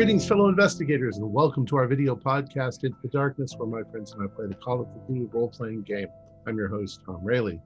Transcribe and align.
Greetings, 0.00 0.26
fellow 0.26 0.48
investigators, 0.48 1.18
and 1.18 1.30
welcome 1.30 1.66
to 1.66 1.76
our 1.76 1.86
video 1.86 2.16
podcast, 2.16 2.84
Into 2.84 2.96
the 3.02 3.10
Darkness, 3.10 3.52
where 3.58 3.68
my 3.68 3.82
friends 3.90 4.14
and 4.14 4.22
I 4.22 4.34
play 4.34 4.46
the 4.46 4.54
Call 4.54 4.80
of 4.80 4.88
the 4.94 5.00
Cthulhu 5.00 5.30
role 5.34 5.50
playing 5.50 5.82
game. 5.82 6.06
I'm 6.46 6.56
your 6.56 6.68
host, 6.68 7.02
Tom 7.04 7.22
Rayleigh. 7.22 7.60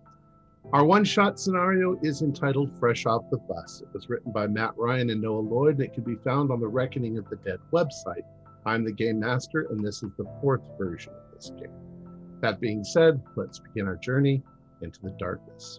Our 0.73 0.84
one 0.84 1.05
shot 1.05 1.39
scenario 1.39 1.97
is 2.02 2.23
entitled 2.23 2.77
Fresh 2.80 3.07
Off 3.07 3.23
the 3.30 3.37
Bus. 3.37 3.83
It 3.83 3.95
was 3.95 4.09
written 4.09 4.33
by 4.33 4.48
Matt 4.48 4.77
Ryan 4.77 5.11
and 5.11 5.23
Noah 5.23 5.39
Lloyd, 5.42 5.77
and 5.77 5.84
it 5.84 5.95
can 5.95 6.02
be 6.02 6.16
found 6.25 6.51
on 6.51 6.59
the 6.59 6.66
Reckoning 6.66 7.19
of 7.19 7.30
the 7.30 7.37
Dead 7.37 7.61
website. 7.73 8.25
I'm 8.66 8.83
the 8.83 8.91
game 8.91 9.20
master, 9.20 9.69
and 9.70 9.87
this 9.87 10.03
is 10.03 10.11
the 10.19 10.27
fourth 10.42 10.62
version 10.77 11.12
of 11.12 11.37
this 11.37 11.51
game. 11.51 11.70
That 12.41 12.59
being 12.59 12.83
said, 12.83 13.23
let's 13.37 13.61
begin 13.61 13.87
our 13.87 13.95
journey 13.95 14.42
into 14.83 15.01
the 15.03 15.14
darkness. 15.20 15.78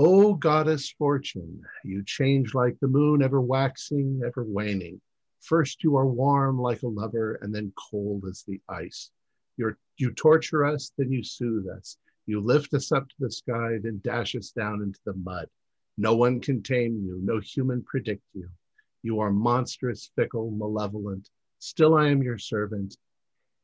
O 0.00 0.32
goddess 0.32 0.88
fortune, 0.92 1.60
you 1.82 2.04
change 2.04 2.54
like 2.54 2.78
the 2.78 2.86
moon, 2.86 3.20
ever 3.20 3.40
waxing, 3.40 4.20
ever 4.24 4.44
waning. 4.44 5.00
First 5.40 5.82
you 5.82 5.96
are 5.96 6.06
warm 6.06 6.56
like 6.56 6.84
a 6.84 6.86
lover, 6.86 7.40
and 7.42 7.52
then 7.52 7.72
cold 7.76 8.24
as 8.30 8.44
the 8.44 8.60
ice. 8.68 9.10
You're, 9.56 9.76
you 9.96 10.12
torture 10.12 10.64
us, 10.64 10.92
then 10.96 11.10
you 11.10 11.24
soothe 11.24 11.66
us. 11.66 11.96
You 12.26 12.40
lift 12.40 12.74
us 12.74 12.92
up 12.92 13.08
to 13.08 13.14
the 13.18 13.28
sky, 13.28 13.78
then 13.82 14.00
dash 14.04 14.36
us 14.36 14.52
down 14.52 14.82
into 14.82 15.00
the 15.04 15.14
mud. 15.14 15.48
No 15.96 16.14
one 16.14 16.38
can 16.38 16.62
tame 16.62 17.02
you, 17.04 17.18
no 17.20 17.40
human 17.40 17.82
predict 17.82 18.22
you. 18.34 18.48
You 19.02 19.18
are 19.18 19.32
monstrous, 19.32 20.12
fickle, 20.14 20.52
malevolent. 20.52 21.28
Still 21.58 21.96
I 21.96 22.06
am 22.06 22.22
your 22.22 22.38
servant. 22.38 22.96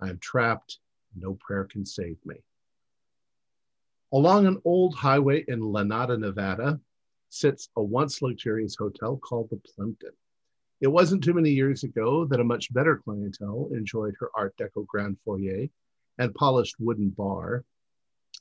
I 0.01 0.09
am 0.09 0.19
trapped, 0.19 0.81
no 1.15 1.35
prayer 1.35 1.63
can 1.63 1.87
save 1.87 2.17
me. 2.25 2.39
Along 4.15 4.47
an 4.47 4.63
old 4.65 4.95
highway 4.95 5.45
in 5.49 5.59
Lanada, 5.59 6.17
Nevada, 6.17 6.81
sits 7.31 7.69
a 7.75 7.83
once 7.83 8.23
luxurious 8.23 8.77
hotel 8.77 9.17
called 9.17 9.51
the 9.51 9.57
Plimpton. 9.57 10.13
It 10.81 10.87
wasn't 10.87 11.25
too 11.25 11.35
many 11.35 11.51
years 11.51 11.83
ago 11.83 12.25
that 12.27 12.39
a 12.39 12.45
much 12.45 12.73
better 12.73 12.97
clientele 12.97 13.71
enjoyed 13.73 14.15
her 14.21 14.31
Art 14.37 14.57
Deco 14.57 14.87
grand 14.87 15.19
foyer 15.25 15.67
and 16.19 16.33
polished 16.33 16.77
wooden 16.79 17.09
bar. 17.09 17.65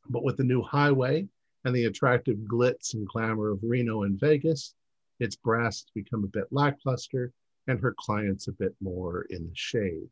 But 0.07 0.23
with 0.23 0.37
the 0.37 0.43
new 0.43 0.61
highway 0.61 1.27
and 1.65 1.75
the 1.75 1.85
attractive 1.85 2.37
glitz 2.37 2.93
and 2.93 3.07
glamour 3.07 3.49
of 3.49 3.63
Reno 3.63 4.03
and 4.03 4.19
Vegas, 4.19 4.75
its 5.19 5.35
brass 5.35 5.81
has 5.81 5.91
become 5.95 6.23
a 6.23 6.27
bit 6.27 6.45
lackluster 6.51 7.33
and 7.65 7.79
her 7.79 7.95
clients 7.97 8.47
a 8.47 8.51
bit 8.51 8.75
more 8.79 9.23
in 9.31 9.47
the 9.47 9.55
shade. 9.55 10.07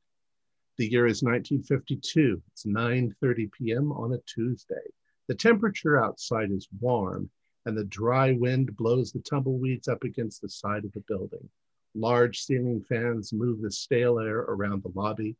The 0.77 0.89
year 0.89 1.05
is 1.05 1.21
1952. 1.21 2.41
It's 2.51 2.65
9:30 2.65 3.51
p.m. 3.51 3.91
on 3.91 4.13
a 4.13 4.21
Tuesday. 4.25 4.89
The 5.27 5.35
temperature 5.35 6.03
outside 6.03 6.51
is 6.51 6.67
warm, 6.79 7.29
and 7.65 7.77
the 7.77 7.83
dry 7.83 8.33
wind 8.33 8.75
blows 8.75 9.11
the 9.11 9.19
tumbleweeds 9.19 9.87
up 9.87 10.03
against 10.03 10.41
the 10.41 10.49
side 10.49 10.83
of 10.83 10.91
the 10.93 11.01
building. 11.01 11.47
Large 11.93 12.39
ceiling 12.41 12.81
fans 12.81 13.31
move 13.31 13.61
the 13.61 13.71
stale 13.71 14.19
air 14.19 14.39
around 14.39 14.83
the 14.83 14.91
lobby, 14.95 15.35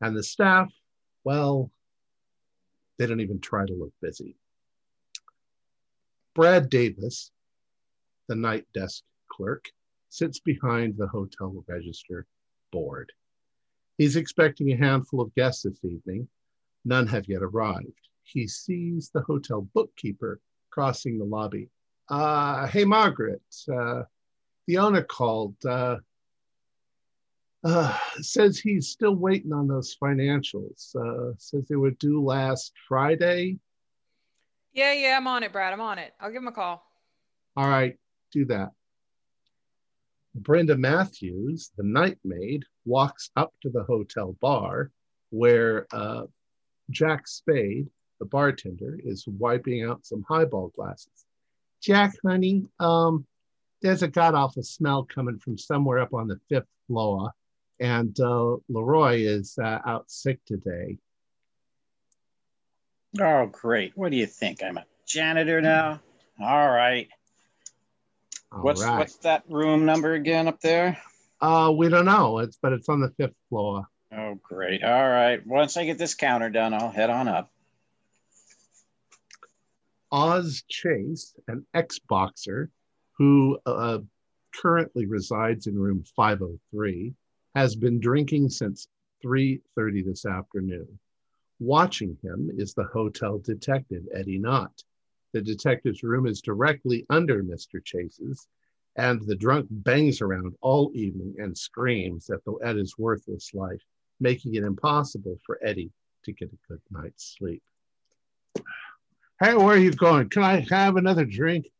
and 0.00 0.16
the 0.16 0.22
staff, 0.22 0.72
well, 1.24 1.70
they 2.98 3.06
don't 3.06 3.20
even 3.20 3.40
try 3.40 3.64
to 3.66 3.74
look 3.74 3.92
busy. 4.00 4.36
Brad 6.34 6.68
Davis, 6.68 7.30
the 8.26 8.34
night 8.34 8.66
desk 8.74 9.04
clerk, 9.28 9.70
sits 10.08 10.40
behind 10.40 10.96
the 10.96 11.06
hotel 11.06 11.64
register 11.68 12.26
board. 12.72 13.12
He's 13.96 14.16
expecting 14.16 14.72
a 14.72 14.76
handful 14.76 15.20
of 15.20 15.34
guests 15.34 15.62
this 15.62 15.84
evening. 15.84 16.28
None 16.84 17.06
have 17.06 17.28
yet 17.28 17.42
arrived 17.42 18.08
he 18.32 18.46
sees 18.46 19.10
the 19.10 19.22
hotel 19.22 19.68
bookkeeper 19.74 20.40
crossing 20.70 21.18
the 21.18 21.24
lobby. 21.24 21.68
Uh, 22.08 22.66
hey, 22.66 22.84
Margaret, 22.84 23.42
uh, 23.72 24.02
the 24.66 24.78
owner 24.78 25.02
called. 25.02 25.56
Uh, 25.64 25.96
uh, 27.62 27.94
says 28.20 28.58
he's 28.58 28.88
still 28.88 29.14
waiting 29.14 29.52
on 29.52 29.68
those 29.68 29.94
financials. 30.02 30.94
Uh, 30.96 31.34
says 31.36 31.68
they 31.68 31.76
were 31.76 31.90
due 31.90 32.22
last 32.22 32.72
Friday. 32.88 33.58
Yeah, 34.72 34.92
yeah, 34.94 35.16
I'm 35.16 35.26
on 35.26 35.42
it, 35.42 35.52
Brad. 35.52 35.72
I'm 35.72 35.80
on 35.80 35.98
it. 35.98 36.14
I'll 36.20 36.30
give 36.30 36.40
him 36.42 36.48
a 36.48 36.52
call. 36.52 36.82
All 37.56 37.68
right, 37.68 37.98
do 38.32 38.46
that. 38.46 38.70
Brenda 40.34 40.76
Matthews, 40.76 41.70
the 41.76 41.82
night 41.82 42.18
maid, 42.24 42.64
walks 42.84 43.30
up 43.36 43.52
to 43.62 43.68
the 43.68 43.82
hotel 43.82 44.36
bar 44.40 44.90
where 45.30 45.86
uh, 45.92 46.22
Jack 46.90 47.26
Spade 47.26 47.88
the 48.20 48.26
bartender, 48.26 48.98
is 49.02 49.26
wiping 49.26 49.82
out 49.82 50.06
some 50.06 50.24
highball 50.28 50.68
glasses. 50.76 51.24
Jack, 51.82 52.14
honey, 52.24 52.66
um, 52.78 53.26
there's 53.82 54.02
a 54.02 54.08
god 54.08 54.34
awful 54.34 54.62
smell 54.62 55.04
coming 55.04 55.38
from 55.38 55.58
somewhere 55.58 55.98
up 55.98 56.14
on 56.14 56.28
the 56.28 56.38
fifth 56.48 56.68
floor, 56.86 57.32
and 57.80 58.18
uh, 58.20 58.56
Leroy 58.68 59.22
is 59.22 59.58
uh, 59.60 59.78
out 59.86 60.10
sick 60.10 60.38
today. 60.46 60.98
Oh, 63.20 63.46
great. 63.46 63.96
What 63.96 64.12
do 64.12 64.18
you 64.18 64.26
think? 64.26 64.62
I'm 64.62 64.76
a 64.76 64.84
janitor 65.06 65.60
now? 65.60 66.00
All 66.40 66.70
right. 66.70 67.08
All 68.52 68.60
what's 68.60 68.82
right. 68.82 68.98
what's 68.98 69.16
that 69.16 69.44
room 69.48 69.84
number 69.84 70.14
again 70.14 70.46
up 70.46 70.60
there? 70.60 70.98
Uh, 71.40 71.72
we 71.74 71.88
don't 71.88 72.04
know. 72.04 72.38
It's 72.38 72.58
but 72.60 72.72
it's 72.72 72.88
on 72.88 73.00
the 73.00 73.10
fifth 73.16 73.34
floor. 73.48 73.86
Oh, 74.12 74.38
great. 74.42 74.82
All 74.82 75.08
right. 75.08 75.44
Once 75.46 75.76
I 75.76 75.84
get 75.84 75.98
this 75.98 76.14
counter 76.14 76.50
done, 76.50 76.74
I'll 76.74 76.90
head 76.90 77.10
on 77.10 77.28
up. 77.28 77.50
Oz 80.12 80.64
Chase, 80.68 81.34
an 81.46 81.64
ex-boxer 81.74 82.70
who 83.12 83.58
uh, 83.66 83.98
currently 84.54 85.06
resides 85.06 85.66
in 85.66 85.78
room 85.78 86.02
503, 86.16 87.14
has 87.54 87.76
been 87.76 88.00
drinking 88.00 88.48
since 88.48 88.88
3:30 89.24 90.04
this 90.04 90.26
afternoon. 90.26 90.98
Watching 91.58 92.16
him 92.22 92.50
is 92.56 92.74
the 92.74 92.84
hotel 92.84 93.38
detective 93.38 94.08
Eddie 94.14 94.38
Knott. 94.38 94.82
The 95.32 95.42
detective's 95.42 96.02
room 96.02 96.26
is 96.26 96.40
directly 96.40 97.06
under 97.10 97.44
Mr. 97.44 97.84
Chase's, 97.84 98.48
and 98.96 99.20
the 99.22 99.36
drunk 99.36 99.66
bangs 99.70 100.20
around 100.20 100.56
all 100.60 100.90
evening 100.94 101.36
and 101.38 101.56
screams 101.56 102.30
at, 102.30 102.44
the, 102.44 102.54
at 102.64 102.76
his 102.76 102.98
worthless 102.98 103.54
life, 103.54 103.82
making 104.18 104.54
it 104.54 104.64
impossible 104.64 105.38
for 105.44 105.60
Eddie 105.62 105.92
to 106.24 106.32
get 106.32 106.52
a 106.52 106.58
good 106.68 106.80
night's 106.90 107.36
sleep. 107.38 107.62
Hey, 109.42 109.54
where 109.54 109.68
are 109.68 109.78
you 109.78 109.90
going? 109.90 110.28
Can 110.28 110.42
I 110.42 110.66
have 110.68 110.96
another 110.96 111.24
drink? 111.24 111.70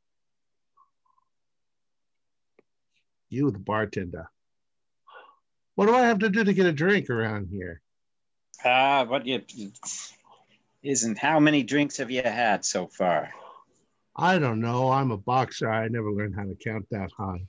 You, 3.28 3.50
the 3.50 3.59
bartender. 3.59 4.31
What 5.75 5.87
do 5.87 5.94
I 5.94 6.06
have 6.06 6.21
to 6.21 6.31
do 6.31 6.43
to 6.43 6.54
get 6.54 6.65
a 6.65 6.72
drink 6.72 7.10
around 7.10 7.48
here? 7.53 7.82
Ah, 8.65 9.00
uh, 9.00 9.04
what 9.04 9.26
you 9.26 9.43
isn't 10.82 11.19
how 11.19 11.38
many 11.38 11.62
drinks 11.62 11.98
have 11.98 12.10
you 12.10 12.22
had 12.22 12.65
so 12.65 12.87
far? 12.87 13.31
I 14.16 14.38
don't 14.38 14.60
know. 14.60 14.91
I'm 14.91 15.10
a 15.10 15.19
boxer. 15.19 15.71
I 15.71 15.88
never 15.88 16.10
learned 16.10 16.34
how 16.34 16.44
to 16.44 16.56
count 16.65 16.87
that 16.91 17.10
high. 17.16 17.47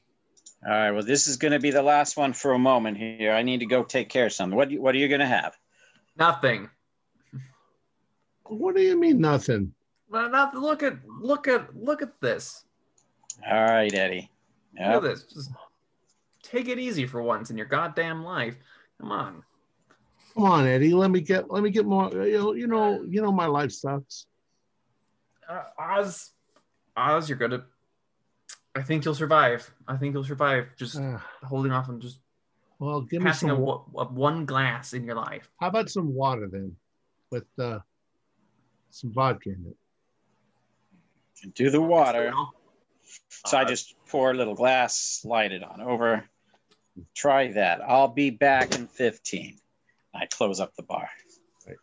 All 0.66 0.72
right. 0.72 0.92
Well, 0.92 1.04
this 1.04 1.28
is 1.28 1.38
going 1.38 1.54
to 1.54 1.60
be 1.60 1.72
the 1.72 1.82
last 1.82 2.18
one 2.18 2.34
for 2.34 2.52
a 2.52 2.60
moment 2.60 2.98
here. 2.98 3.32
I 3.32 3.44
need 3.44 3.62
to 3.62 3.66
go 3.66 3.84
take 3.84 4.10
care 4.10 4.26
of 4.26 4.34
something. 4.34 4.58
What 4.58 4.74
What 4.74 4.94
are 4.94 5.00
you 5.00 5.08
going 5.08 5.22
to 5.22 5.26
have? 5.26 5.58
Nothing. 6.18 6.70
What 8.44 8.76
do 8.76 8.82
you 8.82 9.00
mean 9.00 9.22
nothing? 9.22 9.74
Well, 10.12 10.30
now 10.30 10.52
look 10.54 10.84
at 10.84 10.98
look 11.08 11.48
at 11.48 11.74
look 11.74 12.02
at 12.02 12.20
this. 12.20 12.66
All 13.50 13.64
right, 13.64 13.94
Eddie. 13.94 14.30
Yep. 14.78 14.94
Look 14.96 15.06
at 15.06 15.10
this. 15.10 15.24
Just 15.24 15.52
take 16.44 16.68
it 16.68 16.78
easy 16.78 17.08
for 17.08 17.22
once 17.22 17.50
in 17.50 17.58
your 17.58 17.66
goddamn 17.66 18.22
life. 18.24 18.58
Come 19.00 19.14
on. 19.14 19.44
Come 20.34 20.44
on, 20.44 20.68
Eddie. 20.68 20.94
Let 20.94 21.12
me 21.12 21.22
get 21.22 21.50
let 21.50 21.64
me 21.64 21.70
get 21.70 21.86
more. 21.86 22.12
You 22.12 22.38
know, 22.38 22.54
you 22.54 22.68
know, 22.68 23.04
you 23.08 23.22
know 23.22 23.32
my 23.32 23.46
life 23.46 23.72
sucks. 23.72 24.26
Uh, 25.48 25.64
Oz, 25.80 26.32
Oz, 26.98 27.30
you're 27.30 27.38
gonna. 27.38 27.64
I 28.76 28.82
think 28.82 29.06
you'll 29.06 29.16
survive. 29.16 29.74
I 29.88 29.96
think 29.96 30.14
you'll 30.14 30.26
survive. 30.26 30.68
Just 30.78 30.98
uh, 30.98 31.20
holding 31.44 31.72
off 31.72 31.88
and 31.88 32.02
just. 32.02 32.20
Well, 32.80 33.02
give 33.02 33.22
passing 33.22 33.48
me 33.48 33.56
some 33.56 33.64
a, 33.64 34.00
a, 34.00 34.06
one 34.12 34.46
glass 34.46 34.94
in 34.94 35.06
your 35.06 35.16
life. 35.16 35.50
How 35.60 35.68
about 35.68 35.90
some 35.90 36.14
water 36.14 36.50
then, 36.52 36.76
with 37.30 37.46
uh, 37.60 37.80
some 38.90 39.14
vodka 39.14 39.50
in 39.50 39.66
it? 39.70 39.78
Do 41.48 41.70
the 41.70 41.82
water. 41.82 42.34
So 43.46 43.58
I 43.58 43.66
just 43.66 43.96
pour 44.08 44.32
a 44.32 44.34
little 44.34 44.56
glass, 44.56 44.98
slide 44.98 45.52
it 45.52 45.64
on 45.64 45.82
over. 45.82 46.26
Try 47.16 47.52
that. 47.54 47.82
I'll 47.82 48.10
be 48.10 48.30
back 48.30 48.76
in 48.76 48.88
15. 48.88 49.58
I 50.14 50.26
close 50.28 50.60
up 50.60 50.76
the 50.76 50.84
bar. 50.84 51.10
Right. 51.66 51.78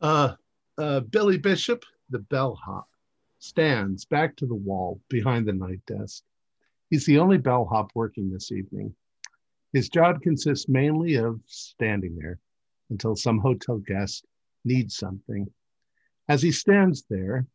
Uh, 0.00 0.34
uh, 0.78 1.00
Billy 1.00 1.38
Bishop, 1.38 1.84
the 2.10 2.18
bellhop, 2.18 2.88
stands 3.38 4.04
back 4.04 4.36
to 4.36 4.46
the 4.46 4.54
wall 4.54 5.00
behind 5.08 5.46
the 5.46 5.52
night 5.52 5.80
desk. 5.86 6.22
He's 6.90 7.04
the 7.04 7.18
only 7.18 7.38
bellhop 7.38 7.90
working 7.94 8.30
this 8.30 8.50
evening. 8.50 8.94
His 9.72 9.88
job 9.88 10.22
consists 10.22 10.68
mainly 10.68 11.16
of 11.16 11.40
standing 11.46 12.16
there 12.16 12.38
until 12.90 13.14
some 13.14 13.38
hotel 13.38 13.78
guest 13.78 14.24
needs 14.64 14.96
something. 14.96 15.46
As 16.28 16.42
he 16.42 16.52
stands 16.52 17.04
there, 17.08 17.46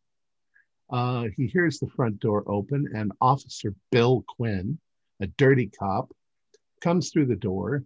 uh, 0.90 1.24
he 1.36 1.46
hears 1.46 1.78
the 1.78 1.88
front 1.88 2.20
door 2.20 2.44
open 2.46 2.88
and 2.94 3.12
Officer 3.20 3.74
Bill 3.90 4.24
Quinn, 4.26 4.78
a 5.20 5.26
dirty 5.26 5.66
cop, 5.66 6.12
comes 6.80 7.10
through 7.10 7.26
the 7.26 7.36
door 7.36 7.84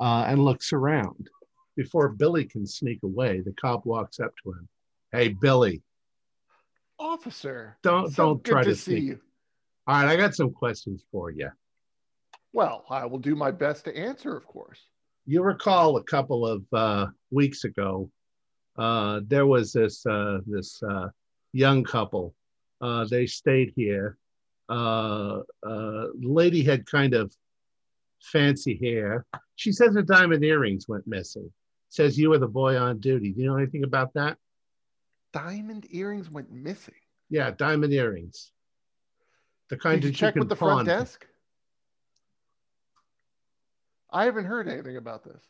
uh, 0.00 0.24
and 0.28 0.44
looks 0.44 0.72
around. 0.72 1.30
Before 1.76 2.08
Billy 2.10 2.44
can 2.44 2.66
sneak 2.66 3.02
away, 3.02 3.40
the 3.40 3.52
cop 3.52 3.84
walks 3.84 4.20
up 4.20 4.32
to 4.42 4.52
him. 4.52 4.68
Hey, 5.10 5.28
Billy, 5.28 5.82
Officer, 6.98 7.76
don't 7.82 8.12
so 8.12 8.26
don't 8.26 8.44
try 8.44 8.62
to, 8.62 8.70
to 8.70 8.76
see 8.76 9.00
you. 9.00 9.20
All 9.86 9.96
right, 9.96 10.12
I 10.12 10.16
got 10.16 10.34
some 10.34 10.52
questions 10.52 11.02
for 11.10 11.30
you. 11.30 11.50
Well, 12.52 12.84
I 12.88 13.04
will 13.06 13.18
do 13.18 13.34
my 13.34 13.50
best 13.50 13.84
to 13.86 13.96
answer, 13.96 14.36
of 14.36 14.46
course. 14.46 14.80
You 15.26 15.42
recall 15.42 15.96
a 15.96 16.04
couple 16.04 16.46
of 16.46 16.64
uh, 16.72 17.06
weeks 17.30 17.64
ago, 17.64 18.10
uh, 18.78 19.20
there 19.26 19.46
was 19.46 19.72
this 19.72 20.06
uh, 20.06 20.38
this 20.46 20.80
uh, 20.82 21.08
young 21.54 21.84
couple. 21.84 22.34
Uh, 22.80 23.06
they 23.08 23.26
stayed 23.26 23.72
here. 23.76 24.18
Uh, 24.68 25.40
uh, 25.66 26.06
lady 26.14 26.62
had 26.62 26.84
kind 26.84 27.14
of 27.14 27.32
fancy 28.20 28.78
hair. 28.82 29.24
She 29.56 29.72
says 29.72 29.94
her 29.94 30.02
diamond 30.02 30.44
earrings 30.44 30.88
went 30.88 31.06
missing. 31.06 31.50
Says 31.88 32.18
you 32.18 32.30
were 32.30 32.38
the 32.38 32.48
boy 32.48 32.76
on 32.76 32.98
duty. 32.98 33.30
Do 33.32 33.40
you 33.40 33.46
know 33.46 33.56
anything 33.56 33.84
about 33.84 34.12
that? 34.14 34.36
Diamond 35.32 35.86
earrings 35.90 36.30
went 36.30 36.50
missing. 36.50 36.94
Yeah, 37.30 37.52
diamond 37.52 37.92
earrings. 37.92 38.50
The 39.70 39.76
kind 39.76 40.00
Did 40.00 40.08
you 40.08 40.14
check 40.14 40.34
you 40.34 40.40
with 40.40 40.48
the 40.48 40.56
front 40.56 40.78
pawn. 40.78 40.84
desk? 40.86 41.26
I 44.12 44.24
haven't 44.24 44.44
heard 44.44 44.68
anything 44.68 44.96
about 44.96 45.24
this. 45.24 45.42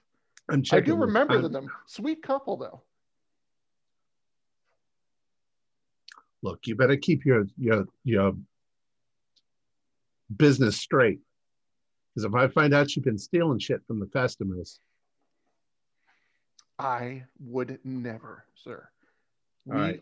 I'm 0.49 0.63
I 0.73 0.81
do 0.81 0.95
remember 0.97 1.49
them. 1.49 1.69
Sweet 1.87 2.23
couple, 2.23 2.57
though. 2.57 2.83
Look, 6.45 6.67
you 6.67 6.77
better 6.77 6.97
keep 6.97 7.25
your 7.25 7.47
your 7.59 7.87
your 8.05 8.37
business 10.37 10.77
straight. 10.77 11.21
Because 12.15 12.27
if 12.27 12.35
I 12.35 12.47
find 12.49 12.73
out 12.73 12.95
you've 12.95 13.05
been 13.05 13.19
stealing 13.19 13.59
shit 13.59 13.81
from 13.89 13.99
the 13.99 14.07
customers, 14.07 14.79
I 16.79 17.25
would 17.41 17.81
never, 17.83 18.45
sir. 18.55 18.89
All 19.69 19.75
we 19.77 19.81
right. 19.81 20.01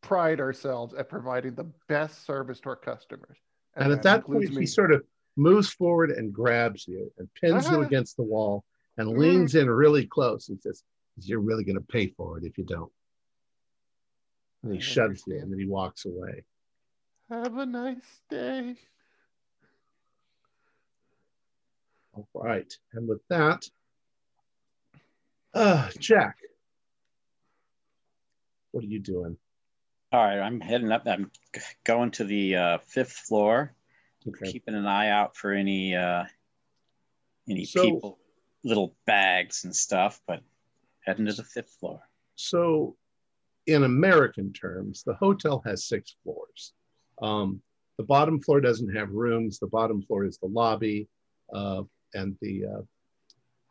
pride 0.00 0.40
ourselves 0.40 0.94
at 0.94 1.08
providing 1.10 1.54
the 1.56 1.70
best 1.88 2.24
service 2.24 2.60
to 2.60 2.70
our 2.70 2.76
customers. 2.76 3.36
and, 3.76 3.92
at 3.92 4.02
that 4.02 4.24
point, 4.24 4.44
includes 4.44 4.58
he 4.58 4.66
sort 4.66 4.92
of 4.92 5.02
moves 5.36 5.70
forward 5.70 6.10
and 6.10 6.32
grabs 6.32 6.86
you 6.86 7.10
and 7.18 7.28
pins 7.34 7.68
you 7.70 7.78
Ah. 7.78 7.86
against 7.86 8.16
the 8.16 8.22
wall 8.22 8.64
and 8.98 9.08
Mm. 9.08 9.16
leans 9.18 9.54
in 9.54 9.68
really 9.68 10.06
close 10.06 10.48
and 10.50 10.60
says, 10.60 10.84
"You're 11.16 11.40
really 11.40 11.64
going 11.64 11.76
to 11.78 11.80
pay 11.96 12.08
for 12.08 12.38
it 12.38 12.44
if 12.44 12.56
you 12.58 12.64
don't." 12.64 12.92
And 14.62 14.72
he 14.72 14.78
I 14.78 14.80
shoves 14.80 14.96
you, 15.26 15.34
understand. 15.34 15.42
and 15.42 15.52
then 15.52 15.58
he 15.58 15.66
walks 15.66 16.04
away. 16.04 16.44
Have 17.30 17.56
a 17.56 17.66
nice 17.66 18.20
day. 18.30 18.76
All 22.14 22.28
right, 22.34 22.70
and 22.92 23.08
with 23.08 23.26
that, 23.30 23.64
uh, 25.54 25.88
Jack, 25.98 26.36
what 28.70 28.84
are 28.84 28.86
you 28.88 28.98
doing? 28.98 29.36
All 30.12 30.22
right, 30.22 30.38
I'm 30.38 30.60
heading 30.60 30.92
up. 30.92 31.04
I'm 31.06 31.30
going 31.84 32.10
to 32.12 32.24
the 32.24 32.56
uh, 32.56 32.78
fifth 32.86 33.12
floor, 33.12 33.72
Okay. 34.28 34.52
keeping 34.52 34.74
an 34.74 34.86
eye 34.86 35.08
out 35.08 35.36
for 35.38 35.52
any 35.52 35.96
uh, 35.96 36.24
any 37.48 37.64
So- 37.64 37.82
people, 37.82 38.18
little 38.62 38.94
bags 39.06 39.64
and 39.64 39.74
stuff. 39.74 40.20
But 40.26 40.42
heading 41.06 41.24
to 41.26 41.32
the 41.32 41.44
fifth 41.44 41.70
floor. 41.80 42.00
So, 42.36 42.96
in 43.66 43.84
American 43.84 44.52
terms, 44.52 45.02
the 45.04 45.14
hotel 45.14 45.62
has 45.64 45.86
six 45.86 46.16
floors. 46.22 46.72
Um, 47.20 47.62
the 47.98 48.04
bottom 48.04 48.40
floor 48.40 48.60
doesn't 48.60 48.94
have 48.94 49.10
rooms. 49.10 49.58
The 49.58 49.66
bottom 49.68 50.02
floor 50.02 50.24
is 50.24 50.38
the 50.38 50.48
lobby, 50.48 51.08
uh, 51.54 51.82
and 52.14 52.36
the 52.40 52.64
uh, 52.66 52.82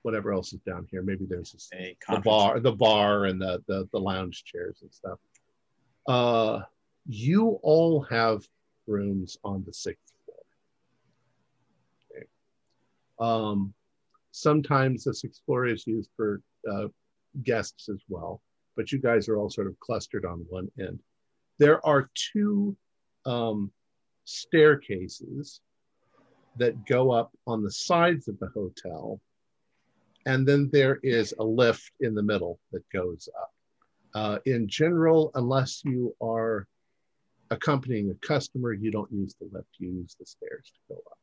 whatever 0.03 0.31
else 0.31 0.53
is 0.53 0.61
down 0.61 0.87
here. 0.89 1.01
Maybe 1.01 1.25
there's 1.27 1.51
this, 1.51 1.69
A 1.73 1.97
the 2.09 2.21
bar, 2.21 2.59
the 2.59 2.71
bar, 2.71 3.25
and 3.25 3.41
the, 3.41 3.63
the 3.67 3.87
the 3.91 3.99
lounge 3.99 4.43
chairs 4.45 4.79
and 4.81 4.93
stuff. 4.93 5.19
Uh, 6.07 6.61
you 7.07 7.59
all 7.63 8.01
have 8.03 8.43
rooms 8.87 9.37
on 9.43 9.63
the 9.65 9.73
sixth 9.73 10.13
floor. 10.25 10.37
Okay. 12.15 12.25
Um, 13.19 13.73
sometimes 14.31 15.03
the 15.03 15.13
sixth 15.13 15.41
floor 15.45 15.65
is 15.67 15.85
used 15.85 16.09
for 16.15 16.41
uh, 16.71 16.87
guests 17.43 17.89
as 17.89 18.01
well, 18.07 18.41
but 18.75 18.91
you 18.91 18.99
guys 18.99 19.27
are 19.27 19.37
all 19.37 19.49
sort 19.49 19.67
of 19.67 19.79
clustered 19.79 20.25
on 20.25 20.45
one 20.49 20.69
end. 20.79 20.99
There 21.59 21.85
are 21.85 22.09
two 22.33 22.75
um, 23.25 23.71
staircases 24.25 25.61
that 26.57 26.85
go 26.85 27.11
up 27.11 27.31
on 27.47 27.63
the 27.63 27.71
sides 27.71 28.27
of 28.27 28.37
the 28.39 28.49
hotel, 28.53 29.21
and 30.25 30.47
then 30.47 30.69
there 30.71 30.99
is 31.03 31.33
a 31.39 31.43
lift 31.43 31.91
in 31.99 32.13
the 32.15 32.23
middle 32.23 32.59
that 32.71 32.83
goes 32.91 33.29
up. 33.39 33.51
Uh, 34.13 34.39
in 34.45 34.67
general, 34.67 35.31
unless 35.35 35.83
you 35.85 36.13
are 36.21 36.67
accompanying 37.49 38.09
a 38.11 38.27
customer, 38.27 38.73
you 38.73 38.91
don't 38.91 39.11
use 39.11 39.35
the 39.39 39.49
lift, 39.51 39.69
you 39.77 39.89
use 39.89 40.15
the 40.19 40.25
stairs 40.25 40.71
to 40.73 40.95
go 40.95 41.01
up. 41.11 41.17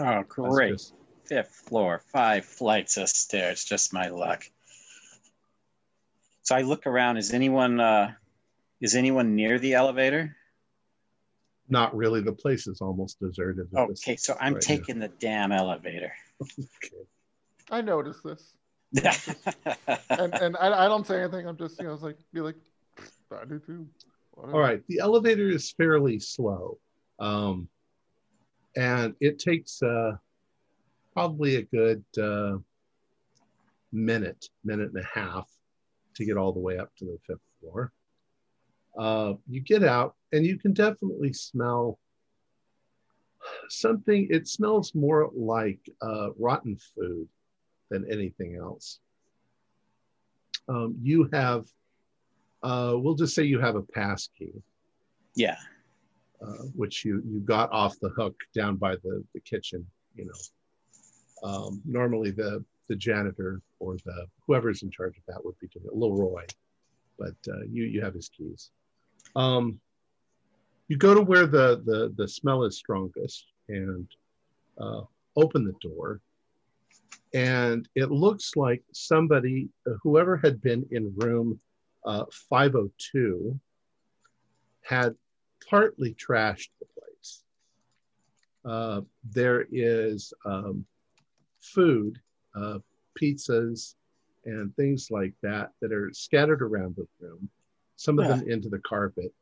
Oh, 0.00 0.22
great! 0.28 0.72
just- 0.72 0.94
Fifth 1.24 1.54
floor, 1.68 2.02
five 2.12 2.44
flights 2.44 2.96
of 2.96 3.08
stairs. 3.08 3.64
Just 3.64 3.92
my 3.92 4.08
luck. 4.08 4.42
So 6.42 6.54
I 6.54 6.62
look 6.62 6.86
around. 6.86 7.16
Is 7.16 7.32
anyone 7.32 7.80
uh, 7.80 8.12
is 8.80 8.94
anyone 8.94 9.36
near 9.36 9.58
the 9.58 9.74
elevator? 9.74 10.36
not 11.72 11.96
really. 11.96 12.20
The 12.20 12.32
place 12.32 12.66
is 12.66 12.80
almost 12.80 13.18
deserted. 13.18 13.68
Okay, 13.74 14.16
so 14.16 14.36
I'm 14.38 14.54
right 14.54 14.62
now. 14.62 14.76
taking 14.76 14.98
the 14.98 15.08
damn 15.08 15.50
elevator. 15.50 16.12
Okay. 16.40 16.96
I 17.70 17.80
noticed 17.80 18.22
this. 18.22 18.54
And 20.10 20.34
and 20.34 20.56
I, 20.58 20.84
I 20.84 20.88
don't 20.88 21.06
say 21.06 21.22
anything. 21.22 21.48
I'm 21.48 21.56
just, 21.56 21.80
you 21.80 21.86
know, 21.86 21.94
it's 21.94 22.02
like, 22.02 22.18
be 22.34 22.40
like, 22.40 22.56
I 23.32 23.46
do 23.46 23.58
too. 23.58 23.86
Whatever. 24.32 24.54
All 24.54 24.60
right. 24.60 24.82
The 24.88 24.98
elevator 24.98 25.48
is 25.48 25.72
fairly 25.72 26.18
slow. 26.18 26.78
Um, 27.18 27.68
and 28.76 29.14
it 29.20 29.38
takes 29.38 29.82
uh, 29.82 30.12
probably 31.14 31.56
a 31.56 31.62
good 31.62 32.04
uh, 32.22 32.58
minute, 33.92 34.44
minute 34.62 34.90
and 34.94 35.02
a 35.02 35.08
half 35.20 35.48
to 36.14 36.24
get 36.24 36.36
all 36.36 36.52
the 36.52 36.60
way 36.60 36.78
up 36.78 36.94
to 36.96 37.04
the 37.04 37.18
fifth 37.26 37.40
floor. 37.60 37.92
Uh, 38.98 39.34
you 39.48 39.60
get 39.60 39.82
out 39.82 40.14
and 40.32 40.44
you 40.44 40.58
can 40.58 40.72
definitely 40.72 41.32
smell 41.32 41.98
something. 43.68 44.28
It 44.30 44.48
smells 44.48 44.94
more 44.94 45.30
like 45.34 45.80
uh, 46.00 46.28
rotten 46.38 46.78
food 46.94 47.28
than 47.90 48.10
anything 48.10 48.56
else. 48.56 49.00
Um, 50.68 50.96
you 51.02 51.28
have, 51.32 51.64
uh, 52.62 52.94
we'll 52.96 53.14
just 53.14 53.34
say 53.34 53.42
you 53.42 53.58
have 53.58 53.76
a 53.76 53.82
pass 53.82 54.28
key 54.38 54.52
yeah. 55.34 55.56
uh, 56.40 56.64
which 56.74 57.04
you 57.04 57.22
you 57.26 57.40
got 57.40 57.70
off 57.72 57.98
the 58.00 58.10
hook 58.10 58.34
down 58.54 58.76
by 58.76 58.96
the 58.96 59.24
the 59.34 59.40
kitchen. 59.40 59.86
You 60.14 60.26
know, 60.26 61.48
um, 61.48 61.82
normally 61.84 62.30
the 62.30 62.64
the 62.88 62.96
janitor 62.96 63.60
or 63.82 63.96
the 64.04 64.26
whoever's 64.46 64.82
in 64.82 64.90
charge 64.90 65.16
of 65.18 65.24
that 65.26 65.44
would 65.44 65.58
be 65.58 65.66
doing 65.68 65.86
it, 65.86 65.96
Leroy, 65.96 66.46
but 67.18 67.34
uh, 67.48 67.64
you 67.68 67.84
you 67.84 68.00
have 68.00 68.14
his 68.14 68.28
keys. 68.28 68.70
Um, 69.34 69.80
you 70.88 70.96
go 70.96 71.14
to 71.14 71.20
where 71.20 71.46
the 71.46 71.82
the 71.84 72.14
the 72.16 72.28
smell 72.28 72.62
is 72.64 72.76
strongest 72.76 73.46
and 73.68 74.06
uh, 74.80 75.02
open 75.36 75.64
the 75.64 75.88
door, 75.88 76.20
and 77.34 77.88
it 77.94 78.10
looks 78.10 78.56
like 78.56 78.82
somebody, 78.92 79.68
whoever 80.02 80.36
had 80.36 80.60
been 80.60 80.86
in 80.92 81.12
room 81.16 81.58
uh, 82.04 82.24
502, 82.48 83.58
had 84.82 85.14
partly 85.68 86.14
trashed 86.14 86.70
the 86.78 86.86
place. 86.98 87.44
Uh, 88.64 89.00
there 89.24 89.66
is 89.72 90.32
um, 90.44 90.84
food, 91.60 92.20
uh, 92.54 92.78
pizzas, 93.20 93.94
and 94.44 94.74
things 94.76 95.08
like 95.10 95.34
that 95.42 95.70
that 95.80 95.92
are 95.92 96.10
scattered 96.12 96.62
around 96.62 96.96
the 96.96 97.06
room. 97.20 97.48
Some 97.96 98.18
of 98.18 98.26
them 98.26 98.48
into 98.48 98.68
the 98.68 98.80
carpet, 98.80 99.32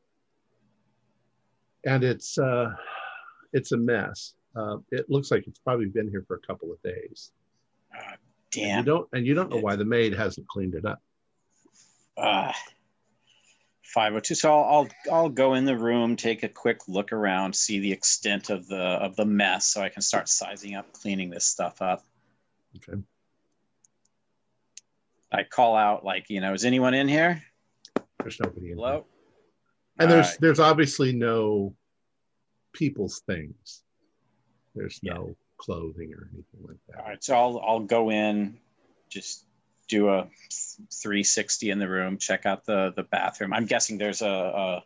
and 1.84 2.04
it's 2.04 2.38
uh, 2.38 2.74
it's 3.52 3.72
a 3.72 3.76
mess. 3.76 4.34
Uh, 4.54 4.78
it 4.90 5.08
looks 5.08 5.30
like 5.30 5.46
it's 5.46 5.60
probably 5.60 5.86
been 5.86 6.10
here 6.10 6.24
for 6.26 6.36
a 6.36 6.46
couple 6.46 6.72
of 6.72 6.82
days. 6.82 7.32
And 7.92 8.18
You 8.52 8.66
Damn. 8.66 8.84
don't, 8.84 9.08
and 9.12 9.26
you 9.26 9.34
don't 9.34 9.50
know 9.50 9.60
why 9.60 9.76
the 9.76 9.84
maid 9.84 10.12
hasn't 10.12 10.48
cleaned 10.48 10.74
it 10.74 10.84
up. 10.84 11.00
Uh, 12.16 12.52
502. 13.84 14.34
So 14.34 14.52
I'll, 14.52 14.64
I'll 14.64 14.88
I'll 15.12 15.28
go 15.28 15.54
in 15.54 15.64
the 15.64 15.76
room, 15.76 16.16
take 16.16 16.42
a 16.42 16.48
quick 16.48 16.88
look 16.88 17.12
around, 17.12 17.54
see 17.54 17.78
the 17.78 17.92
extent 17.92 18.50
of 18.50 18.66
the 18.66 18.76
of 18.76 19.16
the 19.16 19.24
mess, 19.24 19.66
so 19.66 19.82
I 19.82 19.88
can 19.88 20.02
start 20.02 20.28
sizing 20.28 20.74
up, 20.74 20.92
cleaning 20.92 21.30
this 21.30 21.46
stuff 21.46 21.80
up. 21.80 22.04
Okay. 22.76 23.00
I 25.32 25.44
call 25.44 25.76
out 25.76 26.04
like, 26.04 26.28
you 26.28 26.40
know, 26.40 26.54
is 26.54 26.64
anyone 26.64 26.94
in 26.94 27.08
here? 27.08 27.42
There's 28.22 28.38
nobody 28.40 28.72
in 28.72 28.76
here. 28.78 28.86
Hello. 28.86 29.06
And 29.98 30.10
there's 30.10 30.26
Alright. 30.26 30.40
there's 30.40 30.60
obviously 30.60 31.12
no 31.12 31.74
people's 32.72 33.20
things. 33.26 33.82
There's 34.74 34.98
Yeah. 35.02 35.14
no 35.14 35.36
clothing 35.58 36.12
or 36.14 36.28
anything 36.32 36.60
like 36.66 36.78
that. 36.88 36.98
All 37.00 37.04
right, 37.08 37.22
so 37.22 37.34
I'll 37.36 37.60
I'll 37.60 37.80
go 37.80 38.10
in, 38.10 38.58
just 39.08 39.44
do 39.88 40.08
a 40.08 40.28
360 41.02 41.70
in 41.70 41.78
the 41.78 41.88
room, 41.88 42.16
check 42.18 42.46
out 42.46 42.64
the 42.64 42.92
the 42.96 43.02
bathroom. 43.02 43.52
I'm 43.52 43.66
guessing 43.66 43.98
there's 43.98 44.22
a, 44.22 44.26
a 44.28 44.84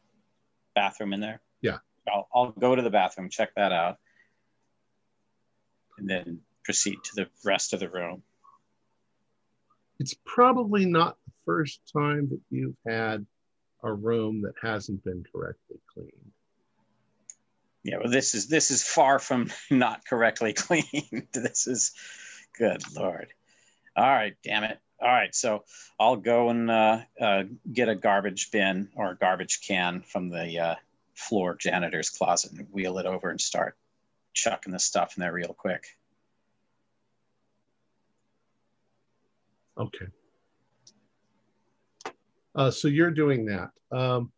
bathroom 0.74 1.12
in 1.12 1.20
there. 1.20 1.40
Yeah. 1.62 1.78
I'll 2.12 2.28
I'll 2.34 2.50
go 2.52 2.74
to 2.74 2.82
the 2.82 2.90
bathroom, 2.90 3.30
check 3.30 3.54
that 3.54 3.72
out, 3.72 3.98
and 5.98 6.08
then 6.08 6.40
proceed 6.64 6.96
to 7.04 7.10
the 7.14 7.28
rest 7.44 7.72
of 7.72 7.80
the 7.80 7.88
room. 7.88 8.22
It's 10.04 10.14
probably 10.26 10.84
not 10.84 11.16
the 11.25 11.32
first 11.46 11.80
time 11.90 12.28
that 12.28 12.40
you've 12.50 12.76
had 12.87 13.25
a 13.82 13.90
room 13.90 14.42
that 14.42 14.52
hasn't 14.61 15.02
been 15.02 15.25
correctly 15.32 15.78
cleaned. 15.94 16.30
Yeah, 17.84 17.96
well, 18.02 18.11
this 18.11 18.34
is 18.34 18.46
this 18.46 18.70
is 18.70 18.82
far 18.82 19.18
from 19.18 19.50
not 19.70 20.04
correctly 20.04 20.52
cleaned. 20.58 21.28
this 21.32 21.66
is 21.66 21.92
good 22.58 22.82
lord. 22.94 23.28
All 23.96 24.04
right, 24.04 24.34
damn 24.44 24.64
it. 24.64 24.78
All 25.00 25.08
right, 25.08 25.34
so 25.34 25.64
I'll 25.99 26.16
go 26.16 26.50
and 26.50 26.70
uh, 26.70 26.99
uh, 27.18 27.44
get 27.73 27.88
a 27.88 27.94
garbage 27.94 28.50
bin 28.50 28.90
or 28.96 29.12
a 29.12 29.16
garbage 29.16 29.66
can 29.66 30.02
from 30.02 30.28
the 30.28 30.58
uh, 30.58 30.75
floor 31.14 31.56
janitor's 31.58 32.11
closet 32.11 32.52
and 32.52 32.68
wheel 32.70 32.99
it 32.99 33.06
over 33.06 33.30
and 33.30 33.40
start 33.40 33.75
chucking 34.34 34.75
the 34.75 34.78
stuff 34.78 35.16
in 35.16 35.23
there 35.23 35.32
real 35.32 35.56
quick. 35.56 35.87
Okay. 39.78 40.07
Uh, 42.54 42.71
so 42.71 42.88
you're 42.88 43.11
doing 43.11 43.47
that. 43.47 43.71
Um, 43.90 44.31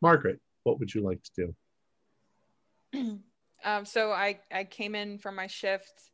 Margaret, 0.00 0.40
what 0.64 0.78
would 0.78 0.92
you 0.92 1.02
like 1.02 1.20
to 1.22 1.54
do? 2.92 3.18
um, 3.64 3.84
so 3.84 4.12
I, 4.12 4.40
I 4.52 4.64
came 4.64 4.94
in 4.94 5.18
from 5.18 5.36
my 5.36 5.46
shift. 5.46 6.10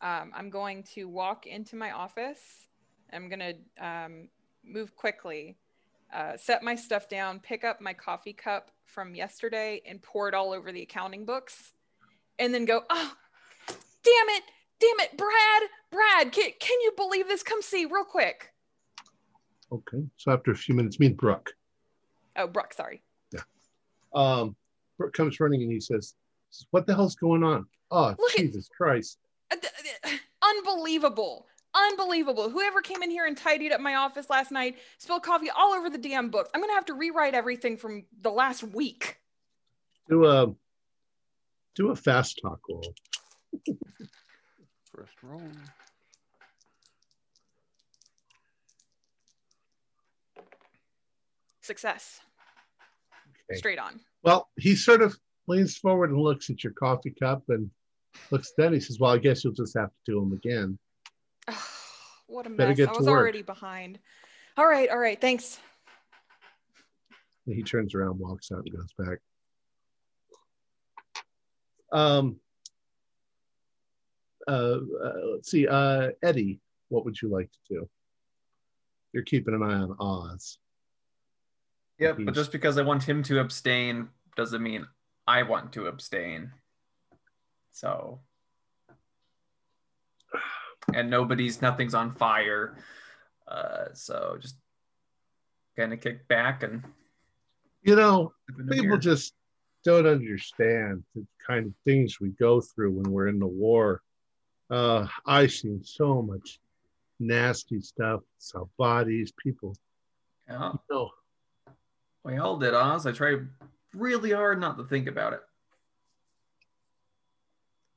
Um, 0.00 0.32
I'm 0.34 0.50
going 0.50 0.84
to 0.94 1.04
walk 1.04 1.46
into 1.46 1.76
my 1.76 1.92
office. 1.92 2.40
I'm 3.12 3.28
going 3.28 3.40
to 3.40 3.86
um, 3.86 4.28
move 4.64 4.96
quickly, 4.96 5.56
uh, 6.12 6.36
set 6.36 6.62
my 6.62 6.74
stuff 6.74 7.08
down, 7.08 7.40
pick 7.40 7.64
up 7.64 7.80
my 7.80 7.92
coffee 7.92 8.32
cup 8.32 8.70
from 8.84 9.14
yesterday 9.14 9.82
and 9.86 10.02
pour 10.02 10.28
it 10.28 10.34
all 10.34 10.52
over 10.52 10.72
the 10.72 10.82
accounting 10.82 11.24
books, 11.24 11.72
and 12.38 12.52
then 12.52 12.64
go, 12.64 12.82
oh, 12.90 13.12
damn 13.68 14.36
it, 14.36 14.42
damn 14.80 15.00
it, 15.00 15.16
Brad, 15.16 15.62
Brad, 15.90 16.32
can, 16.32 16.50
can 16.60 16.80
you 16.82 16.92
believe 16.96 17.28
this? 17.28 17.42
Come 17.42 17.62
see 17.62 17.84
real 17.86 18.04
quick. 18.04 18.52
Okay. 19.72 20.04
So 20.16 20.32
after 20.32 20.50
a 20.52 20.56
few 20.56 20.74
minutes, 20.74 21.00
meet 21.00 21.16
Brooke. 21.16 21.52
Oh, 22.36 22.46
Brooke, 22.46 22.74
sorry. 22.74 23.02
Yeah. 23.32 23.40
Um, 24.14 24.54
Brooke 24.98 25.12
comes 25.14 25.40
running 25.40 25.62
and 25.62 25.72
he 25.72 25.80
says, 25.80 26.14
"What 26.70 26.86
the 26.86 26.94
hell's 26.94 27.16
going 27.16 27.42
on? 27.42 27.66
Oh, 27.90 28.14
Look 28.18 28.32
at- 28.32 28.38
Jesus 28.38 28.68
Christ!" 28.76 29.18
Uh, 29.50 29.56
th- 29.56 30.20
Unbelievable. 30.42 31.46
Unbelievable. 31.74 32.48
Whoever 32.48 32.80
came 32.80 33.02
in 33.02 33.10
here 33.10 33.26
and 33.26 33.36
tidied 33.36 33.72
up 33.72 33.80
my 33.80 33.96
office 33.96 34.30
last 34.30 34.50
night 34.50 34.76
spilled 34.98 35.22
coffee 35.22 35.50
all 35.50 35.74
over 35.74 35.90
the 35.90 35.98
damn 35.98 36.30
books. 36.30 36.50
I'm 36.54 36.60
going 36.60 36.70
to 36.70 36.74
have 36.74 36.86
to 36.86 36.94
rewrite 36.94 37.34
everything 37.34 37.76
from 37.76 38.04
the 38.22 38.30
last 38.30 38.62
week. 38.62 39.18
Do 40.08 40.24
a 40.24 40.54
do 41.74 41.90
a 41.90 41.96
fast 41.96 42.38
talk 42.42 42.60
roll. 42.68 42.94
First 44.96 45.22
roll. 45.22 45.42
Success. 51.60 52.20
Okay. 53.50 53.58
Straight 53.58 53.78
on. 53.78 54.00
Well, 54.22 54.48
he 54.56 54.74
sort 54.74 55.02
of 55.02 55.16
leans 55.48 55.76
forward 55.76 56.10
and 56.10 56.18
looks 56.18 56.48
at 56.48 56.64
your 56.64 56.72
coffee 56.72 57.14
cup 57.20 57.42
and 57.48 57.70
looks 58.30 58.52
then 58.56 58.72
he 58.72 58.80
says, 58.80 58.98
Well, 58.98 59.12
I 59.12 59.18
guess 59.18 59.44
you'll 59.44 59.52
just 59.52 59.76
have 59.76 59.90
to 59.90 60.12
do 60.12 60.20
them 60.20 60.32
again. 60.32 60.78
what 62.26 62.46
a 62.46 62.50
Better 62.50 62.70
mess. 62.70 62.76
get 62.78 62.88
I 62.88 62.92
was 62.92 63.06
work. 63.06 63.18
already 63.18 63.42
behind. 63.42 63.98
All 64.56 64.66
right. 64.66 64.88
All 64.88 64.98
right. 64.98 65.20
Thanks. 65.20 65.60
And 67.46 67.54
he 67.54 67.62
turns 67.62 67.94
around, 67.94 68.18
walks 68.18 68.50
out, 68.50 68.64
and 68.64 68.74
goes 68.74 68.92
back. 68.98 69.18
Um, 71.92 72.40
uh, 74.46 74.50
uh, 75.04 75.12
let's 75.32 75.50
see, 75.50 75.66
uh, 75.66 76.10
Eddie, 76.22 76.60
what 76.88 77.04
would 77.04 77.20
you 77.20 77.28
like 77.28 77.50
to 77.50 77.58
do? 77.74 77.88
You're 79.12 79.24
keeping 79.24 79.54
an 79.54 79.62
eye 79.62 79.74
on 79.74 79.96
Oz. 79.98 80.58
Yep, 81.98 82.16
He's- 82.18 82.26
but 82.26 82.34
just 82.34 82.52
because 82.52 82.78
I 82.78 82.82
want 82.82 83.02
him 83.02 83.22
to 83.24 83.40
abstain 83.40 84.08
doesn't 84.36 84.62
mean 84.62 84.86
I 85.26 85.42
want 85.42 85.72
to 85.74 85.86
abstain. 85.86 86.52
So, 87.72 88.20
and 90.94 91.10
nobody's, 91.10 91.60
nothing's 91.62 91.94
on 91.94 92.14
fire. 92.14 92.76
Uh, 93.48 93.86
so 93.94 94.36
just 94.40 94.56
kind 95.76 95.92
of 95.92 96.00
kick 96.00 96.26
back 96.28 96.62
and 96.62 96.82
You 97.82 97.96
know, 97.96 98.32
sip 98.48 98.58
in 98.60 98.66
the 98.66 98.74
people 98.76 98.98
just 98.98 99.34
don't 99.84 100.06
understand 100.06 101.04
the 101.14 101.24
kind 101.46 101.66
of 101.66 101.72
things 101.84 102.20
we 102.20 102.30
go 102.30 102.60
through 102.60 102.92
when 102.92 103.10
we're 103.12 103.28
in 103.28 103.38
the 103.38 103.46
war. 103.46 104.02
Uh, 104.70 105.06
I've 105.24 105.52
seen 105.52 105.82
so 105.84 106.22
much 106.22 106.58
nasty 107.20 107.80
stuff, 107.80 108.20
so 108.38 108.68
bodies, 108.78 109.32
people. 109.42 109.76
Yeah, 110.48 110.72
You 110.72 110.80
know, 110.90 111.10
we 112.24 112.36
all 112.38 112.56
did, 112.58 112.74
Oz. 112.74 113.06
I 113.06 113.12
tried 113.12 113.46
really 113.94 114.32
hard 114.32 114.60
not 114.60 114.76
to 114.78 114.84
think 114.84 115.06
about 115.08 115.32
it. 115.32 115.42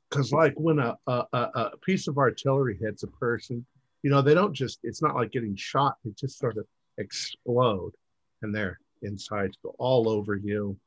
because 0.09 0.31
like 0.31 0.53
when 0.57 0.79
a, 0.79 0.97
a 1.07 1.25
a 1.33 1.37
a 1.37 1.77
piece 1.77 2.07
of 2.07 2.17
artillery 2.17 2.77
hits 2.79 3.03
a 3.03 3.07
person, 3.07 3.65
you 4.03 4.09
know, 4.09 4.21
they 4.21 4.33
don't 4.33 4.53
just. 4.53 4.79
It's 4.83 5.01
not 5.01 5.15
like 5.15 5.31
getting 5.31 5.55
shot; 5.55 5.97
they 6.03 6.11
just 6.11 6.39
sort 6.39 6.57
of 6.57 6.65
explode, 6.97 7.91
and 8.41 8.53
their 8.53 8.79
insides 9.01 9.57
go 9.63 9.75
all 9.79 10.09
over 10.09 10.35
you, 10.35 10.77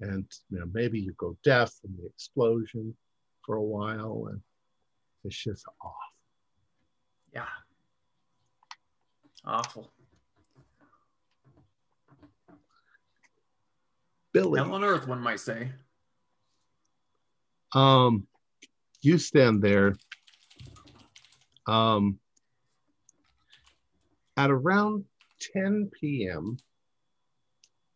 and 0.00 0.24
you 0.50 0.58
know 0.58 0.66
maybe 0.72 0.98
you 1.00 1.12
go 1.16 1.36
deaf 1.44 1.72
from 1.80 1.96
the 2.00 2.06
explosion 2.06 2.94
for 3.44 3.56
a 3.56 3.62
while, 3.62 4.28
and 4.30 4.40
it's 5.24 5.36
just 5.36 5.64
off. 5.82 5.94
Yeah. 7.34 7.44
Awful. 9.44 9.90
Billy, 14.32 14.60
Hell 14.60 14.74
on 14.74 14.84
earth, 14.84 15.08
one 15.08 15.20
might 15.20 15.40
say. 15.40 15.70
um, 17.74 18.26
you 19.00 19.18
stand 19.18 19.62
there. 19.62 19.94
Um, 21.66 22.18
at 24.36 24.50
around 24.50 25.04
10 25.52 25.90
p.m., 26.00 26.56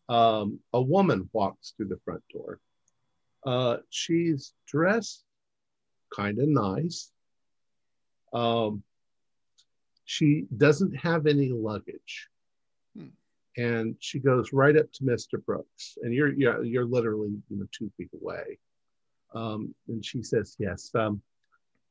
um, 0.09 0.59
a 0.73 0.83
woman 0.83 1.29
walks 1.33 1.73
through 1.76 1.88
the 1.88 2.00
front 2.05 2.23
door. 2.33 2.61
Uh, 3.47 3.79
she's 3.91 4.52
dressed 4.67 5.25
kind 6.14 6.38
of 6.38 6.49
nice. 6.49 7.12
Um, 8.33 8.83
she 10.05 10.47
doesn't 10.57 10.95
have 10.97 11.27
any 11.27 11.51
luggage. 11.51 12.29
Hmm. 12.97 13.07
And 13.57 13.97
she 14.01 14.19
goes 14.19 14.53
right 14.53 14.77
up 14.77 14.91
to 14.93 15.05
Mr. 15.05 15.45
Brooks, 15.45 15.99
and 16.03 16.12
you're 16.12 16.33
you're, 16.33 16.65
you're 16.65 16.85
literally 16.85 17.31
you 17.49 17.59
know 17.59 17.67
two 17.71 17.91
feet 17.97 18.11
away. 18.21 18.59
Um, 19.35 19.75
and 19.89 20.05
she 20.05 20.23
says, 20.23 20.57
"Yes, 20.59 20.91
um, 20.95 21.23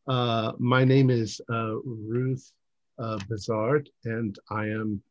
uh, 0.07 0.53
my 0.57 0.83
name 0.83 1.09
is 1.09 1.41
uh, 1.51 1.75
Ruth 1.83 2.51
uh, 2.99 3.17
Bizard, 3.29 3.87
and 4.05 4.37
I 4.49 4.65
am 4.67 5.01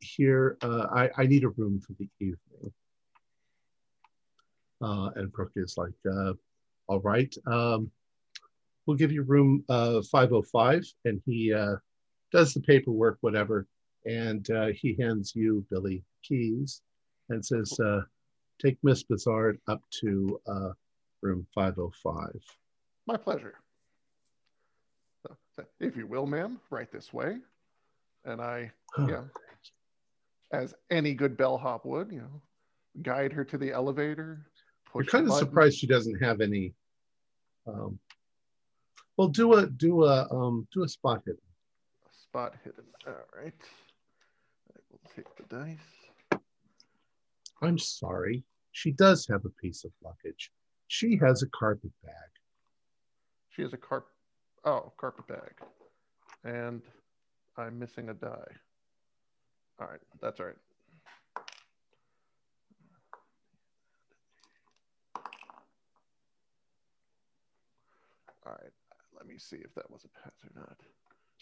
here. 0.00 0.58
Uh, 0.62 0.86
I, 0.92 1.10
I 1.16 1.26
need 1.26 1.44
a 1.44 1.48
room 1.48 1.80
for 1.80 1.94
the 1.98 2.08
evening." 2.20 2.72
Uh, 4.82 5.10
and 5.16 5.32
Brooke 5.32 5.52
is 5.56 5.76
like, 5.78 5.94
uh, 6.10 6.34
"All 6.88 7.00
right, 7.00 7.34
um, 7.46 7.90
we'll 8.86 8.96
give 8.96 9.12
you 9.12 9.22
room 9.22 9.64
uh, 9.68 10.02
505." 10.02 10.84
And 11.04 11.20
he 11.26 11.52
uh, 11.52 11.76
does 12.32 12.54
the 12.54 12.60
paperwork, 12.60 13.18
whatever, 13.20 13.66
and 14.04 14.48
uh, 14.50 14.68
he 14.68 14.96
hands 15.00 15.32
you 15.34 15.64
Billy 15.70 16.04
keys 16.22 16.82
and 17.28 17.44
says, 17.44 17.78
uh, 17.80 18.02
"Take 18.60 18.78
Miss 18.82 19.04
Bizard 19.04 19.58
up 19.68 19.82
to." 20.00 20.40
Uh, 20.46 20.70
room 21.22 21.46
505. 21.54 22.40
My 23.06 23.16
pleasure. 23.16 23.54
If 25.80 25.96
you 25.96 26.06
will, 26.06 26.26
ma'am, 26.26 26.60
right 26.70 26.90
this 26.92 27.12
way. 27.12 27.38
And 28.24 28.40
I, 28.40 28.70
yeah, 29.08 29.22
as 30.52 30.74
any 30.90 31.14
good 31.14 31.36
bellhop 31.36 31.86
would, 31.86 32.10
you 32.12 32.18
know, 32.18 32.42
guide 33.02 33.32
her 33.32 33.44
to 33.44 33.56
the 33.56 33.72
elevator. 33.72 34.46
You're 34.94 35.04
kind 35.04 35.24
of 35.24 35.30
button. 35.30 35.48
surprised 35.48 35.78
she 35.78 35.86
doesn't 35.86 36.22
have 36.22 36.40
any. 36.40 36.74
Um, 37.66 37.98
well, 39.16 39.28
do 39.28 39.54
a 39.54 39.66
do 39.66 40.04
a 40.04 40.28
um, 40.30 40.66
do 40.72 40.82
a 40.84 40.88
spot 40.88 41.22
hit. 41.26 41.36
Spot 42.10 42.54
hidden. 42.64 42.84
All 43.06 43.14
right. 43.36 43.54
I 44.74 44.80
will 44.90 45.00
take 45.14 45.26
the 45.36 45.54
dice. 45.54 46.40
I'm 47.62 47.78
sorry, 47.78 48.44
she 48.72 48.92
does 48.92 49.26
have 49.28 49.44
a 49.46 49.50
piece 49.60 49.84
of 49.84 49.92
luggage. 50.04 50.50
She 50.88 51.16
has 51.16 51.42
a 51.42 51.46
carpet 51.48 51.90
bag. 52.04 52.12
She 53.48 53.62
has 53.62 53.72
a 53.72 53.78
carp. 53.78 54.08
Oh, 54.64 54.92
carpet 54.98 55.26
bag, 55.26 55.54
and 56.44 56.82
I'm 57.56 57.78
missing 57.78 58.10
a 58.10 58.14
die. 58.14 58.52
All 59.80 59.86
right, 59.86 60.00
that's 60.20 60.40
all 60.40 60.46
right. 60.46 60.56
All 68.44 68.52
right, 68.52 68.72
let 69.26 69.32
me 69.32 69.38
see 69.40 69.56
if 69.56 69.74
that 69.74 69.90
was 69.90 70.04
a 70.04 70.08
pass 70.22 70.32
or 70.44 70.50
not. 70.54 70.76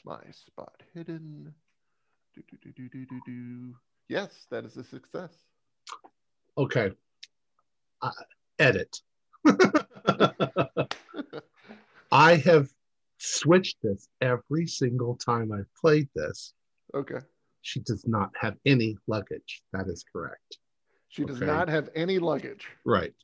My 0.07 0.19
spot 0.31 0.83
hidden. 0.95 1.53
Do, 2.35 2.43
do, 2.51 2.73
do, 2.73 2.89
do, 2.89 3.05
do, 3.05 3.21
do. 3.27 3.75
Yes, 4.09 4.47
that 4.51 4.65
is 4.65 4.77
a 4.79 4.85
success. 4.85 5.33
Okay. 6.57 6.93
Uh, 8.01 8.11
edit. 8.59 8.97
I 12.11 12.37
have 12.37 12.69
switched 13.19 13.77
this 13.83 14.09
every 14.23 14.67
single 14.67 15.17
time 15.17 15.53
I've 15.53 15.73
played 15.79 16.09
this. 16.15 16.55
Okay. 16.95 17.19
She 17.61 17.81
does 17.81 18.07
not 18.07 18.31
have 18.41 18.57
any 18.65 18.97
luggage. 19.07 19.63
That 19.75 19.89
is 19.89 20.05
correct. 20.11 20.59
She 21.09 21.25
does 21.25 21.37
Okay. 21.37 21.47
not 21.47 21.69
have 21.69 21.91
any 21.95 22.19
luggage. 22.19 22.67
Right. 22.87 23.15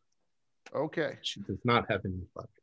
Okay. 0.75 1.17
She 1.23 1.41
does 1.41 1.61
not 1.65 1.87
have 1.91 2.03
any 2.05 2.21
luggage. 2.37 2.60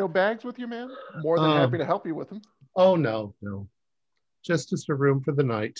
No 0.00 0.08
bags 0.08 0.44
with 0.44 0.58
you, 0.58 0.66
man? 0.66 0.88
More 1.22 1.38
than 1.38 1.50
Um, 1.50 1.58
happy 1.58 1.76
to 1.76 1.84
help 1.84 2.06
you 2.06 2.14
with 2.14 2.30
them. 2.30 2.40
Oh, 2.74 2.96
no, 2.96 3.34
no. 3.42 3.68
Just 4.42 4.72
as 4.72 4.86
a 4.88 4.94
room 4.94 5.20
for 5.22 5.32
the 5.32 5.42
night. 5.42 5.78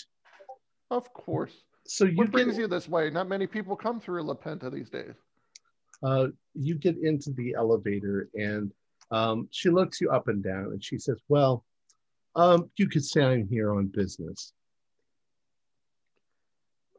Of 0.91 1.11
course. 1.11 1.63
So 1.87 2.05
you 2.05 2.17
What 2.17 2.29
brings 2.29 2.53
get, 2.53 2.61
you 2.61 2.67
this 2.67 2.87
way? 2.87 3.09
Not 3.09 3.27
many 3.27 3.47
people 3.47 3.75
come 3.75 3.99
through 3.99 4.21
La 4.21 4.35
Penta 4.35 4.71
these 4.71 4.91
days. 4.91 5.15
uh, 6.03 6.27
you 6.53 6.75
get 6.75 6.97
into 7.01 7.31
the 7.31 7.55
elevator 7.55 8.29
and 8.35 8.71
um, 9.09 9.47
she 9.49 9.71
looks 9.71 9.99
you 9.99 10.11
up 10.11 10.27
and 10.27 10.43
down 10.43 10.65
and 10.65 10.83
she 10.83 10.99
says, 10.99 11.19
Well, 11.27 11.65
um, 12.35 12.69
you 12.77 12.87
could 12.87 13.03
say 13.03 13.23
I'm 13.23 13.47
here 13.47 13.73
on 13.73 13.87
business. 13.87 14.53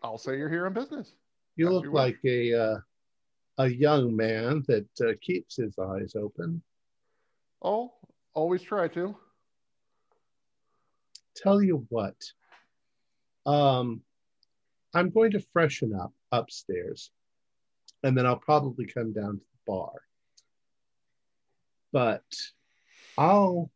I'll 0.02 0.18
say 0.18 0.36
you're 0.38 0.48
here 0.50 0.66
on 0.66 0.72
business. 0.72 1.12
You 1.54 1.70
look 1.70 1.84
you 1.84 1.92
wish. 1.92 1.98
like 2.00 2.18
a 2.24 2.52
uh, 2.54 2.78
a 3.58 3.68
young 3.68 4.16
man 4.16 4.64
that 4.66 4.88
uh, 5.00 5.12
keeps 5.20 5.54
his 5.56 5.78
eyes 5.78 6.14
open. 6.16 6.60
Oh, 7.62 7.92
always 8.34 8.62
try 8.62 8.88
to. 8.88 9.16
Tell 11.36 11.62
you 11.62 11.86
what, 11.88 12.16
um, 13.46 14.02
I'm 14.94 15.10
going 15.10 15.30
to 15.32 15.40
freshen 15.52 15.94
up 15.94 16.12
upstairs, 16.30 17.10
and 18.02 18.16
then 18.16 18.26
I'll 18.26 18.36
probably 18.36 18.84
come 18.86 19.12
down 19.12 19.38
to 19.38 19.40
the 19.40 19.58
bar. 19.72 19.92
But 21.92 22.24
I'll. 23.16 23.70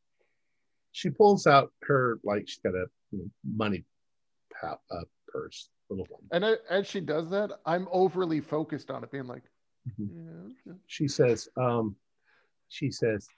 She 0.92 1.10
pulls 1.10 1.46
out 1.46 1.72
her 1.82 2.18
like 2.24 2.48
she's 2.48 2.58
got 2.58 2.74
a 2.74 2.86
you 3.10 3.18
know, 3.18 3.30
money 3.54 3.84
pa- 4.60 4.78
uh, 4.90 5.04
purse, 5.28 5.68
little 5.90 6.06
one. 6.08 6.22
And 6.32 6.42
a- 6.44 6.58
as 6.72 6.86
she 6.86 7.00
does 7.00 7.28
that, 7.30 7.50
I'm 7.66 7.86
overly 7.90 8.40
focused 8.40 8.90
on 8.90 9.04
it, 9.04 9.10
being 9.10 9.26
like, 9.26 9.42
Mhm. 9.88 10.08
yeah, 10.10 10.70
okay. 10.72 10.78
she 10.86 11.06
says, 11.06 11.48
um, 11.58 11.96
she 12.68 12.90
says, 12.90 13.28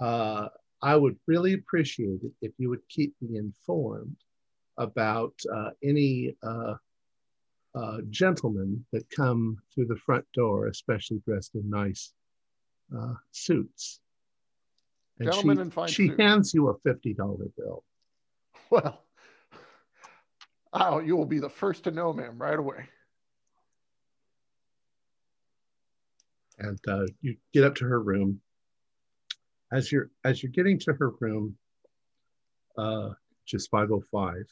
uh, 0.00 0.48
I 0.82 0.96
would 0.96 1.16
really 1.26 1.54
appreciate 1.54 2.20
it 2.22 2.32
if 2.40 2.52
you 2.58 2.68
would 2.70 2.86
keep 2.88 3.14
me 3.20 3.38
informed 3.38 4.16
about 4.76 5.34
uh, 5.52 5.70
any 5.82 6.36
uh, 6.42 6.74
uh, 7.74 7.98
gentlemen 8.10 8.84
that 8.92 9.10
come 9.10 9.58
through 9.74 9.86
the 9.86 9.96
front 9.96 10.24
door, 10.32 10.68
especially 10.68 11.20
dressed 11.26 11.54
in 11.54 11.68
nice 11.68 12.12
uh, 12.96 13.14
suits. 13.32 14.00
And 15.18 15.32
Gentlemen 15.32 15.56
she, 15.56 15.62
in 15.62 15.70
fine 15.70 15.88
she 15.88 16.12
hands 16.18 16.54
you 16.54 16.68
a 16.68 16.78
fifty 16.78 17.12
dollar 17.12 17.46
bill. 17.56 17.82
well, 18.70 19.02
oh, 20.72 21.00
you 21.00 21.16
will 21.16 21.26
be 21.26 21.40
the 21.40 21.50
first 21.50 21.84
to 21.84 21.90
know, 21.90 22.12
ma'am, 22.12 22.38
right 22.38 22.58
away. 22.58 22.88
and 26.58 26.78
uh, 26.88 27.06
you 27.20 27.36
get 27.52 27.64
up 27.64 27.74
to 27.76 27.84
her 27.84 28.00
room. 28.00 28.40
As 29.72 29.92
you're 29.92 30.10
as 30.24 30.42
you're 30.42 30.52
getting 30.52 30.78
to 30.80 30.92
her 30.94 31.10
room, 31.20 31.56
uh, 32.76 33.10
just 33.46 33.70
505, 33.70 34.46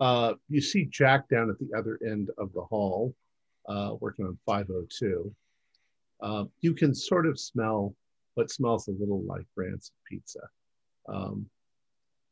uh, 0.00 0.34
you 0.48 0.60
see 0.60 0.86
Jack 0.86 1.28
down 1.28 1.50
at 1.50 1.58
the 1.58 1.76
other 1.76 1.98
end 2.04 2.30
of 2.38 2.52
the 2.52 2.62
hall, 2.62 3.14
uh, 3.68 3.94
working 4.00 4.26
on 4.26 4.38
502. 4.46 5.32
Uh, 6.20 6.44
you 6.60 6.74
can 6.74 6.94
sort 6.94 7.26
of 7.26 7.38
smell 7.38 7.94
what 8.34 8.50
smells 8.50 8.88
a 8.88 8.92
little 8.92 9.22
like 9.22 9.46
rancid 9.56 9.94
pizza. 10.08 10.40
Um, 11.08 11.46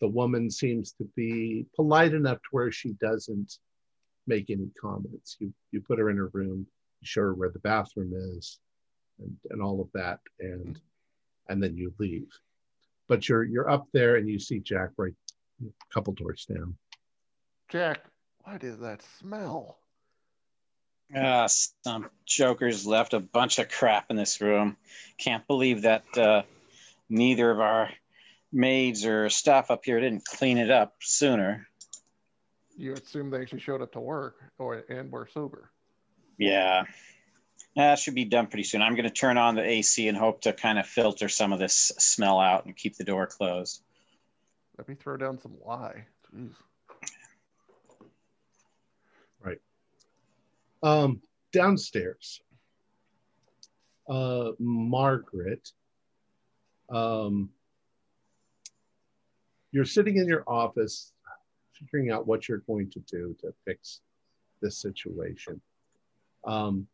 the 0.00 0.08
woman 0.08 0.50
seems 0.50 0.92
to 0.92 1.04
be 1.16 1.66
polite 1.74 2.14
enough 2.14 2.38
to 2.38 2.48
where 2.50 2.72
she 2.72 2.92
doesn't 2.94 3.58
make 4.26 4.50
any 4.50 4.70
comments. 4.80 5.36
You 5.38 5.52
you 5.70 5.80
put 5.80 5.98
her 5.98 6.10
in 6.10 6.16
her 6.16 6.30
room, 6.32 6.66
you 7.00 7.06
show 7.06 7.22
her 7.22 7.34
where 7.34 7.50
the 7.50 7.58
bathroom 7.60 8.12
is, 8.14 8.58
and, 9.20 9.36
and 9.50 9.62
all 9.62 9.80
of 9.80 9.88
that 9.94 10.20
and 10.40 10.80
and 11.48 11.62
then 11.62 11.76
you 11.76 11.92
leave 11.98 12.28
but 13.06 13.28
you're 13.28 13.44
you're 13.44 13.70
up 13.70 13.86
there 13.92 14.16
and 14.16 14.28
you 14.28 14.38
see 14.38 14.58
jack 14.60 14.90
right 14.96 15.14
a 15.62 15.94
couple 15.94 16.12
doors 16.12 16.46
down 16.46 16.76
Jack, 17.68 18.00
what 18.44 18.64
is 18.64 18.78
that 18.78 19.02
smell? 19.18 19.76
Ah, 21.14 21.46
some 21.46 22.08
jokers 22.24 22.86
left 22.86 23.12
a 23.12 23.20
bunch 23.20 23.58
of 23.58 23.68
crap 23.68 24.10
in 24.10 24.16
this 24.16 24.40
room. 24.40 24.76
Can't 25.18 25.46
believe 25.46 25.82
that 25.82 26.04
uh, 26.16 26.42
neither 27.10 27.50
of 27.50 27.60
our 27.60 27.90
maids 28.52 29.04
or 29.04 29.28
staff 29.28 29.70
up 29.70 29.84
here 29.84 30.00
didn't 30.00 30.24
clean 30.24 30.56
it 30.56 30.70
up 30.70 30.94
sooner. 31.00 31.66
You 32.76 32.94
assume 32.94 33.30
they 33.30 33.42
actually 33.42 33.60
showed 33.60 33.82
up 33.82 33.92
to 33.92 34.00
work 34.00 34.36
or 34.58 34.84
and 34.88 35.10
were 35.12 35.28
sober. 35.32 35.70
Yeah. 36.38 36.84
That 37.76 37.98
should 37.98 38.14
be 38.14 38.24
done 38.24 38.48
pretty 38.48 38.64
soon. 38.64 38.82
I'm 38.82 38.94
going 38.94 39.04
to 39.04 39.10
turn 39.10 39.38
on 39.38 39.54
the 39.54 39.62
AC 39.62 40.08
and 40.08 40.18
hope 40.18 40.40
to 40.42 40.52
kind 40.52 40.78
of 40.78 40.86
filter 40.86 41.28
some 41.28 41.52
of 41.52 41.58
this 41.58 41.92
smell 41.98 42.40
out 42.40 42.64
and 42.64 42.76
keep 42.76 42.96
the 42.96 43.04
door 43.04 43.26
closed. 43.26 43.82
Let 44.76 44.88
me 44.88 44.94
throw 44.94 45.16
down 45.16 45.38
some 45.38 45.54
lye. 45.64 46.06
Jeez. 46.34 46.54
um 50.82 51.20
downstairs 51.52 52.40
uh 54.08 54.50
margaret 54.58 55.72
um 56.90 57.50
you're 59.72 59.84
sitting 59.84 60.16
in 60.16 60.26
your 60.26 60.44
office 60.46 61.12
figuring 61.72 62.10
out 62.10 62.26
what 62.26 62.48
you're 62.48 62.58
going 62.58 62.90
to 62.90 63.00
do 63.00 63.36
to 63.40 63.52
fix 63.64 64.00
this 64.60 64.78
situation 64.78 65.60
um 66.44 66.86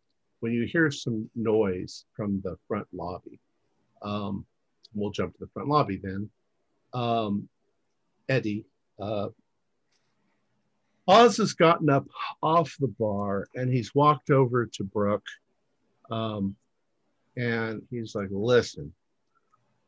when 0.44 0.52
you 0.52 0.66
hear 0.66 0.90
some 0.90 1.30
noise 1.34 2.04
from 2.14 2.38
the 2.44 2.54
front 2.68 2.86
lobby 2.92 3.40
um 4.02 4.44
we'll 4.94 5.10
jump 5.10 5.32
to 5.32 5.40
the 5.40 5.50
front 5.54 5.68
lobby 5.68 5.98
then 6.02 6.28
um 6.92 7.48
eddie 8.28 8.66
uh 9.00 9.28
Oz 11.06 11.36
has 11.36 11.52
gotten 11.52 11.90
up 11.90 12.06
off 12.42 12.76
the 12.80 12.88
bar 12.88 13.46
and 13.54 13.70
he's 13.70 13.94
walked 13.94 14.30
over 14.30 14.66
to 14.66 14.84
Brooke. 14.84 15.26
Um, 16.10 16.56
and 17.36 17.82
he's 17.90 18.14
like, 18.14 18.28
listen, 18.30 18.92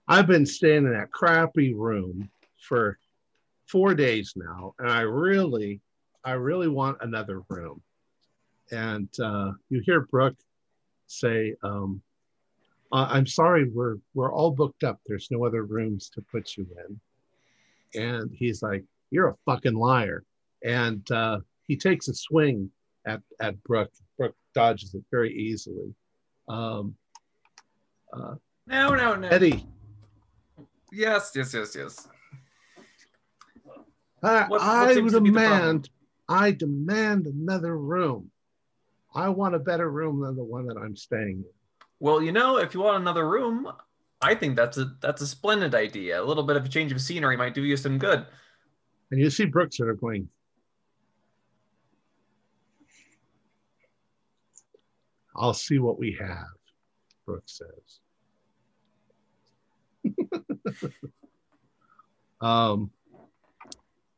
I've 0.09 0.27
been 0.27 0.47
staying 0.47 0.85
in 0.85 0.93
that 0.93 1.11
crappy 1.11 1.75
room 1.75 2.31
for 2.61 2.99
four 3.67 3.95
days 3.95 4.35
now, 4.37 4.75
and 4.79 4.91
I 4.91 5.01
really, 5.03 5.81
I 6.25 6.33
really 6.33 6.69
want 6.69 6.99
another 7.01 7.43
room. 7.49 7.83
And 8.71 9.09
uh, 9.21 9.53
you 9.69 9.81
hear 9.85 10.01
Brooke 10.03 10.37
say, 11.07 11.55
um, 11.63 12.03
"I- 12.93 13.17
I'm 13.17 13.27
sorry, 13.27 13.69
we're 13.69 13.97
we're 14.15 14.33
all 14.33 14.51
booked 14.51 14.85
up. 14.85 15.01
There's 15.07 15.31
no 15.31 15.45
other 15.45 15.65
rooms 15.65 16.09
to 16.11 16.23
put 16.23 16.57
you 16.57 16.67
in. 16.89 17.01
And 18.03 18.31
he's 18.33 18.63
like, 18.63 18.85
You're 19.11 19.29
a 19.29 19.37
fucking 19.47 19.75
liar 19.75 20.25
and 20.65 21.09
uh, 21.11 21.41
he 21.67 21.77
takes 21.77 22.09
a 22.09 22.15
swing 22.15 22.71
at 23.07 23.23
at 23.41 23.63
Brooke. 23.63 23.93
Brooke 24.19 24.37
dodges 24.55 24.95
it 24.95 25.05
very 25.11 25.33
easily. 25.33 25.95
Um, 26.49 26.97
uh, 28.13 28.35
No, 28.67 28.95
no, 28.95 29.15
no. 29.17 29.29
Eddie, 29.29 29.67
Yes, 30.93 31.33
yes, 31.35 31.53
yes, 31.55 31.75
yes. 31.77 32.09
I, 34.23 34.41
What- 34.49 34.51
what 34.51 34.61
I 34.63 34.95
seems 34.95 35.13
to 35.13 35.21
be 35.21 35.31
the 35.31 35.35
problem? 35.35 35.61
demand, 35.61 35.91
I 36.29 36.51
demand 36.53 37.27
another 37.27 37.77
room. 37.77 38.31
I 39.17 39.31
want 39.31 39.55
a 39.55 39.59
better 39.59 39.91
room 39.91 40.21
than 40.21 40.37
the 40.37 40.45
one 40.45 40.67
that 40.67 40.77
I'm 40.77 40.95
staying 40.95 41.39
in. 41.39 41.45
Well, 42.01 42.23
you 42.23 42.33
know, 42.33 42.59
if 42.59 42.75
you 42.75 42.81
want 42.81 43.01
another 43.01 43.27
room, 43.27 43.67
I 44.21 44.35
think 44.35 44.57
that's 44.57 44.77
a 44.77 44.93
that's 45.01 45.23
a 45.23 45.27
splendid 45.27 45.75
idea. 45.75 46.21
A 46.21 46.25
little 46.25 46.43
bit 46.43 46.57
of 46.57 46.67
a 46.67 46.69
change 46.69 46.93
of 46.93 47.01
scenery 47.01 47.39
might 47.39 47.55
do 47.55 47.65
you 47.65 47.79
some 47.79 47.97
good. 47.97 48.27
And 49.11 49.19
you 49.19 49.31
see 49.31 49.47
Brooks 49.47 49.79
sort 49.79 49.89
of 49.89 49.99
going. 49.99 50.29
I'll 55.35 55.55
see 55.55 55.79
what 55.79 55.99
we 55.99 56.15
have, 56.21 56.45
Brooks 57.25 57.59
says. 57.59 58.01
um, 62.43 62.91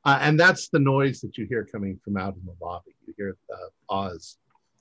uh, 0.04 0.18
and 0.22 0.38
that's 0.38 0.68
the 0.70 0.80
noise 0.80 1.20
that 1.20 1.38
you 1.38 1.46
hear 1.48 1.64
coming 1.64 2.00
from 2.04 2.16
out 2.16 2.34
in 2.34 2.44
the 2.44 2.54
lobby. 2.60 2.96
You 3.06 3.14
hear 3.16 3.36
uh, 3.52 3.94
Oz 3.94 4.38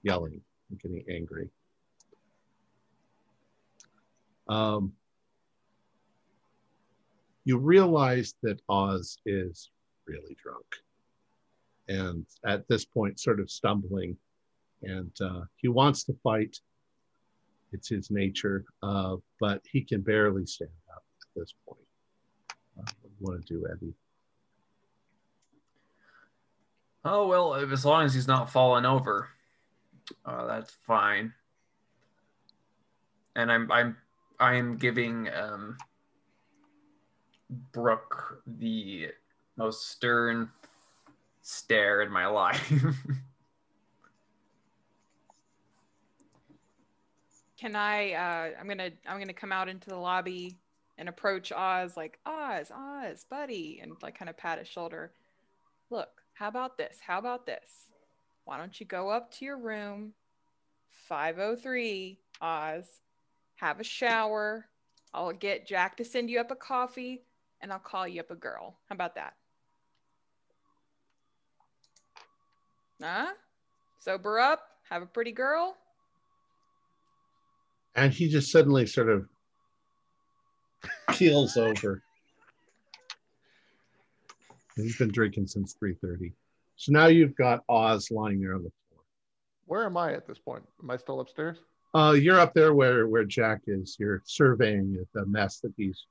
yelling 0.08 0.39
and 0.70 0.80
getting 0.80 1.04
angry. 1.13 1.50
Um, 4.48 4.93
you 7.43 7.58
realize 7.58 8.34
that 8.41 8.62
Oz 8.70 9.17
is 9.26 9.70
really 10.06 10.38
drunk 10.41 10.65
and 11.89 12.26
at 12.46 12.65
this 12.70 12.86
point 12.86 13.20
sort 13.20 13.41
of 13.41 13.52
stumbling 13.52 14.15
and 14.84 15.12
uh, 15.22 15.41
he 15.58 15.67
wants 15.67 16.06
to 16.06 16.13
fight. 16.24 16.56
It's 17.74 17.89
his 17.89 18.10
nature 18.10 18.63
uh, 18.82 19.17
but 19.41 19.62
he 19.70 19.82
can 19.82 20.02
barely 20.02 20.46
stand 20.46 20.80
up 20.96 21.04
at 21.22 21.30
this 21.36 21.54
point. 21.67 21.88
Uh, 22.80 22.91
what 23.02 23.02
do 23.06 23.15
you 23.20 23.26
want 23.28 23.46
to 23.46 23.54
do 23.54 23.67
eddie 23.74 23.93
Oh 27.10 27.28
well, 27.28 27.56
as 27.56 27.86
long 27.86 28.04
as 28.04 28.13
he's 28.13 28.28
not 28.28 28.50
falling 28.50 28.86
over, 28.86 29.30
uh, 30.26 30.46
that's 30.48 30.72
fine. 30.86 31.34
And 33.36 33.52
I'm 33.52 33.72
I'm 33.72 33.98
I'm 34.39 34.78
giving 34.78 35.30
um, 35.34 35.78
Brooke 37.72 38.41
the 38.46 39.10
most 39.58 39.89
stern 39.89 40.50
stare 41.41 42.02
in 42.02 42.12
my 42.12 42.28
life. 42.28 42.72
Can 47.60 47.76
I? 47.76 48.13
Uh, 48.13 48.52
I'm 48.60 48.67
gonna 48.67 48.91
I'm 49.08 49.20
gonna 49.20 49.34
come 49.34 49.52
out 49.52 49.67
into 49.67 49.89
the 49.89 49.98
lobby 49.98 50.58
and 50.98 51.10
approach 51.10 51.52
Oz 51.52 51.98
like 51.98 52.20
Oz, 52.26 52.72
Oz, 52.72 53.26
buddy, 53.30 53.80
and 53.82 53.93
like 54.02 54.17
kind 54.17 54.30
of 54.30 54.38
pat 54.38 54.60
his 54.60 54.67
shoulder. 54.67 55.12
Look, 55.89 56.10
how 56.34 56.50
about 56.50 56.78
this? 56.78 57.00
How 57.06 57.17
about 57.17 57.46
this? 57.46 57.87
Why 58.48 58.58
don't 58.58 58.80
you 58.80 58.86
go 58.86 59.10
up 59.10 59.30
to 59.34 59.46
your 59.46 59.58
room, 59.58 60.14
503 61.10 62.18
Oz, 62.40 62.86
have 63.58 63.82
a 63.82 63.84
shower. 63.84 64.70
I'll 65.14 65.34
get 65.34 65.68
Jack 65.68 65.98
to 65.98 66.06
send 66.06 66.30
you 66.30 66.40
up 66.40 66.50
a 66.50 66.56
coffee, 66.56 67.24
and 67.60 67.74
I'll 67.74 67.80
call 67.80 68.08
you 68.08 68.22
up 68.22 68.32
a 68.32 68.36
girl. 68.36 68.78
How 68.88 68.96
about 68.96 69.16
that? 69.16 69.34
Huh? 73.04 73.34
Sober 74.00 74.40
up, 74.40 74.70
have 74.90 75.02
a 75.02 75.08
pretty 75.08 75.34
girl. 75.34 75.76
and 77.96 78.14
he 78.14 78.30
just 78.30 78.50
suddenly 78.50 78.86
sort 78.86 79.10
of 79.10 79.28
keels 81.12 81.58
over 81.58 82.02
he's 84.78 84.96
been 84.96 85.12
drinking 85.12 85.48
since 85.48 85.76
3.30 85.84 86.32
so 86.78 86.92
now 86.94 87.08
you've 87.08 87.36
got 87.36 87.63
oz 87.68 88.10
lying 88.12 88.40
there 88.40 88.56
on 88.56 88.63
the 88.63 88.72
floor 88.90 89.04
Where 89.66 89.86
am 89.86 89.98
I 89.98 90.13
at 90.13 90.26
this 90.28 90.40
point? 90.40 90.63
Am 90.82 90.90
I 90.90 90.96
still 90.98 91.20
upstairs? 91.20 91.58
Uh, 91.94 92.13
you're 92.13 92.40
up 92.40 92.54
there 92.54 92.74
where 92.74 93.08
where 93.08 93.26
Jack 93.26 93.62
is. 93.68 93.98
You're 94.00 94.22
surveying 94.26 95.06
the 95.13 95.26
mess 95.26 95.60
that 95.62 95.74
he's 95.78 96.06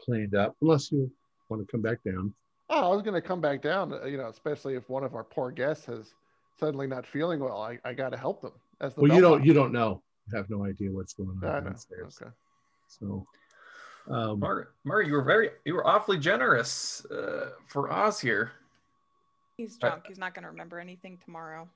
cleaned 0.00 0.34
up. 0.34 0.56
Unless 0.62 0.90
you 0.92 1.10
want 1.48 1.64
to 1.64 1.70
come 1.70 1.82
back 1.82 1.98
down. 2.04 2.32
Oh, 2.70 2.90
I 2.90 2.94
was 2.94 3.02
going 3.02 3.14
to 3.14 3.20
come 3.20 3.40
back 3.40 3.60
down, 3.62 3.92
uh, 3.92 4.06
you 4.06 4.16
know, 4.16 4.28
especially 4.28 4.74
if 4.74 4.88
one 4.88 5.04
of 5.04 5.14
our 5.14 5.22
poor 5.24 5.50
guests 5.50 5.84
has 5.86 6.14
suddenly 6.58 6.86
not 6.86 7.06
feeling 7.06 7.38
well. 7.40 7.60
I, 7.60 7.78
I 7.84 7.92
got 7.92 8.10
to 8.10 8.16
help 8.16 8.40
them. 8.40 8.52
As 8.80 8.94
the 8.94 9.02
Well, 9.02 9.12
you 9.12 9.20
don't 9.20 9.44
you 9.44 9.52
don't 9.52 9.72
know. 9.72 10.02
You 10.30 10.36
have 10.36 10.48
no 10.50 10.64
idea 10.64 10.90
what's 10.90 11.12
going 11.12 11.38
I 11.42 11.46
on 11.46 11.64
know. 11.64 11.70
downstairs. 11.70 12.18
Okay. 12.20 12.30
So, 12.88 13.26
um, 14.08 14.40
Margaret, 14.40 14.68
Margaret, 14.84 15.08
you 15.08 15.12
were 15.14 15.22
very 15.22 15.50
you 15.64 15.74
were 15.74 15.86
awfully 15.86 16.18
generous 16.18 17.04
uh, 17.06 17.50
for 17.66 17.92
Oz 17.92 18.20
here. 18.20 18.52
He's 19.56 19.78
drunk. 19.78 20.04
He's 20.06 20.18
not 20.18 20.34
going 20.34 20.42
to 20.42 20.50
remember 20.50 20.78
anything 20.78 21.18
tomorrow. 21.24 21.68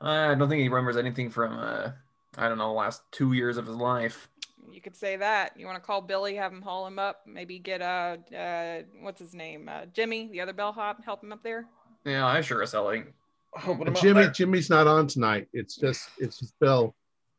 I 0.00 0.34
don't 0.34 0.48
think 0.48 0.60
he 0.62 0.68
remembers 0.68 0.96
anything 0.96 1.30
from 1.30 1.58
uh, 1.58 1.90
I 2.36 2.48
don't 2.48 2.58
know 2.58 2.68
the 2.68 2.78
last 2.78 3.02
two 3.10 3.32
years 3.32 3.56
of 3.56 3.66
his 3.66 3.76
life. 3.76 4.28
You 4.70 4.80
could 4.80 4.96
say 4.96 5.16
that. 5.16 5.52
You 5.58 5.66
want 5.66 5.76
to 5.76 5.86
call 5.86 6.00
Billy, 6.00 6.34
have 6.36 6.52
him 6.52 6.62
haul 6.62 6.86
him 6.86 6.98
up, 6.98 7.20
maybe 7.26 7.58
get 7.58 7.82
uh, 7.82 8.16
uh 8.36 8.82
what's 9.00 9.20
his 9.20 9.34
name, 9.34 9.68
uh, 9.68 9.86
Jimmy, 9.92 10.28
the 10.32 10.40
other 10.40 10.52
bellhop, 10.52 11.04
help 11.04 11.22
him 11.22 11.32
up 11.32 11.42
there. 11.42 11.66
Yeah, 12.04 12.26
I 12.26 12.40
sure 12.40 12.62
as 12.62 12.72
hell 12.72 12.90
ain't 12.90 13.08
helping 13.56 13.94
Jimmy. 13.94 14.28
Jimmy's 14.30 14.70
not 14.70 14.86
on 14.86 15.06
tonight. 15.06 15.48
It's 15.52 15.76
just 15.76 16.08
it's 16.18 16.38
just 16.38 16.58
Bill, 16.60 16.94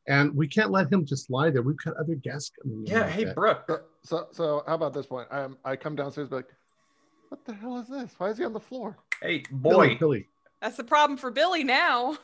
and 0.07 0.35
we 0.35 0.47
can't 0.47 0.71
let 0.71 0.91
him 0.91 1.03
just 1.05 1.29
lie 1.31 1.49
there. 1.49 1.63
We've 1.63 1.77
got 1.77 1.95
other 1.97 2.15
guests 2.15 2.51
coming. 2.61 2.85
Yeah, 2.85 3.07
hey 3.07 3.25
that. 3.25 3.35
Brooke. 3.35 3.65
So, 3.67 3.81
so, 4.03 4.27
so 4.31 4.63
how 4.67 4.75
about 4.75 4.93
this 4.93 5.07
point? 5.07 5.27
Um, 5.31 5.57
I 5.65 5.75
come 5.75 5.95
downstairs, 5.95 6.29
be 6.29 6.37
like, 6.37 6.49
what 7.35 7.43
the 7.43 7.53
hell 7.53 7.77
is 7.79 7.87
this? 7.89 8.15
Why 8.17 8.29
is 8.29 8.37
he 8.37 8.45
on 8.45 8.53
the 8.53 8.61
floor? 8.61 8.97
Hey 9.21 9.43
boy. 9.51 9.97
Billy. 9.99 10.29
That's 10.61 10.77
the 10.77 10.85
problem 10.85 11.17
for 11.17 11.31
Billy 11.31 11.65
now. 11.65 12.17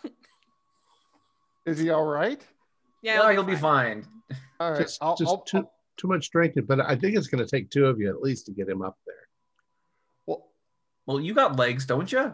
Is 1.65 1.78
he 1.78 1.89
all 1.89 2.06
right? 2.06 2.41
yeah, 3.04 3.21
Yeah, 3.21 3.34
he'll 3.34 3.43
be 3.43 3.58
fine. 3.58 4.06
All 4.60 4.71
right. 4.71 4.82
Just, 4.82 5.04
I'll, 5.04 5.15
just 5.17 5.30
I'll, 5.30 5.41
too 5.41 5.67
too 5.97 6.08
much 6.08 6.32
drinking, 6.32 6.63
but 6.65 6.80
I 6.80 6.95
think 6.95 7.15
it's 7.17 7.28
going 7.28 7.45
to 7.45 7.50
take 7.50 7.69
two 7.69 7.86
of 7.86 8.00
you 8.00 8.10
at 8.10 8.21
least 8.21 8.45
to 8.47 8.52
get 8.54 8.67
him 8.67 8.82
up 8.82 8.97
there. 9.06 9.28
well, 10.26 10.47
Well, 11.06 11.19
you 11.19 11.34
got 11.36 11.58
legs, 11.58 11.86
don't 11.86 12.12
you? 12.12 12.34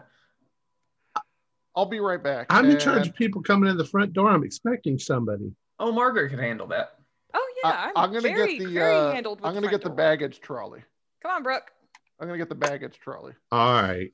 I'll 1.76 1.84
be 1.84 2.00
right 2.00 2.22
back. 2.22 2.46
I'm 2.48 2.70
in 2.70 2.78
charge 2.78 3.08
of 3.08 3.14
people 3.14 3.42
coming 3.42 3.68
in 3.68 3.76
the 3.76 3.84
front 3.84 4.12
door. 4.12 4.30
I'm 4.30 4.44
expecting 4.44 4.98
somebody. 4.98 5.52
Oh, 5.80 5.92
Margaret 5.92 6.30
can 6.30 6.38
handle 6.38 6.68
that. 6.68 6.94
Oh 7.34 7.48
yeah, 7.62 7.70
I, 7.70 7.86
I'm, 7.88 7.92
I'm 7.96 8.12
gonna 8.12 8.34
get 8.34 8.58
the. 8.58 8.66
very 8.66 8.94
Uh, 8.94 9.12
handled 9.12 9.40
with 9.40 9.46
I'm 9.46 9.54
gonna 9.54 9.68
front 9.68 9.82
get 9.82 9.88
the 9.90 9.94
baggage 9.94 10.40
trolley. 10.40 10.82
Come 11.22 11.32
on, 11.32 11.42
Brooke. 11.42 11.70
I'm 12.20 12.26
gonna 12.26 12.38
get 12.38 12.48
the 12.48 12.54
baggage 12.54 12.98
trolley, 12.98 13.32
All 13.52 13.80
right. 13.82 14.12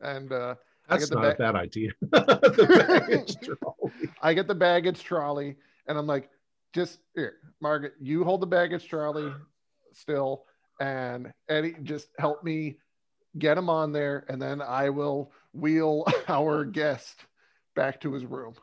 and 0.00 0.30
uh, 0.32 0.54
That's 0.88 1.04
get 1.08 1.14
the 1.14 1.20
not 1.22 1.34
a 1.34 1.36
bad 1.36 1.54
idea. 1.56 1.90
The 2.10 2.98
baggage 2.98 3.36
trolley. 3.42 3.92
I 4.22 4.34
get 4.34 4.48
the 4.48 4.54
baggage 4.54 5.02
trolley, 5.02 5.56
and 5.86 5.96
I'm 5.98 6.06
like, 6.06 6.30
just 6.74 6.98
here, 7.14 7.36
Margaret, 7.60 7.94
you 8.00 8.24
hold 8.24 8.40
the 8.42 8.46
baggage 8.46 8.86
trolley 8.88 9.32
still, 9.92 10.44
and 10.80 11.32
Eddie, 11.48 11.76
just 11.82 12.08
help 12.18 12.44
me 12.44 12.76
get 13.38 13.56
him 13.56 13.70
on 13.70 13.92
there, 13.92 14.24
and 14.28 14.40
then 14.40 14.60
I 14.60 14.90
will 14.90 15.32
wheel 15.54 16.04
our 16.28 16.64
guest 16.64 17.24
back 17.74 18.00
to 18.02 18.12
his 18.12 18.24
room. 18.26 18.54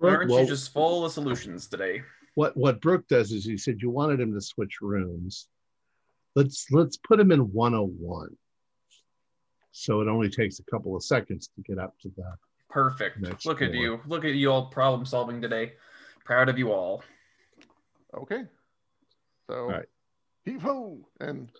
Brooke, 0.00 0.18
Aren't 0.18 0.30
well, 0.30 0.40
you 0.40 0.46
just 0.46 0.72
full 0.72 1.04
of 1.06 1.12
solutions 1.12 1.68
today? 1.68 2.02
what 2.34 2.56
what 2.56 2.80
Brooke 2.80 3.06
does 3.06 3.30
is 3.30 3.44
he 3.44 3.56
said 3.56 3.80
you 3.80 3.90
wanted 3.90 4.18
him 4.20 4.34
to 4.34 4.40
switch 4.40 4.80
rooms. 4.80 5.46
Let's 6.34 6.66
let's 6.70 6.96
put 6.96 7.20
him 7.20 7.32
in 7.32 7.52
101. 7.52 8.36
So 9.72 10.00
it 10.00 10.08
only 10.08 10.30
takes 10.30 10.60
a 10.60 10.64
couple 10.64 10.96
of 10.96 11.02
seconds 11.02 11.48
to 11.54 11.62
get 11.62 11.78
up 11.78 11.98
to 12.02 12.12
the 12.16 12.24
Perfect. 12.74 13.20
Next 13.20 13.46
Look 13.46 13.62
at 13.62 13.72
you. 13.72 14.00
Look 14.06 14.24
at 14.24 14.34
you 14.34 14.50
all 14.50 14.66
problem 14.66 15.06
solving 15.06 15.40
today. 15.40 15.74
Proud 16.24 16.48
of 16.48 16.58
you 16.58 16.72
all. 16.72 17.04
Okay. 18.16 18.42
So, 19.48 19.54
All 19.54 19.68
right. 19.68 19.86
heave 20.44 20.62
ho, 20.62 20.98
and 21.20 21.50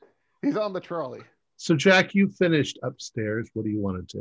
he's 0.43 0.57
on 0.57 0.73
the 0.73 0.81
trolley. 0.81 1.21
So 1.57 1.77
Jack, 1.77 2.17
you 2.17 2.29
finished 2.29 2.81
upstairs. 2.83 3.49
What 3.55 3.65
do 3.65 3.71
you 3.71 3.81
want 3.81 4.09
to 4.09 4.19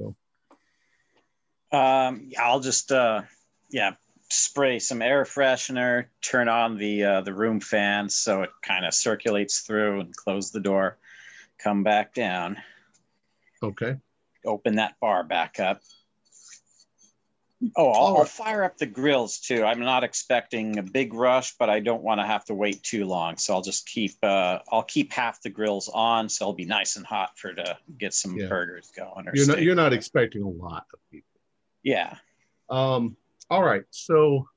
do? 1.71 1.75
Um, 1.75 2.27
yeah, 2.27 2.43
I'll 2.43 2.59
just 2.59 2.91
uh, 2.91 3.23
yeah, 3.71 3.93
spray 4.33 4.79
some 4.79 5.01
air 5.01 5.23
freshener, 5.23 6.05
turn 6.21 6.49
on 6.49 6.77
the 6.77 7.03
uh, 7.03 7.21
the 7.21 7.33
room 7.33 7.59
fan 7.59 8.09
so 8.09 8.41
it 8.41 8.49
kind 8.61 8.85
of 8.85 8.93
circulates 8.93 9.59
through, 9.59 10.01
and 10.01 10.15
close 10.15 10.51
the 10.51 10.59
door. 10.59 10.97
Come 11.59 11.83
back 11.83 12.13
down, 12.13 12.57
Okay. 13.61 13.97
open 14.45 14.75
that 14.75 14.95
bar 14.99 15.23
back 15.23 15.59
up. 15.59 15.81
Oh, 17.77 17.89
I'll, 17.91 18.17
I'll 18.17 18.25
fire 18.25 18.65
up 18.65 18.77
the 18.77 18.85
grills 18.85 19.39
too. 19.39 19.63
I'm 19.63 19.79
not 19.79 20.03
expecting 20.03 20.77
a 20.79 20.83
big 20.83 21.13
rush, 21.13 21.55
but 21.57 21.69
I 21.69 21.79
don't 21.79 22.03
want 22.03 22.19
to 22.19 22.25
have 22.25 22.43
to 22.45 22.53
wait 22.53 22.83
too 22.83 23.05
long. 23.05 23.37
So 23.37 23.53
I'll 23.53 23.61
just 23.61 23.87
keep 23.87 24.11
uh, 24.21 24.59
I'll 24.69 24.83
keep 24.83 25.13
half 25.13 25.41
the 25.41 25.49
grills 25.49 25.89
on, 25.93 26.27
so 26.27 26.43
it'll 26.43 26.53
be 26.53 26.65
nice 26.65 26.97
and 26.97 27.05
hot 27.05 27.37
for 27.37 27.53
to 27.53 27.77
get 27.97 28.13
some 28.13 28.35
Yeah. 28.37 28.47
burgers 28.47 28.91
going. 28.91 29.29
Or 29.29 29.31
You're 29.33 29.47
not 29.47 29.61
you're 29.61 29.75
not 29.75 29.93
expecting 29.93 30.41
a 30.41 30.49
lot 30.49 30.87
of 30.93 30.99
people. 31.09 31.39
yeah. 31.83 32.17
Um, 32.69 33.15
all 33.53 33.61
right. 33.61 33.83
So 33.91 34.47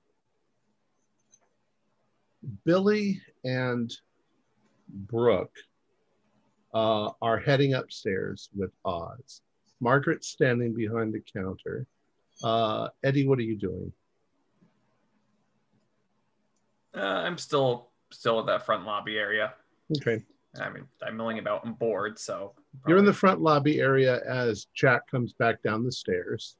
Billy 2.64 3.20
and 3.44 3.92
Brooke 4.88 5.54
uh, 6.72 7.10
are 7.20 7.38
heading 7.38 7.74
upstairs 7.74 8.48
with 8.56 8.70
Oz. 8.86 9.42
Margaret's 9.80 10.28
standing 10.28 10.74
behind 10.74 11.12
the 11.12 11.20
counter. 11.20 11.86
Uh, 12.42 12.88
Eddie, 13.04 13.28
what 13.28 13.38
are 13.38 13.42
you 13.42 13.56
doing? 13.56 13.92
Uh, 16.96 17.00
I'm 17.00 17.36
still 17.36 17.90
still 18.10 18.40
at 18.40 18.46
that 18.46 18.64
front 18.64 18.86
lobby 18.86 19.18
area. 19.18 19.52
Okay. 19.98 20.24
I 20.58 20.70
mean, 20.70 20.86
I'm 21.06 21.18
milling 21.18 21.38
about. 21.38 21.66
I'm 21.66 21.74
bored, 21.74 22.18
so 22.18 22.54
You're 22.88 22.96
in 22.96 23.04
the 23.04 23.12
front 23.12 23.42
lobby 23.42 23.78
area 23.78 24.22
as 24.26 24.68
Jack 24.74 25.06
comes 25.10 25.34
back 25.34 25.62
down 25.62 25.84
the 25.84 25.92
stairs. 25.92 26.56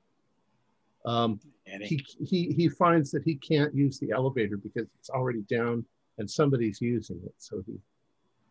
Um, 1.07 1.41
he, 1.65 2.05
he, 2.25 2.53
he 2.53 2.69
finds 2.69 3.11
that 3.13 3.23
he 3.23 3.37
can't 3.37 3.75
use 3.75 3.99
the 3.99 4.11
elevator 4.13 4.57
because 4.57 4.89
it's 4.99 5.09
already 5.11 5.43
down 5.43 5.85
and 6.19 6.29
somebody's 6.31 6.81
using 6.81 7.21
it, 7.25 7.35
so 7.39 7.63
he 7.67 7.79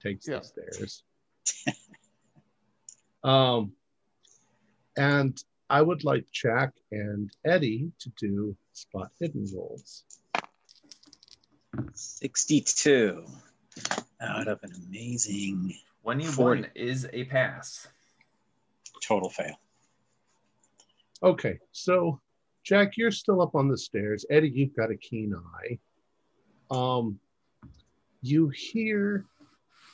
takes 0.02 0.28
Yeah. 0.28 0.40
the 0.40 0.44
stairs. 0.46 1.04
um, 3.24 3.72
and 4.98 5.38
I 5.70 5.82
would 5.82 6.04
like 6.04 6.26
Jack 6.32 6.72
and 6.92 7.30
Eddie 7.44 7.92
to 8.00 8.10
do 8.18 8.56
spot 8.74 9.12
hidden 9.20 9.48
rolls. 9.54 10.04
62 11.94 13.26
out 14.22 14.48
of 14.48 14.60
an 14.64 14.72
amazing 14.88 15.74
21 16.04 16.32
Forty. 16.34 16.64
is 16.76 17.08
a 17.12 17.26
pass. 17.26 17.88
total 19.02 19.30
fail. 19.30 19.56
Okay, 21.24 21.60
so 21.72 22.22
Jack, 22.66 22.98
you're 22.98 23.12
still 23.12 23.44
up 23.44 23.54
on 23.54 23.68
the 23.68 23.78
stairs. 23.78 24.26
Eddie, 24.32 24.50
you've 24.50 24.76
got 24.76 24.90
a 24.90 24.98
keen 24.98 25.36
eye. 25.36 25.78
Um, 26.72 27.20
you 28.24 28.50
hear 28.50 29.24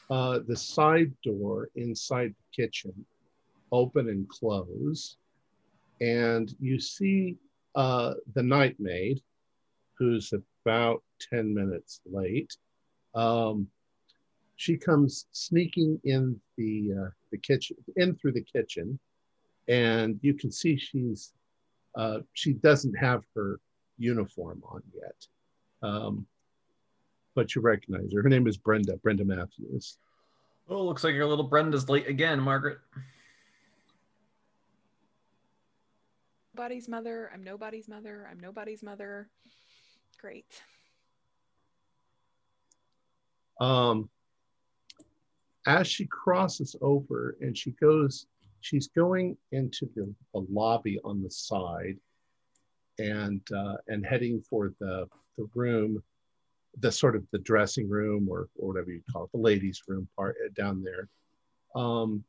uh, 0.09 0.39
the 0.47 0.55
side 0.55 1.11
door 1.21 1.67
inside 1.75 2.33
the 2.33 2.63
kitchen 2.63 2.93
open 3.73 4.07
and 4.07 4.27
close, 4.29 5.17
and 5.99 6.55
you 6.61 6.79
see 6.79 7.35
uh, 7.75 8.13
the 8.35 8.43
night 8.43 8.77
maid, 8.79 9.21
who's 9.97 10.33
about 10.65 11.03
10 11.29 11.53
minutes 11.53 11.99
late. 12.05 12.55
Um, 13.15 13.67
she 14.55 14.77
comes 14.77 15.25
sneaking 15.33 15.99
in 16.05 16.39
the 16.57 16.93
uh, 16.97 17.09
the 17.31 17.37
kitchen, 17.37 17.75
in 17.97 18.15
through 18.15 18.31
the 18.31 18.43
kitchen, 18.43 18.97
and 19.67 20.19
you 20.21 20.33
can 20.33 20.51
see 20.51 20.77
she's 20.77 21.33
uh, 21.95 22.19
she 22.33 22.53
doesn't 22.53 22.93
have 22.95 23.23
her 23.35 23.59
uniform 23.97 24.61
on 24.69 24.81
yet, 24.93 25.27
um, 25.81 26.25
but 27.35 27.55
you 27.55 27.61
recognize 27.61 28.13
her. 28.13 28.23
Her 28.23 28.29
name 28.29 28.47
is 28.47 28.57
Brenda, 28.57 28.97
Brenda 28.97 29.25
Matthews. 29.25 29.97
Oh, 30.69 30.83
looks 30.83 31.03
like 31.03 31.15
your 31.15 31.27
little 31.27 31.47
Brenda's 31.47 31.89
late 31.89 32.07
again, 32.07 32.39
Margaret. 32.39 32.79
Nobody's 36.55 36.87
mother. 36.87 37.29
I'm 37.33 37.43
nobody's 37.43 37.87
mother. 37.87 38.27
I'm 38.29 38.39
nobody's 38.39 38.83
mother. 38.83 39.29
Great. 40.19 40.45
Um, 43.59 44.09
as 45.65 45.87
she 45.87 46.05
crosses 46.05 46.75
over 46.81 47.37
and 47.41 47.57
she 47.57 47.71
goes, 47.71 48.27
she's 48.61 48.87
going 48.87 49.37
into 49.51 49.89
the, 49.95 50.13
the 50.33 50.45
lobby 50.51 50.99
on 51.03 51.21
the 51.21 51.29
side 51.29 51.97
and 52.99 53.41
uh, 53.55 53.75
and 53.87 54.05
heading 54.05 54.41
for 54.49 54.73
the 54.79 55.07
the 55.37 55.47
room, 55.55 56.01
the 56.79 56.91
sort 56.91 57.15
of 57.15 57.23
the 57.31 57.39
dressing 57.39 57.89
room 57.89 58.27
or, 58.29 58.47
or 58.57 58.67
whatever 58.69 58.91
you 58.91 59.01
call 59.11 59.25
it, 59.25 59.31
the 59.33 59.39
ladies' 59.39 59.81
room 59.87 60.07
part 60.15 60.35
uh, 60.45 60.49
down 60.55 60.83
there. 60.83 61.07
Um, 61.75 62.23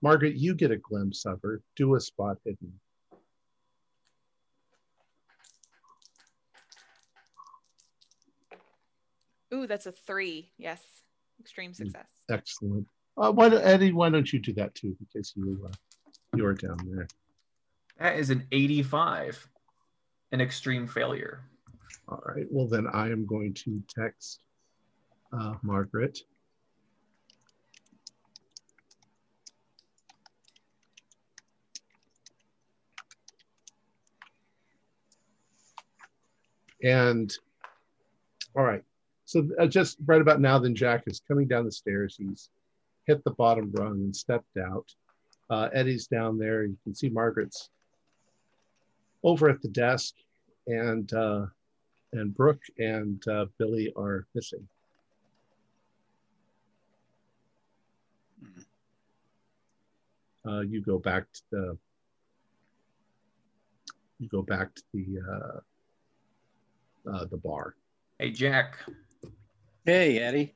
Margaret, 0.00 0.36
you 0.36 0.54
get 0.54 0.70
a 0.70 0.76
glimpse 0.76 1.26
of 1.26 1.40
her. 1.42 1.60
Do 1.76 1.94
a 1.94 2.00
spot 2.00 2.38
hidden. 2.44 2.72
Ooh, 9.52 9.66
that's 9.66 9.86
a 9.86 9.92
three. 9.92 10.50
Yes. 10.58 10.82
Extreme 11.40 11.72
Mm. 11.72 11.76
success. 11.76 12.10
Excellent. 12.30 12.86
Uh, 13.18 13.32
why, 13.32 13.48
don't- 13.48 13.64
Eddie? 13.64 13.92
Why 13.92 14.10
don't 14.10 14.32
you 14.32 14.38
do 14.38 14.52
that 14.54 14.74
too? 14.74 14.96
Because 15.00 15.32
you 15.34 15.60
uh, 15.66 15.72
you 16.36 16.46
are 16.46 16.54
down 16.54 16.78
there. 16.84 17.08
That 17.98 18.16
is 18.16 18.30
an 18.30 18.46
85. 18.52 19.48
An 20.30 20.40
extreme 20.40 20.86
failure. 20.86 21.40
All 22.06 22.22
right. 22.24 22.46
Well, 22.50 22.68
then 22.68 22.86
I 22.92 23.10
am 23.10 23.26
going 23.26 23.54
to 23.54 23.82
text 23.88 24.40
uh, 25.32 25.54
Margaret. 25.62 26.18
And 36.84 37.32
all 38.56 38.62
right. 38.62 38.82
So 39.24 39.48
uh, 39.58 39.66
just 39.66 39.98
right 40.06 40.20
about 40.20 40.40
now, 40.40 40.58
then 40.58 40.74
Jack 40.74 41.04
is 41.06 41.20
coming 41.26 41.48
down 41.48 41.64
the 41.64 41.72
stairs. 41.72 42.16
He's 42.18 42.50
hit 43.08 43.24
the 43.24 43.32
bottom 43.32 43.72
rung 43.72 43.94
and 43.94 44.14
stepped 44.14 44.56
out. 44.58 44.86
Uh, 45.50 45.68
Eddie's 45.72 46.06
down 46.06 46.38
there. 46.38 46.64
You 46.64 46.76
can 46.84 46.94
see 46.94 47.08
Margaret's 47.08 47.70
over 49.24 49.48
at 49.48 49.60
the 49.62 49.68
desk, 49.68 50.14
and 50.66 51.12
uh, 51.12 51.46
and 52.12 52.36
Brooke 52.36 52.62
and 52.78 53.26
uh, 53.26 53.46
Billy 53.58 53.92
are 53.96 54.26
missing. 54.34 54.68
Uh, 60.46 60.60
you 60.60 60.82
go 60.82 60.98
back 60.98 61.24
to 61.32 61.42
the. 61.50 61.78
You 64.20 64.28
go 64.28 64.42
back 64.42 64.74
to 64.74 64.82
the 64.92 65.06
uh, 65.32 67.10
uh, 67.10 67.24
the 67.30 67.38
bar. 67.38 67.74
Hey, 68.18 68.32
Jack. 68.32 68.76
Hey, 69.86 70.18
Eddie. 70.18 70.54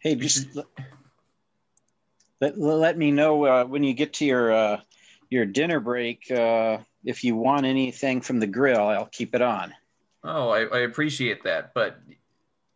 Hey, 0.00 0.16
just 0.16 0.56
let, 0.56 0.66
let, 2.42 2.58
let 2.58 2.98
me 2.98 3.10
know 3.10 3.44
uh, 3.44 3.64
when 3.64 3.82
you 3.82 3.94
get 3.94 4.12
to 4.14 4.24
your 4.24 4.52
uh, 4.52 4.80
your 5.30 5.46
dinner 5.46 5.80
break 5.80 6.30
uh, 6.30 6.78
if 7.04 7.24
you 7.24 7.36
want 7.36 7.64
anything 7.64 8.20
from 8.20 8.38
the 8.38 8.46
grill. 8.46 8.88
I'll 8.88 9.06
keep 9.06 9.34
it 9.34 9.40
on. 9.40 9.72
Oh, 10.24 10.50
I, 10.50 10.64
I 10.64 10.78
appreciate 10.80 11.42
that. 11.44 11.72
But, 11.74 11.98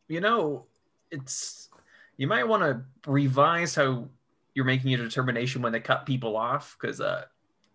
you 0.09 0.21
know, 0.21 0.65
it's, 1.11 1.69
you 2.17 2.27
might 2.27 2.49
want 2.49 2.63
to 2.63 2.83
revise 3.11 3.75
how 3.75 4.09
you're 4.55 4.65
making 4.65 4.91
your 4.91 5.05
determination 5.05 5.63
when 5.63 5.73
they 5.73 5.81
cut 5.81 6.07
people 6.07 6.37
off 6.37 6.77
because 6.81 7.01
uh, 7.01 7.27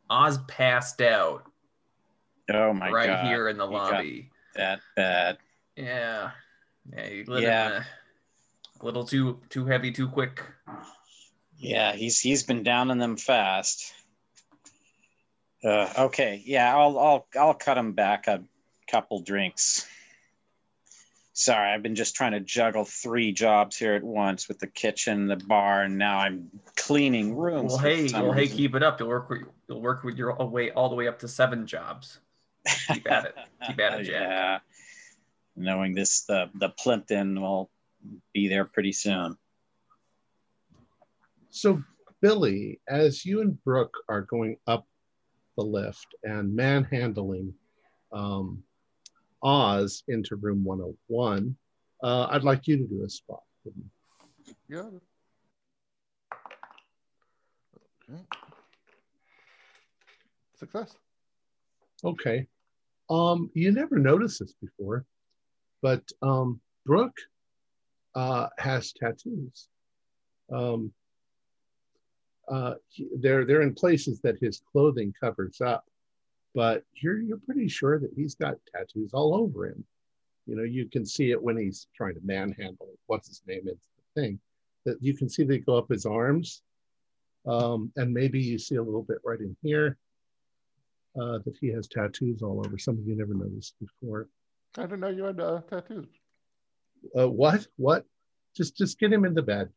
Oz 0.10 0.39
passed 0.47 1.01
out 1.01 1.43
Oh 2.51 2.73
my 2.73 2.89
right 2.91 3.08
god, 3.08 3.25
here 3.27 3.47
in 3.47 3.58
the 3.58 3.65
lobby. 3.65 4.32
that 4.56 4.82
bad. 4.95 5.38
Yeah. 5.77 6.32
Yeah, 6.91 7.23
Yeah. 7.38 7.80
uh, 7.80 7.84
a 8.82 8.86
little 8.86 9.06
too 9.06 9.39
too 9.49 9.65
heavy, 9.67 9.91
too 9.91 10.10
quick. 10.10 10.43
Yeah, 11.62 11.93
he's 11.93 12.19
he's 12.19 12.41
been 12.41 12.63
downing 12.63 12.97
them 12.97 13.17
fast. 13.17 13.93
Uh, 15.63 15.88
okay, 15.95 16.41
yeah, 16.43 16.76
I'll 16.76 16.97
I'll 16.97 17.28
I'll 17.39 17.54
cut 17.54 17.78
him 17.78 17.93
back 17.93 18.26
a 18.28 18.43
couple 18.89 19.21
drinks. 19.21 19.88
Sorry, 21.34 21.71
I've 21.71 21.84
been 21.84 21.93
just 21.93 22.15
trying 22.15 22.32
to 22.32 22.39
juggle 22.39 22.84
three 22.84 23.32
jobs 23.32 23.78
here 23.78 23.93
at 23.93 24.04
once 24.04 24.47
with 24.47 24.58
the 24.58 24.65
kitchen, 24.65 25.28
the 25.28 25.36
bar, 25.36 25.84
and 25.84 26.00
now 26.00 26.17
I'm 26.17 26.50
cleaning 26.76 27.38
rooms. 27.38 27.74
Well, 27.74 27.82
hey, 27.82 28.10
well, 28.12 28.32
hey, 28.32 28.47
keep 28.47 28.74
it 28.74 28.82
up. 28.82 29.00
You'll 29.00 29.10
work 29.10 29.30
with 29.30 29.43
you'll 29.69 29.82
work 29.82 30.04
with 30.04 30.17
your 30.17 30.34
way 30.43 30.71
all 30.71 30.89
the 30.89 30.95
way 30.95 31.08
up 31.08 31.19
to 31.19 31.28
seven 31.28 31.67
jobs. 31.67 32.19
Keep 32.91 33.10
at 33.10 33.26
it. 33.26 33.36
Keep 33.67 33.80
at 33.80 34.00
it, 34.00 34.04
Jack. 34.06 34.21
Yeah. 34.21 34.60
Knowing 35.56 35.93
this, 35.93 36.21
the 36.21 36.50
the 36.56 36.69
Plimpton 36.69 37.39
will 37.39 37.69
be 38.34 38.47
there 38.47 38.65
pretty 38.65 38.93
soon. 38.93 39.38
So, 41.52 41.84
Billy, 42.22 42.80
as 42.88 43.26
you 43.26 43.42
and 43.42 43.62
Brooke 43.66 43.94
are 44.08 44.22
going 44.22 44.56
up 44.68 44.88
the 45.58 45.64
lift 45.64 46.08
and 46.24 46.56
manhandling 46.56 47.54
um, 48.14 48.64
Oz 49.44 50.04
into 50.08 50.38
room 50.38 50.64
101, 50.64 51.56
uh, 52.04 52.28
I'd 52.32 52.46
like 52.46 52.68
you 52.68 52.78
to 52.78 52.86
do 52.86 53.04
a 53.04 53.10
spot. 53.10 53.44
Yeah. 54.70 54.90
Okay. 58.10 58.22
Success. 60.56 60.96
Okay. 62.06 62.48
Um, 63.10 63.52
you 63.54 63.74
never 63.74 64.00
noticed 64.00 64.40
this 64.40 64.54
before, 64.54 65.06
but 65.82 66.04
um, 66.22 66.62
Brooke 66.86 67.18
uh, 68.16 68.48
has 68.58 68.94
tattoos. 68.94 69.68
Um, 70.54 70.94
uh, 72.49 72.75
they're 73.19 73.45
they're 73.45 73.62
in 73.62 73.73
places 73.73 74.19
that 74.21 74.39
his 74.39 74.62
clothing 74.71 75.13
covers 75.19 75.62
up, 75.62 75.86
but 76.54 76.84
you're 76.93 77.19
you're 77.19 77.38
pretty 77.38 77.67
sure 77.67 77.99
that 77.99 78.12
he's 78.15 78.36
got 78.36 78.58
tattoos 78.73 79.13
all 79.13 79.36
over 79.36 79.67
him. 79.67 79.84
You 80.47 80.56
know, 80.56 80.63
you 80.63 80.88
can 80.88 81.06
see 81.06 81.32
it 81.32 81.41
when 81.41 81.58
he's 81.58 81.88
trying 81.95 82.15
to 82.15 82.21
manhandle 82.23 82.89
what's 83.08 83.27
his 83.27 83.41
name 83.47 83.67
into 83.67 83.75
the 83.75 84.21
thing. 84.21 84.39
That 84.86 84.97
you 85.01 85.15
can 85.15 85.30
see 85.30 85.43
they 85.43 85.60
go 85.60 85.77
up 85.77 85.89
his 85.89 86.06
arms, 86.06 86.63
um, 87.45 87.91
and 87.95 88.13
maybe 88.13 88.39
you 88.39 88.58
see 88.58 88.75
a 88.75 88.84
little 88.84 89.04
bit 89.04 89.19
right 89.23 89.39
in 89.39 89.56
here 89.62 89.97
uh, 91.19 91.39
that 91.45 91.56
he 91.60 91.67
has 91.69 91.88
tattoos 91.88 92.41
all 92.41 92.63
over. 92.65 92.77
Something 92.77 93.06
you 93.06 93.15
never 93.15 93.34
noticed 93.34 93.75
before. 93.80 94.27
I 94.77 94.84
didn't 94.84 95.01
know 95.01 95.10
you 95.10 95.25
had 95.25 95.39
uh, 95.39 95.62
tattoos. 95.69 96.08
Uh, 97.17 97.30
what? 97.30 97.67
What? 97.77 98.06
Just 98.56 98.75
just 98.75 98.99
get 98.99 99.13
him 99.13 99.25
in 99.25 99.34
the 99.34 99.41
bed. 99.41 99.69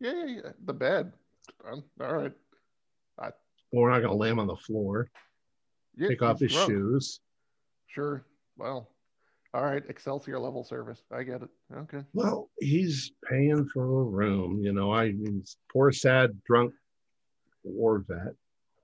Yeah, 0.00 0.12
yeah, 0.12 0.40
yeah. 0.44 0.50
The 0.64 0.72
bed. 0.72 1.12
All 1.64 2.14
right. 2.14 2.32
We're 3.72 3.90
not 3.90 4.00
gonna 4.00 4.16
lay 4.16 4.28
him 4.28 4.40
on 4.40 4.48
the 4.48 4.56
floor. 4.56 5.08
Yeah, 5.96 6.08
Take 6.08 6.22
off 6.22 6.40
his 6.40 6.52
drunk. 6.52 6.70
shoes. 6.70 7.20
Sure. 7.86 8.24
Well, 8.56 8.90
All 9.54 9.64
right, 9.64 9.82
Excelsior 9.88 10.38
level 10.40 10.64
service. 10.64 11.02
I 11.12 11.22
get 11.22 11.42
it. 11.42 11.48
Okay. 11.76 12.00
Well, 12.12 12.50
he's 12.58 13.12
paying 13.28 13.68
for 13.72 13.82
a 13.84 14.04
room. 14.04 14.60
You 14.62 14.72
know, 14.72 14.92
I 14.92 15.12
mean, 15.12 15.44
poor, 15.72 15.92
sad, 15.92 16.36
drunk 16.44 16.72
war 17.62 18.04
vet. 18.08 18.34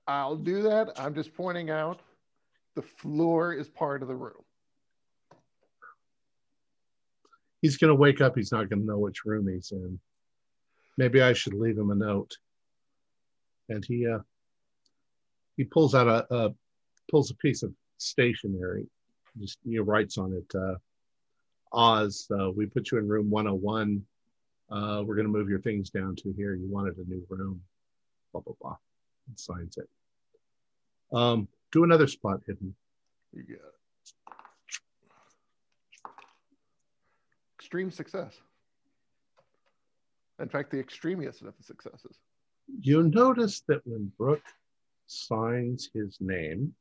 I'll 0.07 0.37
do 0.37 0.63
that. 0.63 0.93
I'm 1.01 1.15
just 1.15 1.35
pointing 1.35 1.71
out 1.71 2.01
the 2.77 2.83
floor 2.83 3.53
is 3.53 3.69
part 3.69 4.03
of 4.03 4.09
the 4.09 4.15
room. 4.15 4.43
He's 7.63 7.77
going 7.77 7.89
to 7.89 7.95
wake 7.95 8.21
up. 8.21 8.37
He's 8.37 8.53
not 8.53 8.69
going 8.69 8.81
to 8.81 8.87
know 8.87 8.99
which 8.99 9.25
room 9.25 9.49
he's 9.49 9.73
in. 9.73 9.99
Maybe 10.97 11.23
I 11.23 11.33
should 11.33 11.55
leave 11.55 11.77
him 11.79 11.91
a 11.91 11.95
note. 11.95 12.37
And 13.69 13.85
he 13.85 14.07
uh, 14.07 14.21
he 15.57 15.65
pulls 15.65 15.95
out 15.95 16.07
a, 16.07 16.35
a 16.35 16.55
pulls 17.11 17.31
a 17.31 17.35
piece 17.35 17.63
of 17.63 17.73
stationery, 17.99 18.87
just 19.39 19.59
you 19.65 19.79
know, 19.79 19.85
writes 19.85 20.19
on 20.19 20.33
it, 20.33 20.59
uh, 20.59 20.75
Oz, 21.73 22.27
uh, 22.39 22.51
we 22.51 22.67
put 22.67 22.91
you 22.91 22.99
in 22.99 23.09
room 23.09 23.31
101. 23.31 24.03
Uh, 24.71 25.03
we're 25.05 25.15
going 25.15 25.27
to 25.27 25.33
move 25.33 25.49
your 25.49 25.61
things 25.61 25.91
down 25.91 26.17
to 26.17 26.33
here. 26.37 26.55
You 26.55 26.69
wanted 26.69 26.97
a 26.99 27.09
new 27.09 27.25
room, 27.29 27.61
blah, 28.33 28.41
blah, 28.41 28.55
blah. 28.61 28.77
And 29.29 29.39
signs 29.39 29.77
it. 29.79 29.89
Um, 31.13 31.49
do 31.73 31.85
another 31.85 32.07
spot 32.07 32.41
hidden. 32.47 32.75
It. 33.35 33.61
Extreme 37.59 37.91
success. 37.91 38.35
In 40.41 40.49
fact, 40.49 40.71
the 40.71 40.79
extremiest 40.79 41.43
of 41.43 41.57
the 41.57 41.63
successes. 41.63 42.19
You 42.81 43.05
notice 43.05 43.63
that 43.69 43.87
when 43.87 44.13
Brooke 44.19 44.43
signs 45.07 45.89
his 45.95 46.19
name, 46.21 46.75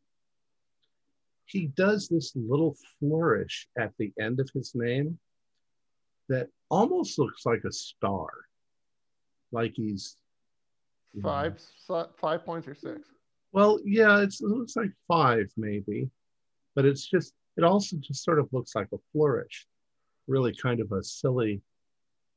he 1.46 1.68
does 1.68 2.08
this 2.08 2.34
little 2.36 2.76
flourish 3.00 3.68
at 3.78 3.94
the 3.98 4.12
end 4.20 4.40
of 4.40 4.50
his 4.54 4.74
name 4.74 5.20
that 6.28 6.50
almost 6.70 7.20
looks 7.20 7.46
like 7.46 7.64
a 7.66 7.72
star, 7.72 8.30
like 9.52 9.74
he's 9.76 10.18
you 11.14 11.22
know, 11.22 11.30
Five, 11.30 11.62
five 12.18 12.44
points 12.46 12.68
or 12.68 12.76
six. 12.76 13.08
Well, 13.52 13.80
yeah, 13.86 14.20
it's, 14.22 14.42
it 14.42 14.48
looks 14.48 14.76
like 14.76 14.92
five 15.08 15.50
maybe, 15.56 16.10
but 16.76 16.86
it's 16.86 17.06
just 17.06 17.34
it 17.58 17.64
also 17.64 17.96
just 17.98 18.24
sort 18.24 18.40
of 18.40 18.50
looks 18.52 18.76
like 18.76 18.90
a 18.94 18.98
flourish, 19.14 19.66
really 20.28 20.54
kind 20.54 20.82
of 20.82 20.92
a 20.92 21.04
silly. 21.04 21.62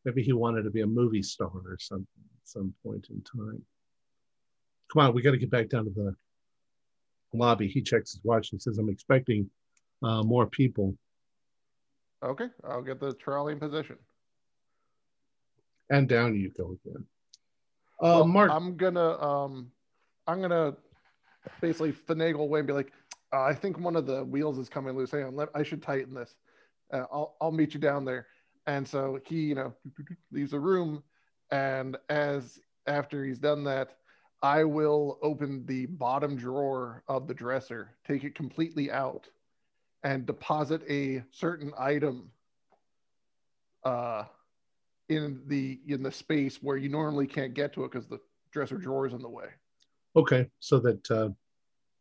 Maybe 0.08 0.22
he 0.22 0.32
wanted 0.32 0.62
to 0.62 0.70
be 0.70 0.80
a 0.80 0.86
movie 0.86 1.22
star 1.22 1.50
or 1.52 1.76
something 1.78 2.06
at 2.40 2.48
some 2.48 2.72
point 2.82 3.08
in 3.10 3.20
time. 3.20 3.60
Come 4.90 5.02
on, 5.02 5.12
we 5.12 5.20
got 5.20 5.32
to 5.32 5.36
get 5.36 5.50
back 5.50 5.68
down 5.68 5.84
to 5.84 5.90
the 5.90 6.14
lobby. 7.34 7.68
He 7.68 7.82
checks 7.82 8.12
his 8.12 8.24
watch 8.24 8.52
and 8.52 8.62
says, 8.62 8.78
"I'm 8.78 8.88
expecting 8.88 9.50
uh, 10.02 10.22
more 10.22 10.46
people." 10.46 10.96
Okay, 12.22 12.46
I'll 12.64 12.80
get 12.80 13.00
the 13.00 13.12
trolley 13.12 13.52
in 13.52 13.60
position. 13.60 13.96
And 15.90 16.08
down 16.08 16.34
you 16.34 16.52
go 16.56 16.78
again. 16.86 17.04
Uh, 18.00 18.24
Well, 18.24 18.26
Mark, 18.28 18.50
I'm 18.50 18.78
gonna 18.78 19.20
um, 19.20 19.70
I'm 20.26 20.40
gonna 20.40 20.74
basically 21.60 21.92
finagle 21.92 22.40
away 22.40 22.60
and 22.60 22.66
be 22.66 22.72
like, 22.72 22.94
uh, 23.34 23.42
I 23.42 23.52
think 23.52 23.78
one 23.78 23.94
of 23.94 24.06
the 24.06 24.24
wheels 24.24 24.56
is 24.56 24.70
coming 24.70 24.96
loose. 24.96 25.10
Hang 25.10 25.24
on, 25.24 25.36
let, 25.36 25.50
I 25.54 25.62
should 25.62 25.82
tighten 25.82 26.14
this. 26.14 26.34
Uh, 26.90 27.04
I'll 27.12 27.36
I'll 27.42 27.52
meet 27.52 27.74
you 27.74 27.80
down 27.80 28.06
there. 28.06 28.26
And 28.68 28.86
so 28.86 29.18
he, 29.24 29.40
you 29.40 29.54
know, 29.54 29.72
leaves 30.30 30.50
the 30.50 30.60
room, 30.60 31.02
and 31.50 31.96
as 32.10 32.60
after 32.86 33.24
he's 33.24 33.38
done 33.38 33.64
that, 33.64 33.96
I 34.42 34.62
will 34.62 35.18
open 35.22 35.64
the 35.64 35.86
bottom 35.86 36.36
drawer 36.36 37.02
of 37.08 37.26
the 37.26 37.32
dresser, 37.32 37.96
take 38.06 38.24
it 38.24 38.34
completely 38.34 38.90
out, 38.90 39.26
and 40.04 40.26
deposit 40.26 40.82
a 40.88 41.24
certain 41.30 41.72
item 41.78 42.30
uh, 43.84 44.24
in 45.08 45.40
the 45.46 45.80
in 45.88 46.02
the 46.02 46.12
space 46.12 46.62
where 46.62 46.76
you 46.76 46.90
normally 46.90 47.26
can't 47.26 47.54
get 47.54 47.72
to 47.72 47.84
it 47.84 47.90
because 47.90 48.06
the 48.06 48.20
dresser 48.52 48.76
drawer 48.76 49.06
is 49.06 49.14
in 49.14 49.22
the 49.22 49.28
way. 49.30 49.46
okay, 50.14 50.46
so 50.60 50.78
that 50.80 51.10
uh, 51.10 51.30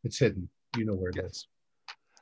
it's 0.03 0.19
hidden. 0.19 0.49
You 0.77 0.83
know 0.83 0.95
where 0.95 1.11
it 1.11 1.17
is. 1.17 1.23
Yes. 1.23 1.45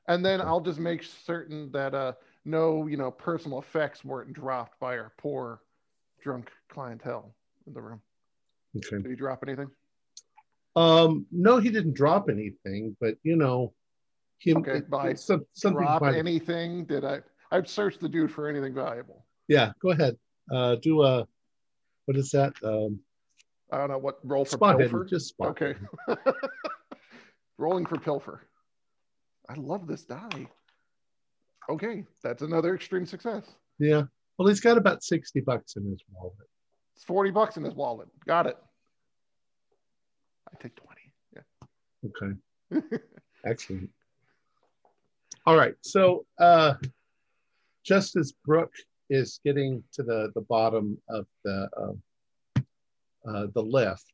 And 0.07 0.23
then 0.23 0.39
Okay. 0.39 0.47
I'll 0.47 0.61
just 0.61 0.79
make 0.79 1.01
certain 1.01 1.71
that 1.71 1.95
uh, 1.95 2.13
no, 2.45 2.87
you 2.87 2.95
know, 2.97 3.11
personal 3.11 3.59
effects 3.59 4.05
weren't 4.05 4.33
dropped 4.33 4.79
by 4.79 4.97
our 4.97 5.11
poor 5.17 5.61
drunk 6.21 6.49
clientele 6.69 7.35
in 7.67 7.73
the 7.73 7.81
room. 7.81 8.01
Okay. 8.77 9.01
Did 9.01 9.09
he 9.09 9.15
drop 9.15 9.43
anything? 9.45 9.69
Um, 10.75 11.25
no, 11.31 11.57
he 11.59 11.69
didn't 11.69 11.93
drop 11.95 12.29
anything, 12.29 12.95
but 12.99 13.15
you 13.23 13.35
know, 13.35 13.73
him 14.39 14.57
Okay, 14.57 14.77
it- 14.77 14.89
by 14.89 15.13
some, 15.13 15.45
something. 15.53 15.81
drop 15.81 16.03
anything? 16.03 16.85
Did 16.85 17.05
I? 17.05 17.19
I'd 17.51 17.67
search 17.69 17.97
the 17.99 18.09
dude 18.09 18.31
for 18.31 18.49
anything 18.49 18.73
valuable. 18.73 19.25
Yeah, 19.47 19.71
go 19.81 19.91
ahead. 19.91 20.17
Uh, 20.51 20.75
do 20.75 21.01
a 21.03 21.25
what 22.05 22.17
is 22.17 22.29
that? 22.31 22.53
Um, 22.63 22.99
I 23.71 23.77
don't 23.77 23.89
know 23.89 23.97
what 23.97 24.19
roll 24.23 24.45
for 24.45 24.51
spot 24.51 24.77
pilfer. 24.77 24.97
hidden. 24.97 25.07
Just 25.07 25.29
spot. 25.29 25.49
Okay. 25.49 25.75
Rolling 27.57 27.85
for 27.85 27.97
pilfer. 27.97 28.41
I 29.49 29.53
love 29.55 29.87
this 29.87 30.03
die. 30.03 30.47
Okay, 31.69 32.03
that's 32.23 32.41
another 32.41 32.75
extreme 32.75 33.05
success. 33.05 33.43
Yeah. 33.79 34.03
Well, 34.37 34.47
he's 34.47 34.59
got 34.59 34.77
about 34.77 35.03
sixty 35.03 35.39
bucks 35.41 35.75
in 35.75 35.89
his 35.89 36.03
wallet. 36.11 36.33
It's 36.95 37.03
40 37.03 37.31
bucks 37.31 37.57
in 37.57 37.63
his 37.63 37.75
wallet. 37.75 38.07
Got 38.25 38.47
it. 38.47 38.57
I 40.49 40.55
take 40.61 40.75
20. 40.77 40.95
Okay. 42.05 42.87
Excellent. 43.45 43.89
All 45.45 45.57
right. 45.57 45.75
So 45.81 46.25
uh, 46.39 46.75
just 47.83 48.15
as 48.15 48.33
Brooke 48.45 48.73
is 49.09 49.39
getting 49.43 49.83
to 49.93 50.03
the, 50.03 50.31
the 50.35 50.41
bottom 50.41 50.97
of 51.09 51.25
the 51.43 51.69
uh, 51.77 52.61
uh, 53.27 53.47
the 53.53 53.61
lift, 53.61 54.05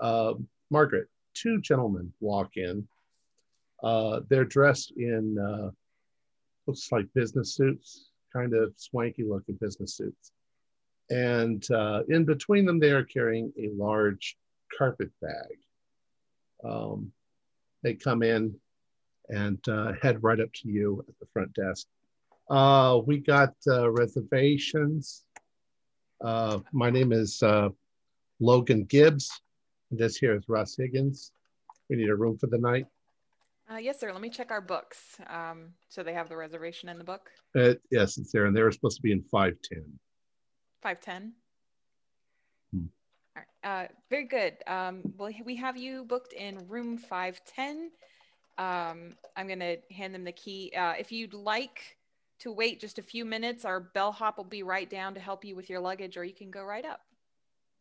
uh, 0.00 0.34
Margaret, 0.70 1.08
two 1.34 1.60
gentlemen 1.60 2.12
walk 2.20 2.56
in. 2.56 2.86
Uh, 3.82 4.20
they're 4.28 4.44
dressed 4.44 4.92
in 4.96 5.38
uh, 5.38 5.70
looks 6.66 6.90
like 6.92 7.06
business 7.14 7.54
suits, 7.54 8.10
kind 8.32 8.54
of 8.54 8.72
swanky 8.76 9.24
looking 9.24 9.56
business 9.56 9.94
suits. 9.94 10.32
And 11.10 11.64
uh, 11.70 12.02
in 12.08 12.24
between 12.24 12.64
them, 12.64 12.80
they 12.80 12.90
are 12.90 13.04
carrying 13.04 13.52
a 13.58 13.70
large 13.76 14.36
carpet 14.76 15.10
bag. 15.22 15.58
Um, 16.64 17.12
they 17.82 17.94
come 17.94 18.22
in 18.22 18.56
and 19.28 19.58
uh, 19.68 19.92
head 20.02 20.22
right 20.22 20.40
up 20.40 20.52
to 20.52 20.68
you 20.68 21.04
at 21.08 21.18
the 21.20 21.26
front 21.32 21.52
desk. 21.54 21.86
Uh, 22.48 23.00
we 23.04 23.18
got 23.18 23.54
uh, 23.68 23.90
reservations. 23.90 25.24
Uh, 26.20 26.58
my 26.72 26.90
name 26.90 27.12
is 27.12 27.42
uh, 27.42 27.68
Logan 28.40 28.84
Gibbs. 28.84 29.30
And 29.90 29.98
this 29.98 30.16
here 30.16 30.34
is 30.34 30.48
Russ 30.48 30.76
Higgins. 30.76 31.32
We 31.88 31.96
need 31.96 32.08
a 32.08 32.16
room 32.16 32.38
for 32.38 32.48
the 32.48 32.58
night. 32.58 32.86
Uh, 33.70 33.76
yes, 33.76 33.98
sir. 33.98 34.12
Let 34.12 34.20
me 34.20 34.30
check 34.30 34.50
our 34.50 34.60
books. 34.60 35.16
Um, 35.28 35.70
so 35.88 36.02
they 36.02 36.12
have 36.12 36.28
the 36.28 36.36
reservation 36.36 36.88
in 36.88 36.98
the 36.98 37.04
book. 37.04 37.30
Uh, 37.54 37.74
yes, 37.90 38.16
it's 38.16 38.30
there, 38.30 38.46
and 38.46 38.56
they 38.56 38.62
were 38.62 38.70
supposed 38.70 38.96
to 38.96 39.02
be 39.02 39.12
in 39.12 39.22
510. 39.22 39.84
Five 40.82 41.00
ten. 41.00 41.32
Hmm. 42.72 42.84
All 43.36 43.42
right. 43.64 43.84
Uh, 43.84 43.88
very 44.08 44.24
good. 44.24 44.54
Um, 44.68 45.00
well, 45.16 45.32
we 45.44 45.56
have 45.56 45.76
you 45.76 46.04
booked 46.04 46.32
in 46.32 46.68
room 46.68 46.96
five 46.96 47.40
ten. 47.44 47.90
Um, 48.58 49.16
I'm 49.36 49.48
gonna 49.48 49.76
hand 49.90 50.14
them 50.14 50.22
the 50.22 50.32
key. 50.32 50.72
Uh, 50.76 50.92
if 50.98 51.10
you'd 51.10 51.34
like 51.34 51.96
to 52.40 52.52
wait 52.52 52.78
just 52.78 52.98
a 52.98 53.02
few 53.02 53.24
minutes, 53.24 53.64
our 53.64 53.80
bellhop 53.80 54.36
will 54.36 54.44
be 54.44 54.62
right 54.62 54.88
down 54.88 55.14
to 55.14 55.20
help 55.20 55.44
you 55.44 55.56
with 55.56 55.68
your 55.68 55.80
luggage, 55.80 56.16
or 56.16 56.24
you 56.24 56.34
can 56.34 56.50
go 56.50 56.62
right 56.62 56.84
up. 56.84 57.00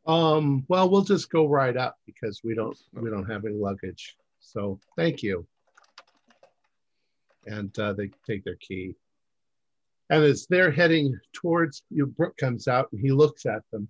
Um, 0.08 0.66
well, 0.68 0.90
we'll 0.90 1.04
just 1.04 1.30
go 1.30 1.48
right 1.48 1.76
up 1.76 2.00
because 2.06 2.42
we 2.44 2.56
don't 2.56 2.78
we 2.94 3.10
don't 3.12 3.30
have 3.30 3.46
any 3.46 3.56
luggage. 3.56 4.16
So 4.40 4.80
thank 4.96 5.22
you. 5.22 5.46
And 7.46 7.78
uh, 7.80 7.94
they 7.94 8.10
take 8.26 8.44
their 8.44 8.56
key. 8.56 8.96
And 10.10 10.24
as 10.24 10.46
they're 10.50 10.72
heading 10.72 11.20
towards 11.34 11.84
you, 11.90 12.06
Brooke 12.06 12.38
comes 12.38 12.68
out 12.68 12.90
and 12.92 13.02
he 13.02 13.12
looks 13.12 13.46
at 13.46 13.64
them 13.72 13.88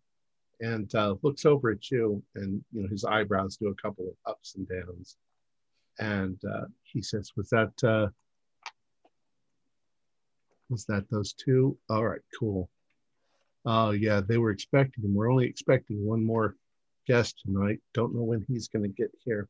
and 0.62 0.93
uh, 0.95 1.16
looks 1.22 1.45
over 1.45 1.72
at 1.72 1.91
you, 1.91 2.24
and 2.36 2.64
you 2.72 2.84
know 2.84 2.89
his 2.89 3.03
eyebrows 3.03 3.58
do 3.58 3.68
a 3.68 3.76
couple 3.76 4.08
of 4.08 4.32
ups 4.32 4.56
and 4.56 4.68
downs. 4.68 5.18
And 5.99 6.39
uh, 6.45 6.66
he 6.84 7.01
says, 7.01 7.32
"Was 7.36 7.49
that 7.49 7.72
uh, 7.84 8.08
was 10.70 10.86
that 10.86 11.10
those 11.10 11.34
two? 11.34 11.78
All 11.89 12.06
right, 12.06 12.22
cool. 12.39 12.70
Oh 13.66 13.91
yeah, 13.91 14.22
they 14.22 14.38
were 14.38 14.51
expecting 14.51 15.03
him. 15.03 15.14
We're 15.14 15.32
only 15.32 15.45
expecting 15.45 16.06
one 16.06 16.24
more 16.24 16.56
guest 17.08 17.41
tonight. 17.45 17.80
Don't 17.93 18.16
know 18.16 18.24
when 18.24 18.45
he's 18.47 18.68
going 18.68 18.84
to 18.84 18.89
get 18.89 19.12
here. 19.24 19.47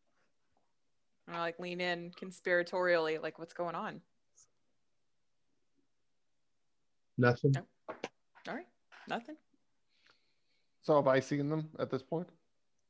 I 1.28 1.40
like 1.40 1.60
lean 1.60 1.82
in 1.82 2.12
conspiratorially, 2.22 3.22
like 3.22 3.40
what's 3.40 3.54
going 3.54 3.76
on? 3.76 4.02
Nothing. 7.18 7.52
No. 7.52 7.62
All 8.48 8.54
right, 8.56 8.68
nothing. 9.08 9.36
So 10.84 10.96
have 10.98 11.08
I 11.08 11.20
seen 11.20 11.50
them 11.50 11.70
at 11.80 11.90
this 11.90 12.04
point? 12.04 12.28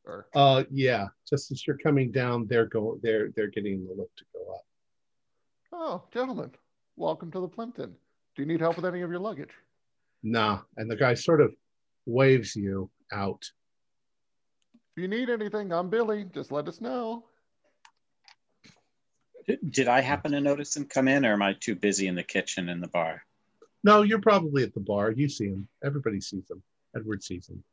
Or 0.04 0.28
Uh, 0.36 0.64
yeah. 0.70 1.08
Just 1.30 1.52
as 1.52 1.66
you're 1.66 1.78
coming 1.78 2.12
down, 2.12 2.46
they're 2.48 2.66
going. 2.66 3.00
They're 3.02 3.30
they're 3.36 3.50
getting 3.50 3.86
the 3.88 3.94
lift 3.94 4.18
to 4.18 4.26
go 4.34 4.54
up. 4.54 4.66
oh, 5.72 6.04
gentlemen, 6.14 6.52
welcome 6.96 7.32
to 7.32 7.40
the 7.40 7.48
Plimpton. 7.48 7.96
Do 8.36 8.42
you 8.42 8.46
need 8.48 8.60
help 8.60 8.76
with 8.76 8.86
any 8.86 9.02
of 9.02 9.10
your 9.10 9.20
luggage? 9.20 9.54
Nah. 10.24 10.60
And 10.78 10.92
the 10.92 10.96
guy 10.96 11.14
sort 11.14 11.40
of 11.40 11.56
waves 12.06 12.56
you 12.56 12.90
out. 13.14 13.50
If 14.96 15.02
you 15.02 15.08
need 15.08 15.30
anything, 15.30 15.72
I'm 15.72 15.90
Billy. 15.90 16.26
Just 16.34 16.52
let 16.52 16.68
us 16.68 16.82
know. 16.82 17.26
Did, 19.48 19.72
did 19.72 19.88
I 19.88 20.02
happen 20.02 20.32
to 20.32 20.42
notice 20.42 20.76
him 20.76 20.86
come 20.86 21.08
in, 21.08 21.26
or 21.26 21.34
am 21.34 21.42
I 21.42 21.54
too 21.54 21.76
busy 21.76 22.08
in 22.08 22.16
the 22.16 22.24
kitchen 22.24 22.70
and 22.70 22.82
the 22.82 22.88
bar? 22.88 23.22
No, 23.84 24.02
you're 24.02 24.22
probably 24.22 24.64
at 24.64 24.74
the 24.74 24.80
bar. 24.80 25.12
You 25.12 25.30
see 25.30 25.48
him. 25.48 25.68
Everybody 25.84 26.20
sees 26.20 26.50
him. 26.50 26.64
Edward 26.96 27.24
sees 27.24 27.48
him. 27.48 27.64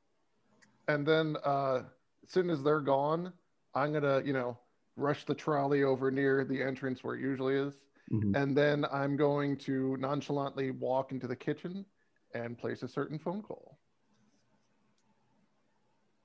And 0.89 1.07
then 1.07 1.37
uh, 1.45 1.85
as 2.23 2.31
soon 2.31 2.51
as 2.51 2.63
they're 2.63 2.81
gone, 2.81 3.33
I'm 3.75 3.93
gonna, 3.93 4.23
you 4.25 4.35
know, 4.35 4.59
rush 4.97 5.25
the 5.25 5.35
trolley 5.35 5.85
over 5.85 6.11
near 6.11 6.45
the 6.45 6.63
entrance 6.63 7.03
where 7.03 7.15
it 7.15 7.23
usually 7.23 7.55
is. 7.55 7.79
Mhm. 8.13 8.37
And 8.37 8.55
then 8.55 8.85
I'm 8.93 9.17
going 9.17 9.57
to 9.59 9.97
nonchalantly 9.97 10.71
walk 10.71 11.13
into 11.13 11.27
the 11.27 11.37
kitchen 11.37 11.87
and 12.35 12.59
place 12.59 12.83
a 12.83 12.89
certain 12.89 13.19
phone 13.19 13.41
call. 13.41 13.79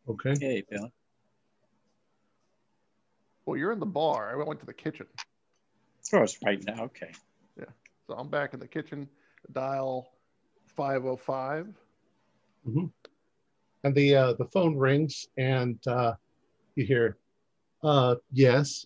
Okay. 0.10 0.34
Hey, 0.40 0.64
Bill. 0.70 0.92
Well, 3.46 3.56
you're 3.56 3.72
in 3.72 3.80
the 3.80 3.86
bar. 3.86 4.32
I 4.32 4.44
went 4.44 4.60
to 4.60 4.66
the 4.66 4.74
kitchen. 4.74 5.08
Of 6.08 6.12
course, 6.12 6.38
right 6.46 6.64
now. 6.66 6.84
Okay. 6.86 7.12
Yeah. 7.60 7.66
So 8.08 8.14
I'm 8.14 8.30
back 8.30 8.54
in 8.54 8.62
the 8.62 8.68
kitchen. 8.68 9.10
Dial 9.52 10.08
505. 10.68 11.68
And 13.84 13.96
the 13.96 14.16
uh, 14.16 14.34
the 14.34 14.46
phone 14.46 14.78
rings, 14.78 15.28
and 15.38 15.80
uh, 15.86 16.14
you 16.76 16.86
hear, 16.86 17.18
uh, 17.84 18.16
"Yes." 18.32 18.86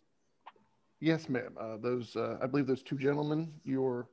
Yes, 0.99 1.29
ma'am. 1.29 1.55
Uh, 1.59 1.77
those, 1.77 2.15
uh, 2.15 2.37
I 2.41 2.47
believe 2.47 2.67
those 2.67 2.83
two 2.83 2.97
gentlemen 2.97 3.51
you're 3.63 4.07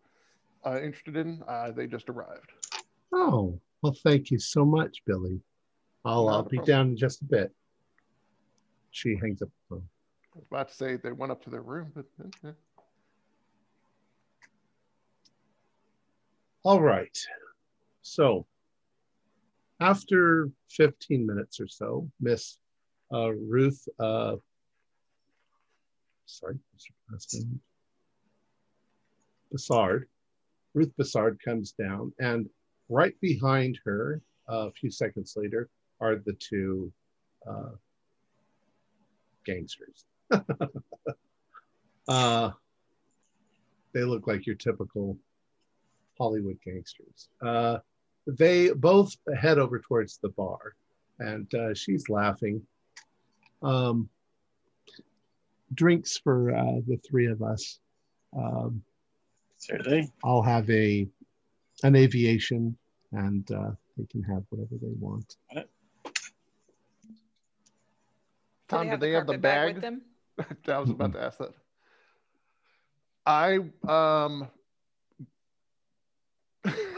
uh, 0.65 0.81
interested 0.81 1.17
in, 1.17 1.43
uh, 1.47 1.71
they 1.71 1.87
just 1.87 2.09
arrived. 2.09 2.53
Oh, 3.13 3.61
well, 3.83 3.95
thank 4.05 4.31
you 4.31 4.39
so 4.39 4.65
much, 4.65 5.03
Billy. 5.07 5.41
I'll 6.05 6.27
Not 6.27 6.35
I'll 6.35 6.43
be 6.45 6.57
problem. 6.57 6.77
down 6.77 6.89
in 6.89 6.97
just 6.97 7.21
a 7.21 7.27
bit. 7.27 7.53
She 8.91 9.17
hangs 9.21 9.43
up 9.43 9.49
the 9.49 9.77
phone. 9.77 9.89
I 10.35 10.39
was 10.39 10.47
about 10.51 10.69
to 10.69 10.75
say 10.75 10.97
they 10.97 11.13
went 11.13 11.33
up 11.33 11.43
to 11.45 11.51
their 11.51 11.63
room, 11.63 11.93
but 11.95 12.07
All 16.69 16.83
right. 16.83 17.19
So 18.03 18.45
after 19.81 20.51
15 20.69 21.27
minutes 21.27 21.61
or 21.61 21.67
so, 21.67 22.11
Miss 22.21 22.59
uh, 23.11 23.31
Ruth, 23.31 23.89
uh, 23.99 24.37
sorry? 26.27 26.59
Bassard. 29.51 30.03
Ruth 30.75 30.93
Bassard 31.01 31.39
comes 31.43 31.73
down, 31.73 32.13
and 32.21 32.51
right 32.91 33.19
behind 33.23 33.79
her, 33.87 34.21
uh, 34.47 34.69
a 34.69 34.73
few 34.73 34.91
seconds 34.91 35.33
later, 35.39 35.71
are 36.03 36.17
the 36.17 36.35
two 36.35 36.93
uh, 37.49 37.71
gangsters. 39.47 40.05
uh, 42.09 42.51
they 43.95 44.05
look 44.05 44.27
like 44.27 44.47
your 44.47 44.57
typical 44.57 45.17
Hollywood 46.19 46.59
gangsters. 46.65 47.29
Uh, 47.45 47.79
they 48.27 48.71
both 48.71 49.17
head 49.39 49.59
over 49.59 49.79
towards 49.79 50.19
the 50.19 50.29
bar, 50.31 50.75
and 51.19 51.53
uh, 51.55 51.75
she's 51.75 52.09
laughing. 52.09 52.63
Um, 53.63 54.09
drinks 55.75 56.19
for 56.19 56.55
uh, 56.55 56.81
the 56.87 56.99
three 57.09 57.27
of 57.27 57.43
us. 57.43 57.81
Um, 58.37 58.83
Certainly. 59.59 60.13
I'll 60.23 60.43
have 60.43 60.69
a 60.71 61.09
an 61.83 61.97
aviation, 61.97 62.77
and 63.13 63.51
uh, 63.51 63.71
they 63.97 64.05
can 64.07 64.23
have 64.25 64.45
whatever 64.51 64.75
they 64.81 64.93
want. 64.99 65.37
Tom, 68.69 68.91
do 68.91 68.97
they 68.99 69.13
have 69.13 69.27
the 69.27 69.39
carpet 69.39 69.43
bag? 69.43 69.75
with 69.75 69.83
them? 69.83 70.03
I 70.69 70.79
was 70.79 70.91
about 70.91 71.13
to 71.13 71.23
ask 71.23 71.39
that. 71.39 71.55
I 73.27 73.59
um 73.87 74.49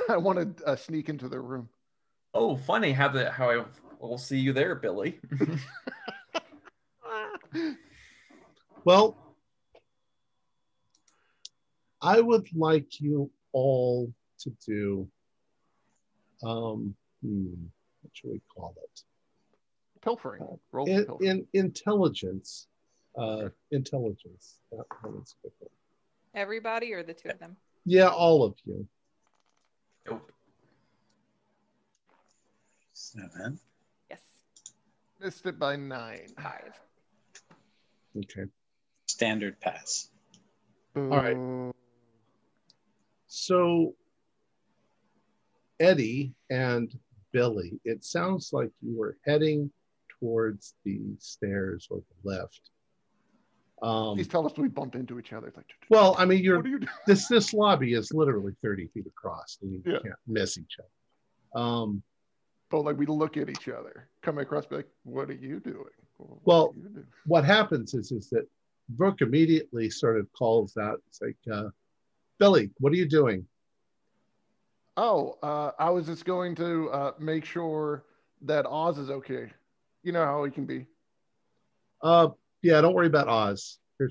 I 0.08 0.16
want 0.16 0.56
to 0.58 0.64
uh, 0.66 0.76
sneak 0.76 1.08
into 1.08 1.28
their 1.28 1.42
room. 1.42 1.68
Oh, 2.34 2.56
funny 2.56 2.92
how 2.92 3.08
the 3.08 3.30
how 3.30 3.50
I 3.50 3.64
will 3.98 4.18
see 4.18 4.38
you 4.38 4.52
there, 4.52 4.74
Billy. 4.74 5.18
Well, 8.84 9.16
I 12.00 12.20
would 12.20 12.48
like 12.56 13.00
you 13.00 13.30
all 13.52 14.12
to 14.40 14.50
do. 14.66 15.08
Um, 16.42 16.94
hmm, 17.22 17.52
what 18.00 18.10
should 18.14 18.30
we 18.30 18.40
call 18.54 18.74
it? 18.82 19.02
Pilfering. 20.00 20.46
Roll 20.72 20.86
in, 20.88 21.04
pilfering. 21.04 21.28
in 21.30 21.46
intelligence 21.52 22.68
uh 23.18 23.48
intelligence 23.70 24.60
that 24.70 24.84
one's 25.02 25.34
a 25.44 25.48
good. 25.58 25.68
Everybody 26.34 26.92
or 26.92 27.02
the 27.02 27.12
two 27.12 27.28
of 27.28 27.38
them? 27.38 27.56
yeah 27.84 28.08
all 28.08 28.44
of 28.44 28.54
you 28.64 28.86
nope. 30.08 30.32
Seven. 32.92 33.58
Yes. 34.08 34.20
Missed 35.20 35.46
it 35.46 35.58
by 35.58 35.76
nine. 35.76 36.28
Five. 36.36 36.72
okay 38.16 38.44
Standard 39.06 39.60
pass. 39.60 40.10
right. 40.94 41.34
Boo. 41.34 41.72
so 43.26 43.94
eddie 45.80 46.32
and 46.50 46.98
billy 47.32 47.80
it 47.84 48.04
sounds 48.04 48.50
like 48.52 48.70
you 48.82 48.96
were 48.96 49.16
heading 49.24 49.70
towards 50.20 50.74
the 50.84 51.00
stairs 51.18 51.88
or 51.90 51.98
the 51.98 52.28
lift 52.30 52.70
um 53.82 54.16
Please 54.16 54.28
tell 54.28 54.44
us 54.46 54.52
we 54.56 54.68
bumped 54.68 54.94
into 54.94 55.18
each 55.18 55.32
other. 55.32 55.48
It's 55.48 55.56
like, 55.56 55.66
well 55.88 56.14
i 56.18 56.24
mean 56.24 56.42
you're 56.44 56.66
you 56.66 56.80
this 57.06 57.28
this 57.28 57.52
lobby 57.54 57.94
is 57.94 58.12
literally 58.12 58.52
30 58.62 58.88
feet 58.88 59.06
across 59.06 59.58
and 59.62 59.72
you 59.72 59.82
Yeah. 59.84 59.98
can't 60.02 60.14
miss 60.26 60.58
each 60.58 60.76
other 60.78 61.62
um 61.64 62.02
But 62.70 62.82
like 62.82 62.96
we 62.98 63.06
look 63.06 63.36
at 63.36 63.48
each 63.48 63.68
other, 63.68 64.08
come 64.22 64.38
across, 64.38 64.66
be 64.66 64.76
like, 64.76 64.88
what 65.02 65.28
are 65.30 65.34
you 65.34 65.58
doing? 65.60 65.96
What 66.18 66.38
Well, 66.44 66.74
you 66.76 66.88
doing? 66.88 67.06
what 67.26 67.44
happens 67.44 67.94
is 67.94 68.12
is 68.12 68.28
that 68.30 68.46
Brooke 68.90 69.20
immediately 69.22 69.88
sort 69.90 70.18
of 70.20 70.26
calls 70.32 70.76
out, 70.76 71.00
it's 71.08 71.20
like, 71.22 71.36
uh, 71.52 71.70
Billy, 72.38 72.70
what 72.78 72.92
are 72.92 72.96
you 72.96 73.08
doing? 73.08 73.46
Oh, 74.96 75.38
uh, 75.42 75.70
I 75.78 75.90
was 75.90 76.06
just 76.06 76.24
going 76.24 76.54
to 76.56 76.90
uh, 76.90 77.12
make 77.18 77.44
sure 77.44 78.04
that 78.42 78.66
Oz 78.66 78.98
is 78.98 79.10
okay. 79.10 79.50
You 80.02 80.12
know 80.12 80.24
how 80.24 80.44
he 80.44 80.50
can 80.50 80.66
be. 80.66 80.86
Uh, 82.02 82.28
yeah, 82.62 82.80
don't 82.80 82.94
worry 82.94 83.06
about 83.06 83.28
Oz. 83.28 83.78
Your, 83.98 84.08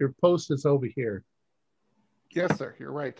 your 0.00 0.14
post 0.20 0.50
is 0.50 0.66
over 0.66 0.86
here. 0.86 1.24
Yes, 2.30 2.56
sir. 2.58 2.74
You're 2.78 2.92
right. 2.92 3.18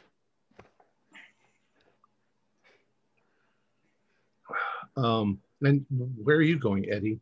Um, 4.96 5.38
and 5.62 5.84
where 5.90 6.36
are 6.36 6.42
you 6.42 6.58
going, 6.58 6.90
Eddie? 6.90 7.20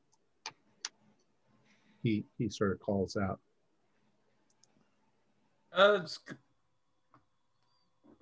He 2.03 2.25
he 2.39 2.49
sort 2.51 2.73
of 2.73 2.81
calls 2.81 3.17
out, 3.17 3.41
Uh, 5.73 6.01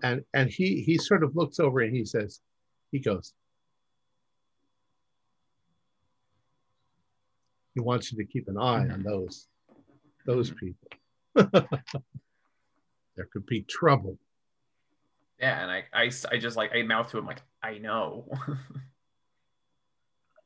and 0.02 0.24
and 0.32 0.48
he 0.48 0.82
he 0.82 0.96
sort 0.96 1.22
of 1.22 1.36
looks 1.36 1.60
over 1.60 1.80
and 1.80 1.94
he 1.94 2.04
says, 2.04 2.40
he 2.92 2.98
goes, 2.98 3.34
he 7.74 7.80
wants 7.80 8.12
you 8.12 8.18
to 8.18 8.24
keep 8.24 8.48
an 8.48 8.58
eye 8.58 8.88
on 8.88 9.02
those 9.02 9.46
those 10.26 10.50
people. 10.50 10.88
there 11.34 11.68
could 13.32 13.46
be 13.46 13.62
trouble. 13.62 14.18
yeah, 15.40 15.62
and 15.62 15.70
I, 15.70 15.84
I, 15.92 16.10
I 16.30 16.38
just 16.38 16.56
like 16.56 16.70
I 16.74 16.82
mouth 16.82 17.10
to 17.10 17.18
him 17.18 17.26
like 17.26 17.42
I 17.62 17.78
know. 17.78 18.26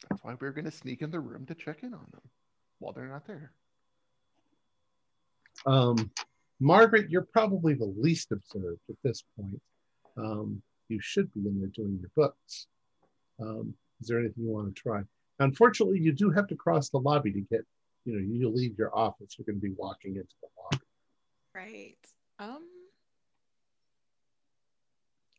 That's 0.09 0.23
why 0.23 0.37
we're 0.41 0.53
going 0.53 0.67
to 0.67 0.71
sneak 0.71 1.03
in 1.03 1.11
the 1.11 1.19
room 1.21 1.47
to 1.47 1.55
check 1.55 1.83
in 1.83 1.93
on 1.93 2.07
them 2.13 2.23
while 2.79 2.93
they're 2.93 3.09
not 3.09 3.27
there. 3.27 3.51
Um, 5.67 6.11
Margaret, 6.61 7.11
you're 7.11 7.27
probably 7.33 7.75
the 7.75 7.93
least 7.99 8.31
observed 8.31 8.81
at 8.89 8.97
this 9.03 9.25
point. 9.37 9.61
Um, 10.17 10.63
you 10.89 11.01
should 11.01 11.33
be 11.35 11.41
in 11.41 11.59
there 11.59 11.71
doing 11.75 11.99
your 12.01 12.11
books. 12.15 12.69
Um, 13.41 13.75
is 14.01 14.07
there 14.07 14.21
anything 14.21 14.45
you 14.45 14.51
want 14.51 14.75
to 14.75 14.81
try? 14.81 15.03
Unfortunately, 15.39 15.99
you 15.99 16.13
do 16.13 16.31
have 16.31 16.47
to 16.49 16.57
cross 16.57 16.89
the 16.89 16.99
lobby 16.99 17.33
to 17.33 17.41
get, 17.41 17.61
you 18.05 18.15
know, 18.15 18.19
you 18.19 18.49
leave 18.49 18.79
your 18.79 18.97
office, 18.97 19.37
you're 19.37 19.45
going 19.45 19.61
to 19.61 19.63
be 19.63 19.75
walking 19.77 20.17
into 20.17 20.35
the 20.41 20.49
lobby. 20.63 20.85
Right. 21.55 21.97
Um. 22.39 22.63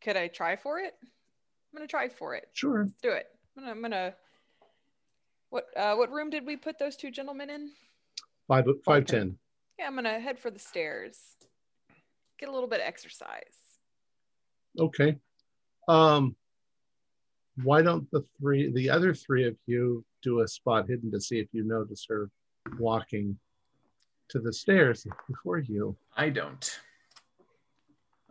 Could 0.01 0.17
I 0.17 0.27
try 0.27 0.55
for 0.55 0.79
it? 0.79 0.95
I'm 1.01 1.77
gonna 1.77 1.87
try 1.87 2.07
for 2.07 2.33
it. 2.33 2.47
Sure. 2.53 2.83
Let's 2.85 3.01
do 3.01 3.09
it. 3.09 3.27
I'm 3.57 3.63
gonna. 3.63 3.71
I'm 3.75 3.81
gonna 3.81 4.13
what 5.49 5.65
uh, 5.75 5.95
what 5.95 6.11
room 6.11 6.29
did 6.29 6.45
we 6.45 6.55
put 6.55 6.79
those 6.79 6.95
two 6.95 7.11
gentlemen 7.11 7.49
in? 7.49 7.71
Five, 8.47 8.65
five, 8.85 9.05
ten. 9.05 9.37
Yeah, 9.77 9.87
I'm 9.87 9.95
gonna 9.95 10.19
head 10.19 10.39
for 10.39 10.51
the 10.51 10.59
stairs. 10.59 11.17
Get 12.39 12.49
a 12.49 12.51
little 12.51 12.69
bit 12.69 12.79
of 12.79 12.87
exercise. 12.87 13.55
Okay. 14.79 15.17
Um, 15.87 16.35
why 17.63 17.81
don't 17.81 18.09
the 18.11 18.23
three, 18.39 18.71
the 18.71 18.89
other 18.89 19.13
three 19.13 19.45
of 19.47 19.55
you, 19.65 20.03
do 20.23 20.41
a 20.41 20.47
spot 20.47 20.87
hidden 20.87 21.11
to 21.11 21.19
see 21.21 21.39
if 21.39 21.47
you 21.51 21.63
notice 21.63 22.05
her 22.09 22.29
walking 22.79 23.37
to 24.29 24.39
the 24.39 24.51
stairs 24.53 25.05
before 25.27 25.59
you? 25.59 25.95
I 26.15 26.29
don't. 26.29 26.79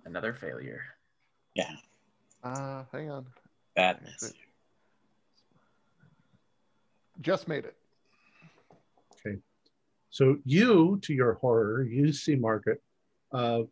Another 0.05 0.33
failure. 0.35 0.83
Yeah, 1.55 1.73
Uh, 2.45 2.85
hang 2.93 3.11
on. 3.11 3.27
Badness. 3.75 4.33
Just 7.23 7.49
made 7.49 7.65
it. 7.65 7.75
Okay. 9.27 9.39
So 10.11 10.37
you, 10.45 10.99
to 11.03 11.15
your 11.15 11.35
horror, 11.35 11.83
you 11.85 12.13
see 12.13 12.37
Margaret 12.37 12.81
uh, 13.33 13.63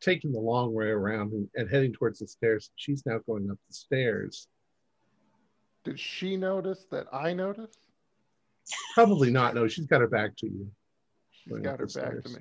taking 0.00 0.32
the 0.32 0.38
long 0.40 0.72
way 0.72 0.86
around 0.86 1.32
and, 1.32 1.48
and 1.56 1.68
heading 1.68 1.92
towards 1.92 2.20
the 2.20 2.28
stairs. 2.28 2.70
She's 2.76 3.04
now 3.04 3.18
going 3.26 3.50
up 3.50 3.58
the 3.68 3.74
stairs. 3.74 4.46
Did 5.84 6.00
she 6.00 6.36
notice 6.36 6.86
that 6.90 7.06
I 7.12 7.32
noticed? 7.32 7.78
Probably 8.94 9.30
not. 9.30 9.54
No, 9.54 9.68
she's 9.68 9.86
got 9.86 10.00
her 10.00 10.08
back 10.08 10.36
to 10.38 10.46
you. 10.46 10.70
She's 11.30 11.58
got 11.58 11.78
her 11.78 11.86
back 11.86 12.22
to 12.22 12.28
me. 12.30 12.36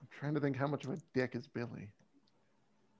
I'm 0.00 0.08
trying 0.10 0.34
to 0.34 0.40
think 0.40 0.56
how 0.56 0.66
much 0.66 0.84
of 0.84 0.92
a 0.92 0.98
dick 1.14 1.34
is 1.34 1.46
Billy. 1.46 1.90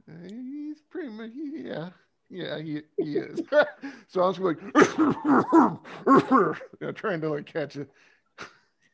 Uh, 0.09 0.28
he's 0.28 0.80
pretty 0.91 1.11
much, 1.11 1.30
yeah, 1.34 1.91
yeah, 2.30 2.59
he, 2.59 2.80
he 2.97 3.16
is. 3.18 3.41
so 4.09 4.22
I 4.22 4.26
was 4.26 4.38
like, 4.38 4.61
you 6.80 6.86
know, 6.86 6.93
trying 6.93 7.20
to 7.20 7.28
like 7.28 7.47
catch 7.47 7.76
it. 7.76 7.91
Of 8.38 8.47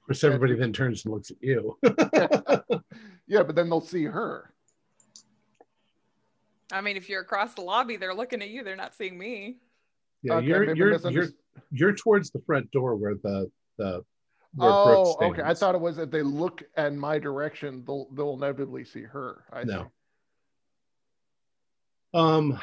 course, 0.06 0.24
everybody 0.24 0.54
then 0.56 0.72
turns 0.72 1.04
and 1.04 1.14
looks 1.14 1.30
at 1.30 1.36
you. 1.40 1.78
Yeah, 3.26 3.42
but 3.42 3.56
then 3.56 3.68
they'll 3.68 3.80
see 3.80 4.04
her. 4.04 4.52
I 6.72 6.80
mean, 6.80 6.96
if 6.96 7.08
you're 7.08 7.20
across 7.20 7.54
the 7.54 7.60
lobby, 7.62 7.96
they're 7.96 8.14
looking 8.14 8.42
at 8.42 8.48
you. 8.48 8.64
They're 8.64 8.76
not 8.76 8.94
seeing 8.94 9.16
me. 9.18 9.58
yeah, 10.22 10.34
Okay, 10.36 10.46
you're 10.46 10.74
you're, 10.74 11.10
you're 11.10 11.28
you're 11.70 11.94
towards 11.94 12.30
the 12.30 12.40
front 12.40 12.70
door 12.70 12.96
where 12.96 13.14
the 13.14 13.50
the 13.78 14.04
where 14.54 14.70
Oh, 14.72 15.16
okay. 15.22 15.42
I 15.42 15.54
thought 15.54 15.74
it 15.74 15.80
was 15.80 15.98
if 15.98 16.10
they 16.10 16.22
look 16.22 16.62
in 16.76 16.98
my 16.98 17.18
direction, 17.18 17.84
they'll 17.86 18.08
they'll 18.12 18.34
inevitably 18.34 18.84
see 18.84 19.02
her. 19.02 19.44
I 19.52 19.64
No. 19.64 19.82
see. 19.82 19.88
Um. 22.14 22.58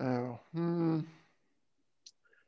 Oh, 0.00 0.38
hmm. 0.52 1.00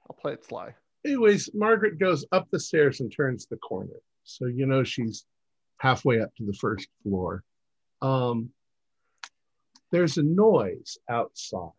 I'll 0.08 0.16
play 0.20 0.32
it 0.34 0.44
sly. 0.44 0.74
Anyways, 1.04 1.50
Margaret 1.54 1.98
goes 1.98 2.26
up 2.32 2.48
the 2.50 2.60
stairs 2.60 3.00
and 3.00 3.10
turns 3.10 3.46
the 3.46 3.56
corner, 3.56 3.96
so 4.24 4.46
you 4.46 4.66
know 4.66 4.84
she's 4.84 5.24
halfway 5.78 6.20
up 6.20 6.34
to 6.36 6.44
the 6.44 6.52
first 6.52 6.88
floor. 7.02 7.42
Um. 8.02 8.50
There's 9.90 10.18
a 10.18 10.22
noise 10.22 10.98
outside. 11.08 11.72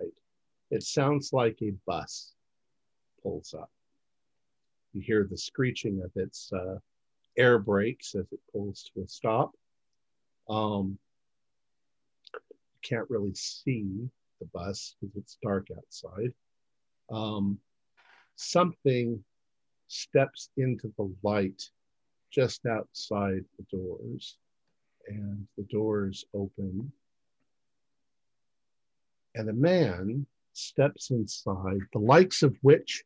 It 0.69 0.83
sounds 0.83 1.31
like 1.31 1.57
a 1.61 1.73
bus 1.85 2.33
pulls 3.23 3.53
up. 3.53 3.71
You 4.93 5.01
hear 5.01 5.27
the 5.29 5.37
screeching 5.37 6.01
of 6.03 6.11
its 6.15 6.51
uh, 6.51 6.79
air 7.37 7.59
brakes 7.59 8.15
as 8.15 8.25
it 8.31 8.39
pulls 8.51 8.89
to 8.93 9.03
a 9.03 9.07
stop. 9.07 9.51
Um, 10.49 10.97
you 12.33 12.79
can't 12.81 13.09
really 13.09 13.33
see 13.33 14.09
the 14.39 14.45
bus 14.53 14.95
because 14.99 15.15
it's 15.15 15.37
dark 15.41 15.67
outside. 15.75 16.33
Um, 17.09 17.59
something 18.35 19.23
steps 19.87 20.49
into 20.57 20.91
the 20.97 21.13
light 21.23 21.69
just 22.31 22.65
outside 22.65 23.43
the 23.57 23.77
doors, 23.77 24.37
and 25.07 25.45
the 25.57 25.63
doors 25.63 26.25
open. 26.33 26.91
And 29.35 29.49
a 29.49 29.53
man 29.53 30.25
steps 30.53 31.11
inside, 31.11 31.79
the 31.93 31.99
likes 31.99 32.43
of 32.43 32.57
which 32.61 33.03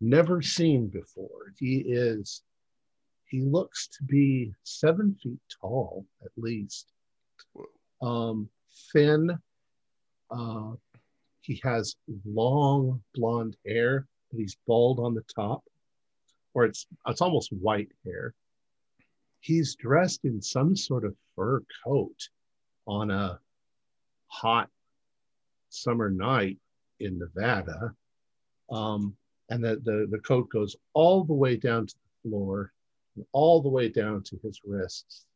never 0.00 0.42
seen 0.42 0.88
before. 0.88 1.52
He 1.58 1.78
is, 1.78 2.42
he 3.26 3.40
looks 3.40 3.88
to 3.98 4.04
be 4.04 4.52
seven 4.64 5.16
feet 5.22 5.40
tall 5.60 6.06
at 6.24 6.30
least. 6.36 6.92
Um, 8.02 8.48
thin. 8.92 9.38
Uh, 10.30 10.72
he 11.40 11.60
has 11.64 11.96
long 12.24 13.02
blonde 13.14 13.56
hair, 13.66 14.06
but 14.30 14.38
he's 14.38 14.56
bald 14.66 15.00
on 15.00 15.14
the 15.14 15.24
top, 15.34 15.64
or 16.54 16.64
it's 16.64 16.86
it's 17.06 17.20
almost 17.20 17.52
white 17.52 17.90
hair. 18.04 18.34
He's 19.40 19.74
dressed 19.74 20.24
in 20.24 20.40
some 20.40 20.76
sort 20.76 21.04
of 21.04 21.16
fur 21.34 21.62
coat 21.84 22.28
on 22.86 23.10
a 23.10 23.40
hot 24.28 24.68
summer 25.70 26.10
night 26.10 26.58
in 27.00 27.18
Nevada. 27.18 27.94
Um, 28.70 29.16
and 29.48 29.64
the, 29.64 29.80
the, 29.82 30.06
the 30.10 30.18
coat 30.18 30.48
goes 30.50 30.76
all 30.92 31.24
the 31.24 31.32
way 31.34 31.56
down 31.56 31.86
to 31.86 31.94
the 31.94 32.30
floor, 32.30 32.72
and 33.16 33.24
all 33.32 33.60
the 33.60 33.68
way 33.68 33.88
down 33.88 34.22
to 34.24 34.38
his 34.42 34.60
wrists. 34.64 35.26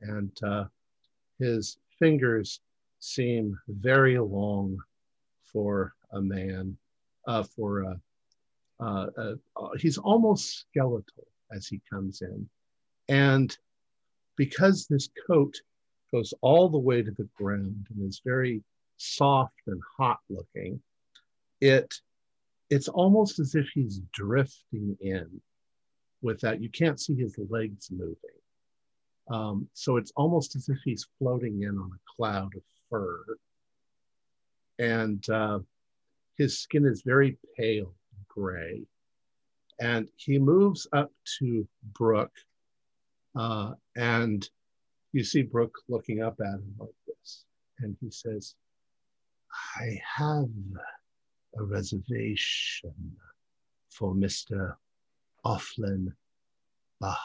And 0.00 0.30
uh, 0.42 0.64
his 1.38 1.78
fingers 1.98 2.60
seem 3.00 3.58
very 3.68 4.18
long 4.18 4.78
for 5.42 5.94
a 6.12 6.20
man, 6.20 6.76
uh, 7.26 7.42
for 7.42 7.82
a, 7.82 8.00
uh, 8.80 9.06
uh, 9.16 9.68
he's 9.78 9.98
almost 9.98 10.60
skeletal 10.60 11.26
as 11.52 11.66
he 11.66 11.80
comes 11.90 12.22
in. 12.22 12.48
And 13.08 13.56
because 14.36 14.86
this 14.86 15.08
coat 15.26 15.54
goes 16.12 16.32
all 16.40 16.68
the 16.68 16.78
way 16.78 17.02
to 17.02 17.10
the 17.10 17.28
ground 17.36 17.86
and 17.90 18.08
is 18.08 18.22
very 18.24 18.62
soft 19.04 19.60
and 19.66 19.80
hot 19.96 20.18
looking, 20.28 20.80
it 21.60 21.94
it's 22.70 22.88
almost 22.88 23.38
as 23.38 23.54
if 23.54 23.68
he's 23.74 24.00
drifting 24.12 24.96
in 25.00 25.40
with 26.22 26.40
that. 26.40 26.62
You 26.62 26.70
can't 26.70 27.00
see 27.00 27.14
his 27.14 27.38
legs 27.50 27.90
moving. 27.90 28.16
Um, 29.30 29.68
so 29.74 29.96
it's 29.96 30.12
almost 30.16 30.56
as 30.56 30.68
if 30.68 30.78
he's 30.84 31.06
floating 31.18 31.62
in 31.62 31.78
on 31.78 31.90
a 31.92 32.16
cloud 32.16 32.54
of 32.56 32.62
fur. 32.90 33.24
And 34.78 35.28
uh, 35.28 35.60
his 36.36 36.58
skin 36.58 36.84
is 36.84 37.02
very 37.02 37.36
pale 37.56 37.94
gray. 38.28 38.82
And 39.80 40.08
he 40.16 40.38
moves 40.38 40.86
up 40.92 41.10
to 41.38 41.66
Brooke, 41.94 42.36
uh, 43.36 43.72
and 43.96 44.48
you 45.12 45.24
see 45.24 45.42
Brooke 45.42 45.76
looking 45.88 46.22
up 46.22 46.38
at 46.40 46.54
him 46.54 46.74
like 46.78 46.94
this. 47.06 47.44
And 47.80 47.96
he 48.00 48.10
says, 48.10 48.54
I 49.76 50.00
have 50.16 50.48
a 51.56 51.62
reservation 51.62 53.16
for 53.90 54.14
Mr. 54.14 54.76
Offlin 55.44 56.12
Baharad. 57.02 57.16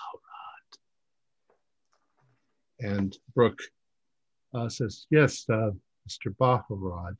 And 2.79 3.17
Brooke 3.33 3.61
uh, 4.53 4.69
says, 4.69 5.05
Yes, 5.09 5.45
uh, 5.49 5.71
Mr. 6.07 6.35
Baharad. 6.39 7.17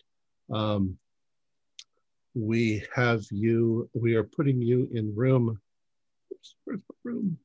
Um, 0.51 0.97
we 2.35 2.83
have 2.95 3.23
you, 3.31 3.89
we 3.93 4.15
are 4.15 4.23
putting 4.23 4.61
you 4.61 4.87
in 4.93 5.15
room. 5.15 5.59
Oops, 6.31 6.55
where's 6.63 6.79
my 6.79 7.11
room? 7.11 7.37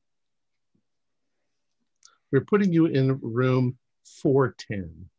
We're 2.31 2.45
putting 2.45 2.71
you 2.71 2.87
in 2.87 3.19
room 3.21 3.77
410. 4.21 5.09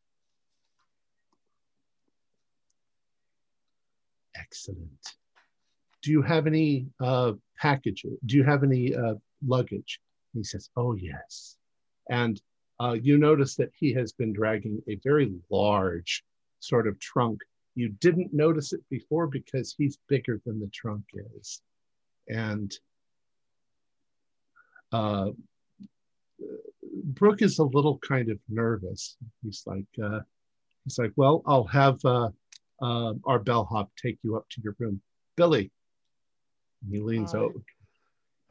Excellent. 4.46 5.14
Do 6.02 6.12
you 6.12 6.22
have 6.22 6.46
any 6.46 6.86
uh, 7.00 7.32
packages? 7.58 8.12
Do 8.26 8.36
you 8.36 8.44
have 8.44 8.62
any 8.62 8.94
uh, 8.94 9.14
luggage? 9.44 10.00
And 10.32 10.40
he 10.40 10.44
says, 10.44 10.70
Oh, 10.76 10.94
yes. 10.94 11.56
And 12.08 12.40
uh, 12.78 12.92
you 12.92 13.18
notice 13.18 13.56
that 13.56 13.70
he 13.74 13.92
has 13.94 14.12
been 14.12 14.32
dragging 14.32 14.82
a 14.88 14.96
very 15.02 15.32
large 15.50 16.22
sort 16.60 16.86
of 16.86 16.98
trunk. 17.00 17.40
You 17.74 17.88
didn't 17.88 18.32
notice 18.32 18.72
it 18.72 18.80
before 18.88 19.26
because 19.26 19.74
he's 19.76 19.98
bigger 20.08 20.40
than 20.46 20.60
the 20.60 20.68
trunk 20.68 21.04
is. 21.36 21.60
And 22.28 22.72
uh, 24.92 25.30
Brooke 27.04 27.42
is 27.42 27.58
a 27.58 27.64
little 27.64 27.98
kind 27.98 28.30
of 28.30 28.38
nervous. 28.48 29.16
He's 29.42 29.64
like, 29.66 29.86
uh, 30.02 30.20
he's 30.84 30.98
like, 30.98 31.12
well, 31.16 31.42
I'll 31.46 31.64
have 31.64 31.98
uh, 32.04 32.28
uh, 32.82 33.14
our 33.24 33.38
bellhop 33.38 33.90
take 33.96 34.18
you 34.22 34.36
up 34.36 34.46
to 34.50 34.60
your 34.62 34.74
room, 34.78 35.00
Billy. 35.36 35.70
And 36.84 36.94
he 36.94 37.00
leans 37.00 37.32
Hi. 37.32 37.38
over, 37.38 37.58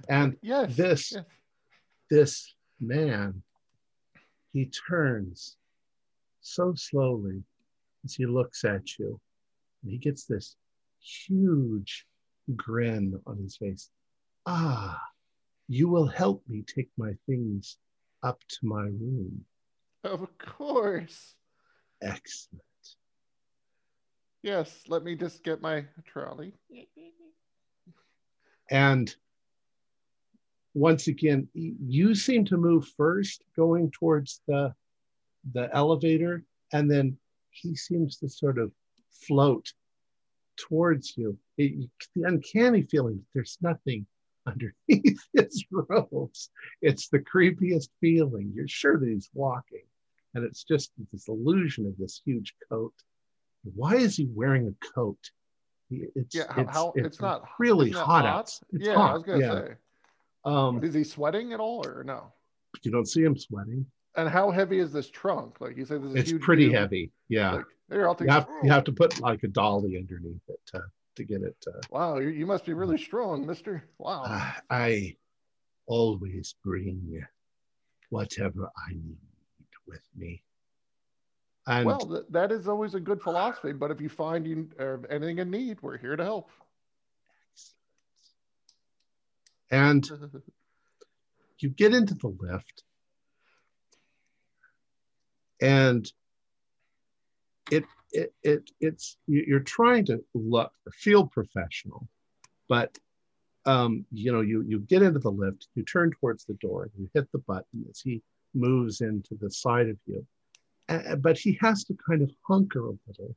and 0.10 0.38
Yes. 0.42 0.76
this- 0.76 1.12
yes. 1.12 1.26
this 2.10 2.56
man, 2.80 3.44
he 4.52 4.66
turns 4.88 5.58
so 6.42 6.74
slowly 6.76 7.44
as 8.04 8.14
he 8.16 8.26
looks 8.26 8.64
at 8.64 8.98
you, 8.98 9.20
and 9.84 9.92
he 9.92 9.98
gets 9.98 10.26
this 10.26 10.56
huge 11.00 12.06
grin 12.56 13.20
on 13.26 13.38
his 13.38 13.58
face. 13.58 13.90
Ah, 14.46 15.02
you 15.68 15.88
will 15.88 16.08
help 16.08 16.44
me 16.48 16.62
take 16.64 16.90
my 16.98 17.14
things 17.26 17.78
up 18.24 18.40
to 18.48 18.58
my 18.66 18.84
room. 18.84 19.46
Of 20.04 20.38
course. 20.38 21.36
Excellent. 22.02 22.64
Yes, 24.46 24.84
let 24.88 25.04
me 25.04 25.16
just 25.16 25.44
get 25.44 25.60
my 25.60 25.86
trolley. 26.06 26.54
And 28.70 29.14
once 30.76 31.08
again, 31.08 31.48
you 31.56 32.14
seem 32.14 32.46
to 32.46 32.56
move 32.56 32.88
first, 32.96 33.44
going 33.58 33.90
towards 33.90 34.42
the 34.48 34.72
the 35.54 35.68
elevator, 35.76 36.44
and 36.74 36.90
then 36.90 37.18
he 37.50 37.76
seems 37.76 38.18
to 38.18 38.30
sort 38.30 38.60
of 38.60 38.72
float 39.10 39.74
towards 40.58 41.18
you. 41.18 41.40
It- 41.58 41.90
the 42.14 42.24
uncanny 42.24 42.84
feeling 42.84 43.16
that 43.16 43.26
there's 43.34 43.58
nothing 43.62 44.06
underneath 44.46 45.24
his 45.34 45.66
robes. 45.72 46.52
It's 46.84 47.08
the 47.08 47.20
creepiest 47.20 47.90
feeling. 48.00 48.52
You're 48.54 48.68
sure 48.68 49.00
that 49.00 49.10
he's 49.10 49.32
walking, 49.34 49.88
and 50.36 50.46
it's 50.46 50.64
just 50.64 50.92
this 51.12 51.30
illusion 51.30 51.88
of 51.88 51.98
this 51.98 52.22
huge 52.24 52.54
coat. 52.70 52.94
Why 53.76 53.96
is 53.96 54.16
he 54.18 54.28
wearing 54.34 54.68
a 54.68 54.86
coat? 54.94 55.18
It's, 55.90 56.36
Yeah, 56.36 56.46
how, 56.50 56.66
how 56.66 56.94
it's, 56.96 57.20
not 57.22 57.44
really 57.60 57.90
isn't 57.90 58.00
that 58.00 58.06
hot 58.06 58.26
out. 58.26 58.50
It's 58.74 58.86
yeah, 58.86 58.96
hot, 58.96 59.12
I 59.12 59.14
was 59.14 59.24
gonna 59.24 59.40
yeah. 59.40 59.54
say. 59.54 59.74
Um, 60.44 60.84
Is 60.84 60.94
he 60.94 61.04
sweating 61.04 61.54
at 61.54 61.60
all 61.60 61.86
or 61.88 62.04
no? 62.04 62.32
you 62.84 62.92
don't 62.92 63.08
see 63.08 63.24
him 63.24 63.38
sweating. 63.38 63.86
And 64.16 64.30
how 64.30 64.52
heavy 64.52 64.80
is 64.80 64.92
this 64.92 65.10
trunk? 65.10 65.60
Like 65.60 65.78
you 65.78 65.86
said, 65.86 66.04
this 66.04 66.12
is 66.12 66.16
It's 66.16 66.30
huge 66.32 66.42
pretty 66.42 66.70
deal. 66.70 66.80
heavy. 66.80 67.12
Yeah, 67.30 67.62
Like, 67.90 68.00
I'll 68.00 68.16
take. 68.16 68.28
you 68.28 68.34
have 68.34 68.48
you 68.64 68.72
have 68.72 68.84
to 68.86 68.92
put 68.92 69.20
like 69.22 69.44
a 69.44 69.48
dolly 69.48 69.98
underneath 69.98 70.42
it 70.48 70.60
to 70.68 70.84
to 71.16 71.24
get 71.24 71.42
it. 71.42 71.56
Uh, 71.68 71.80
Wow, 71.92 72.18
you, 72.20 72.30
you 72.30 72.46
must 72.46 72.66
be 72.66 72.74
really 72.74 72.98
strong, 72.98 73.46
Mister. 73.46 73.84
Wow. 73.98 74.24
Ah, 74.26 74.62
I 74.70 75.16
always 75.88 76.56
bring 76.64 77.22
whatever 78.10 78.70
I 78.88 78.94
need 78.94 79.18
with 79.88 80.02
me. 80.16 80.44
And 81.68 81.86
well, 81.86 82.00
th- 82.00 82.26
that 82.30 82.52
is 82.52 82.68
always 82.68 82.94
a 82.94 83.00
good 83.00 83.22
philosophy. 83.22 83.74
But 83.74 83.90
if 83.92 84.00
you 84.00 84.10
find 84.10 84.46
you 84.46 84.70
uh, 84.80 84.98
anything 85.10 85.40
in 85.40 85.50
need, 85.50 85.82
we're 85.82 85.98
here 85.98 86.16
to 86.16 86.24
help. 86.24 86.50
and 89.72 90.08
you 91.60 91.70
get 91.70 91.94
into 91.94 92.14
the 92.14 92.28
lift 92.28 92.84
and 95.62 96.12
it 97.72 97.84
it, 98.12 98.34
it 98.44 98.70
it's 98.80 99.18
you- 99.28 99.46
you're 99.48 99.60
trying 99.60 100.06
to 100.06 100.24
look 100.34 100.72
feel 100.92 101.26
professional 101.26 102.08
but 102.70 102.98
um 103.66 104.06
you 104.12 104.32
know 104.32 104.42
you 104.42 104.62
you 104.68 104.80
get 104.80 105.02
into 105.02 105.20
the 105.20 105.32
lift 105.32 105.68
you 105.76 105.84
turn 105.84 106.12
towards 106.12 106.46
the 106.46 106.54
door 106.56 106.90
you 106.98 107.10
hit 107.14 107.32
the 107.32 107.40
button 107.40 107.86
as 107.90 108.00
he 108.00 108.22
moves 108.54 109.02
into 109.02 109.36
the 109.42 109.50
side 109.50 109.90
of 109.90 109.98
you 110.06 110.26
Uh, 110.88 111.16
but 111.16 111.38
he 111.38 111.58
has 111.62 111.84
to 111.84 111.96
kind 112.08 112.22
of 112.22 112.32
hunker 112.48 112.90
a 112.90 112.94
little 113.08 113.36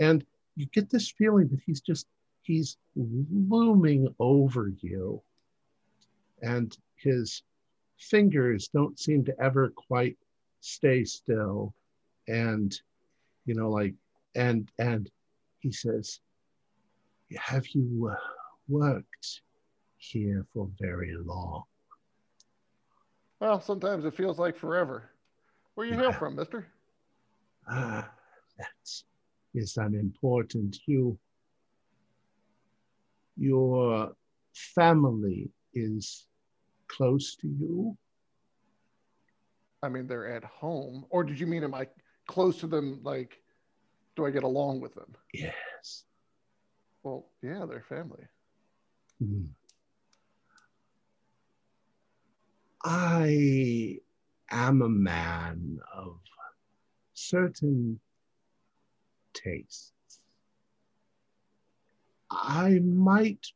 and 0.00 0.24
you 0.56 0.66
get 0.66 0.90
this 0.90 1.10
feeling 1.10 1.46
that 1.48 1.60
he's 1.64 1.80
just 1.80 2.06
he's 2.42 2.76
looming 2.96 4.12
over 4.18 4.72
you 4.80 5.22
and 6.42 6.76
his 6.96 7.42
fingers 7.98 8.68
don't 8.74 8.98
seem 8.98 9.24
to 9.24 9.34
ever 9.40 9.68
quite 9.76 10.16
stay 10.60 11.04
still 11.04 11.72
and 12.26 12.80
you 13.46 13.54
know 13.54 13.70
like 13.70 13.94
and 14.34 14.70
and 14.78 15.08
he 15.60 15.70
says 15.70 16.20
have 17.36 17.66
you 17.68 18.10
uh, 18.10 18.16
worked 18.68 19.42
here 19.98 20.44
for 20.52 20.68
very 20.80 21.14
long 21.24 21.62
Well, 23.40 23.60
sometimes 23.60 24.04
it 24.04 24.14
feels 24.14 24.38
like 24.38 24.56
forever. 24.56 25.10
Where 25.74 25.86
you 25.86 25.94
hail 25.94 26.10
Yeah. 26.10 26.18
from, 26.18 26.34
Mister? 26.34 26.66
Ah 27.70 28.08
that 28.58 28.90
is 29.54 29.76
an 29.76 29.94
important 29.94 30.78
you 30.86 31.18
your 33.36 34.12
family 34.52 35.50
is 35.74 36.26
close 36.88 37.36
to 37.36 37.48
you 37.48 37.96
I 39.82 39.88
mean, 39.88 40.06
they're 40.06 40.34
at 40.34 40.44
home. 40.44 41.06
Or 41.10 41.22
did 41.22 41.38
you 41.38 41.46
mean 41.46 41.64
am 41.64 41.74
I 41.74 41.86
close 42.26 42.58
to 42.58 42.66
them? 42.66 43.00
Like, 43.02 43.40
do 44.16 44.26
I 44.26 44.30
get 44.30 44.42
along 44.42 44.80
with 44.80 44.94
them? 44.94 45.14
yes 45.32 46.04
Well, 47.02 47.30
yeah, 47.42 47.64
they're 47.68 47.84
family. 47.88 48.24
Hmm. 49.20 49.44
I 52.84 53.98
am 54.50 54.82
a 54.82 54.88
man 54.88 55.78
of 55.94 56.20
certain 57.18 57.98
tastes. 59.34 59.92
I 62.30 62.78
might 62.82 63.46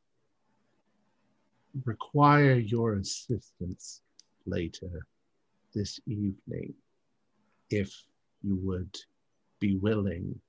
require 1.85 2.55
your 2.55 2.95
assistance 2.95 4.03
later 4.47 5.07
this 5.75 6.01
evening 6.07 6.75
if 7.71 8.05
you 8.43 8.57
would 8.57 8.95
be 9.61 9.77
willing. 9.77 10.41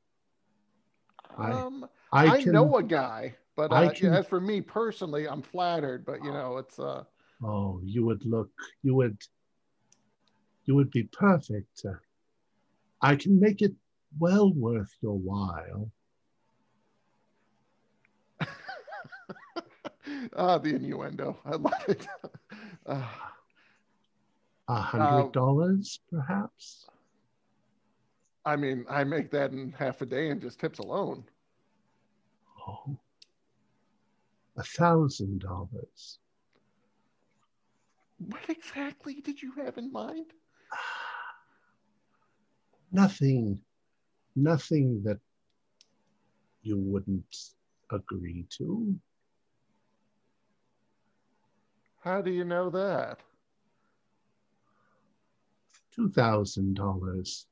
I- 1.37 1.51
um, 1.51 1.87
I, 2.11 2.27
I, 2.27 2.41
can, 2.43 2.51
know 2.51 2.77
a 2.77 2.83
guy, 2.83 3.35
but 3.55 3.71
I 3.71 3.87
uh, 3.87 3.93
can- 3.93 4.13
as 4.13 4.27
for 4.27 4.39
me 4.39 4.61
personally, 4.61 5.27
I'm 5.27 5.41
flattered. 5.41 6.05
But 6.05 6.23
you 6.23 6.31
know, 6.31 6.57
it's 6.57 6.79
uh, 6.79 7.03
Oh, 7.43 7.81
you 7.83 8.05
would 8.05 8.25
look, 8.25 8.49
you 8.83 8.95
would, 8.95 9.17
you 10.65 10.75
would 10.75 10.91
be 10.91 11.03
perfect. 11.03 11.81
Uh, 11.85 11.93
I 13.03 13.15
can 13.17 13.37
make 13.39 13.61
it 13.61 13.73
well 14.17 14.53
worth 14.53 14.89
your 15.01 15.17
while. 15.17 15.91
ah, 20.37 20.57
the 20.57 20.75
innuendo. 20.75 21.37
I 21.45 21.55
love 21.55 21.85
it. 21.89 22.07
uh, 22.85 23.05
A 24.69 24.79
hundred 24.79 25.33
dollars, 25.33 25.99
perhaps? 26.09 26.85
I 28.45 28.55
mean, 28.55 28.85
I 28.89 29.03
make 29.03 29.29
that 29.31 29.51
in 29.51 29.73
half 29.77 30.01
a 30.01 30.05
day 30.05 30.29
and 30.29 30.41
just 30.41 30.57
tips 30.59 30.79
alone. 30.79 31.25
Oh, 32.65 32.97
a 34.57 34.63
thousand 34.63 35.41
dollars. 35.41 36.19
What 38.19 38.49
exactly 38.49 39.15
did 39.15 39.41
you 39.41 39.51
have 39.57 39.77
in 39.77 39.91
mind? 39.91 40.27
Nothing, 42.93 43.59
nothing 44.35 45.01
that 45.03 45.17
you 46.61 46.77
wouldn't 46.77 47.35
agree 47.91 48.45
to. 48.57 48.95
How 52.01 52.21
do 52.21 52.29
you 52.29 52.45
know 52.45 52.69
that? 52.69 53.19
Two 55.95 56.07
thousand 56.09 56.75
dollars. 56.75 57.47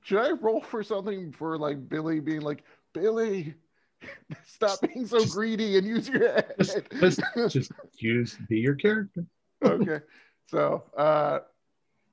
Should 0.00 0.18
I 0.18 0.30
roll 0.30 0.62
for 0.62 0.82
something 0.82 1.30
for 1.32 1.58
like 1.58 1.88
Billy 1.90 2.20
being 2.20 2.40
like, 2.40 2.64
Billy, 2.94 3.54
stop 4.46 4.80
being 4.80 5.06
so 5.06 5.26
greedy 5.26 5.76
and 5.76 5.86
use 5.86 6.08
your 6.08 6.20
head? 6.20 6.54
Just, 6.58 6.78
just, 7.00 7.20
just 7.48 7.72
use 7.98 8.38
be 8.48 8.60
your 8.60 8.76
character. 8.76 9.26
okay. 9.62 10.00
So 10.46 10.84
uh 10.96 11.40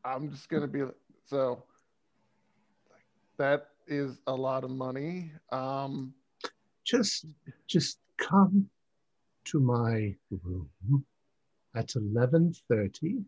I'm 0.03 0.29
just 0.29 0.49
gonna 0.49 0.67
be 0.67 0.81
so 1.25 1.63
that 3.37 3.69
is 3.87 4.21
a 4.27 4.33
lot 4.33 4.63
of 4.63 4.71
money. 4.71 5.31
Um 5.51 6.13
just 6.85 7.25
just 7.67 7.99
come 8.17 8.69
to 9.45 9.59
my 9.59 10.15
room 10.29 11.05
at 11.75 11.89
11:30 11.89 13.23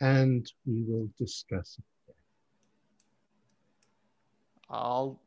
and 0.00 0.50
we 0.66 0.82
will 0.82 1.08
discuss 1.18 1.78
it. 1.78 2.14
I'll 4.70 5.20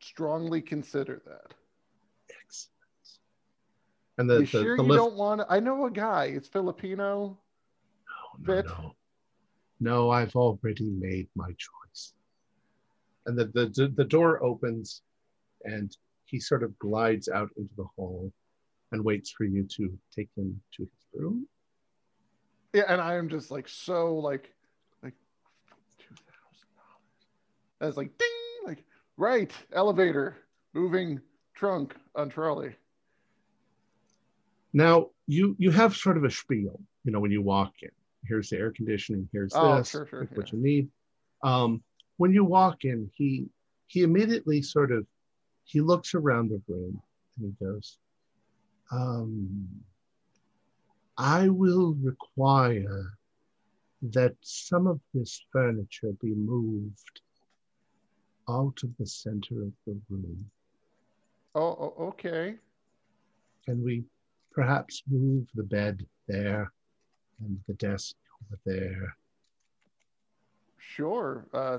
strongly 0.00 0.60
consider 0.60 1.22
that. 1.24 1.54
Excellent. 2.42 2.72
And 4.18 4.28
the, 4.28 4.34
you 4.34 4.40
the, 4.40 4.46
sure 4.46 4.76
the 4.76 4.82
you 4.82 4.88
lift, 4.88 4.98
don't 4.98 5.14
want 5.14 5.40
to? 5.40 5.46
I 5.48 5.60
know 5.60 5.86
a 5.86 5.90
guy. 5.90 6.26
It's 6.26 6.48
Filipino. 6.48 7.38
no, 8.46 8.54
no, 8.54 8.62
no. 8.62 8.96
No, 9.82 10.10
I've 10.10 10.36
already 10.36 10.90
made 10.90 11.28
my 11.34 11.48
choice. 11.48 12.14
And 13.26 13.36
the, 13.36 13.46
the, 13.46 13.92
the, 13.96 14.04
door 14.04 14.40
opens 14.40 15.02
and 15.64 15.96
he 16.24 16.38
sort 16.38 16.62
of 16.62 16.78
glides 16.78 17.28
out 17.28 17.50
into 17.56 17.74
the 17.76 17.86
hall 17.96 18.32
and 18.92 19.04
waits 19.04 19.30
for 19.30 19.42
you 19.42 19.64
to 19.76 19.98
take 20.14 20.28
him 20.36 20.62
to 20.76 20.82
his 20.82 21.20
room. 21.20 21.48
Yeah, 22.72 22.84
and 22.88 23.00
I 23.00 23.16
am 23.16 23.28
just 23.28 23.50
like 23.50 23.68
so 23.68 24.14
like 24.14 24.54
like 25.02 25.14
two 25.98 26.14
thousand 26.14 26.70
dollars. 26.76 27.80
That's 27.80 27.96
like 27.96 28.16
ding, 28.16 28.28
like 28.64 28.84
right 29.16 29.52
elevator, 29.72 30.36
moving 30.74 31.20
trunk 31.54 31.96
on 32.14 32.28
trolley. 32.30 32.76
Now 34.72 35.08
you 35.26 35.56
you 35.58 35.72
have 35.72 35.96
sort 35.96 36.16
of 36.16 36.22
a 36.22 36.30
spiel, 36.30 36.80
you 37.04 37.10
know, 37.10 37.18
when 37.18 37.32
you 37.32 37.42
walk 37.42 37.72
in. 37.82 37.90
Here's 38.24 38.50
the 38.50 38.58
air 38.58 38.70
conditioning. 38.70 39.28
Here's 39.32 39.52
Oh, 39.54 39.78
this. 39.78 39.90
sure, 39.90 40.06
sure, 40.06 40.20
Here's 40.20 40.36
what 40.36 40.52
you 40.52 40.58
need. 40.58 40.88
Um, 41.42 41.82
when 42.18 42.32
you 42.32 42.44
walk 42.44 42.84
in, 42.84 43.10
he 43.14 43.48
he 43.86 44.02
immediately 44.02 44.62
sort 44.62 44.92
of 44.92 45.06
he 45.64 45.80
looks 45.80 46.14
around 46.14 46.50
the 46.50 46.62
room 46.68 47.02
and 47.36 47.54
he 47.58 47.64
goes, 47.64 47.98
um, 48.90 49.68
I 51.18 51.48
will 51.48 51.94
require 51.94 53.18
that 54.02 54.34
some 54.40 54.86
of 54.86 55.00
this 55.14 55.40
furniture 55.52 56.12
be 56.20 56.34
moved 56.34 57.20
out 58.48 58.78
of 58.82 58.90
the 58.98 59.06
center 59.06 59.62
of 59.62 59.72
the 59.86 60.00
room. 60.08 60.50
Oh, 61.54 61.94
okay. 61.98 62.56
Can 63.64 63.82
we 63.84 64.04
perhaps 64.52 65.02
move 65.08 65.46
the 65.54 65.62
bed 65.62 66.04
there 66.28 66.72
and 67.44 67.58
the 67.66 67.74
desk 67.74 68.14
over 68.46 68.58
there? 68.64 69.16
Sure. 70.78 71.46
Uh, 71.52 71.78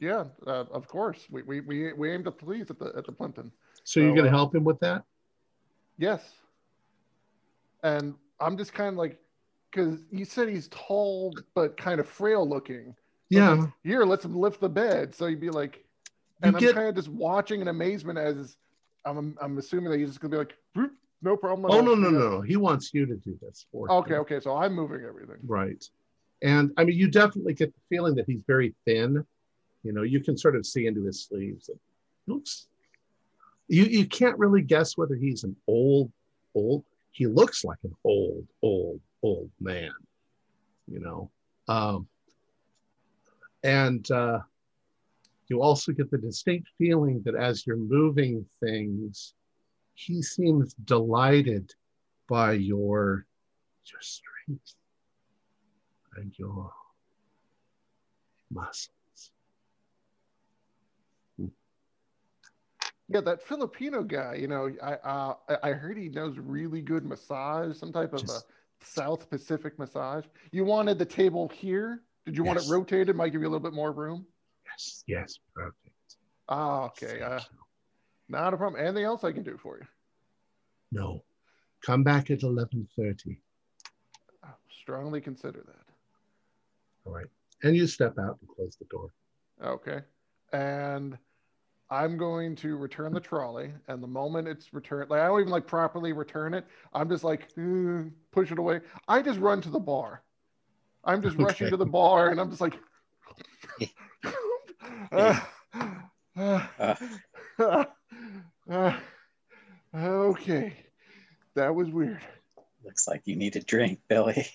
yeah, 0.00 0.24
uh, 0.46 0.64
of 0.70 0.86
course. 0.88 1.26
We, 1.30 1.42
we, 1.42 1.60
we, 1.60 1.92
we 1.92 2.10
aim 2.12 2.24
to 2.24 2.30
please 2.30 2.70
at 2.70 2.78
the 2.78 2.92
at 2.96 3.04
the 3.06 3.12
Plimpton. 3.12 3.50
So 3.84 4.00
you're 4.00 4.10
going 4.14 4.24
to 4.24 4.30
uh, 4.30 4.34
help 4.36 4.54
him 4.54 4.64
with 4.64 4.78
that? 4.80 5.04
Yes. 5.98 6.22
And 7.82 8.14
I'm 8.40 8.56
just 8.56 8.72
kind 8.72 8.90
of 8.90 8.94
like, 8.96 9.18
because 9.70 10.00
you 10.10 10.24
said 10.24 10.48
he's 10.48 10.68
tall 10.68 11.34
but 11.54 11.76
kind 11.76 12.00
of 12.00 12.08
frail 12.08 12.48
looking. 12.48 12.94
So 13.32 13.38
Yeah. 13.38 13.50
like, 13.54 13.70
Here, 13.82 14.04
let's 14.04 14.24
lift 14.24 14.60
the 14.60 14.68
bed. 14.68 15.14
So 15.14 15.26
you'd 15.26 15.40
be 15.40 15.50
like, 15.50 15.76
You 15.76 16.48
and 16.48 16.56
I'm 16.56 16.60
get- 16.60 16.74
kind 16.74 16.88
of 16.88 16.94
just 16.94 17.08
watching 17.08 17.60
in 17.60 17.68
amazement 17.68 18.18
as 18.18 18.56
I'm 19.04 19.36
I'm 19.40 19.56
assuming 19.58 19.90
that 19.90 19.98
he's 19.98 20.08
just 20.08 20.20
gonna 20.20 20.32
be 20.32 20.36
like, 20.38 20.54
"Whoop, 20.74 20.92
no 21.22 21.36
problem. 21.36 21.70
Oh 21.70 21.80
no 21.80 21.94
no 21.94 22.10
no 22.10 22.30
no! 22.30 22.40
He 22.40 22.56
wants 22.56 22.92
you 22.94 23.06
to 23.06 23.16
do 23.16 23.38
this 23.42 23.66
for 23.72 23.90
Okay, 23.90 24.14
him. 24.14 24.20
okay. 24.20 24.40
So 24.40 24.56
I'm 24.56 24.74
moving 24.74 25.04
everything. 25.06 25.36
Right. 25.44 25.82
And 26.42 26.70
I 26.76 26.84
mean, 26.84 26.96
you 26.96 27.08
definitely 27.10 27.54
get 27.54 27.74
the 27.74 27.80
feeling 27.88 28.14
that 28.16 28.26
he's 28.26 28.42
very 28.46 28.74
thin. 28.84 29.24
You 29.82 29.92
know, 29.92 30.02
you 30.02 30.20
can 30.20 30.36
sort 30.36 30.54
of 30.56 30.64
see 30.64 30.86
into 30.86 31.04
his 31.04 31.24
sleeves. 31.24 31.68
It 31.68 31.78
looks. 32.26 32.68
You 33.68 33.84
you 33.84 34.06
can't 34.06 34.38
really 34.38 34.62
guess 34.62 34.96
whether 34.96 35.14
he's 35.14 35.44
an 35.44 35.56
old 35.66 36.12
old. 36.54 36.84
He 37.10 37.26
looks 37.26 37.64
like 37.64 37.78
an 37.82 37.94
old 38.04 38.46
old 38.62 39.00
old 39.22 39.50
man. 39.60 39.92
You 40.86 41.00
know, 41.00 41.30
um, 41.66 42.06
and 43.62 44.08
uh, 44.10 44.38
you 45.48 45.60
also 45.60 45.92
get 45.92 46.10
the 46.10 46.18
distinct 46.18 46.68
feeling 46.78 47.20
that 47.24 47.34
as 47.34 47.66
you're 47.66 47.76
moving 47.76 48.46
things, 48.62 49.34
he 49.98 50.22
seems 50.22 50.74
delighted 50.84 51.74
by 52.28 52.52
your 52.52 53.26
your 53.84 54.00
strength 54.00 54.74
and 56.16 56.32
your 56.38 56.70
muscles. 58.52 59.32
Yeah, 63.08 63.22
that 63.22 63.42
Filipino 63.42 64.02
guy. 64.04 64.34
You 64.34 64.46
know, 64.46 64.70
I 64.82 64.92
uh, 64.94 65.34
I- 65.62 65.72
heard 65.72 65.96
he 65.96 66.08
knows 66.10 66.38
really 66.38 66.82
good 66.82 67.04
massage, 67.04 67.76
some 67.76 67.92
type 67.92 68.12
of 68.12 68.20
Just- 68.20 68.46
a 68.46 68.84
South 68.84 69.28
Pacific 69.28 69.78
massage. 69.78 70.26
You 70.52 70.64
wanted 70.64 70.98
the 70.98 71.06
table 71.06 71.48
here? 71.48 72.02
Did 72.24 72.36
you 72.36 72.44
want 72.44 72.60
it 72.60 72.68
rotated? 72.68 73.16
Might 73.16 73.30
give 73.32 73.40
you 73.40 73.48
a 73.48 73.50
little 73.50 73.68
bit 73.68 73.72
more 73.72 73.90
room. 73.90 74.26
Yes, 74.66 75.02
yes, 75.08 75.38
perfect. 75.54 76.16
Ah, 76.48 76.84
okay. 76.84 77.22
Uh. 77.22 77.40
Not 78.28 78.54
a 78.54 78.56
problem. 78.56 78.80
Anything 78.80 79.04
else 79.04 79.24
I 79.24 79.32
can 79.32 79.42
do 79.42 79.56
for 79.56 79.78
you? 79.78 79.86
No, 80.92 81.22
come 81.84 82.02
back 82.02 82.30
at 82.30 82.42
eleven 82.42 82.88
thirty. 82.96 83.40
I'll 84.44 84.58
strongly 84.80 85.20
consider 85.20 85.62
that. 85.66 85.94
All 87.06 87.12
right, 87.12 87.26
and 87.62 87.76
you 87.76 87.86
step 87.86 88.18
out 88.18 88.38
and 88.40 88.48
close 88.48 88.76
the 88.76 88.86
door. 88.86 89.12
Okay. 89.62 90.00
And 90.52 91.18
I'm 91.90 92.16
going 92.16 92.54
to 92.56 92.76
return 92.76 93.12
the 93.12 93.20
trolley. 93.20 93.72
And 93.88 94.02
the 94.02 94.08
moment 94.08 94.48
it's 94.48 94.72
returned, 94.72 95.10
like 95.10 95.20
I 95.20 95.26
don't 95.26 95.40
even 95.40 95.50
like 95.50 95.66
properly 95.66 96.12
return 96.12 96.54
it. 96.54 96.66
I'm 96.92 97.08
just 97.08 97.24
like 97.24 97.48
push 98.32 98.52
it 98.52 98.58
away. 98.58 98.80
I 99.08 99.22
just 99.22 99.40
run 99.40 99.60
to 99.62 99.70
the 99.70 99.78
bar. 99.78 100.22
I'm 101.04 101.22
just 101.22 101.36
rushing 101.38 101.70
to 101.70 101.76
the 101.76 101.86
bar, 101.86 102.30
and 102.30 102.40
I'm 102.40 102.50
just 102.50 102.60
like, 102.60 102.78
uh, 106.36 106.94
uh, 107.58 107.84
uh, 108.70 108.98
okay, 109.94 110.76
that 111.54 111.74
was 111.74 111.88
weird. 111.90 112.22
Looks 112.84 113.08
like 113.08 113.22
you 113.24 113.36
need 113.36 113.56
a 113.56 113.60
drink, 113.60 114.00
Billy. 114.08 114.46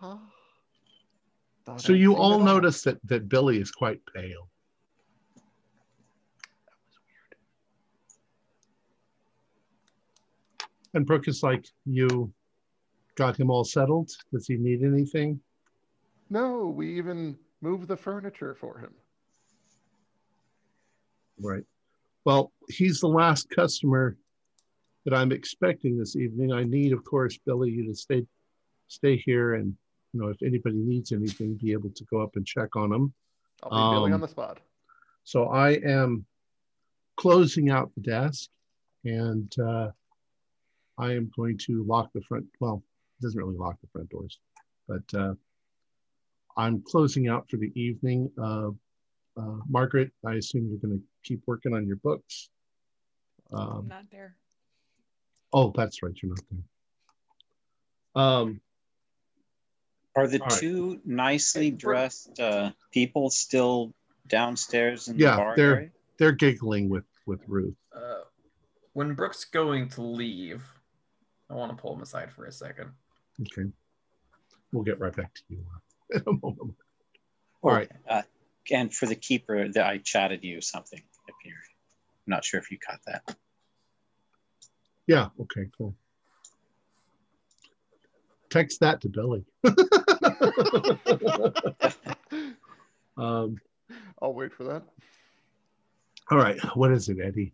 Huh? 0.00 0.18
So 1.78 1.92
I'd 1.92 1.98
you 1.98 2.14
all 2.14 2.40
notice 2.40 2.82
that 2.82 2.98
that 3.04 3.28
Billy 3.28 3.58
is 3.58 3.70
quite 3.70 4.00
pale. 4.14 4.50
That 6.66 6.74
was 6.86 6.98
weird. 7.06 7.36
And 10.94 11.06
Brooke 11.06 11.28
is 11.28 11.42
like, 11.42 11.66
you 11.86 12.32
got 13.14 13.38
him 13.38 13.50
all 13.50 13.64
settled. 13.64 14.10
Does 14.32 14.46
he 14.46 14.56
need 14.56 14.82
anything? 14.82 15.40
No, 16.28 16.66
we 16.66 16.96
even 16.98 17.38
moved 17.60 17.88
the 17.88 17.96
furniture 17.96 18.54
for 18.54 18.78
him. 18.78 18.94
Right. 21.40 21.64
Well, 22.24 22.52
he's 22.68 23.00
the 23.00 23.08
last 23.08 23.50
customer 23.50 24.16
that 25.04 25.14
I'm 25.14 25.32
expecting 25.32 25.98
this 25.98 26.16
evening. 26.16 26.52
I 26.52 26.64
need, 26.64 26.92
of 26.92 27.04
course, 27.04 27.38
Billy, 27.44 27.70
you 27.70 27.86
to 27.86 27.94
stay 27.94 28.26
stay 28.88 29.16
here 29.16 29.54
and 29.54 29.74
you 30.12 30.20
know 30.20 30.28
if 30.28 30.42
anybody 30.42 30.76
needs 30.76 31.12
anything, 31.12 31.54
be 31.54 31.72
able 31.72 31.90
to 31.90 32.04
go 32.04 32.20
up 32.20 32.36
and 32.36 32.46
check 32.46 32.76
on 32.76 32.90
them. 32.90 33.12
I'll 33.62 33.70
be 33.70 33.96
Billy 33.96 34.10
Um, 34.10 34.14
on 34.14 34.20
the 34.20 34.28
spot. 34.28 34.58
So 35.24 35.46
I 35.46 35.70
am 35.84 36.26
closing 37.16 37.70
out 37.70 37.90
the 37.94 38.02
desk 38.02 38.50
and 39.04 39.52
uh, 39.58 39.90
I 40.98 41.12
am 41.12 41.30
going 41.36 41.58
to 41.66 41.84
lock 41.84 42.10
the 42.14 42.22
front. 42.22 42.46
Well, 42.60 42.82
it 43.18 43.22
doesn't 43.22 43.38
really 43.38 43.56
lock 43.56 43.80
the 43.80 43.88
front 43.88 44.10
doors, 44.10 44.38
but 44.88 45.18
uh, 45.18 45.34
I'm 46.56 46.82
closing 46.82 47.28
out 47.28 47.48
for 47.50 47.56
the 47.56 47.72
evening. 47.74 48.30
Uh, 48.40 48.70
uh, 49.36 49.58
Margaret, 49.68 50.10
I 50.26 50.34
assume 50.34 50.68
you're 50.68 50.78
going 50.78 50.98
to 50.98 51.04
keep 51.22 51.42
working 51.46 51.74
on 51.74 51.86
your 51.86 51.96
books. 51.96 52.50
I'm 53.52 53.58
Um, 53.58 53.88
not 53.88 54.04
there. 54.10 54.36
oh, 55.52 55.72
that's 55.76 56.02
right. 56.02 56.12
You're 56.22 56.30
not 56.30 56.40
there. 56.50 58.22
Um, 58.22 58.60
Are 60.16 60.28
the 60.28 60.40
All 60.40 60.46
right. 60.46 60.58
two 60.58 61.00
nicely 61.04 61.70
dressed 61.72 62.38
uh, 62.38 62.70
people 62.92 63.30
still 63.30 63.92
downstairs 64.28 65.08
in 65.08 65.18
Yeah, 65.18 65.32
the 65.32 65.36
bar 65.36 65.56
they're- 65.56 65.74
area? 65.74 65.90
they're 66.18 66.32
giggling 66.32 66.88
with 66.88 67.04
with 67.26 67.40
Ruth. 67.48 67.74
Uh, 67.92 68.20
when 68.92 69.14
Brooke's 69.14 69.44
going 69.44 69.88
to 69.90 70.02
leave, 70.02 70.62
I 71.50 71.54
want 71.54 71.72
to 71.76 71.76
pull 71.76 71.94
him 71.94 72.02
aside 72.02 72.30
for 72.30 72.44
a 72.46 72.52
second. 72.52 72.92
Okay. 73.40 73.68
We'll 74.72 74.84
get 74.84 75.00
right 75.00 75.14
back 75.14 75.34
to 75.34 75.42
you 75.48 75.64
uh, 75.74 76.16
in 76.18 76.22
a 76.26 76.32
moment. 76.40 76.76
All 77.62 77.72
right. 77.72 77.90
And 78.70 78.92
for 78.94 79.06
the 79.06 79.14
keeper, 79.14 79.68
that 79.68 79.86
I 79.86 79.98
chatted 79.98 80.42
you 80.42 80.60
something. 80.60 81.02
If 81.28 81.34
you're 81.44 81.54
I'm 81.54 82.30
not 82.30 82.44
sure 82.44 82.58
if 82.60 82.70
you 82.70 82.78
caught 82.78 83.00
that. 83.06 83.36
Yeah. 85.06 85.28
Okay. 85.38 85.68
Cool. 85.76 85.94
Text 88.48 88.80
that 88.80 89.00
to 89.02 89.08
Billy. 89.08 89.44
um, 93.16 93.56
I'll 94.22 94.32
wait 94.32 94.52
for 94.54 94.64
that. 94.64 94.82
all 96.30 96.38
right. 96.38 96.58
What 96.74 96.92
is 96.92 97.08
it, 97.08 97.18
Eddie? 97.22 97.52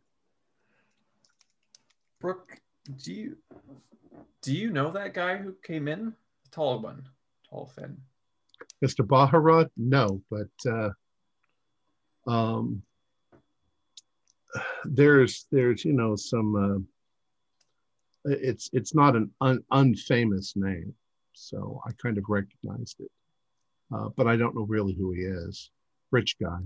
Brooke, 2.20 2.60
do 3.02 3.12
you 3.12 3.36
do 4.42 4.54
you 4.54 4.70
know 4.70 4.90
that 4.90 5.14
guy 5.14 5.36
who 5.36 5.54
came 5.62 5.88
in? 5.88 6.14
The 6.44 6.50
tall 6.50 6.78
one, 6.80 7.08
tall, 7.48 7.72
thin. 7.74 7.96
Mr. 8.84 9.06
Baharat? 9.06 9.70
No, 9.76 10.22
but 10.30 10.70
uh, 10.70 10.90
um, 12.26 12.82
there's 14.84 15.46
there's 15.50 15.84
you 15.84 15.92
know 15.92 16.16
some. 16.16 16.86
Uh, 18.26 18.30
it's 18.32 18.68
it's 18.72 18.94
not 18.94 19.16
an 19.16 19.30
un, 19.40 19.64
unfamous 19.72 20.54
name, 20.56 20.94
so 21.32 21.80
I 21.86 21.92
kind 22.02 22.18
of 22.18 22.24
recognized 22.28 23.00
it, 23.00 23.10
uh, 23.94 24.08
but 24.16 24.26
I 24.26 24.36
don't 24.36 24.54
know 24.54 24.66
really 24.68 24.94
who 24.94 25.12
he 25.12 25.22
is. 25.22 25.70
Rich 26.10 26.36
guy. 26.40 26.58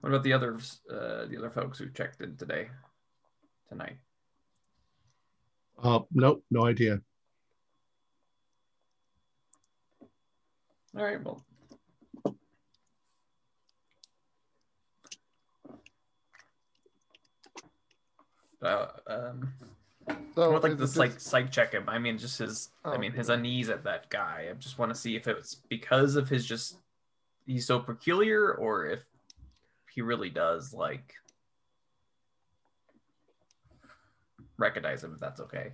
What 0.00 0.10
about 0.10 0.22
the 0.22 0.32
others? 0.32 0.80
Uh, 0.90 1.26
the 1.26 1.36
other 1.36 1.50
folks 1.50 1.78
who 1.78 1.90
checked 1.90 2.20
in 2.20 2.36
today, 2.36 2.68
tonight. 3.68 3.96
Uh, 5.82 6.00
nope, 6.12 6.44
no 6.50 6.66
idea. 6.66 7.00
All 10.96 11.04
right. 11.04 11.22
Well, 11.22 11.44
uh, 18.62 18.86
um, 19.06 19.52
So 20.34 20.42
I 20.42 20.48
would 20.48 20.62
like 20.62 20.72
is 20.72 20.78
to 20.78 20.82
it 20.82 20.86
just- 20.86 20.94
psych, 20.94 21.20
psych 21.20 21.50
check 21.52 21.72
him. 21.72 21.88
I 21.88 21.98
mean, 21.98 22.18
just 22.18 22.38
his. 22.38 22.70
I 22.84 22.94
Oh, 22.94 22.98
mean, 22.98 23.12
his 23.12 23.28
unease 23.28 23.68
at 23.68 23.84
that 23.84 24.08
guy. 24.10 24.48
I 24.50 24.54
just 24.54 24.78
want 24.78 24.92
to 24.92 24.98
see 24.98 25.16
if 25.16 25.26
it's 25.28 25.54
because 25.54 26.16
of 26.16 26.28
his 26.28 26.46
just 26.46 26.78
he's 27.46 27.66
so 27.66 27.78
peculiar, 27.78 28.54
or 28.54 28.86
if 28.86 29.00
he 29.90 30.02
really 30.02 30.30
does 30.30 30.72
like 30.72 31.14
recognize 34.56 35.04
him. 35.04 35.12
If 35.14 35.20
that's 35.20 35.40
okay. 35.40 35.72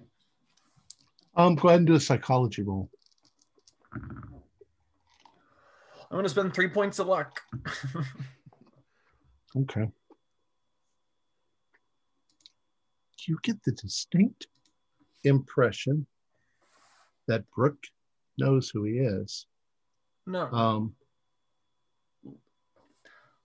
Um, 1.36 1.54
go 1.56 1.68
ahead 1.68 1.80
and 1.80 1.86
do 1.86 1.94
a 1.94 2.00
psychology 2.00 2.62
roll. 2.62 2.88
I'm 6.14 6.18
gonna 6.18 6.28
spend 6.28 6.54
three 6.54 6.68
points 6.68 7.00
of 7.00 7.08
luck. 7.08 7.40
Okay. 9.56 9.88
You 13.28 13.38
get 13.44 13.62
the 13.62 13.70
distinct 13.70 14.48
impression 15.22 16.06
that 17.28 17.48
Brooke 17.54 17.84
knows 18.36 18.68
who 18.70 18.82
he 18.82 18.94
is. 18.98 19.46
no, 20.26 20.46
Um, 20.52 20.94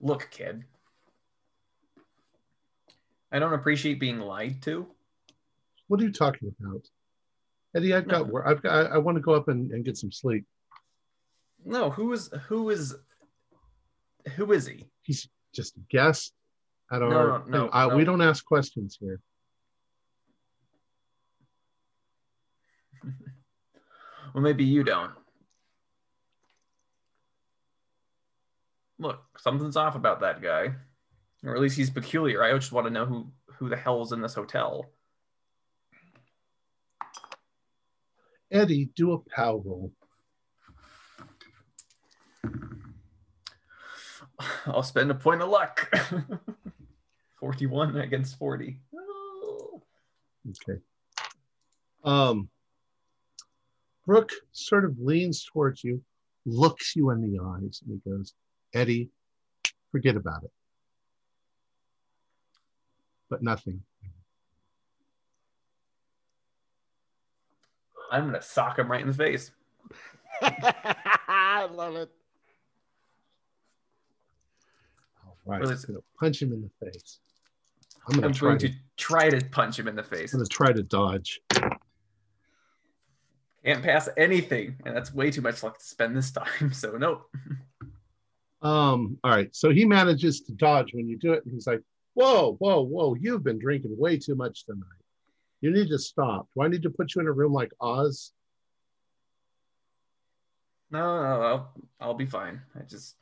look, 0.01 0.27
kid. 0.31 0.63
I 3.31 3.37
don't 3.37 3.53
appreciate 3.53 3.99
being 3.99 4.17
lied 4.19 4.63
to. 4.63 4.87
what 5.87 5.99
are 6.01 6.03
you 6.03 6.11
talking 6.11 6.53
about? 6.59 6.87
Eddie, 7.75 7.93
I've 7.93 8.07
got 8.07 8.25
No. 8.25 8.33
work. 8.33 8.45
I've 8.47 8.63
got. 8.63 8.87
I, 8.87 8.95
I 8.95 8.97
want 8.97 9.15
to 9.15 9.21
go 9.21 9.33
up 9.33 9.47
and, 9.47 9.69
and 9.71 9.85
get 9.85 9.95
some 9.95 10.11
sleep. 10.11 10.43
No, 11.69 11.91
who 11.91 12.11
is 12.13 12.29
who 12.47 12.71
is 12.71 12.95
who 14.35 14.51
is 14.53 14.65
he? 14.65 14.87
He's 15.03 15.29
just 15.53 15.77
a 15.77 15.81
guest 15.91 16.33
at 16.91 17.01
our. 17.03 17.09
No, 17.09 17.37
no, 17.37 17.43
no, 17.65 17.69
I- 17.71 17.87
no. 17.87 17.95
We 17.95 18.03
don't 18.03 18.21
ask 18.21 18.43
questions 18.43 18.97
here. 18.99 19.19
Well, 24.31 24.43
maybe 24.43 24.63
you 24.63 24.83
don't. 24.83 25.11
Look, 28.99 29.19
something's 29.39 29.75
off 29.75 29.95
about 29.95 30.19
that 30.21 30.39
guy, 30.39 30.75
or 31.43 31.55
at 31.55 31.61
least 31.61 31.75
he's 31.75 31.89
peculiar. 31.89 32.43
I 32.43 32.53
just 32.53 32.71
want 32.71 32.85
to 32.85 32.93
know 32.93 33.07
who 33.07 33.31
who 33.57 33.69
the 33.69 33.75
hell 33.75 34.03
is 34.03 34.11
in 34.11 34.21
this 34.21 34.35
hotel. 34.35 34.85
Eddie, 38.51 38.91
do 38.95 39.13
a 39.13 39.17
pow 39.17 39.63
roll. 39.65 39.91
I'll 44.65 44.83
spend 44.83 45.11
a 45.11 45.15
point 45.15 45.41
of 45.41 45.49
luck. 45.49 45.91
Forty-one 47.39 47.97
against 47.97 48.37
forty. 48.37 48.77
Oh. 48.93 49.81
Okay. 50.49 50.79
Um, 52.03 52.49
Brooke 54.05 54.31
sort 54.51 54.85
of 54.85 54.97
leans 54.99 55.45
towards 55.45 55.83
you, 55.83 56.01
looks 56.45 56.95
you 56.95 57.11
in 57.11 57.21
the 57.21 57.39
eyes, 57.39 57.81
and 57.85 58.01
he 58.03 58.09
goes, 58.09 58.33
Eddie, 58.73 59.09
forget 59.91 60.15
about 60.15 60.43
it. 60.43 60.51
But 63.29 63.43
nothing. 63.43 63.81
I'm 68.11 68.25
gonna 68.25 68.41
sock 68.41 68.79
him 68.79 68.89
right 68.89 69.01
in 69.01 69.07
the 69.07 69.13
face. 69.13 69.51
I 70.41 71.67
love 71.71 71.95
it. 71.95 72.09
All 75.25 75.37
right. 75.49 75.59
Well, 75.61 75.69
I'm 75.69 75.73
it's- 75.73 75.85
gonna 75.85 75.99
punch 76.19 76.41
him 76.41 76.53
in 76.53 76.61
the 76.61 76.91
face. 76.91 77.19
I'm 78.07 78.15
gonna 78.15 78.27
I'm 78.27 78.33
try 78.33 78.49
going 78.49 78.59
to, 78.59 78.69
to 78.69 78.75
try 78.97 79.29
to 79.29 79.45
punch 79.49 79.77
him 79.77 79.87
in 79.87 79.95
the 79.95 80.03
face. 80.03 80.33
I'm 80.33 80.39
gonna 80.39 80.47
try 80.47 80.71
to 80.71 80.83
dodge. 80.83 81.41
Can't 83.65 83.83
pass 83.83 84.07
anything, 84.17 84.77
and 84.85 84.95
that's 84.95 85.13
way 85.13 85.29
too 85.31 85.41
much 85.41 85.61
luck 85.63 85.77
to 85.77 85.85
spend 85.85 86.15
this 86.15 86.31
time. 86.31 86.71
So 86.73 86.91
nope. 86.97 87.29
Um, 88.61 89.17
all 89.23 89.31
right. 89.31 89.53
So 89.55 89.69
he 89.69 89.85
manages 89.85 90.41
to 90.41 90.53
dodge 90.53 90.93
when 90.93 91.07
you 91.07 91.17
do 91.17 91.33
it, 91.33 91.43
and 91.45 91.53
he's 91.53 91.67
like, 91.67 91.81
Whoa, 92.13 92.55
whoa, 92.55 92.81
whoa, 92.81 93.13
you've 93.15 93.43
been 93.43 93.59
drinking 93.59 93.95
way 93.97 94.17
too 94.17 94.35
much 94.35 94.65
tonight. 94.65 94.83
You 95.61 95.71
need 95.71 95.89
to 95.89 95.99
stop. 95.99 96.47
Do 96.55 96.63
I 96.63 96.67
need 96.67 96.83
to 96.83 96.89
put 96.89 97.15
you 97.15 97.21
in 97.21 97.27
a 97.27 97.31
room 97.31 97.53
like 97.53 97.71
Oz? 97.79 98.31
No, 100.91 100.99
no, 100.99 101.41
I'll, 101.41 101.73
I'll 101.99 102.13
be 102.15 102.25
fine. 102.25 102.61
I 102.75 102.83
just 102.83 103.15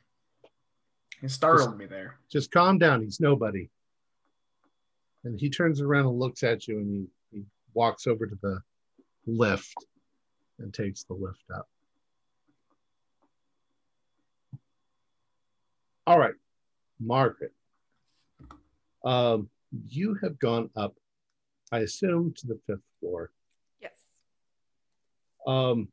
you 1.20 1.28
startled 1.28 1.78
me 1.78 1.86
there. 1.86 2.18
just 2.30 2.50
calm 2.50 2.78
down. 2.78 3.02
He's 3.02 3.20
nobody. 3.20 3.70
And 5.24 5.38
he 5.38 5.50
turns 5.50 5.80
around 5.80 6.06
and 6.06 6.18
looks 6.18 6.42
at 6.42 6.68
you 6.68 6.78
and 6.78 6.88
he, 6.88 7.38
he 7.38 7.44
walks 7.74 8.06
over 8.06 8.26
to 8.26 8.38
the 8.40 8.60
lift 9.26 9.74
and 10.58 10.72
takes 10.72 11.04
the 11.04 11.14
lift 11.14 11.44
up. 11.54 11.68
All 16.06 16.18
right, 16.18 16.34
Margaret. 17.00 17.52
Um, 19.04 19.50
you 19.88 20.16
have 20.22 20.38
gone 20.38 20.70
up, 20.74 20.94
I 21.70 21.80
assume, 21.80 22.32
to 22.38 22.46
the 22.46 22.58
fifth 22.66 22.84
floor. 23.00 23.30
Yes. 23.82 23.92
Um, 25.46 25.88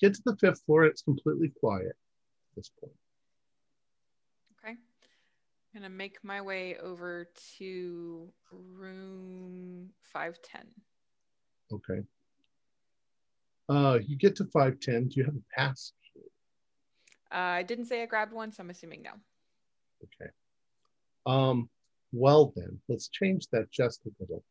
get 0.00 0.14
to 0.14 0.22
the 0.24 0.36
fifth 0.36 0.62
floor, 0.64 0.84
it's 0.84 1.02
completely 1.02 1.52
quiet 1.60 1.88
at 1.88 2.56
this 2.56 2.70
point. 2.80 2.94
I'm 5.74 5.82
gonna 5.82 5.92
make 5.92 6.22
my 6.22 6.40
way 6.40 6.76
over 6.76 7.28
to 7.58 8.28
room 8.52 9.90
510. 10.02 10.66
Okay. 11.72 12.06
Uh, 13.68 13.98
you 14.06 14.16
get 14.16 14.36
to 14.36 14.44
510. 14.44 15.08
Do 15.08 15.20
you 15.20 15.24
have 15.24 15.34
a 15.34 15.42
pass? 15.56 15.92
Uh, 17.32 17.58
I 17.58 17.62
didn't 17.64 17.86
say 17.86 18.02
I 18.02 18.06
grabbed 18.06 18.32
one, 18.32 18.52
so 18.52 18.62
I'm 18.62 18.70
assuming 18.70 19.02
no. 19.02 19.10
Okay. 20.04 20.30
Um, 21.26 21.68
well 22.12 22.52
then, 22.54 22.78
let's 22.88 23.08
change 23.08 23.48
that 23.50 23.72
just 23.72 24.06
a 24.06 24.10
little. 24.20 24.44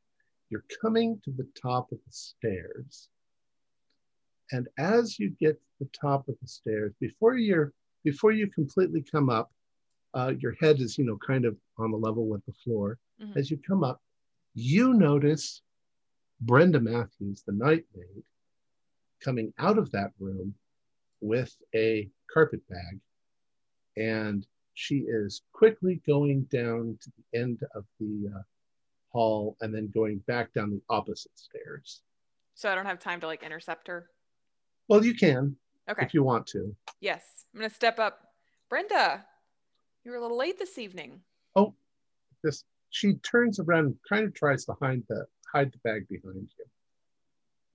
You're 0.49 0.65
coming 0.81 1.21
to 1.23 1.31
the 1.31 1.47
top 1.59 1.91
of 1.93 1.99
the 2.05 2.11
stairs. 2.11 3.07
And 4.51 4.67
as 4.77 5.17
you 5.19 5.29
get 5.39 5.53
to 5.53 5.67
the 5.79 5.89
top 5.97 6.27
of 6.27 6.35
the 6.41 6.47
stairs, 6.47 6.91
before 6.99 7.37
you're 7.37 7.71
before 8.03 8.33
you 8.33 8.47
completely 8.47 9.01
come 9.09 9.29
up, 9.29 9.53
uh, 10.13 10.33
your 10.39 10.53
head 10.59 10.79
is, 10.79 10.97
you 10.97 11.05
know, 11.05 11.17
kind 11.17 11.45
of 11.45 11.57
on 11.77 11.91
the 11.91 11.97
level 11.97 12.27
with 12.27 12.45
the 12.45 12.53
floor. 12.53 12.97
Mhm. 13.21 13.35
As 13.37 13.49
you 13.49 13.57
come 13.57 13.83
up, 13.83 14.01
you 14.53 14.93
notice 14.93 15.61
Brenda 16.41 16.79
Matthews, 16.79 17.43
the 17.43 17.51
night 17.53 17.85
maid, 17.95 18.23
coming 19.19 19.53
out 19.57 19.77
of 19.77 19.89
that 19.91 20.11
room 20.19 20.53
with 21.21 21.55
a 21.73 22.09
carpet 22.31 22.61
bag. 22.67 22.99
And 23.97 24.45
she 24.73 24.99
is 25.07 25.43
quickly 25.53 26.01
going 26.05 26.43
down 26.43 26.97
to 27.01 27.11
the 27.11 27.39
end 27.39 27.63
of 27.75 27.85
the 27.99 28.31
uh, 28.35 28.41
hall 29.09 29.55
and 29.61 29.73
then 29.73 29.87
going 29.89 30.17
back 30.19 30.51
down 30.53 30.71
the 30.71 30.81
opposite 30.89 31.37
stairs. 31.37 32.01
So 32.55 32.71
I 32.71 32.75
don't 32.75 32.85
have 32.85 32.99
time 32.99 33.19
to 33.21 33.27
like 33.27 33.43
intercept 33.43 33.87
her. 33.87 34.09
Well, 34.87 35.03
you 35.05 35.15
can 35.15 35.55
Okay. 35.89 36.03
if 36.05 36.13
you 36.13 36.23
want 36.23 36.47
to. 36.47 36.75
Yes. 36.99 37.45
I'm 37.53 37.59
gonna 37.61 37.73
step 37.73 37.99
up. 37.99 38.33
Brenda, 38.69 39.25
you 40.03 40.11
were 40.11 40.17
a 40.17 40.21
little 40.21 40.37
late 40.37 40.59
this 40.59 40.77
evening. 40.77 41.21
Oh, 41.55 41.73
this 42.43 42.63
she 42.89 43.13
turns 43.15 43.59
around 43.59 43.85
and 43.85 43.95
kind 44.07 44.25
of 44.25 44.33
tries 44.33 44.65
to 44.65 44.73
hide 44.81 45.03
the 45.09 45.25
hide 45.51 45.71
the 45.71 45.77
bag 45.83 46.07
behind 46.09 46.49
you. 46.57 46.65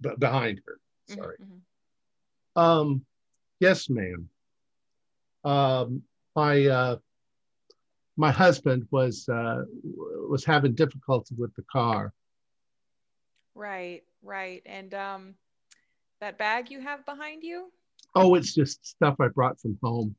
But 0.01 0.21
behind 0.21 0.61
her. 0.67 0.79
Mhm, 1.11 1.15
Sorry. 1.15 1.37
mhm. 1.41 2.61
Um, 2.61 3.05
yes, 3.61 3.89
ma'am. 3.89 4.29
Um, 5.45 6.03
my 6.37 6.67
uh, 6.67 6.97
my 8.17 8.31
husband 8.31 8.87
was 8.91 9.29
uh, 9.29 9.63
was 10.29 10.45
having 10.45 10.75
difficulty 10.75 11.35
with 11.37 11.55
the 11.55 11.63
car. 11.71 12.13
Right, 13.55 14.05
right. 14.23 14.63
And 14.67 14.95
um 14.95 15.35
that 16.21 16.37
bag 16.37 16.71
you 16.71 16.81
have 16.81 17.05
behind 17.07 17.43
you? 17.45 17.73
Oh, 18.15 18.35
it's 18.35 18.55
just 18.55 18.85
stuff 18.85 19.17
I 19.21 19.29
brought 19.29 19.61
from 19.61 19.79
home. 19.83 20.17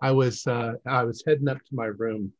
I 0.00 0.12
was 0.12 0.46
uh, 0.46 0.74
I 0.86 1.02
was 1.04 1.22
heading 1.26 1.48
up 1.48 1.58
to 1.58 1.74
my 1.74 1.86
room. 1.86 2.32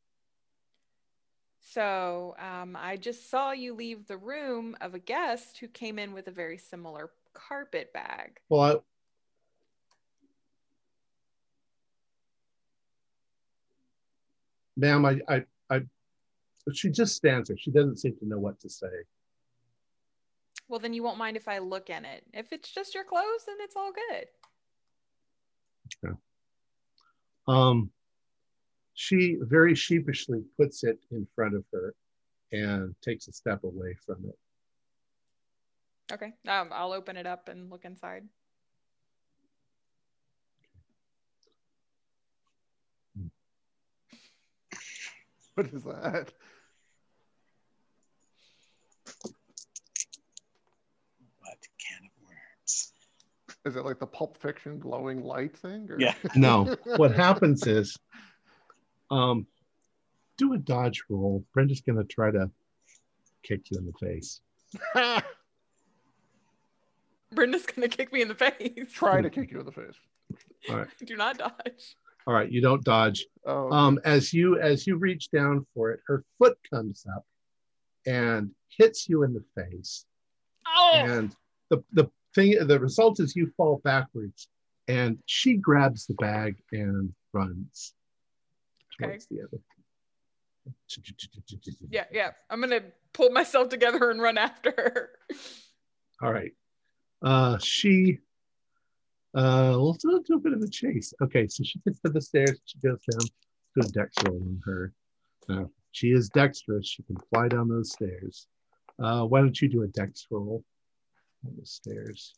So 1.60 2.34
um, 2.38 2.76
I 2.76 2.96
just 2.96 3.30
saw 3.30 3.52
you 3.52 3.74
leave 3.74 4.06
the 4.06 4.16
room 4.16 4.76
of 4.80 4.94
a 4.94 4.98
guest 4.98 5.58
who 5.58 5.68
came 5.68 5.98
in 5.98 6.14
with 6.14 6.28
a 6.28 6.30
very 6.30 6.56
similar 6.56 7.10
carpet 7.34 7.92
bag. 7.92 8.38
Well, 8.48 8.62
I, 8.62 8.76
ma'am, 14.76 15.04
I, 15.04 15.20
I, 15.28 15.44
I, 15.68 15.80
she 16.72 16.90
just 16.90 17.16
stands 17.16 17.48
there. 17.48 17.58
She 17.58 17.70
doesn't 17.70 17.98
seem 17.98 18.16
to 18.16 18.26
know 18.26 18.38
what 18.38 18.58
to 18.60 18.70
say. 18.70 18.86
Well, 20.68 20.80
then 20.80 20.94
you 20.94 21.02
won't 21.02 21.18
mind 21.18 21.36
if 21.36 21.48
I 21.48 21.58
look 21.58 21.90
in 21.90 22.04
it. 22.04 22.24
If 22.32 22.52
it's 22.52 22.70
just 22.70 22.94
your 22.94 23.04
clothes, 23.04 23.44
then 23.46 23.56
it's 23.60 23.76
all 23.76 23.92
good. 23.92 24.26
Um, 27.48 27.90
she 28.94 29.38
very 29.40 29.74
sheepishly 29.74 30.42
puts 30.56 30.84
it 30.84 30.98
in 31.10 31.26
front 31.34 31.54
of 31.54 31.64
her 31.72 31.94
and 32.52 32.94
takes 33.02 33.26
a 33.28 33.32
step 33.32 33.64
away 33.64 33.94
from 34.04 34.24
it. 34.26 34.38
Okay. 36.12 36.32
Um, 36.46 36.70
I'll 36.72 36.92
open 36.92 37.16
it 37.16 37.26
up 37.26 37.48
and 37.48 37.70
look 37.70 37.84
inside. 37.84 38.24
What 45.54 45.66
is 45.74 45.82
that? 45.82 46.32
What 51.40 51.58
can 51.78 52.04
of 52.04 52.12
worms? 52.22 52.92
Is 53.68 53.76
it 53.76 53.84
like 53.84 53.98
the 53.98 54.06
Pulp 54.06 54.36
Fiction 54.38 54.78
glowing 54.78 55.22
light 55.22 55.56
thing? 55.56 55.88
Or? 55.90 56.00
Yeah. 56.00 56.14
No. 56.34 56.74
what 56.96 57.12
happens 57.14 57.66
is, 57.66 57.96
um, 59.10 59.46
do 60.38 60.54
a 60.54 60.58
dodge 60.58 61.02
roll. 61.10 61.44
Brenda's 61.52 61.80
gonna 61.82 62.04
try 62.04 62.30
to 62.30 62.50
kick 63.42 63.70
you 63.70 63.78
in 63.78 63.86
the 63.86 63.92
face. 64.06 64.40
Brenda's 67.32 67.66
gonna 67.66 67.88
kick 67.88 68.12
me 68.12 68.22
in 68.22 68.28
the 68.28 68.34
face. 68.34 68.92
Try 68.92 69.20
to 69.20 69.30
kick 69.30 69.50
you 69.52 69.60
in 69.60 69.66
the 69.66 69.72
face. 69.72 69.94
All 70.70 70.76
right. 70.76 70.88
Do 71.04 71.16
not 71.16 71.38
dodge. 71.38 71.96
All 72.26 72.34
right, 72.34 72.50
you 72.50 72.60
don't 72.60 72.84
dodge. 72.84 73.24
Oh, 73.46 73.70
Um, 73.70 73.98
as 74.04 74.32
you 74.34 74.58
as 74.60 74.86
you 74.86 74.96
reach 74.96 75.30
down 75.30 75.66
for 75.74 75.90
it, 75.92 76.00
her 76.06 76.24
foot 76.38 76.58
comes 76.70 77.04
up 77.16 77.24
and 78.06 78.50
hits 78.68 79.08
you 79.08 79.22
in 79.22 79.32
the 79.32 79.44
face. 79.54 80.04
Oh, 80.66 80.92
And 80.94 81.34
the 81.70 81.82
the 81.92 82.10
thing 82.38 82.66
the 82.66 82.78
result 82.78 83.20
is 83.20 83.34
you 83.34 83.50
fall 83.56 83.80
backwards 83.84 84.48
and 84.86 85.18
she 85.26 85.54
grabs 85.56 86.06
the 86.06 86.14
bag 86.14 86.56
and 86.72 87.12
runs 87.32 87.94
Okay. 89.00 89.10
towards 89.10 89.26
the 89.26 89.42
other. 89.42 89.58
yeah, 91.90 92.04
yeah. 92.12 92.30
I'm 92.50 92.60
gonna 92.60 92.82
pull 93.12 93.30
myself 93.30 93.68
together 93.68 94.10
and 94.10 94.20
run 94.20 94.38
after 94.38 94.72
her. 94.76 95.10
All 96.22 96.32
right. 96.32 96.52
Uh, 97.22 97.58
she, 97.58 98.18
uh, 99.36 99.76
let's 99.76 100.02
do 100.02 100.22
do 100.26 100.34
a 100.34 100.38
bit 100.40 100.52
of 100.52 100.60
a 100.62 100.68
chase. 100.68 101.12
Okay, 101.22 101.46
so 101.48 101.62
she 101.64 101.78
gets 101.80 102.00
to 102.00 102.10
the 102.10 102.20
stairs. 102.20 102.60
She 102.64 102.78
goes 102.80 103.00
down. 103.10 103.28
Do 103.76 103.86
a 103.86 103.88
dex 103.88 104.14
roll 104.26 104.40
on 104.42 104.60
her. 104.64 104.92
Now, 105.48 105.70
she 105.92 106.08
is 106.08 106.28
dexterous. 106.30 106.88
She 106.88 107.02
can 107.04 107.16
fly 107.32 107.48
down 107.48 107.68
those 107.68 107.92
stairs. 107.92 108.46
Uh, 109.02 109.24
why 109.24 109.40
don't 109.40 109.60
you 109.60 109.68
do 109.68 109.82
a 109.82 109.88
dex 109.88 110.26
roll 110.30 110.64
on 111.46 111.54
the 111.58 111.66
stairs? 111.66 112.34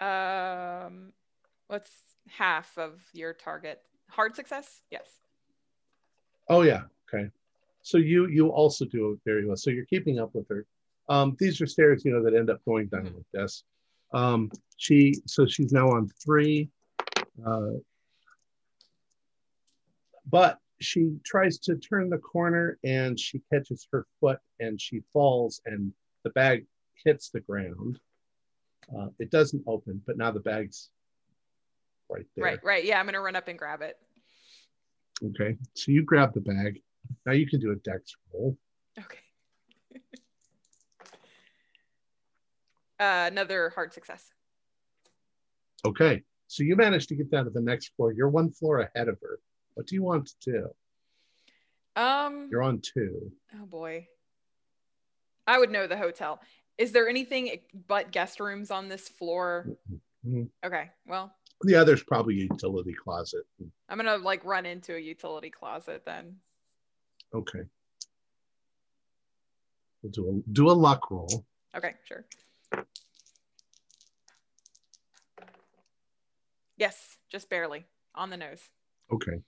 Um, 0.00 1.12
what's 1.68 1.90
half 2.28 2.76
of 2.78 3.00
your 3.12 3.32
target? 3.32 3.82
Hard 4.10 4.34
success? 4.36 4.82
Yes. 4.90 5.06
Oh 6.48 6.62
yeah. 6.62 6.82
Okay. 7.12 7.28
So 7.82 7.98
you 7.98 8.26
you 8.28 8.48
also 8.48 8.84
do 8.84 9.12
it 9.12 9.18
very 9.24 9.46
well. 9.46 9.56
So 9.56 9.70
you're 9.70 9.86
keeping 9.86 10.18
up 10.18 10.34
with 10.34 10.48
her. 10.48 10.66
Um, 11.08 11.36
these 11.38 11.60
are 11.60 11.66
stairs, 11.66 12.04
you 12.04 12.12
know, 12.12 12.22
that 12.22 12.34
end 12.34 12.50
up 12.50 12.60
going 12.64 12.88
down 12.88 13.04
like 13.04 13.30
this. 13.32 13.64
Um, 14.12 14.50
she 14.76 15.14
so 15.26 15.46
she's 15.46 15.72
now 15.72 15.88
on 15.88 16.08
three. 16.24 16.68
Uh, 17.44 17.72
but 20.28 20.58
she 20.80 21.16
tries 21.24 21.58
to 21.58 21.76
turn 21.76 22.10
the 22.10 22.18
corner 22.18 22.78
and 22.84 23.18
she 23.18 23.40
catches 23.52 23.86
her 23.92 24.06
foot 24.20 24.38
and 24.60 24.80
she 24.80 25.00
falls 25.12 25.60
and 25.66 25.92
the 26.24 26.30
bag 26.30 26.66
hits 27.04 27.30
the 27.30 27.40
ground. 27.40 27.98
Uh, 28.96 29.08
it 29.18 29.30
doesn't 29.30 29.62
open, 29.66 30.00
but 30.06 30.16
now 30.16 30.30
the 30.30 30.40
bag's 30.40 30.90
right 32.08 32.26
there. 32.36 32.44
Right, 32.44 32.64
right. 32.64 32.84
Yeah, 32.84 33.00
I'm 33.00 33.06
gonna 33.06 33.20
run 33.20 33.36
up 33.36 33.48
and 33.48 33.58
grab 33.58 33.82
it. 33.82 33.96
Okay. 35.24 35.56
So 35.74 35.92
you 35.92 36.02
grab 36.02 36.34
the 36.34 36.40
bag. 36.40 36.80
Now 37.24 37.32
you 37.32 37.46
can 37.46 37.60
do 37.60 37.72
a 37.72 37.76
dex 37.76 38.14
roll. 38.32 38.56
Okay. 38.98 39.18
uh, 43.00 43.28
another 43.30 43.70
hard 43.74 43.92
success. 43.92 44.30
Okay. 45.84 46.22
So 46.48 46.62
you 46.62 46.76
managed 46.76 47.08
to 47.08 47.16
get 47.16 47.30
down 47.30 47.44
to 47.44 47.50
the 47.50 47.60
next 47.60 47.92
floor. 47.96 48.12
You're 48.12 48.28
one 48.28 48.50
floor 48.50 48.80
ahead 48.80 49.08
of 49.08 49.18
her. 49.20 49.40
What 49.74 49.86
do 49.86 49.94
you 49.94 50.02
want 50.02 50.26
to 50.26 50.50
do? 50.52 50.68
Um. 52.00 52.48
You're 52.50 52.62
on 52.62 52.80
two. 52.80 53.32
Oh 53.60 53.66
boy. 53.66 54.06
I 55.46 55.58
would 55.58 55.70
know 55.70 55.86
the 55.86 55.96
hotel. 55.96 56.40
Is 56.78 56.92
there 56.92 57.08
anything 57.08 57.58
but 57.88 58.10
guest 58.10 58.40
rooms 58.40 58.70
on 58.70 58.88
this 58.88 59.08
floor? 59.08 59.66
Mm-hmm. 60.26 60.44
Okay, 60.64 60.90
well. 61.06 61.32
Yeah, 61.64 61.84
there's 61.84 62.02
probably 62.02 62.40
a 62.40 62.42
utility 62.42 62.92
closet. 62.92 63.44
I'm 63.88 63.96
gonna 63.96 64.18
like 64.18 64.44
run 64.44 64.66
into 64.66 64.94
a 64.94 64.98
utility 64.98 65.50
closet 65.50 66.02
then. 66.04 66.36
Okay. 67.34 67.60
We'll 70.02 70.12
do 70.12 70.28
a 70.28 70.52
do 70.52 70.70
a 70.70 70.72
luck 70.72 71.10
roll. 71.10 71.44
Okay, 71.74 71.94
sure. 72.04 72.26
Yes, 76.76 77.16
just 77.30 77.48
barely 77.48 77.86
on 78.14 78.28
the 78.28 78.36
nose. 78.36 78.60
Okay. 79.10 79.40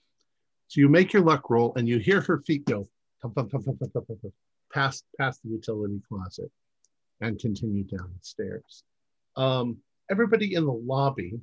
So 0.68 0.80
you 0.80 0.88
make 0.88 1.12
your 1.12 1.22
luck 1.22 1.50
roll 1.50 1.74
and 1.76 1.86
you 1.86 1.98
hear 1.98 2.22
her 2.22 2.40
feet 2.46 2.64
go 2.64 2.88
past 4.72 5.04
past 5.18 5.42
the 5.42 5.50
utility 5.50 6.00
closet 6.08 6.50
and 7.20 7.38
continue 7.38 7.84
down 7.84 8.10
the 8.12 8.22
stairs. 8.22 8.84
Um, 9.36 9.78
everybody 10.10 10.54
in 10.54 10.64
the 10.64 10.72
lobby, 10.72 11.40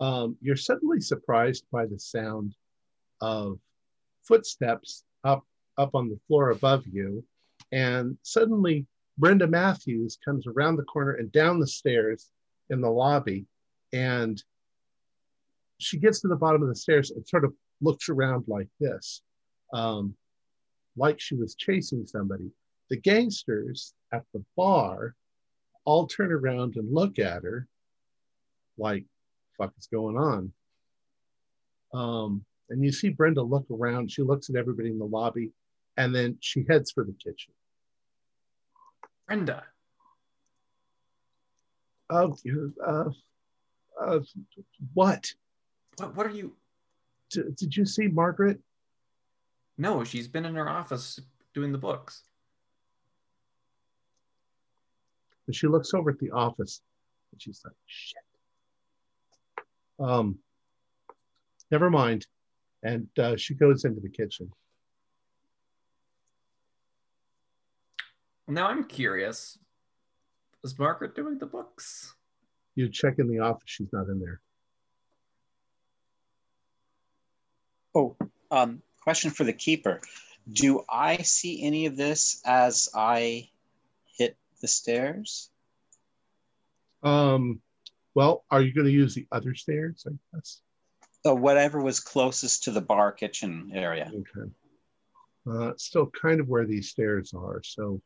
um, 0.00 0.36
you're 0.40 0.56
suddenly 0.56 1.00
surprised 1.00 1.64
by 1.72 1.86
the 1.86 1.98
sound 1.98 2.54
of 3.20 3.58
footsteps 4.22 5.04
up 5.24 5.44
up 5.78 5.94
on 5.94 6.08
the 6.08 6.18
floor 6.26 6.50
above 6.50 6.84
you, 6.86 7.22
and 7.72 8.16
suddenly 8.22 8.86
Brenda 9.18 9.46
Matthews 9.46 10.18
comes 10.24 10.46
around 10.46 10.76
the 10.76 10.84
corner 10.84 11.12
and 11.12 11.30
down 11.32 11.60
the 11.60 11.66
stairs 11.66 12.30
in 12.70 12.80
the 12.80 12.90
lobby, 12.90 13.46
and 13.92 14.42
she 15.78 15.98
gets 15.98 16.20
to 16.20 16.28
the 16.28 16.36
bottom 16.36 16.62
of 16.62 16.68
the 16.68 16.74
stairs 16.74 17.10
and 17.10 17.26
sort 17.26 17.44
of 17.44 17.52
looks 17.80 18.08
around 18.08 18.44
like 18.48 18.68
this, 18.80 19.22
um, 19.72 20.14
like 20.96 21.20
she 21.20 21.34
was 21.34 21.54
chasing 21.54 22.06
somebody. 22.06 22.50
The 22.90 22.96
gangsters 22.96 23.94
at 24.12 24.22
the 24.32 24.44
bar 24.56 25.14
all 25.84 26.06
turn 26.06 26.32
around 26.32 26.76
and 26.76 26.92
look 26.92 27.18
at 27.18 27.42
her 27.42 27.66
like, 28.78 29.04
fuck 29.58 29.72
is 29.78 29.86
going 29.86 30.16
on? 30.16 30.52
Um, 31.94 32.44
and 32.68 32.84
you 32.84 32.92
see 32.92 33.08
Brenda 33.08 33.42
look 33.42 33.66
around. 33.70 34.10
She 34.10 34.22
looks 34.22 34.50
at 34.50 34.56
everybody 34.56 34.90
in 34.90 34.98
the 34.98 35.06
lobby 35.06 35.52
and 35.96 36.14
then 36.14 36.36
she 36.40 36.64
heads 36.68 36.92
for 36.92 37.04
the 37.04 37.14
kitchen. 37.14 37.54
Brenda. 39.26 39.64
Oh, 42.10 42.36
uh, 42.86 43.10
uh, 44.00 44.20
what? 44.94 45.32
What 45.96 46.14
what 46.14 46.26
are 46.26 46.30
you 46.30 46.54
D- 47.30 47.42
did 47.56 47.76
you 47.76 47.84
see 47.84 48.08
Margaret? 48.08 48.60
No, 49.78 50.04
she's 50.04 50.28
been 50.28 50.44
in 50.44 50.54
her 50.54 50.68
office 50.68 51.20
doing 51.54 51.72
the 51.72 51.78
books. 51.78 52.22
And 55.46 55.54
she 55.54 55.66
looks 55.66 55.94
over 55.94 56.10
at 56.10 56.18
the 56.18 56.30
office 56.30 56.80
and 57.32 57.40
she's 57.40 57.62
like, 57.64 57.74
shit. 57.86 58.22
Um, 59.98 60.38
never 61.70 61.90
mind. 61.90 62.26
And 62.82 63.08
uh, 63.18 63.36
she 63.36 63.54
goes 63.54 63.84
into 63.84 64.00
the 64.00 64.08
kitchen. 64.08 64.50
Now 68.48 68.68
I'm 68.68 68.84
curious. 68.84 69.58
Is 70.62 70.78
Margaret 70.78 71.14
doing 71.14 71.38
the 71.38 71.46
books? 71.46 72.14
You 72.74 72.88
check 72.88 73.18
in 73.18 73.28
the 73.28 73.40
office, 73.40 73.62
she's 73.66 73.92
not 73.92 74.08
in 74.08 74.20
there. 74.20 74.40
Oh, 77.94 78.16
um, 78.50 78.82
question 79.00 79.30
for 79.30 79.44
the 79.44 79.52
keeper. 79.52 80.00
Do 80.52 80.84
I 80.88 81.16
see 81.18 81.62
any 81.64 81.86
of 81.86 81.96
this 81.96 82.42
as 82.44 82.88
I 82.94 83.18
hit 83.20 83.48
the 84.60 84.68
stairs? 84.68 85.50
Um, 87.02 87.60
well, 88.14 88.44
are 88.50 88.62
you 88.62 88.72
going 88.72 88.86
to 88.86 88.92
use 88.92 89.14
the 89.14 89.26
other 89.30 89.54
stairs? 89.54 90.06
I 90.06 90.12
guess. 90.34 90.60
Uh, 91.26 91.34
whatever 91.34 91.80
was 91.82 92.00
closest 92.00 92.64
to 92.64 92.70
the 92.70 92.80
bar 92.80 93.12
kitchen 93.12 93.70
area. 93.74 94.10
Okay. 94.14 94.50
Uh, 95.48 95.72
still 95.76 96.06
kind 96.06 96.40
of 96.40 96.48
where 96.48 96.66
these 96.66 96.90
stairs 96.90 97.32
are. 97.34 97.62
So, 97.64 98.00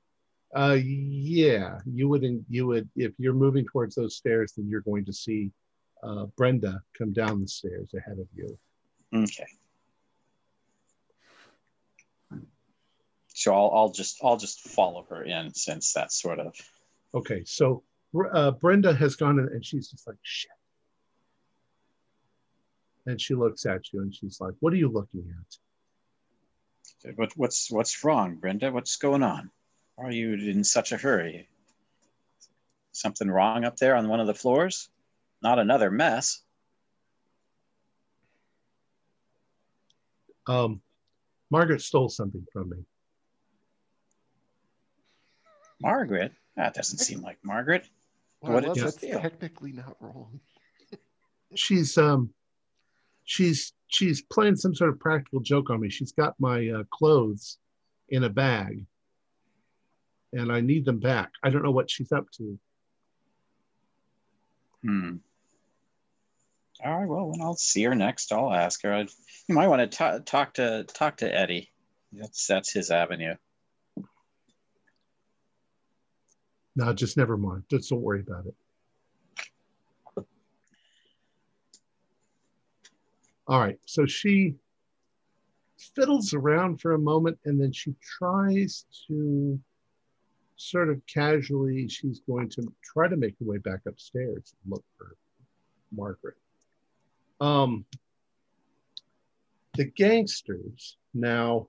uh, 0.54 0.78
yeah, 0.82 1.78
you 1.86 2.08
would, 2.08 2.44
you 2.48 2.66
would, 2.66 2.88
if 2.96 3.12
you're 3.18 3.34
moving 3.34 3.64
towards 3.66 3.94
those 3.94 4.16
stairs, 4.16 4.52
then 4.56 4.68
you're 4.68 4.80
going 4.82 5.04
to 5.04 5.12
see 5.12 5.50
uh, 6.02 6.26
Brenda 6.36 6.82
come 6.96 7.12
down 7.12 7.40
the 7.40 7.48
stairs 7.48 7.90
ahead 7.94 8.18
of 8.18 8.26
you. 8.34 8.58
Okay. 9.14 9.46
So 13.40 13.54
I'll, 13.54 13.70
I'll 13.74 13.90
just 13.90 14.20
I'll 14.22 14.36
just 14.36 14.68
follow 14.68 15.06
her 15.08 15.22
in 15.22 15.54
since 15.54 15.94
that's 15.94 16.20
sort 16.20 16.40
of 16.40 16.54
Okay, 17.14 17.42
so 17.46 17.82
uh, 18.34 18.50
Brenda 18.50 18.92
has 18.92 19.16
gone 19.16 19.38
and 19.38 19.64
she's 19.64 19.88
just 19.90 20.06
like, 20.06 20.18
shit. 20.20 20.50
And 23.06 23.18
she 23.18 23.34
looks 23.34 23.64
at 23.64 23.80
you 23.92 24.02
and 24.02 24.14
she's 24.14 24.42
like, 24.42 24.52
what 24.60 24.74
are 24.74 24.76
you 24.76 24.90
looking 24.90 25.24
at? 25.26 27.14
what, 27.16 27.32
what's 27.34 27.70
what's 27.70 28.04
wrong, 28.04 28.36
Brenda? 28.36 28.70
What's 28.70 28.96
going 28.96 29.22
on? 29.22 29.50
Why 29.96 30.08
are 30.08 30.12
you 30.12 30.34
in 30.34 30.62
such 30.62 30.92
a 30.92 30.98
hurry? 30.98 31.48
Something 32.92 33.30
wrong 33.30 33.64
up 33.64 33.76
there 33.78 33.96
on 33.96 34.06
one 34.06 34.20
of 34.20 34.26
the 34.26 34.34
floors? 34.34 34.90
Not 35.42 35.58
another 35.58 35.90
mess. 35.90 36.42
Um, 40.46 40.82
Margaret 41.50 41.80
stole 41.80 42.10
something 42.10 42.46
from 42.52 42.68
me. 42.68 42.84
Margaret? 45.80 46.32
That 46.56 46.74
doesn't 46.74 46.98
seem 46.98 47.20
like 47.22 47.38
Margaret. 47.42 47.88
Well, 48.40 48.52
What 48.54 48.60
did 48.64 48.70
that's 48.70 48.80
you 48.82 48.90
steal? 48.90 49.20
technically 49.20 49.72
not 49.72 49.96
wrong. 50.00 50.40
She's 51.54 51.98
um, 51.98 52.32
she's 53.24 53.72
she's 53.88 54.22
playing 54.22 54.54
some 54.56 54.74
sort 54.74 54.90
of 54.90 55.00
practical 55.00 55.40
joke 55.40 55.68
on 55.70 55.80
me. 55.80 55.90
She's 55.90 56.12
got 56.12 56.38
my 56.38 56.68
uh, 56.68 56.84
clothes 56.90 57.58
in 58.08 58.22
a 58.24 58.28
bag, 58.28 58.86
and 60.32 60.52
I 60.52 60.60
need 60.60 60.84
them 60.84 61.00
back. 61.00 61.30
I 61.42 61.50
don't 61.50 61.64
know 61.64 61.72
what 61.72 61.90
she's 61.90 62.12
up 62.12 62.26
to. 62.36 62.58
Hmm. 64.82 65.16
All 66.84 67.00
right. 67.00 67.08
Well, 67.08 67.26
when 67.30 67.40
I'll 67.42 67.56
see 67.56 67.82
her 67.82 67.94
next, 67.94 68.32
I'll 68.32 68.52
ask 68.52 68.82
her. 68.84 68.94
I, 68.94 69.00
you 69.48 69.54
might 69.54 69.68
want 69.68 69.80
to 69.90 69.96
ta- 69.98 70.18
talk 70.24 70.54
to 70.54 70.84
talk 70.84 71.18
to 71.18 71.34
Eddie. 71.36 71.70
That's 72.12 72.46
that's 72.46 72.72
his 72.72 72.90
avenue. 72.90 73.34
No, 76.80 76.94
just 76.94 77.18
never 77.18 77.36
mind. 77.36 77.64
Just 77.68 77.90
don't 77.90 78.00
worry 78.00 78.20
about 78.26 78.46
it. 78.46 78.54
All 83.46 83.60
right. 83.60 83.78
So 83.84 84.06
she 84.06 84.54
fiddles 85.94 86.32
around 86.32 86.80
for 86.80 86.92
a 86.92 86.98
moment 86.98 87.38
and 87.44 87.60
then 87.60 87.70
she 87.70 87.94
tries 88.00 88.86
to 89.08 89.60
sort 90.56 90.88
of 90.88 91.02
casually, 91.06 91.86
she's 91.86 92.20
going 92.20 92.48
to 92.48 92.62
try 92.82 93.08
to 93.08 93.16
make 93.16 93.34
her 93.40 93.44
way 93.44 93.58
back 93.58 93.80
upstairs 93.86 94.54
and 94.64 94.72
look 94.72 94.84
for 94.96 95.16
Margaret. 95.94 96.36
Um, 97.42 97.84
the 99.74 99.84
gangsters 99.84 100.96
now 101.12 101.68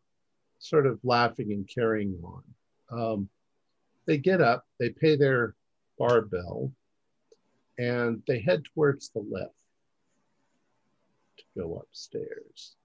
sort 0.59 0.85
of 0.85 0.99
laughing 1.03 1.51
and 1.51 1.67
carrying 1.67 2.17
on. 2.23 2.43
Um, 2.89 3.29
they 4.05 4.17
get 4.17 4.41
up, 4.41 4.65
they 4.79 4.89
pay 4.89 5.15
their 5.15 5.55
bar 5.97 6.21
bill, 6.21 6.71
and 7.77 8.21
they 8.27 8.39
head 8.39 8.63
towards 8.73 9.09
the 9.09 9.19
lift 9.19 9.53
to 11.37 11.43
go 11.57 11.77
upstairs. 11.77 12.75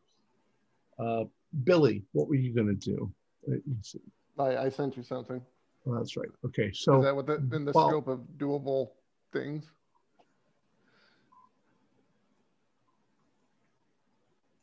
Uh, 0.98 1.24
Billy, 1.64 2.02
what 2.12 2.28
were 2.28 2.34
you 2.34 2.54
going 2.54 2.66
to 2.66 2.74
do? 2.74 3.12
Uh, 3.50 4.42
I, 4.42 4.64
I 4.64 4.68
sent 4.68 4.96
you 4.96 5.02
something. 5.02 5.40
oh, 5.86 5.94
that's 5.96 6.16
right. 6.16 6.28
Okay, 6.44 6.70
so 6.72 6.98
Is 6.98 7.04
that 7.04 7.16
what 7.16 7.26
the, 7.26 7.34
in 7.52 7.64
the 7.64 7.72
well- 7.74 7.88
scope 7.88 8.08
of 8.08 8.20
doable 8.38 8.90
things? 9.32 9.64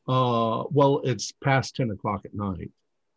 uh, 0.08 0.64
well, 0.72 1.01
it's 1.04 1.32
past 1.43 1.76
ten 1.76 1.89
o'clock 1.91 2.22
at 2.26 2.34
night. 2.34 2.72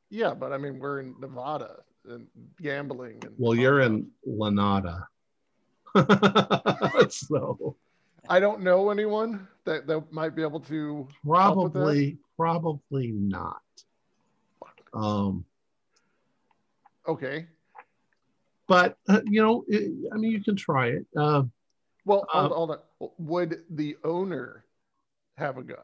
Yeah, 0.08 0.34
but 0.34 0.52
I 0.52 0.58
mean, 0.58 0.78
we're 0.78 1.00
in 1.00 1.14
Nevada 1.20 1.78
and 2.08 2.26
gambling. 2.60 3.18
And 3.24 3.34
Well, 3.38 3.54
you're 3.54 3.80
in 3.80 4.08
Lanada, 4.26 5.06
so 7.10 7.76
I 8.28 8.40
don't 8.40 8.62
know 8.62 8.90
anyone 8.90 9.46
that, 9.64 9.86
that 9.86 10.12
might 10.12 10.34
be 10.34 10.42
able 10.42 10.60
to. 10.60 11.06
probably, 11.24 12.18
probably 12.36 13.12
not. 13.12 13.60
Um, 14.94 15.44
Okay. 17.08 17.46
but 18.66 18.96
uh, 19.08 19.20
you 19.24 19.40
know, 19.42 19.64
it, 19.68 19.92
I 20.12 20.16
mean, 20.16 20.32
you 20.32 20.42
can 20.42 20.56
try 20.56 20.88
it. 20.88 21.06
Uh, 21.16 21.44
Well, 22.04 22.26
hold, 22.28 22.52
hold 22.52 22.70
on. 22.72 23.10
Would 23.18 23.62
the 23.70 23.96
owner 24.04 24.64
have 25.38 25.58
a 25.58 25.62
gun? 25.62 25.78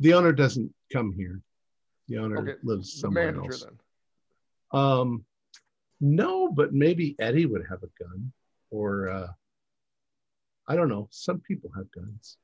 the 0.00 0.14
owner 0.14 0.32
doesn't 0.32 0.72
come 0.92 1.12
here. 1.12 1.40
The 2.08 2.16
owner 2.18 2.38
Okay, 2.38 2.54
lives 2.64 2.94
The 2.94 3.00
somewhere 3.02 3.26
manager 3.32 3.52
else. 3.52 3.62
then. 3.64 3.78
Um, 4.72 5.24
no, 6.00 6.50
but 6.52 6.72
maybe 6.72 7.16
Eddie 7.18 7.46
would 7.46 7.64
have 7.68 7.82
a 7.82 8.02
gun, 8.02 8.32
or 8.70 9.08
uh, 9.08 9.28
I 10.68 10.76
don't 10.76 10.88
know. 10.88 11.08
Some 11.10 11.40
people 11.40 11.70
have 11.76 11.90
guns. 11.92 12.36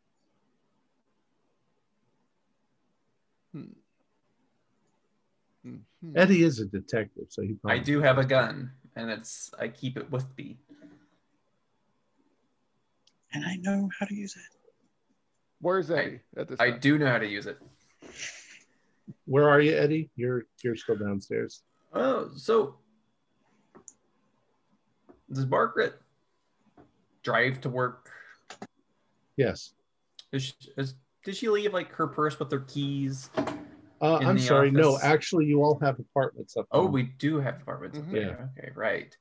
Mhm. 5.67 5.85
Eddie 6.15 6.43
is 6.45 6.61
a 6.61 6.67
detective, 6.67 7.27
so 7.31 7.43
he. 7.43 7.57
I 7.65 7.79
do 7.79 8.01
have 8.01 8.19
a 8.19 8.25
gun, 8.25 8.71
and 8.95 9.11
it's 9.11 9.51
I 9.59 9.69
keep 9.69 9.97
it 9.97 10.11
with 10.11 10.27
me. 10.39 10.59
And 13.33 13.45
I 13.45 13.57
know 13.57 13.91
how 13.99 14.07
to 14.07 14.15
use 14.15 14.37
it. 14.37 14.43
Where's 15.61 15.91
I- 15.91 15.99
Eddie 16.03 16.21
at 16.37 16.49
this 16.49 16.61
I 16.61 16.71
time? 16.71 16.81
do 16.81 16.99
know 16.99 17.07
how 17.07 17.19
to 17.19 17.27
use 17.27 17.47
it. 17.47 17.59
Where 19.25 19.49
are 19.49 19.61
you, 19.61 19.77
Eddie? 19.77 20.11
You're 20.17 20.47
you're 20.63 20.77
still 20.77 20.97
downstairs. 20.97 21.63
Oh, 21.97 22.31
so 22.37 22.77
does 25.33 25.47
Margaret 25.47 25.95
drive 27.23 27.61
to 27.63 27.71
work? 27.71 28.11
Yes. 29.37 29.73
Is 30.33 30.43
she, 30.43 30.55
is, 30.77 30.95
did 31.25 31.37
she 31.37 31.49
leave 31.49 31.73
like 31.73 31.91
her 31.93 32.07
purse 32.07 32.39
with 32.39 32.51
her 32.53 32.61
keys? 32.61 33.31
Uh, 34.03 34.19
I'm 34.19 34.37
the 34.37 34.43
sorry. 34.43 34.71
No, 34.71 34.99
actually, 35.03 35.47
you 35.47 35.63
all 35.63 35.79
have 35.81 35.99
apartments 35.99 36.57
up. 36.57 36.67
Oh, 36.71 36.83
there. 36.83 36.91
we 36.91 37.03
do 37.05 37.39
have 37.41 37.63
apartments. 37.63 37.99
Mhm. 37.99 38.13
there. 38.13 38.51
Okay, 38.59 38.71
right. 38.75 39.17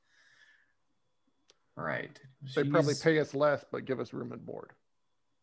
Right. 1.76 2.20
They 2.54 2.64
probably 2.64 2.94
pay 3.02 3.18
us 3.18 3.34
less, 3.34 3.64
but 3.72 3.86
give 3.86 4.00
us 4.00 4.12
room 4.12 4.32
and 4.32 4.44
board. 4.44 4.72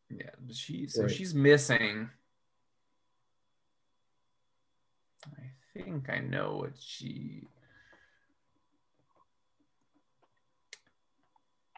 Yeah, 0.10 0.30
but 0.40 0.56
she 0.56 0.88
so 0.88 1.08
she's 1.08 1.34
missing. 1.34 2.10
I 5.26 5.42
think 5.76 6.10
I 6.10 6.20
know 6.20 6.58
what 6.58 6.74
she. 6.80 7.48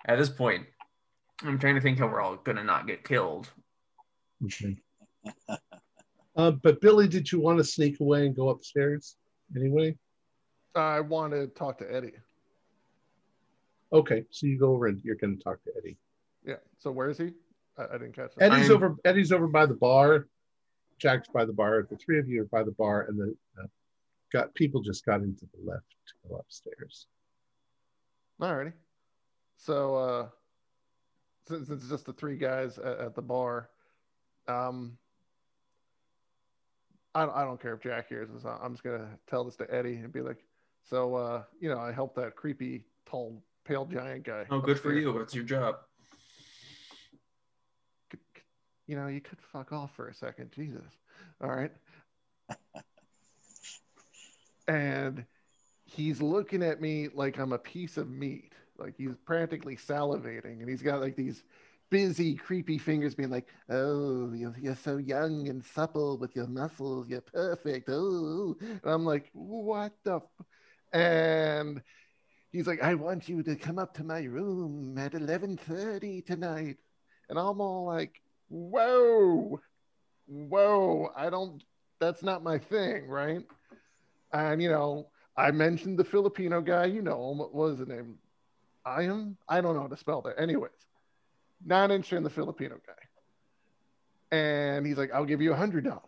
At 0.08 0.18
this 0.18 0.30
point, 0.30 0.66
I'm 1.42 1.58
trying 1.58 1.76
to 1.76 1.82
think 1.82 2.00
how 2.00 2.08
we're 2.08 2.22
all 2.22 2.36
gonna 2.36 2.64
not 2.64 2.88
get 2.88 3.04
killed. 3.04 3.50
Okay. 4.44 4.78
uh, 6.36 6.52
but 6.52 6.82
Billy, 6.82 7.08
did 7.08 7.32
you 7.32 7.40
want 7.40 7.58
to 7.58 7.64
sneak 7.64 8.00
away 8.00 8.26
and 8.26 8.36
go 8.36 8.50
upstairs 8.50 9.16
anyway? 9.56 9.98
I 10.76 11.00
want 11.00 11.34
to 11.34 11.48
talk 11.48 11.78
to 11.80 11.94
Eddie. 11.94 12.14
Okay, 13.94 14.26
so 14.30 14.46
you 14.46 14.60
go 14.60 14.74
over 14.74 14.88
and 14.88 15.00
you're 15.04 15.16
going 15.16 15.38
to 15.38 15.44
talk 15.44 15.64
to 15.64 15.72
Eddie. 15.78 15.98
Yeah. 16.46 16.56
So 16.80 16.92
where 16.92 17.10
is 17.10 17.18
he? 17.18 17.32
I, 17.78 17.86
I 17.86 17.92
didn't 17.94 18.14
catch 18.14 18.36
that. 18.36 18.52
Eddie's 18.52 18.70
I'm- 18.70 18.76
over. 18.76 18.96
Eddie's 19.06 19.32
over 19.32 19.48
by 19.48 19.66
the 19.66 19.74
bar. 19.74 20.28
Jack's 20.98 21.28
by 21.28 21.46
the 21.46 21.54
bar. 21.54 21.88
The 21.90 21.98
three 21.98 22.20
of 22.20 22.28
you 22.28 22.44
are 22.44 22.46
by 22.46 22.64
the 22.64 22.72
bar, 22.72 23.04
and 23.10 23.20
the 23.20 23.36
uh, 23.62 23.68
got 24.36 24.54
people 24.54 24.82
just 24.82 25.06
got 25.06 25.22
into 25.22 25.46
the 25.54 25.60
lift 25.72 25.86
to 26.08 26.14
go 26.28 26.36
upstairs. 26.36 27.08
Alrighty. 28.42 28.74
So 29.58 29.96
uh 29.96 30.28
since 31.48 31.70
it's 31.70 31.88
just 31.88 32.06
the 32.06 32.14
three 32.14 32.38
guys 32.38 32.78
at, 32.80 33.00
at 33.00 33.16
the 33.16 33.22
bar, 33.22 33.70
um 34.48 34.98
I, 37.14 37.24
I 37.24 37.44
don't 37.46 37.62
care 37.62 37.74
if 37.74 37.82
Jack 37.82 38.10
hears 38.10 38.30
this. 38.30 38.44
I'm 38.46 38.74
just 38.74 38.84
gonna 38.84 39.08
tell 39.28 39.46
this 39.46 39.56
to 39.58 39.74
Eddie 39.74 39.96
and 39.96 40.12
be 40.12 40.20
like, 40.22 40.44
so 40.90 41.16
uh, 41.16 41.44
you 41.62 41.70
know, 41.70 41.80
I 41.80 41.94
helped 41.94 42.18
that 42.18 42.36
creepy 42.36 42.84
tall 43.06 43.42
pale 43.64 43.86
giant 43.86 44.26
guy. 44.26 44.46
Oh, 44.52 44.60
good 44.60 44.80
for 44.80 44.92
you. 44.92 45.18
It's 45.20 45.34
your 45.34 45.46
job. 45.46 45.78
Could- 48.10 48.20
could- 48.34 48.44
You 48.86 48.98
know, 48.98 49.08
you 49.08 49.22
could 49.22 49.40
fuck 49.42 49.72
off 49.72 49.96
for 49.96 50.10
a 50.10 50.14
second. 50.14 50.52
Jesus. 50.52 50.84
All 51.42 51.50
right. 51.56 51.72
and 54.68 55.26
he's 55.86 56.22
looking 56.22 56.64
at 56.64 56.82
me 56.82 57.10
like 57.14 57.38
I'm 57.38 57.54
a 57.54 57.60
piece 57.60 57.98
of 57.98 58.10
meat. 58.10 58.54
Like 58.78 58.96
he's 58.98 59.16
practically 59.26 59.76
salivating. 59.78 60.60
And 60.62 60.70
he's 60.70 60.82
got 60.82 61.02
like 61.02 61.16
these 61.16 61.44
busy, 61.90 62.36
creepy 62.36 62.78
fingers 62.78 63.16
being 63.16 63.30
like, 63.30 63.48
Oh, 63.70 64.34
you're, 64.34 64.56
you're 64.60 64.76
so 64.76 64.98
young 64.98 65.48
and 65.50 65.64
supple 65.64 66.18
with 66.18 66.36
your 66.36 66.48
muscles. 66.48 67.08
You're 67.08 67.22
perfect. 67.22 67.90
Oh, 67.90 68.56
and 68.62 68.82
I'm 68.84 69.06
like, 69.06 69.30
What 69.34 69.94
the? 70.04 70.18
F-? 70.18 70.46
And 70.94 71.82
he's 72.52 72.68
like, 72.68 72.82
I 72.82 72.96
want 72.96 73.28
you 73.30 73.44
to 73.44 73.56
come 73.56 73.78
up 73.80 73.94
to 73.96 74.04
my 74.04 74.24
room 74.24 74.98
at 74.98 75.14
11:30 75.14 76.26
tonight. 76.26 76.78
And 77.30 77.40
I'm 77.40 77.60
all 77.62 77.86
like, 77.86 78.22
whoa, 78.50 79.60
whoa, 80.28 81.10
I 81.16 81.30
don't, 81.30 81.64
that's 82.00 82.24
not 82.24 82.44
my 82.44 82.58
thing, 82.58 83.08
right? 83.08 83.44
And, 84.36 84.62
you 84.62 84.70
know, 84.70 85.08
I 85.38 85.52
mentioned 85.52 85.98
the 85.98 86.04
Filipino 86.04 86.60
guy, 86.60 86.86
you 86.86 87.02
know 87.02 87.32
him, 87.32 87.38
what 87.38 87.54
was 87.54 87.80
his 87.80 87.88
name? 87.88 88.16
I 88.86 89.04
am, 89.04 89.38
I 89.48 89.62
don't 89.62 89.76
know 89.76 89.82
how 89.84 89.88
to 89.88 89.96
spell 89.96 90.22
that. 90.24 90.38
Anyways, 90.38 90.72
not 91.66 91.90
interested 91.90 92.18
in 92.18 92.24
the 92.24 92.30
Filipino 92.30 92.76
guy. 92.86 94.38
And 94.38 94.86
he's 94.86 94.98
like, 94.98 95.12
I'll 95.14 95.24
give 95.24 95.42
you 95.42 95.54
a 95.54 95.56
hundred 95.56 95.86
dollars. 95.86 96.02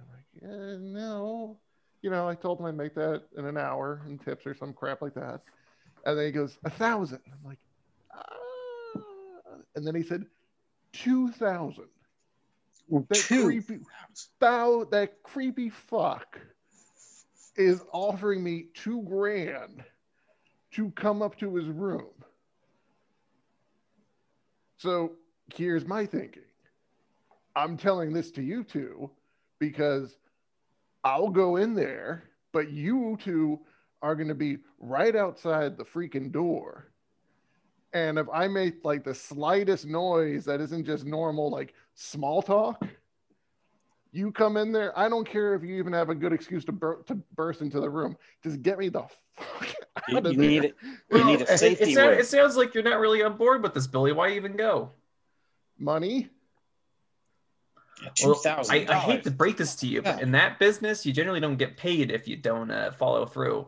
I'm 0.00 0.06
like, 0.10 0.50
eh, 0.50 0.76
no. 0.80 1.58
You 2.00 2.08
know, 2.08 2.26
I 2.26 2.34
told 2.34 2.60
him 2.60 2.64
I'd 2.64 2.76
make 2.78 2.94
that 2.94 3.24
in 3.36 3.44
an 3.44 3.58
hour 3.58 4.00
in 4.08 4.18
tips 4.18 4.46
or 4.46 4.54
some 4.54 4.72
crap 4.72 5.02
like 5.02 5.14
that. 5.14 5.42
And 6.06 6.18
then 6.18 6.24
he 6.24 6.32
goes, 6.32 6.56
a 6.64 6.70
thousand. 6.70 7.20
I'm 7.26 7.46
like, 7.46 7.58
ah. 8.14 9.00
And 9.74 9.86
then 9.86 9.94
he 9.94 10.02
said, 10.02 10.24
2,000. 10.94 11.84
That 12.88 13.14
Two. 13.16 13.44
creepy, 13.44 13.80
thou, 14.40 14.84
that 14.84 15.22
creepy 15.22 15.68
fuck 15.68 16.38
is 17.56 17.82
offering 17.92 18.42
me 18.42 18.66
two 18.74 19.02
grand 19.02 19.82
to 20.72 20.90
come 20.92 21.22
up 21.22 21.38
to 21.38 21.54
his 21.54 21.68
room. 21.68 22.10
So 24.76 25.12
here's 25.54 25.86
my 25.86 26.06
thinking. 26.06 26.42
I'm 27.54 27.76
telling 27.76 28.12
this 28.12 28.30
to 28.32 28.42
you 28.42 28.62
two 28.62 29.10
because 29.58 30.16
I'll 31.02 31.30
go 31.30 31.56
in 31.56 31.74
there, 31.74 32.24
but 32.52 32.70
you 32.70 33.16
two 33.22 33.60
are 34.02 34.14
going 34.14 34.28
to 34.28 34.34
be 34.34 34.58
right 34.78 35.16
outside 35.16 35.76
the 35.76 35.84
freaking 35.84 36.30
door. 36.30 36.92
And 37.92 38.18
if 38.18 38.26
I 38.30 38.46
make 38.48 38.84
like 38.84 39.04
the 39.04 39.14
slightest 39.14 39.86
noise 39.86 40.44
that 40.44 40.60
isn't 40.60 40.84
just 40.84 41.06
normal, 41.06 41.50
like 41.50 41.72
small 41.94 42.42
talk, 42.42 42.86
you 44.12 44.32
come 44.32 44.56
in 44.56 44.72
there. 44.72 44.98
I 44.98 45.08
don't 45.08 45.28
care 45.28 45.54
if 45.54 45.62
you 45.62 45.76
even 45.76 45.92
have 45.92 46.08
a 46.08 46.14
good 46.14 46.32
excuse 46.32 46.64
to, 46.66 46.72
bur- 46.72 47.02
to 47.06 47.14
burst 47.34 47.60
into 47.60 47.80
the 47.80 47.90
room. 47.90 48.16
Just 48.42 48.62
get 48.62 48.78
me 48.78 48.88
the 48.88 49.04
fuck 49.34 49.74
You, 50.08 50.16
out 50.18 50.26
of 50.26 50.32
you 50.32 50.38
there. 50.38 50.48
need 50.48 50.64
it. 50.64 50.76
You 51.12 51.24
need 51.24 51.40
a 51.40 51.44
It- 51.44 51.50
it, 51.50 51.58
safety 51.58 51.92
it 51.92 52.26
sounds 52.26 52.56
like 52.56 52.74
you're 52.74 52.82
not 52.84 52.98
really 53.00 53.22
on 53.22 53.36
board 53.36 53.62
with 53.62 53.74
this, 53.74 53.86
Billy. 53.86 54.12
Why 54.12 54.30
even 54.32 54.56
go? 54.56 54.90
Money. 55.78 56.30
Yeah, 58.02 58.10
Well, 58.24 58.34
Two 58.34 58.40
thousand. 58.40 58.74
I, 58.74 58.86
I 58.92 58.98
hate 58.98 59.24
to 59.24 59.30
break 59.30 59.56
this 59.56 59.74
to 59.76 59.86
you, 59.86 60.02
but 60.02 60.20
in 60.20 60.30
that 60.32 60.58
business, 60.58 61.04
you 61.06 61.12
generally 61.12 61.40
don't 61.40 61.56
get 61.56 61.76
paid 61.76 62.10
if 62.10 62.28
you 62.28 62.36
don't 62.36 62.70
uh, 62.70 62.92
follow 62.92 63.24
through. 63.26 63.66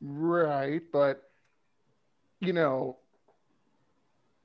Right, 0.00 0.82
but 0.92 1.30
you 2.40 2.52
know, 2.52 2.96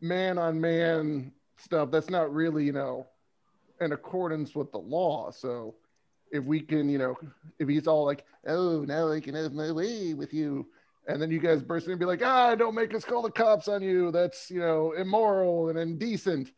man 0.02 0.38
on 0.38 0.60
man 0.60 1.32
stuff, 1.57 1.91
that's 1.91 2.10
not 2.10 2.34
really, 2.34 2.64
you 2.64 2.72
know, 2.72 3.07
in 3.82 3.91
accordance 3.91 4.56
with 4.56 4.72
the 4.72 4.78
law. 4.78 5.32
So 5.32 5.76
if 6.32 6.44
we 6.44 6.60
can, 6.60 6.90
you 6.90 6.98
know, 6.98 7.15
if 7.60 7.68
he's 7.68 7.88
all 7.88 8.06
like, 8.06 8.26
oh, 8.48 8.84
now 8.88 9.11
I 9.11 9.19
can 9.19 9.36
have 9.36 9.53
my 9.53 9.72
way 9.72 10.14
with 10.14 10.34
you. 10.34 10.68
And 11.07 11.22
then 11.22 11.32
you 11.32 11.40
guys 11.40 11.61
burst 11.61 11.86
in 11.86 11.94
and 11.94 11.99
be 11.99 12.06
like, 12.06 12.22
ah, 12.24 12.53
don't 12.56 12.76
make 12.76 12.94
us 12.94 13.06
call 13.06 13.22
the 13.22 13.32
cops 13.32 13.68
on 13.68 13.82
you. 13.82 14.11
That's, 14.11 14.52
you 14.52 14.60
know, 14.60 14.91
immoral 14.91 15.69
and 15.69 15.80
indecent. 15.80 16.52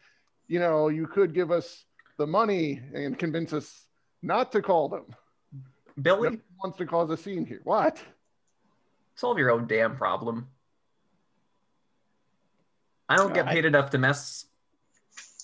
You 0.48 0.60
know, 0.60 0.88
you 0.88 1.06
could 1.06 1.34
give 1.34 1.52
us 1.52 1.86
the 2.18 2.26
money 2.26 2.82
and 2.94 3.18
convince 3.18 3.54
us 3.54 3.86
not 4.24 4.52
to 4.54 4.62
call 4.62 4.90
them. 4.90 5.06
Billy, 6.02 6.30
Nobody 6.30 6.42
wants 6.64 6.78
to 6.80 6.86
cause 6.88 7.12
a 7.12 7.18
scene 7.18 7.46
here. 7.46 7.62
What? 7.64 8.02
solve 9.20 9.38
your 9.38 9.52
own 9.52 9.68
damn 9.68 9.98
problem. 9.98 10.48
I 13.10 13.18
don't 13.18 13.34
get 13.34 13.48
I- 13.48 13.54
paid 13.54 13.66
enough 13.66 13.90
to 13.92 13.98
mess. 13.98 14.46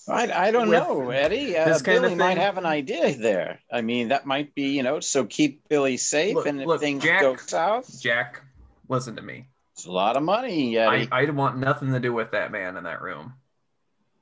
I, 0.08 0.32
I 0.32 0.52
don't 0.52 0.70
with 0.70 0.78
know, 0.78 1.10
Eddie. 1.10 1.58
Uh, 1.58 1.66
this 1.66 1.82
kind 1.82 1.98
of 1.98 2.04
Billy 2.04 2.16
might 2.16 2.38
have 2.38 2.60
an 2.60 2.66
idea 2.66 3.16
there. 3.16 3.60
I 3.72 3.82
mean, 3.82 4.10
that 4.10 4.28
might 4.28 4.54
be, 4.54 4.68
you 4.68 4.84
know, 4.84 5.00
so 5.00 5.26
keep 5.26 5.68
Billy 5.68 5.98
safe, 5.98 6.36
Look- 6.36 6.46
and 6.46 6.62
if 6.62 6.68
look, 6.68 6.80
things 6.80 7.04
Jack- 7.04 7.22
go 7.22 7.36
south, 7.38 8.02
Jack, 8.04 8.44
listen 8.88 9.16
to 9.16 9.24
me. 9.24 9.48
it's 9.74 9.86
a 9.86 9.92
lot 9.92 10.16
of 10.16 10.22
money, 10.22 10.78
I, 10.78 10.98
Eddie. 10.98 11.10
I 11.12 11.26
want 11.32 11.58
nothing 11.58 11.92
to 11.92 12.00
do 12.00 12.14
with 12.14 12.30
that 12.32 12.52
man 12.52 12.78
in 12.78 12.84
that 12.84 13.02
room. 13.02 13.34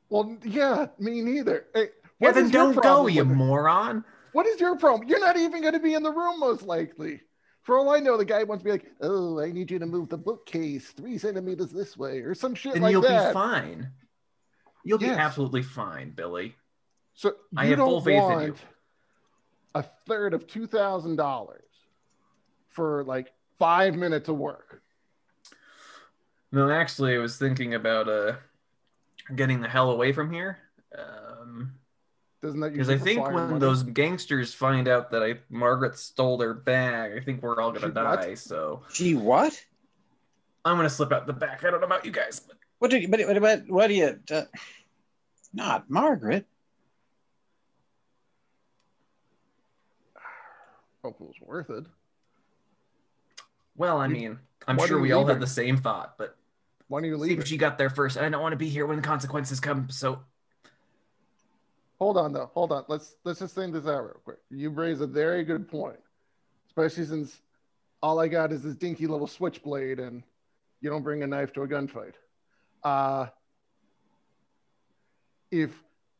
Well, 0.09 0.37
yeah, 0.45 0.87
me 0.99 1.21
neither. 1.21 1.65
Hey, 1.73 1.89
Yeah, 2.21 2.31
then 2.31 2.45
is 2.45 2.51
don't 2.51 2.81
go, 2.81 3.07
you 3.07 3.25
moron. 3.25 4.05
What 4.31 4.45
is 4.45 4.61
your 4.61 4.77
problem? 4.77 5.09
You're 5.09 5.19
not 5.19 5.35
even 5.35 5.61
going 5.61 5.73
to 5.73 5.79
be 5.79 5.95
in 5.95 6.03
the 6.03 6.11
room, 6.11 6.39
most 6.39 6.63
likely. 6.63 7.19
For 7.63 7.77
all 7.77 7.89
I 7.91 7.99
know, 7.99 8.17
the 8.17 8.25
guy 8.25 8.43
wants 8.43 8.61
to 8.61 8.65
be 8.65 8.71
like, 8.71 8.91
"Oh, 9.01 9.39
I 9.39 9.51
need 9.51 9.71
you 9.71 9.79
to 9.79 9.85
move 9.85 10.09
the 10.09 10.17
bookcase 10.17 10.89
three 10.91 11.17
centimeters 11.17 11.71
this 11.71 11.95
way," 11.97 12.19
or 12.19 12.35
some 12.35 12.53
shit 12.53 12.73
Then 12.73 12.81
like 12.83 12.91
you'll 12.91 13.01
that. 13.01 13.29
be 13.29 13.33
fine. 13.33 13.89
You'll 14.83 15.01
Yes. 15.01 15.15
be 15.15 15.21
absolutely 15.21 15.63
fine, 15.63 16.11
Billy. 16.11 16.55
So 17.13 17.35
I 17.55 17.65
have 17.67 17.79
full 17.79 18.01
faith 18.01 18.29
in 18.29 18.41
you. 18.41 18.55
a 19.75 19.83
third 19.83 20.33
of 20.33 20.45
two 20.45 20.67
thousand 20.67 21.15
dollars 21.15 21.63
for 22.67 23.03
like 23.05 23.33
five 23.59 23.95
minutes 23.95 24.27
of 24.27 24.37
work. 24.37 24.81
No, 26.51 26.69
actually, 26.69 27.15
I 27.15 27.19
was 27.19 27.37
thinking 27.37 27.75
about 27.75 28.09
uh 28.09 28.35
getting 29.35 29.61
the 29.61 29.69
hell 29.69 29.89
away 29.89 30.11
from 30.11 30.31
here. 30.33 30.57
Um, 30.97 31.75
Doesn't 32.43 32.59
that 32.59 32.73
because 32.73 32.89
I 32.89 32.97
think 32.97 33.23
when 33.25 33.33
money? 33.33 33.59
those 33.59 33.83
gangsters 33.83 34.53
find 34.53 34.89
out 34.89 35.11
that 35.11 35.23
I 35.23 35.35
Margaret 35.49 35.97
stole 35.97 36.35
their 36.35 36.53
bag, 36.53 37.13
I 37.15 37.23
think 37.23 37.41
we're 37.41 37.61
all 37.61 37.71
gonna 37.71 37.85
She 37.87 37.91
what? 37.91 38.21
die. 38.21 38.33
So 38.35 38.81
Gee, 38.91 39.15
what? 39.15 39.57
I'm 40.65 40.75
gonna 40.75 40.89
slip 40.89 41.13
out 41.13 41.25
the 41.25 41.31
back. 41.31 41.63
I 41.63 41.71
don't 41.71 41.79
know 41.79 41.87
about 41.87 42.03
you 42.03 42.11
guys, 42.11 42.41
but 42.41 42.57
What 42.79 42.91
do 42.91 42.97
you? 42.97 43.07
But, 43.07 43.21
but, 43.25 43.39
but 43.41 43.63
what 43.69 43.87
do 43.87 43.93
you? 43.93 44.19
Uh, 44.29 44.41
not 45.53 45.89
Margaret. 45.89 46.45
hope 51.01 51.15
it 51.21 51.27
was 51.27 51.35
worth 51.41 51.69
it. 51.69 51.85
well, 53.77 53.99
I 53.99 54.07
mean, 54.07 54.37
I'm 54.67 54.75
why 54.75 54.87
sure 54.87 54.99
we 54.99 55.13
all 55.13 55.25
had 55.25 55.39
the 55.39 55.47
same 55.47 55.77
thought, 55.77 56.17
but 56.17 56.35
Why 56.89 56.99
don't 56.99 57.09
you 57.09 57.15
see 57.15 57.21
leave 57.21 57.39
if 57.39 57.47
she 57.47 57.55
got 57.55 57.77
there 57.77 57.89
first, 57.89 58.17
I 58.17 58.27
don't 58.27 58.41
want 58.41 58.51
to 58.51 58.57
be 58.57 58.67
here 58.69 58.85
when 58.85 58.97
the 58.97 59.01
consequences 59.01 59.61
come. 59.61 59.89
So 59.89 60.19
Hold 62.03 62.17
on 62.17 62.33
though. 62.33 62.51
Hold 62.53 62.73
on. 62.73 62.83
Let's 62.89 63.15
let's 63.23 63.39
just 63.39 63.55
think 63.55 63.71
this 63.71 63.87
out 63.87 64.03
real 64.03 64.19
quick. 64.25 64.39
You 64.49 64.71
raise 64.71 64.99
a 64.99 65.07
very 65.07 65.45
good 65.45 65.69
point, 65.69 66.01
especially 66.67 67.05
since 67.05 67.39
all 68.01 68.19
I 68.19 68.27
got 68.27 68.51
is 68.51 68.61
this 68.61 68.75
dinky 68.75 69.07
little 69.07 69.25
switchblade, 69.25 70.01
and 70.01 70.21
you 70.81 70.89
don't 70.89 71.01
bring 71.01 71.23
a 71.23 71.27
knife 71.27 71.53
to 71.53 71.61
a 71.61 71.67
gunfight. 71.67 72.15
Uh, 72.83 73.27
if 75.49 75.71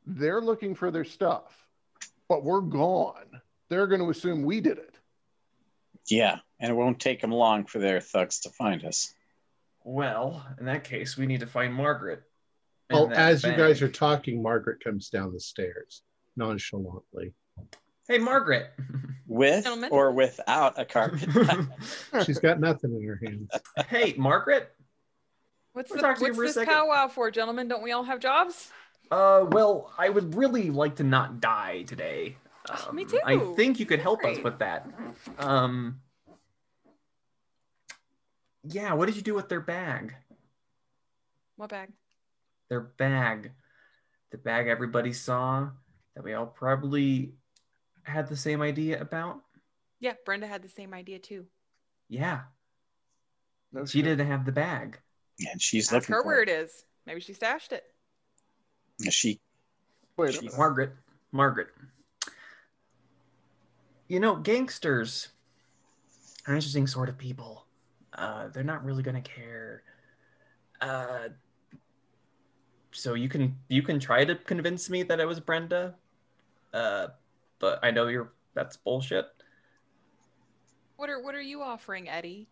they're 0.06 0.40
looking 0.40 0.74
for 0.74 0.90
their 0.90 1.04
stuff, 1.04 1.52
but 2.30 2.46
we're 2.46 2.62
gone, 2.62 3.42
they're 3.68 3.88
going 3.88 4.00
to 4.00 4.10
assume 4.10 4.44
we 4.44 4.62
did 4.62 4.78
it. 4.78 4.96
Yeah, 6.08 6.38
and 6.62 6.72
it 6.72 6.76
won't 6.76 7.02
take 7.02 7.20
them 7.20 7.34
long 7.34 7.66
for 7.66 7.80
their 7.80 8.00
thugs 8.00 8.40
to 8.40 8.50
find 8.52 8.86
us. 8.86 9.14
well, 9.84 10.48
in 10.62 10.66
that 10.68 10.86
case, 10.86 11.18
we 11.18 11.26
need 11.26 11.42
to 11.42 11.48
find 11.48 11.74
Margaret. 11.74 12.24
And 12.94 13.00
Well, 13.02 13.08
that 13.10 13.18
as 13.18 13.44
you 13.44 13.52
guys 13.56 13.82
are 13.82 13.90
talking, 13.90 14.42
Margaret 14.42 14.84
comes 14.84 15.10
down 15.10 15.34
the 15.34 15.40
stairs 15.40 16.02
nonchalantly. 16.36 17.34
Hey, 18.08 18.18
Margaret. 18.18 18.72
With 19.28 19.64
Gentlemen. 19.64 19.90
or 19.92 20.12
without 20.12 20.78
a 20.80 20.86
carpet. 20.86 21.28
She's 22.26 22.40
got 22.40 22.60
nothing 22.60 22.94
in 22.96 23.08
her 23.08 23.20
hands. 23.26 23.50
hey, 23.88 24.14
Margaret. 24.18 24.72
What's, 25.72 25.92
the, 25.92 26.00
talk 26.00 26.18
to 26.18 26.22
you 26.22 26.28
what's 26.28 26.38
for 26.38 26.44
this 26.44 26.54
second. 26.56 26.74
powwow 26.74 27.08
for, 27.08 27.32
gentlemen? 27.32 27.68
Don't 27.68 27.82
we 27.82 27.94
all 27.94 28.04
have 28.04 28.20
jobs? 28.20 28.70
Uh, 29.10 29.46
well, 29.50 29.92
I 29.98 30.10
would 30.10 30.36
really 30.36 30.70
like 30.70 30.98
to 30.98 31.04
not 31.04 31.40
die 31.40 31.84
today. 31.84 32.36
Oh, 32.70 32.88
Um, 32.90 32.96
me 32.96 33.06
too. 33.06 33.20
I 33.26 33.38
think 33.56 33.80
you 33.80 33.86
could 33.88 34.00
help 34.00 34.24
us 34.24 34.38
with 34.44 34.60
that. 34.60 34.88
Um, 35.40 36.00
yeah. 38.64 38.94
What 38.94 39.08
did 39.08 39.16
you 39.16 39.22
do 39.24 39.34
with 39.34 39.50
their 39.50 39.62
bag? 39.62 40.14
What 41.56 41.70
bag? 41.70 41.90
Their 42.74 42.82
bag, 42.82 43.52
the 44.32 44.40
bag 44.40 44.66
everybody 44.68 45.14
saw 45.14 45.70
that 46.16 46.24
we 46.24 46.34
all 46.34 46.48
probably 46.48 47.36
had 48.02 48.28
the 48.28 48.36
same 48.36 48.64
idea 48.64 49.00
about. 49.00 49.42
Yeah, 50.00 50.14
Brenda 50.26 50.48
had 50.48 50.64
the 50.64 50.70
same 50.70 50.92
idea 50.92 51.20
too. 51.20 51.46
Yeah, 52.10 52.42
No 53.72 53.86
she 53.86 54.00
shit. 54.00 54.06
didn't 54.06 54.26
have 54.26 54.44
the 54.48 54.52
bag. 54.52 54.98
and 55.52 55.62
she's 55.62 55.86
Ask 55.86 55.94
looking 55.94 56.16
her 56.16 56.22
for 56.24 56.28
where 56.30 56.42
it 56.42 56.50
is. 56.50 56.84
Maybe 57.06 57.20
she 57.20 57.34
stashed 57.34 57.74
it. 57.74 57.84
She 59.12 59.40
Wait 60.18 60.34
she- 60.34 60.50
Margaret, 60.58 60.94
Margaret. 61.32 61.68
You 64.08 64.20
know, 64.20 64.36
gangsters 64.38 65.28
are 66.48 66.56
interesting 66.56 66.88
sort 66.88 67.08
of 67.08 67.20
people. 67.20 67.68
Uh, 68.14 68.48
they're 68.48 68.64
not 68.64 68.84
really 68.84 69.04
gonna 69.04 69.22
care. 69.22 69.84
Uh, 70.82 71.30
so 72.94 73.14
you 73.16 73.30
can 73.30 73.58
you 73.68 73.82
can 73.82 74.00
try 74.00 74.24
to 74.24 74.36
convince 74.36 74.90
me 74.90 75.04
that 75.04 75.20
it 75.20 75.26
was 75.26 75.40
Brenda, 75.40 75.96
uh, 76.74 77.08
but 77.60 77.80
I 77.84 77.92
know 77.92 78.08
you're 78.08 78.32
that's 78.54 78.78
bullshit. 78.78 79.26
What 80.96 81.10
are 81.10 81.22
what 81.22 81.36
are 81.36 81.42
you 81.42 81.62
offering, 81.62 82.08
Eddie? 82.08 82.48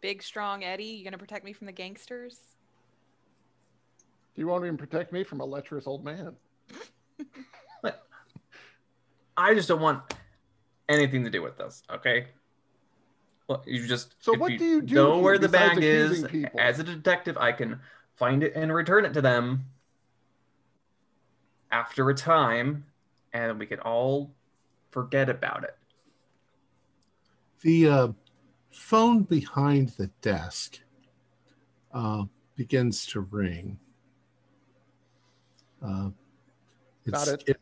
Big 0.00 0.22
strong 0.22 0.64
Eddie, 0.64 0.84
you 0.84 1.04
gonna 1.04 1.18
protect 1.18 1.44
me 1.44 1.52
from 1.52 1.66
the 1.66 1.72
gangsters? 1.72 2.40
Do 4.34 4.40
you 4.42 4.48
want 4.48 4.62
to 4.62 4.66
even 4.66 4.76
protect 4.76 5.12
me 5.12 5.22
from 5.24 5.40
a 5.40 5.44
lecherous 5.44 5.86
old 5.86 6.04
man? 6.04 6.34
I 9.36 9.54
just 9.54 9.68
don't 9.68 9.80
want 9.80 10.00
anything 10.88 11.24
to 11.24 11.30
do 11.30 11.42
with 11.42 11.56
this. 11.56 11.82
Okay. 11.90 12.28
Well, 13.48 13.62
you 13.66 13.86
just 13.86 14.14
So 14.20 14.32
what 14.36 14.52
you 14.52 14.58
do 14.58 14.64
you 14.64 14.82
do 14.82 14.94
know 14.94 15.18
where 15.18 15.38
the 15.38 15.48
bag 15.48 15.78
is 15.78 16.24
people? 16.24 16.58
as 16.58 16.78
a 16.78 16.84
detective 16.84 17.36
i 17.36 17.52
can 17.52 17.78
find 18.16 18.42
it 18.42 18.54
and 18.54 18.72
return 18.72 19.04
it 19.04 19.12
to 19.12 19.20
them 19.20 19.66
after 21.74 22.08
a 22.08 22.14
time 22.14 22.84
and 23.32 23.58
we 23.58 23.66
can 23.66 23.80
all 23.80 24.30
forget 24.90 25.28
about 25.28 25.64
it 25.64 25.76
The 27.62 27.88
uh, 27.88 28.08
phone 28.70 29.22
behind 29.24 29.88
the 29.98 30.06
desk 30.22 30.78
uh, 31.92 32.24
begins 32.56 33.06
to 33.06 33.20
ring. 33.20 33.78
Uh, 35.84 36.10
it's, 37.04 37.24
Got 37.24 37.28
it. 37.48 37.58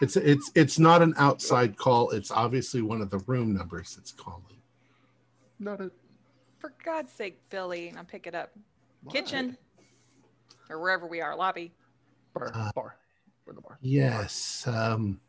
it's 0.00 0.16
it's 0.16 0.50
it's 0.54 0.78
not 0.78 1.00
an 1.02 1.14
outside 1.16 1.76
call. 1.76 2.10
It's 2.10 2.30
obviously 2.30 2.82
one 2.82 3.00
of 3.00 3.10
the 3.10 3.18
room 3.26 3.54
numbers 3.54 3.94
that's 3.96 4.12
calling. 4.12 4.60
Not 5.58 5.80
a 5.80 5.90
For 6.58 6.72
God's 6.84 7.12
sake, 7.12 7.38
Billy, 7.50 7.92
I'll 7.96 8.04
pick 8.04 8.26
it 8.26 8.34
up. 8.34 8.50
why? 9.02 9.12
Kitchen 9.12 9.56
or 10.70 10.80
wherever 10.80 11.06
we 11.06 11.20
are, 11.20 11.34
lobby. 11.36 11.72
bar, 12.34 12.50
Uh, 12.54 12.70
bar, 12.74 12.90
We're 12.92 12.92
in 12.92 12.98
the 12.98 13.07
bar. 13.54 13.78
Yes. 13.80 14.66
Um, 14.66 15.20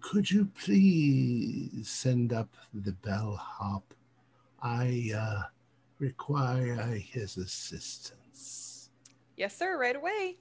could 0.00 0.30
you 0.30 0.48
please 0.60 1.88
send 1.88 2.32
up 2.32 2.48
the 2.74 2.92
bellhop? 2.92 3.94
I 4.60 5.12
uh, 5.16 5.42
require 5.98 6.76
his 6.94 7.36
assistance. 7.36 8.90
Yes, 9.36 9.56
sir, 9.56 9.78
right 9.78 9.96
away. 9.96 10.36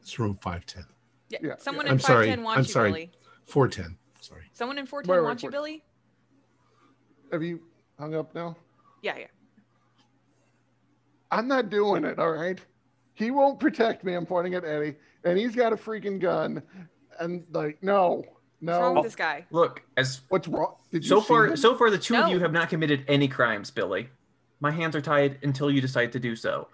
It's 0.00 0.18
room 0.18 0.36
510. 0.36 0.84
Yeah. 1.28 1.38
Yeah, 1.42 1.54
Someone 1.58 1.86
yeah. 1.86 1.92
in 1.92 1.94
I'm 1.96 2.00
sorry, 2.00 2.26
510 2.28 2.44
wants 2.44 2.56
I'm 2.58 2.64
you, 2.64 2.72
sorry. 2.72 2.90
Billy. 2.90 3.10
410. 3.46 3.98
Sorry. 4.20 4.42
Someone 4.52 4.78
in 4.78 4.86
410 4.86 5.12
Wait, 5.12 5.20
wait, 5.20 5.26
wants 5.26 5.42
you. 5.42 5.50
Billy? 5.50 5.84
Have 7.32 7.42
you 7.42 7.60
hung 7.98 8.14
up 8.14 8.34
now? 8.34 8.56
Yeah, 9.02 9.18
yeah. 9.18 9.26
I'm 11.30 11.46
not 11.46 11.68
doing 11.68 12.04
it. 12.04 12.18
All 12.18 12.30
right. 12.30 12.58
He 13.18 13.32
won't 13.32 13.58
protect 13.58 14.04
me. 14.04 14.14
I'm 14.14 14.24
pointing 14.26 14.54
at 14.54 14.64
Eddie, 14.64 14.94
and 15.24 15.36
he's 15.36 15.56
got 15.56 15.72
a 15.72 15.76
freaking 15.76 16.20
gun. 16.20 16.62
And 17.18 17.44
like, 17.50 17.82
no, 17.82 18.24
No. 18.60 18.72
What's 18.72 18.82
wrong 18.82 18.94
no. 18.94 19.00
with 19.00 19.08
this 19.08 19.16
guy? 19.16 19.44
Look, 19.50 19.82
as 19.96 20.20
What's 20.28 20.46
wrong? 20.46 20.76
Did 20.92 21.02
you 21.02 21.08
so 21.08 21.20
far, 21.20 21.46
him? 21.48 21.56
so 21.56 21.74
far, 21.74 21.90
the 21.90 21.98
two 21.98 22.14
of 22.14 22.28
you 22.28 22.38
have 22.38 22.52
not 22.52 22.68
committed 22.68 23.04
any 23.08 23.26
crimes, 23.26 23.72
Billy. 23.72 24.08
My 24.60 24.70
hands 24.70 24.94
are 24.94 25.00
tied 25.00 25.38
until 25.42 25.68
you 25.68 25.80
decide 25.80 26.12
to 26.12 26.20
do 26.20 26.36
so. 26.36 26.68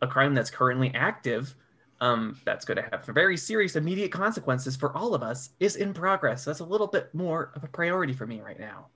A 0.00 0.06
crime 0.06 0.34
that's 0.34 0.50
currently 0.50 0.92
active, 0.94 1.54
um, 2.00 2.38
that's 2.46 2.64
going 2.64 2.76
to 2.76 2.88
have 2.90 3.04
very 3.06 3.36
serious 3.36 3.76
immediate 3.76 4.12
consequences 4.12 4.76
for 4.76 4.96
all 4.96 5.14
of 5.14 5.22
us, 5.22 5.50
is 5.60 5.76
in 5.76 5.92
progress. 5.92 6.46
That's 6.46 6.60
a 6.60 6.64
little 6.64 6.86
bit 6.86 7.14
more 7.14 7.52
of 7.54 7.64
a 7.64 7.68
priority 7.68 8.14
for 8.14 8.26
me 8.26 8.40
right 8.40 8.58
now. 8.58 8.86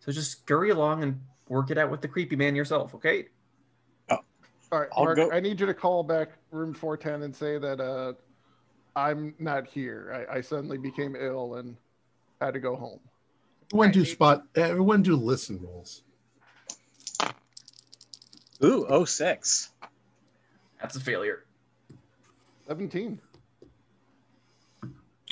So 0.00 0.12
just 0.12 0.30
scurry 0.32 0.70
along 0.70 1.02
and 1.04 1.20
work 1.48 1.70
it 1.70 1.78
out 1.78 1.90
with 1.90 2.02
the 2.02 2.08
creepy 2.08 2.36
man 2.36 2.54
yourself, 2.54 2.94
okay? 2.94 3.28
All 4.72 4.80
right, 4.80 4.88
I'll 4.96 5.04
Mark, 5.04 5.16
go- 5.18 5.30
I 5.30 5.38
need 5.38 5.60
you 5.60 5.66
to 5.66 5.74
call 5.74 6.02
back 6.02 6.30
room 6.50 6.72
410 6.72 7.22
and 7.24 7.36
say 7.36 7.58
that 7.58 7.78
uh, 7.78 8.14
I'm 8.96 9.34
not 9.38 9.66
here. 9.66 10.26
I, 10.30 10.38
I 10.38 10.40
suddenly 10.40 10.78
became 10.78 11.14
ill 11.14 11.56
and 11.56 11.76
had 12.40 12.54
to 12.54 12.60
go 12.60 12.74
home. 12.74 12.98
Everyone 13.70 13.90
do 13.92 14.00
Right. 14.00 14.08
spot. 14.08 14.44
Everyone 14.54 15.02
do 15.02 15.14
listen 15.14 15.60
rolls. 15.62 16.02
Ooh, 18.64 18.86
oh 18.88 19.04
six. 19.04 19.70
That's 20.80 20.96
a 20.96 21.00
failure. 21.00 21.44
17. 22.66 23.20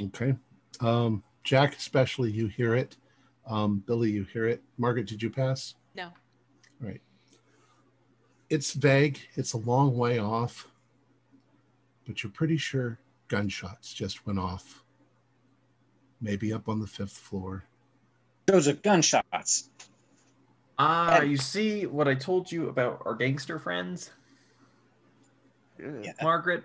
Okay. 0.02 0.34
Um, 0.80 1.22
Jack, 1.44 1.76
especially, 1.76 2.30
you 2.30 2.46
hear 2.48 2.74
it. 2.74 2.96
Um, 3.46 3.82
Billy, 3.86 4.10
you 4.10 4.24
hear 4.24 4.46
it. 4.46 4.62
Margaret, 4.76 5.06
did 5.06 5.22
you 5.22 5.30
pass? 5.30 5.74
No. 5.94 6.08
Right. 6.78 7.00
It's 8.50 8.72
vague. 8.72 9.20
It's 9.36 9.52
a 9.52 9.58
long 9.58 9.96
way 9.96 10.18
off, 10.18 10.66
but 12.06 12.22
you're 12.22 12.32
pretty 12.32 12.56
sure 12.56 12.98
gunshots 13.28 13.94
just 13.94 14.26
went 14.26 14.38
off. 14.38 14.82
Maybe 16.20 16.52
up 16.52 16.68
on 16.68 16.80
the 16.80 16.86
fifth 16.86 17.16
floor. 17.16 17.64
Those 18.46 18.66
are 18.68 18.72
gunshots. 18.74 19.70
Ah, 20.78 21.18
And- 21.20 21.30
you 21.30 21.36
see 21.36 21.86
what 21.86 22.08
I 22.08 22.14
told 22.14 22.50
you 22.50 22.68
about 22.68 23.02
our 23.06 23.14
gangster 23.14 23.58
friends, 23.58 24.10
Yeah. 25.78 25.92
Yeah. 26.02 26.12
Margaret? 26.22 26.64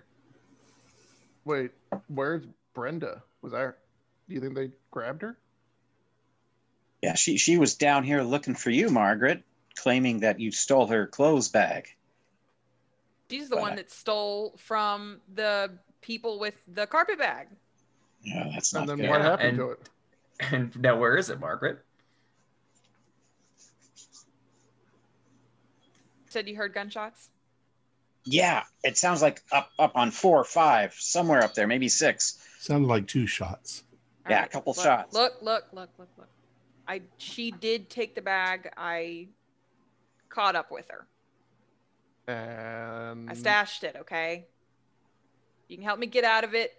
Wait, 1.46 1.72
where's 2.08 2.46
Brenda? 2.74 3.22
Was 3.42 3.54
I? 3.54 3.68
Do 3.68 4.34
you 4.34 4.42
think 4.42 4.56
they 4.56 4.72
grabbed 4.92 5.22
her? 5.22 5.38
Yeah, 7.04 7.14
she 7.14 7.38
she 7.38 7.58
was 7.58 7.76
down 7.76 8.04
here 8.04 8.24
looking 8.24 8.56
for 8.56 8.72
you, 8.72 8.90
Margaret, 8.90 9.44
claiming 9.76 10.20
that 10.22 10.40
you 10.40 10.52
stole 10.52 10.88
her 10.88 11.06
clothes 11.08 11.50
bag. 11.50 11.88
She's 13.30 13.50
the 13.50 13.56
But- 13.56 13.62
one 13.62 13.76
that 13.76 13.92
stole 13.92 14.56
from 14.58 15.22
the 15.34 15.78
people 16.02 16.40
with 16.40 16.62
the 16.68 16.86
carpet 16.88 17.18
bag. 17.18 17.48
Yeah, 18.22 18.50
that's 18.54 18.74
And 18.74 18.82
not 18.88 18.88
then 18.98 18.98
fair. 19.06 19.10
what 19.10 19.22
Yeah, 19.22 19.30
happened 19.30 19.48
and- 19.50 19.58
to 19.58 19.70
it? 19.72 19.90
And 20.52 20.80
now 20.82 20.98
where 21.00 21.16
is 21.18 21.30
it, 21.30 21.40
Margaret? 21.40 21.84
Said 26.30 26.48
you 26.50 26.56
heard 26.56 26.74
gunshots? 26.74 27.30
Yeah, 28.26 28.64
it 28.84 28.98
sounds 28.98 29.22
like 29.22 29.42
up 29.52 29.70
up 29.80 29.96
on 29.96 30.12
four 30.12 30.40
or 30.40 30.44
five, 30.44 30.94
somewhere 30.96 31.44
up 31.44 31.54
there, 31.54 31.68
maybe 31.68 31.88
six. 31.88 32.40
Sounded 32.60 32.88
like 32.88 33.08
two 33.08 33.28
shots. 33.28 33.84
All 34.26 34.32
Yeah, 34.32 34.44
a 34.44 34.48
couple 34.48 34.74
look, 34.76 34.84
shots. 34.84 35.14
Look, 35.14 35.42
look, 35.42 35.66
look, 35.72 35.90
look, 35.98 36.10
look. 36.18 36.28
I 36.88 37.04
she 37.18 37.52
did 37.52 37.90
take 37.90 38.16
the 38.16 38.22
bag. 38.22 38.72
I 38.76 39.28
caught 40.30 40.56
up 40.56 40.72
with 40.72 40.88
her. 40.90 41.08
And 42.28 43.30
I 43.30 43.34
um, 43.34 43.38
stashed 43.38 43.84
it, 43.84 43.96
okay? 44.02 44.48
You 45.68 45.78
can 45.78 45.86
help 45.86 46.00
me 46.00 46.08
get 46.08 46.24
out 46.24 46.44
of 46.44 46.54
it. 46.54 46.74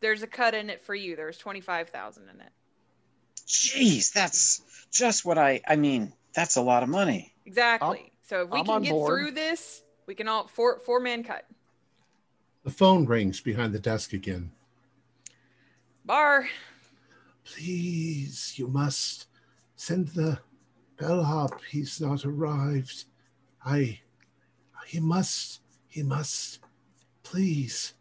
There's 0.00 0.22
a 0.22 0.26
cut 0.26 0.54
in 0.54 0.70
it 0.70 0.84
for 0.84 0.94
you. 0.94 1.16
There's 1.16 1.38
25,000 1.38 2.24
in 2.24 2.40
it. 2.40 2.52
Jeez, 3.46 4.12
that's 4.12 4.88
just 4.90 5.24
what 5.24 5.38
I 5.38 5.60
I 5.66 5.76
mean, 5.76 6.12
that's 6.34 6.56
a 6.56 6.62
lot 6.62 6.82
of 6.82 6.88
money. 6.88 7.34
Exactly. 7.44 8.12
so 8.22 8.42
if 8.42 8.50
we 8.50 8.60
I'm 8.60 8.64
can 8.64 8.82
get 8.82 8.90
board. 8.92 9.08
through 9.08 9.30
this, 9.32 9.82
we 10.06 10.14
can 10.14 10.28
all 10.28 10.46
four 10.46 10.78
four 10.78 11.00
man 11.00 11.22
cut. 11.24 11.44
The 12.64 12.70
phone 12.70 13.04
rings 13.06 13.40
behind 13.40 13.72
the 13.72 13.78
desk 13.78 14.12
again. 14.12 14.52
Bar. 16.04 16.48
Please, 17.44 18.54
you 18.56 18.68
must 18.68 19.26
send 19.74 20.08
the 20.08 20.38
bellhop. 21.02 21.60
He's 21.70 22.00
not 22.00 22.24
arrived. 22.24 23.04
I. 23.64 24.00
He 24.86 25.00
must. 25.00 25.60
He 25.86 26.02
must. 26.02 26.60
Please. 27.22 27.94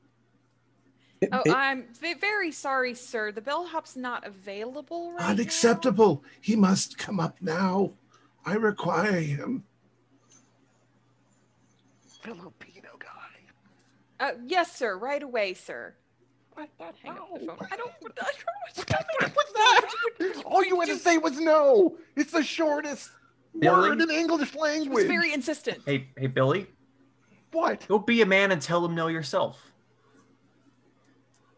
Oh, 1.32 1.44
I'm 1.54 1.86
v- 2.00 2.16
very 2.16 2.52
sorry, 2.52 2.96
sir. 2.96 3.32
The 3.32 3.42
bellhop's 3.42 3.96
not 3.96 4.26
available 4.26 5.12
right 5.12 5.20
now. 5.20 5.28
Unacceptable. 5.30 6.24
He 6.42 6.56
must 6.56 6.98
come 6.98 7.20
up 7.20 7.38
now. 7.42 7.92
I 8.44 8.56
require 8.56 9.20
him. 9.20 9.64
Filipino 12.24 12.90
guy. 12.98 14.20
Uh, 14.20 14.32
yes, 14.46 14.76
sir. 14.76 14.98
Right 14.98 15.22
away, 15.22 15.54
sir. 15.54 15.94
What 16.54 16.70
that? 16.80 16.96
Hang 17.04 17.12
up 17.18 17.34
the 17.34 17.46
phone. 17.46 17.58
I 17.72 17.76
don't. 17.78 17.92
I 18.22 18.32
What's 19.34 19.52
that? 19.54 20.44
All 20.46 20.64
you 20.64 20.80
had 20.80 20.90
to 20.90 20.98
say 20.98 21.18
was 21.18 21.40
no. 21.40 21.98
It's 22.16 22.32
the 22.32 22.44
shortest 22.44 23.10
Billy? 23.58 23.90
word 23.90 24.02
in 24.02 24.10
English 24.12 24.56
language. 24.56 25.00
It's 25.00 25.08
very 25.08 25.34
insistent. 25.34 25.80
Hey, 25.86 26.08
hey, 26.18 26.28
Billy, 26.28 26.68
What? 27.52 27.88
go 27.88 28.00
be 28.00 28.22
a 28.22 28.26
man 28.26 28.52
and 28.52 28.62
tell 28.62 28.84
him 28.86 28.96
no 28.96 29.08
yourself. 29.08 29.60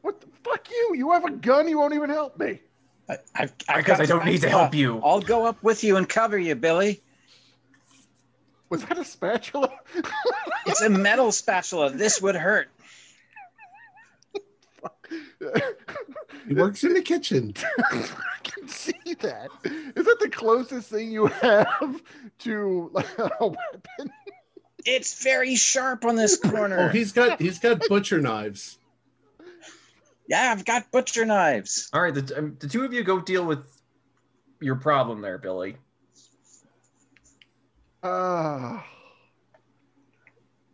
What 0.01 0.21
the 0.21 0.27
fuck 0.43 0.69
you? 0.69 0.93
You 0.95 1.11
have 1.11 1.25
a 1.25 1.31
gun. 1.31 1.67
You 1.67 1.79
won't 1.79 1.93
even 1.93 2.09
help 2.09 2.37
me. 2.39 2.59
I, 3.09 3.17
I've, 3.35 3.53
I've 3.67 3.77
Because 3.85 3.99
I 3.99 4.05
don't 4.05 4.25
need 4.25 4.41
to 4.41 4.49
help 4.49 4.73
you. 4.75 5.01
I'll 5.03 5.21
go 5.21 5.45
up 5.45 5.61
with 5.63 5.83
you 5.83 5.97
and 5.97 6.07
cover 6.07 6.37
you, 6.37 6.55
Billy. 6.55 7.01
Was 8.69 8.83
that 8.85 8.97
a 8.97 9.03
spatula? 9.05 9.71
It's 10.65 10.81
a 10.81 10.89
metal 10.89 11.33
spatula. 11.33 11.89
This 11.91 12.21
would 12.21 12.35
hurt. 12.35 12.69
He 16.47 16.53
works 16.53 16.83
in 16.83 16.93
the 16.93 17.01
kitchen. 17.01 17.53
I 17.91 18.05
can 18.43 18.67
see 18.67 19.13
that. 19.19 19.49
Is 19.63 20.05
that 20.05 20.17
the 20.19 20.29
closest 20.29 20.89
thing 20.89 21.11
you 21.11 21.27
have 21.27 22.01
to 22.39 22.89
like, 22.93 23.07
a 23.17 23.47
weapon? 23.47 24.13
It's 24.85 25.23
very 25.23 25.55
sharp 25.55 26.03
on 26.03 26.15
this 26.15 26.37
corner. 26.37 26.57
Oh, 26.57 26.79
corner. 26.79 26.89
he's 26.89 27.11
got 27.13 27.41
he's 27.41 27.59
got 27.59 27.87
butcher 27.87 28.19
knives. 28.19 28.79
yeah, 30.27 30.51
I've 30.51 30.65
got 30.65 30.91
butcher 30.91 31.25
knives. 31.25 31.89
All 31.93 32.01
right, 32.01 32.13
the, 32.13 32.37
um, 32.37 32.57
the 32.59 32.67
two 32.67 32.83
of 32.83 32.93
you 32.93 33.03
go 33.03 33.19
deal 33.21 33.45
with 33.45 33.81
your 34.59 34.75
problem 34.75 35.21
there, 35.21 35.37
Billy. 35.37 35.77
Ah, 38.01 38.85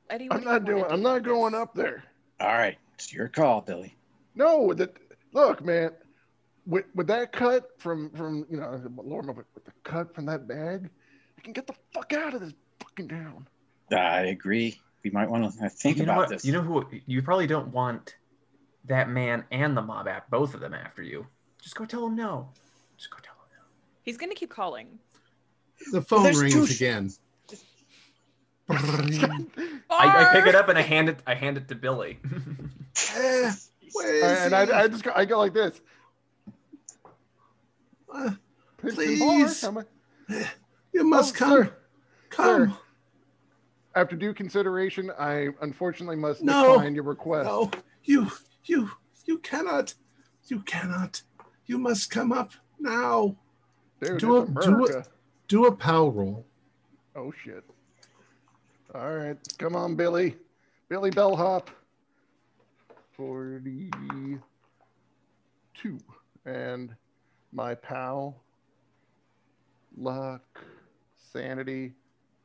Eddie, 0.09 0.27
I'm 0.31 0.43
not 0.43 0.65
doing. 0.65 0.85
I'm 0.89 1.03
not 1.03 1.21
going 1.21 1.53
up 1.53 1.75
there. 1.75 2.03
All 2.39 2.47
right, 2.47 2.77
it's 2.95 3.13
your 3.13 3.27
call, 3.27 3.61
Billy. 3.61 3.95
No, 4.39 4.73
that 4.73 4.95
look, 5.33 5.63
man. 5.63 5.91
With, 6.65 6.85
with 6.95 7.07
that 7.07 7.33
cut 7.33 7.69
from 7.77 8.09
from 8.11 8.45
you 8.49 8.57
know, 8.57 8.81
Lord, 9.03 9.27
with 9.35 9.65
the 9.65 9.71
cut 9.83 10.15
from 10.15 10.25
that 10.27 10.47
bag, 10.47 10.89
I 11.37 11.41
can 11.41 11.51
get 11.51 11.67
the 11.67 11.75
fuck 11.93 12.13
out 12.13 12.33
of 12.33 12.41
this 12.41 12.53
fucking 12.81 13.09
town. 13.09 13.47
I 13.91 14.21
agree. 14.27 14.79
We 15.03 15.09
might 15.09 15.29
want 15.29 15.51
to 15.59 15.69
think 15.69 15.97
you 15.97 16.05
know 16.05 16.13
about 16.13 16.21
what? 16.21 16.29
this. 16.29 16.45
You 16.45 16.53
know 16.53 16.61
who? 16.61 16.85
You 17.05 17.21
probably 17.21 17.47
don't 17.47 17.67
want 17.69 18.15
that 18.85 19.09
man 19.09 19.43
and 19.51 19.75
the 19.75 19.81
mob 19.81 20.07
app, 20.07 20.29
both 20.29 20.53
of 20.53 20.61
them 20.61 20.73
after 20.73 21.03
you. 21.03 21.27
Just 21.61 21.75
go 21.75 21.85
tell 21.85 22.05
him 22.05 22.15
no. 22.15 22.49
Just 22.97 23.11
go 23.11 23.17
tell 23.21 23.33
him 23.33 23.49
no. 23.57 23.63
He's 24.03 24.17
gonna 24.17 24.35
keep 24.35 24.49
calling. 24.49 24.99
The 25.91 26.01
phone 26.01 26.23
there's 26.23 26.39
rings 26.39 26.69
sh- 26.69 26.75
again. 26.75 27.11
I, 28.69 29.75
I 29.89 30.29
pick 30.31 30.45
it 30.45 30.55
up 30.55 30.69
and 30.69 30.77
I 30.77 30.81
hand 30.81 31.09
it. 31.09 31.19
I 31.27 31.33
hand 31.33 31.57
it 31.57 31.67
to 31.67 31.75
Billy. 31.75 32.19
Eh, 33.15 33.51
And 34.03 34.53
I. 34.55 34.81
I 34.83 34.87
just 34.87 35.03
go, 35.03 35.11
I 35.15 35.25
go 35.25 35.39
like 35.39 35.53
this. 35.53 35.79
Uh, 38.13 38.31
Please. 38.77 39.19
bar. 39.19 39.49
Come 39.61 39.77
on. 39.77 40.45
you 40.93 41.03
must 41.03 41.35
Oh, 41.35 41.37
come. 41.37 41.49
sir. 41.51 41.75
Come. 42.29 42.69
Sir. 42.71 42.77
After 43.95 44.15
due 44.15 44.33
consideration, 44.33 45.11
I 45.19 45.49
unfortunately 45.61 46.15
must 46.15 46.41
No. 46.43 46.73
decline 46.73 46.95
your 46.95 47.03
request. 47.03 47.45
No, 47.47 47.71
you, 48.03 48.27
you, 48.65 48.89
you 49.25 49.39
cannot. 49.39 49.93
You 50.47 50.61
cannot. 50.61 51.21
You 51.65 51.77
must 51.77 52.09
come 52.09 52.31
up 52.31 52.51
now. 52.79 53.35
Dude, 54.01 54.19
do 54.19 54.37
a- 54.37 54.45
do 54.47 54.85
a- 54.87 55.03
Do 55.47 55.65
a 55.65 55.71
POW 55.75 56.09
roll. 56.11 56.45
Oh 57.15 57.33
shit. 57.43 57.63
All 58.93 59.13
right, 59.15 59.37
come 59.57 59.75
on, 59.75 59.95
Billy. 59.95 60.37
Billy 60.89 61.09
Bellhop. 61.11 61.69
Forty-two, 63.19 64.39
and 66.45 66.95
my 67.51 67.75
pal. 67.75 68.41
Luck, 69.97 70.63
sanity, 71.33 71.95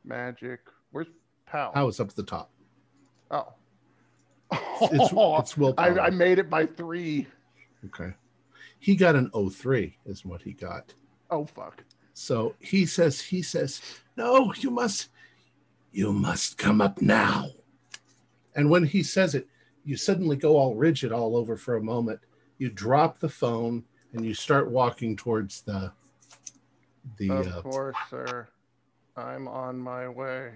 magic. 0.04 0.58
Where's 0.90 1.06
pal? 1.46 1.70
Pal 1.70 1.86
is 1.86 2.00
up 2.00 2.08
at 2.08 2.16
the 2.16 2.24
top. 2.24 2.50
Oh. 3.30 3.52
It's, 4.50 4.94
it's 4.94 5.12
oh, 5.16 5.44
willpower. 5.56 6.00
I, 6.00 6.06
I 6.06 6.10
made 6.10 6.40
it 6.40 6.50
by 6.50 6.66
three. 6.66 7.28
okay. 7.86 8.12
He 8.80 8.96
got 8.96 9.14
an 9.14 9.30
03 9.30 9.96
is 10.06 10.24
what 10.24 10.42
he 10.42 10.54
got. 10.54 10.92
Oh 11.30 11.44
fuck. 11.44 11.84
So 12.14 12.56
he 12.58 12.84
says, 12.84 13.20
he 13.20 13.42
says, 13.42 13.80
no, 14.16 14.52
you 14.54 14.72
must, 14.72 15.10
you 15.92 16.12
must 16.12 16.58
come 16.58 16.80
up 16.80 17.00
now. 17.00 17.50
And 18.56 18.68
when 18.70 18.82
he 18.82 19.04
says 19.04 19.36
it, 19.36 19.46
you 19.84 19.96
suddenly 19.96 20.36
go 20.36 20.56
all 20.56 20.74
rigid 20.74 21.12
all 21.12 21.36
over 21.36 21.56
for 21.56 21.76
a 21.76 21.82
moment. 21.82 22.20
You 22.58 22.70
drop 22.70 23.18
the 23.18 23.28
phone 23.28 23.84
and 24.12 24.24
you 24.24 24.34
start 24.34 24.70
walking 24.70 25.16
towards 25.16 25.62
the, 25.62 25.92
the, 27.18 27.30
of 27.30 27.48
uh, 27.48 27.62
course, 27.62 27.96
sir. 28.08 28.48
I'm 29.16 29.46
on 29.46 29.78
my 29.78 30.08
way. 30.08 30.54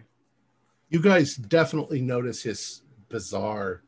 you 0.89 1.01
guys 1.01 1.37
definitely 1.37 2.01
notice 2.01 2.43
his 2.43 2.83
bizarre. 3.09 3.83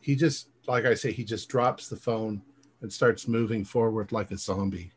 He 0.00 0.16
just, 0.16 0.48
like 0.66 0.84
I 0.84 0.94
say, 0.94 1.12
he 1.12 1.24
just 1.24 1.48
drops 1.48 1.88
the 1.88 1.96
phone 1.96 2.42
and 2.80 2.92
starts 2.92 3.28
moving 3.28 3.64
forward 3.64 4.10
like 4.10 4.30
a 4.32 4.36
zombie, 4.38 4.90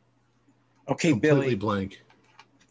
Okay, 0.90 1.12
completely 1.12 1.42
Billy, 1.42 1.56
blank. 1.56 2.04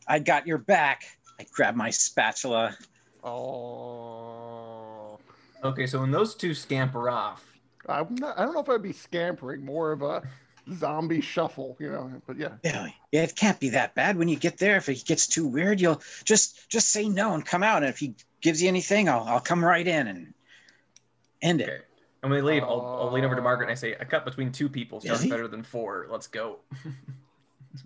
I 0.09 0.19
got 0.19 0.47
your 0.47 0.59
back. 0.59 1.03
I 1.39 1.47
grab 1.53 1.75
my 1.77 1.91
spatula. 1.91 2.77
Oh. 3.23 4.84
Okay, 5.65 5.87
so 5.87 6.01
when 6.01 6.11
those 6.11 6.35
two 6.35 6.55
scamper 6.55 7.11
off, 7.11 7.45
I'm 7.89 8.15
not, 8.17 8.39
I 8.39 8.45
don't 8.45 8.55
know 8.55 8.61
if 8.61 8.69
I'd 8.69 8.83
be 8.83 8.93
scampering, 8.93 9.65
more 9.65 9.93
of 9.93 10.03
a 10.03 10.23
zombie 10.73 11.21
shuffle, 11.21 11.77
you 11.79 11.91
know. 11.91 12.11
But 12.27 12.39
yeah, 12.39 12.53
Billy, 12.63 12.95
it 13.13 13.37
can't 13.37 13.59
be 13.61 13.69
that 13.71 13.95
bad. 13.95 14.17
When 14.17 14.29
you 14.29 14.37
get 14.37 14.59
there, 14.59 14.77
if 14.77 14.89
it 14.89 15.05
gets 15.05 15.27
too 15.27 15.47
weird, 15.47 15.81
you'll 15.81 16.01
just 16.25 16.69
just 16.71 16.91
say 16.91 17.09
no 17.09 17.35
and 17.35 17.45
come 17.45 17.63
out. 17.63 17.83
And 17.83 17.91
if 17.91 17.99
he 17.99 18.15
gives 18.41 18.63
you 18.63 18.69
anything, 18.69 19.09
I'll 19.09 19.25
I'll 19.25 19.41
come 19.41 19.65
right 19.65 19.87
in 19.87 20.07
and 20.07 20.35
end 21.43 21.61
it. 21.61 21.69
okay. 21.69 21.83
And 22.23 22.31
when 22.33 22.41
they 22.43 22.53
leave, 22.55 22.63
I'll, 22.63 22.99
I'll 23.03 23.13
lean 23.13 23.25
over 23.25 23.37
to 23.37 23.43
Margaret 23.43 23.67
and 23.67 23.73
I 23.73 23.75
say, 23.75 23.93
"A 23.93 24.05
cut 24.07 24.25
between 24.25 24.51
two 24.51 24.67
people 24.71 25.01
sounds 25.03 25.19
Really? 25.21 25.31
better 25.31 25.47
than 25.49 25.63
four. 25.63 26.07
Let's 26.11 26.27
go." 26.27 26.59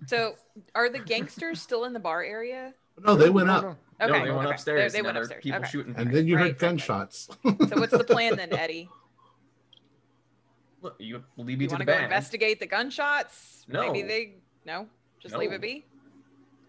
So, 0.07 0.35
are 0.75 0.91
the 0.91 0.99
gangsters 0.99 1.63
still 1.63 1.87
in 1.87 1.95
the 1.95 1.99
bar 1.99 2.23
area? 2.23 2.75
No, 3.05 3.15
they 3.16 3.31
went 3.31 3.49
up. 3.49 3.77
Okay, 4.01 4.12
no, 4.12 4.25
they 4.25 4.31
went 4.31 4.47
okay. 4.47 4.51
upstairs. 4.55 4.93
They, 4.93 4.99
they 5.01 5.03
went 5.03 5.19
upstairs. 5.19 5.43
People 5.43 5.59
okay. 5.61 5.69
shooting. 5.69 5.95
And 5.97 6.12
then 6.15 6.27
you 6.29 6.37
Right, 6.37 6.41
heard 6.43 6.47
right, 6.47 6.51
right. 6.53 6.59
gunshots. 6.59 7.29
So, 7.45 7.51
what's 7.81 7.93
the 7.93 8.05
plan 8.05 8.37
then, 8.37 8.53
Eddie? 8.53 8.89
Look, 10.83 10.95
you 10.99 11.23
leave 11.37 11.59
me 11.59 11.65
You 11.65 11.69
to 11.70 11.77
the 11.77 11.85
go 11.85 11.93
band. 11.93 12.05
investigate 12.05 12.61
the 12.61 12.66
gunshots? 12.66 13.65
Maybe 13.69 14.03
No. 14.03 14.09
they 14.09 14.35
no, 14.65 14.87
just 15.20 15.37
leave 15.37 15.51
it 15.53 15.61
be. 15.61 15.85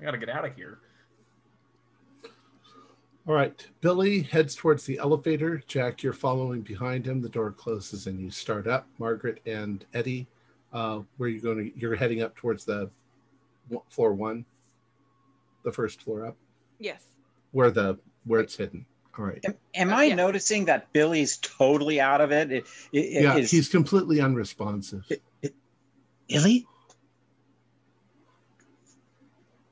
I 0.01 0.05
gotta 0.05 0.17
get 0.17 0.29
out 0.29 0.45
of 0.45 0.55
here. 0.55 0.79
All 3.27 3.35
right. 3.35 3.67
Billy 3.81 4.21
heads 4.23 4.55
towards 4.55 4.85
the 4.85 4.97
elevator. 4.97 5.61
Jack, 5.67 6.01
you're 6.01 6.13
following 6.13 6.61
behind 6.61 7.05
him. 7.05 7.21
The 7.21 7.29
door 7.29 7.51
closes 7.51 8.07
and 8.07 8.19
you 8.19 8.31
start 8.31 8.65
up. 8.65 8.87
Margaret 8.97 9.39
and 9.45 9.85
Eddie, 9.93 10.25
uh, 10.73 11.01
where 11.17 11.27
are 11.27 11.31
you 11.31 11.39
going 11.41 11.57
to? 11.71 11.79
You're 11.79 11.95
heading 11.95 12.23
up 12.23 12.35
towards 12.35 12.65
the 12.65 12.89
w- 13.69 13.83
floor 13.89 14.13
one, 14.13 14.45
the 15.69 15.75
first 15.75 16.01
floor 16.01 16.25
up, 16.25 16.35
Yes. 16.79 17.03
where 17.51 17.69
the 17.71 17.97
where 18.25 18.41
it's 18.41 18.55
hidden. 18.55 18.85
All 19.17 19.25
right. 19.25 19.43
Am, 19.45 19.53
am 19.75 19.93
I 19.93 20.05
yes. 20.05 20.17
noticing 20.17 20.65
that 20.65 20.91
Billy's 20.93 21.37
totally 21.37 21.99
out 21.99 22.21
of 22.21 22.31
it? 22.31 22.51
It- 22.51 22.65
it- 22.91 23.23
Yeah, 23.23 23.37
is- 23.37 23.51
he's 23.51 23.69
completely 23.69 24.19
unresponsive. 24.21 25.05
Billy? 26.27 26.67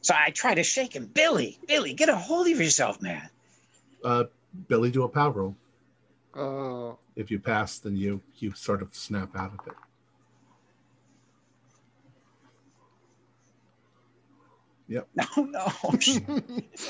So 0.02 0.14
I 0.18 0.32
try 0.32 0.54
to 0.56 0.64
shake 0.64 0.96
him. 0.96 1.06
Billy, 1.08 1.58
Billy, 1.68 1.94
get 1.94 2.10
a 2.10 2.16
hold 2.16 2.48
of 2.48 2.60
yourself, 2.60 3.02
man. 3.02 3.30
Uh, 4.04 4.26
Billy, 4.68 4.90
do 4.92 5.04
a 5.04 5.10
power 5.10 5.32
roll. 5.32 5.56
Uh, 6.34 6.96
If 7.16 7.32
you 7.32 7.40
pass, 7.40 7.80
then 7.80 7.96
you 7.98 8.22
you 8.38 8.54
sort 8.54 8.82
of 8.82 8.94
snap 8.96 9.36
out 9.36 9.54
of 9.60 9.68
it. 9.68 9.74
No, 14.90 15.04
no. 15.36 15.44
no, 15.54 15.68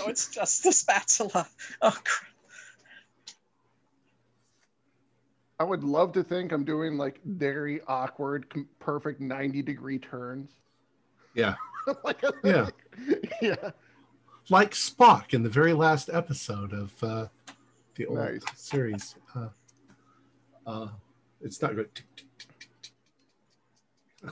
it's 0.07 0.29
just 0.29 0.63
the 0.63 0.71
spatula. 0.71 1.47
Oh, 1.81 1.89
crap. 1.91 2.31
I 5.59 5.63
would 5.63 5.83
love 5.83 6.11
to 6.13 6.23
think 6.23 6.51
I'm 6.51 6.63
doing 6.63 6.97
like 6.97 7.19
very 7.25 7.81
awkward, 7.87 8.49
com- 8.49 8.69
perfect 8.79 9.19
90 9.19 9.63
degree 9.63 9.97
turns. 9.97 10.51
Yeah. 11.33 11.55
like, 12.03 12.21
Yeah. 12.43 12.69
yeah. 13.41 13.71
Like 14.49 14.71
Spock 14.71 15.33
in 15.33 15.41
the 15.43 15.49
very 15.49 15.73
last 15.73 16.09
episode 16.13 16.73
of 16.73 16.93
uh, 17.03 17.27
the 17.95 18.05
old 18.05 18.19
Nice. 18.19 18.43
series. 18.55 19.15
Uh, 19.35 19.49
uh, 20.67 20.87
it's 21.41 21.61
not 21.61 21.75
good. 21.75 21.89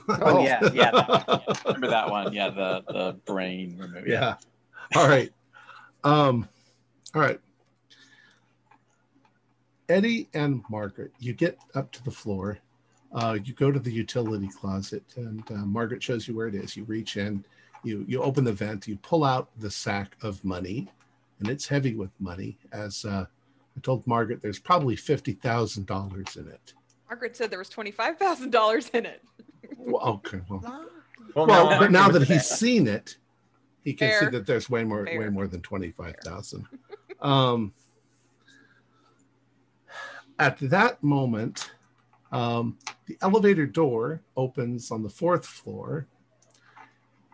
Oh, 0.08 0.42
yeah, 0.42 0.60
yeah, 0.72 0.90
that 0.90 1.08
one, 1.08 1.40
yeah. 1.46 1.54
Remember 1.66 1.88
that 1.88 2.10
one? 2.10 2.32
Yeah, 2.32 2.50
the 2.50 2.84
the 2.88 3.12
brain 3.26 3.76
removed. 3.78 4.08
yeah. 4.08 4.36
All 4.94 5.08
right. 5.08 5.32
Um, 6.04 6.48
all 7.14 7.20
right. 7.22 7.40
Eddie 9.88 10.28
and 10.34 10.62
Margaret, 10.68 11.12
you 11.18 11.32
get 11.32 11.58
up 11.74 11.92
to 11.92 12.02
the 12.04 12.10
floor. 12.10 12.58
Uh, 13.12 13.38
you 13.44 13.54
go 13.54 13.70
to 13.70 13.78
the 13.78 13.90
utility 13.92 14.48
closet, 14.48 15.02
and 15.16 15.42
uh, 15.50 15.64
Margaret 15.64 16.02
shows 16.02 16.26
you 16.26 16.34
where 16.34 16.48
it 16.48 16.54
is. 16.54 16.76
You 16.76 16.84
reach 16.84 17.16
in, 17.16 17.44
you 17.84 18.04
you 18.08 18.20
open 18.22 18.44
the 18.44 18.52
vent, 18.52 18.88
you 18.88 18.96
pull 18.96 19.24
out 19.24 19.48
the 19.58 19.70
sack 19.70 20.16
of 20.22 20.44
money, 20.44 20.88
and 21.38 21.48
it's 21.48 21.66
heavy 21.66 21.94
with 21.94 22.10
money. 22.18 22.58
As 22.72 23.04
uh, 23.04 23.26
I 23.76 23.80
told 23.80 24.06
Margaret, 24.06 24.42
there's 24.42 24.58
probably 24.58 24.96
fifty 24.96 25.32
thousand 25.32 25.86
dollars 25.86 26.36
in 26.36 26.48
it. 26.48 26.74
Margaret 27.08 27.36
said 27.36 27.50
there 27.50 27.60
was 27.60 27.68
twenty 27.68 27.92
five 27.92 28.18
thousand 28.18 28.50
dollars 28.50 28.88
in 28.90 29.06
it. 29.06 29.22
Well, 29.76 30.02
okay, 30.02 30.40
well, 30.48 30.60
Well, 31.34 31.46
well, 31.46 31.68
I'm 31.68 31.78
but 31.80 31.90
now 31.90 32.08
that 32.08 32.20
with 32.20 32.28
he's 32.28 32.46
seen 32.64 32.86
it, 32.86 33.16
he 33.82 33.92
can 33.94 34.18
see 34.18 34.26
that 34.26 34.46
there's 34.46 34.68
way 34.68 34.84
more, 34.84 35.04
way 35.04 35.28
more 35.28 35.46
than 35.46 35.60
twenty 35.60 35.90
five 35.90 36.16
thousand. 36.24 36.66
Um, 37.20 37.72
at 40.38 40.58
that 40.58 41.02
moment, 41.02 41.70
um, 42.32 42.78
the 43.06 43.16
elevator 43.22 43.66
door 43.66 44.20
opens 44.36 44.90
on 44.90 45.02
the 45.02 45.08
fourth 45.08 45.46
floor, 45.46 46.06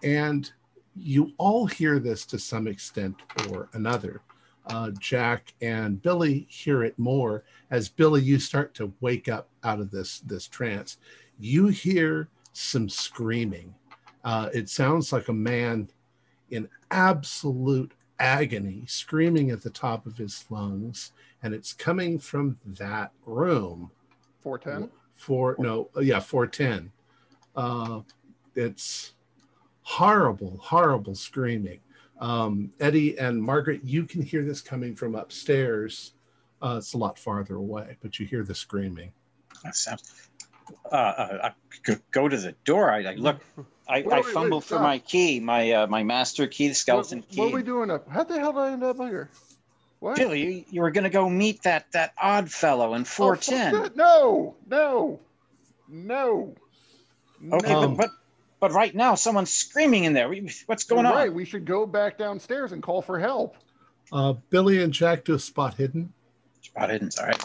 and 0.02 0.50
you 0.96 1.32
all 1.38 1.66
hear 1.66 1.98
this 1.98 2.26
to 2.26 2.38
some 2.38 2.66
extent 2.66 3.16
or 3.50 3.68
another. 3.72 4.20
Uh, 4.66 4.90
Jack 5.00 5.54
and 5.60 6.00
Billy 6.02 6.46
hear 6.48 6.84
it 6.84 6.96
more 6.98 7.42
as 7.70 7.88
Billy, 7.88 8.22
you 8.22 8.38
start 8.38 8.74
to 8.74 8.92
wake 9.00 9.28
up 9.28 9.48
out 9.64 9.80
of 9.80 9.90
this 9.90 10.20
this 10.20 10.46
trance. 10.46 10.98
You 11.38 11.68
hear 11.68 12.28
some 12.52 12.88
screaming. 12.88 13.74
Uh, 14.24 14.50
it 14.54 14.68
sounds 14.68 15.12
like 15.12 15.28
a 15.28 15.32
man 15.32 15.88
in 16.50 16.68
absolute 16.90 17.92
agony, 18.18 18.84
screaming 18.86 19.50
at 19.50 19.62
the 19.62 19.70
top 19.70 20.06
of 20.06 20.16
his 20.16 20.44
lungs, 20.48 21.12
and 21.42 21.52
it's 21.52 21.72
coming 21.72 22.18
from 22.18 22.58
that 22.64 23.12
room. 23.26 23.90
410. 24.42 24.90
Four, 25.14 25.56
no, 25.58 25.88
yeah, 26.00 26.20
410. 26.20 26.90
Uh, 27.54 28.00
it's 28.54 29.12
horrible, 29.82 30.58
horrible 30.60 31.14
screaming. 31.14 31.80
Um, 32.20 32.72
Eddie 32.80 33.18
and 33.18 33.42
Margaret, 33.42 33.82
you 33.84 34.04
can 34.04 34.22
hear 34.22 34.44
this 34.44 34.60
coming 34.60 34.94
from 34.94 35.14
upstairs. 35.14 36.12
Uh, 36.60 36.76
it's 36.78 36.94
a 36.94 36.98
lot 36.98 37.18
farther 37.18 37.56
away, 37.56 37.96
but 38.00 38.18
you 38.18 38.26
hear 38.26 38.44
the 38.44 38.54
screaming. 38.54 39.12
That 39.64 39.74
sounds. 39.74 40.28
Uh, 40.90 40.94
uh, 40.94 41.38
I 41.44 41.52
go, 41.84 41.94
go 42.10 42.28
to 42.28 42.36
the 42.36 42.52
door. 42.64 42.90
I, 42.90 43.12
I 43.12 43.14
look. 43.14 43.40
I, 43.88 44.02
Wait, 44.02 44.06
I 44.12 44.20
wait, 44.20 44.50
wait, 44.50 44.64
for 44.64 44.78
my 44.78 44.98
key, 45.00 45.40
my 45.40 45.72
uh, 45.72 45.86
my 45.86 46.02
master 46.02 46.46
key, 46.46 46.68
the 46.68 46.74
skeleton 46.74 47.18
what, 47.18 47.28
key. 47.28 47.40
what 47.40 47.52
are 47.52 47.56
we 47.56 47.62
doing 47.62 47.90
up? 47.90 48.08
How 48.08 48.24
the 48.24 48.38
hell 48.38 48.52
did 48.52 48.60
I 48.60 48.72
end 48.72 48.84
up 48.84 48.96
here? 48.96 49.28
What? 49.98 50.16
Billy, 50.16 50.42
you, 50.42 50.64
you 50.70 50.80
were 50.82 50.90
gonna 50.90 51.10
go 51.10 51.28
meet 51.28 51.62
that 51.62 51.90
that 51.92 52.12
odd 52.20 52.50
fellow 52.50 52.94
in 52.94 53.02
Oh, 53.02 53.04
410. 53.04 53.82
that. 53.82 53.96
No, 53.96 54.56
no, 54.68 55.20
no. 55.88 56.54
okay, 57.52 57.72
no. 57.72 57.82
Um, 57.82 57.96
but, 57.96 58.06
but 58.06 58.10
but 58.60 58.72
right 58.72 58.94
now 58.94 59.14
someone's 59.16 59.52
screaming 59.52 60.04
in 60.04 60.12
there. 60.12 60.28
We- 60.28 60.50
What's 60.66 60.84
going 60.84 61.04
You're 61.04 61.12
on? 61.12 61.18
Right, 61.18 61.32
we 61.32 61.44
should 61.44 61.64
go 61.64 61.84
back 61.84 62.16
downstairs 62.16 62.72
and 62.72 62.82
call 62.82 63.02
for 63.02 63.18
help. 63.18 63.56
Uh, 64.12 64.34
Billy 64.50 64.82
and 64.82 64.92
Jack 64.92 65.24
do 65.24 65.34
a 65.34 65.38
spot 65.38 65.74
hidden. 65.74 66.12
Spot 66.62 66.88
hidden, 66.90 67.10
all 67.20 67.26
right. 67.26 67.44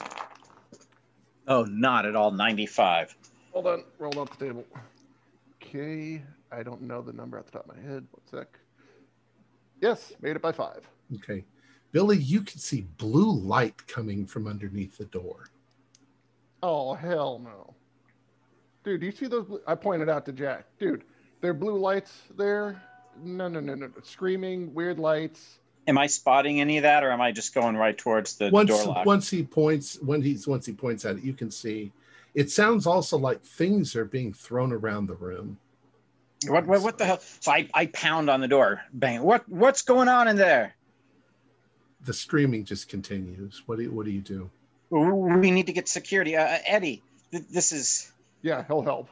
Oh, 1.47 1.63
not 1.63 2.05
at 2.05 2.15
all. 2.15 2.31
95. 2.31 3.15
Hold 3.53 3.67
on, 3.67 3.83
roll 3.99 4.19
up 4.19 4.37
the 4.37 4.45
table. 4.45 4.65
Okay, 5.63 6.21
I 6.51 6.63
don't 6.63 6.81
know 6.81 7.01
the 7.01 7.13
number 7.13 7.37
at 7.37 7.45
the 7.45 7.51
top 7.51 7.67
of 7.67 7.75
my 7.75 7.81
head. 7.81 8.05
One 8.11 8.21
sec. 8.29 8.59
Yes, 9.81 10.13
made 10.21 10.35
it 10.35 10.41
by 10.41 10.51
five. 10.51 10.87
Okay. 11.15 11.43
Billy, 11.91 12.17
you 12.17 12.41
can 12.41 12.59
see 12.59 12.81
blue 12.97 13.31
light 13.31 13.87
coming 13.87 14.25
from 14.25 14.47
underneath 14.47 14.97
the 14.97 15.05
door. 15.05 15.45
Oh 16.63 16.93
hell 16.95 17.39
no, 17.43 17.73
dude! 18.83 18.99
Do 19.01 19.05
you 19.05 19.11
see 19.11 19.27
those? 19.27 19.45
Blue- 19.45 19.61
I 19.67 19.75
pointed 19.75 20.09
out 20.09 20.25
to 20.25 20.31
Jack, 20.31 20.65
dude. 20.79 21.03
There 21.39 21.51
are 21.51 21.53
blue 21.53 21.77
lights 21.77 22.23
there. 22.35 22.81
No, 23.21 23.47
no, 23.47 23.59
no, 23.59 23.75
no. 23.75 23.87
no. 23.87 23.93
Screaming 24.03 24.73
weird 24.73 24.99
lights. 24.99 25.59
Am 25.87 25.97
I 25.97 26.07
spotting 26.07 26.59
any 26.59 26.77
of 26.77 26.83
that, 26.83 27.03
or 27.03 27.11
am 27.11 27.21
I 27.21 27.31
just 27.31 27.53
going 27.53 27.77
right 27.77 27.97
towards 27.97 28.35
the 28.35 28.49
once 28.49 28.69
door 28.69 28.83
lock? 28.85 29.05
once 29.05 29.29
he 29.29 29.43
points 29.43 29.97
when 30.01 30.21
he's 30.21 30.45
once 30.47 30.65
he 30.65 30.73
points 30.73 31.05
at 31.05 31.17
it, 31.17 31.23
you 31.23 31.33
can 31.33 31.49
see 31.49 31.91
it 32.35 32.51
sounds 32.51 32.85
also 32.85 33.17
like 33.17 33.41
things 33.41 33.95
are 33.95 34.05
being 34.05 34.33
thrown 34.33 34.73
around 34.73 35.07
the 35.07 35.15
room. 35.15 35.57
What, 36.47 36.67
what 36.67 36.81
what 36.81 36.97
the 36.97 37.05
hell? 37.05 37.19
So 37.39 37.51
I, 37.51 37.69
I 37.73 37.85
pound 37.87 38.29
on 38.29 38.41
the 38.41 38.47
door. 38.47 38.81
Bang. 38.93 39.23
What 39.23 39.47
what's 39.49 39.81
going 39.81 40.07
on 40.09 40.27
in 40.27 40.35
there? 40.35 40.75
The 42.05 42.13
screaming 42.13 42.63
just 42.65 42.89
continues. 42.89 43.63
What 43.65 43.77
do 43.77 43.83
you, 43.83 43.91
what 43.91 44.05
do 44.05 44.11
you 44.11 44.21
do? 44.21 44.49
We 44.89 45.51
need 45.51 45.65
to 45.67 45.73
get 45.73 45.87
security. 45.87 46.35
Uh, 46.37 46.43
uh, 46.43 46.57
Eddie, 46.65 47.01
th- 47.31 47.47
this 47.49 47.71
is 47.71 48.11
Yeah, 48.41 48.63
he'll 48.67 48.81
help. 48.83 49.09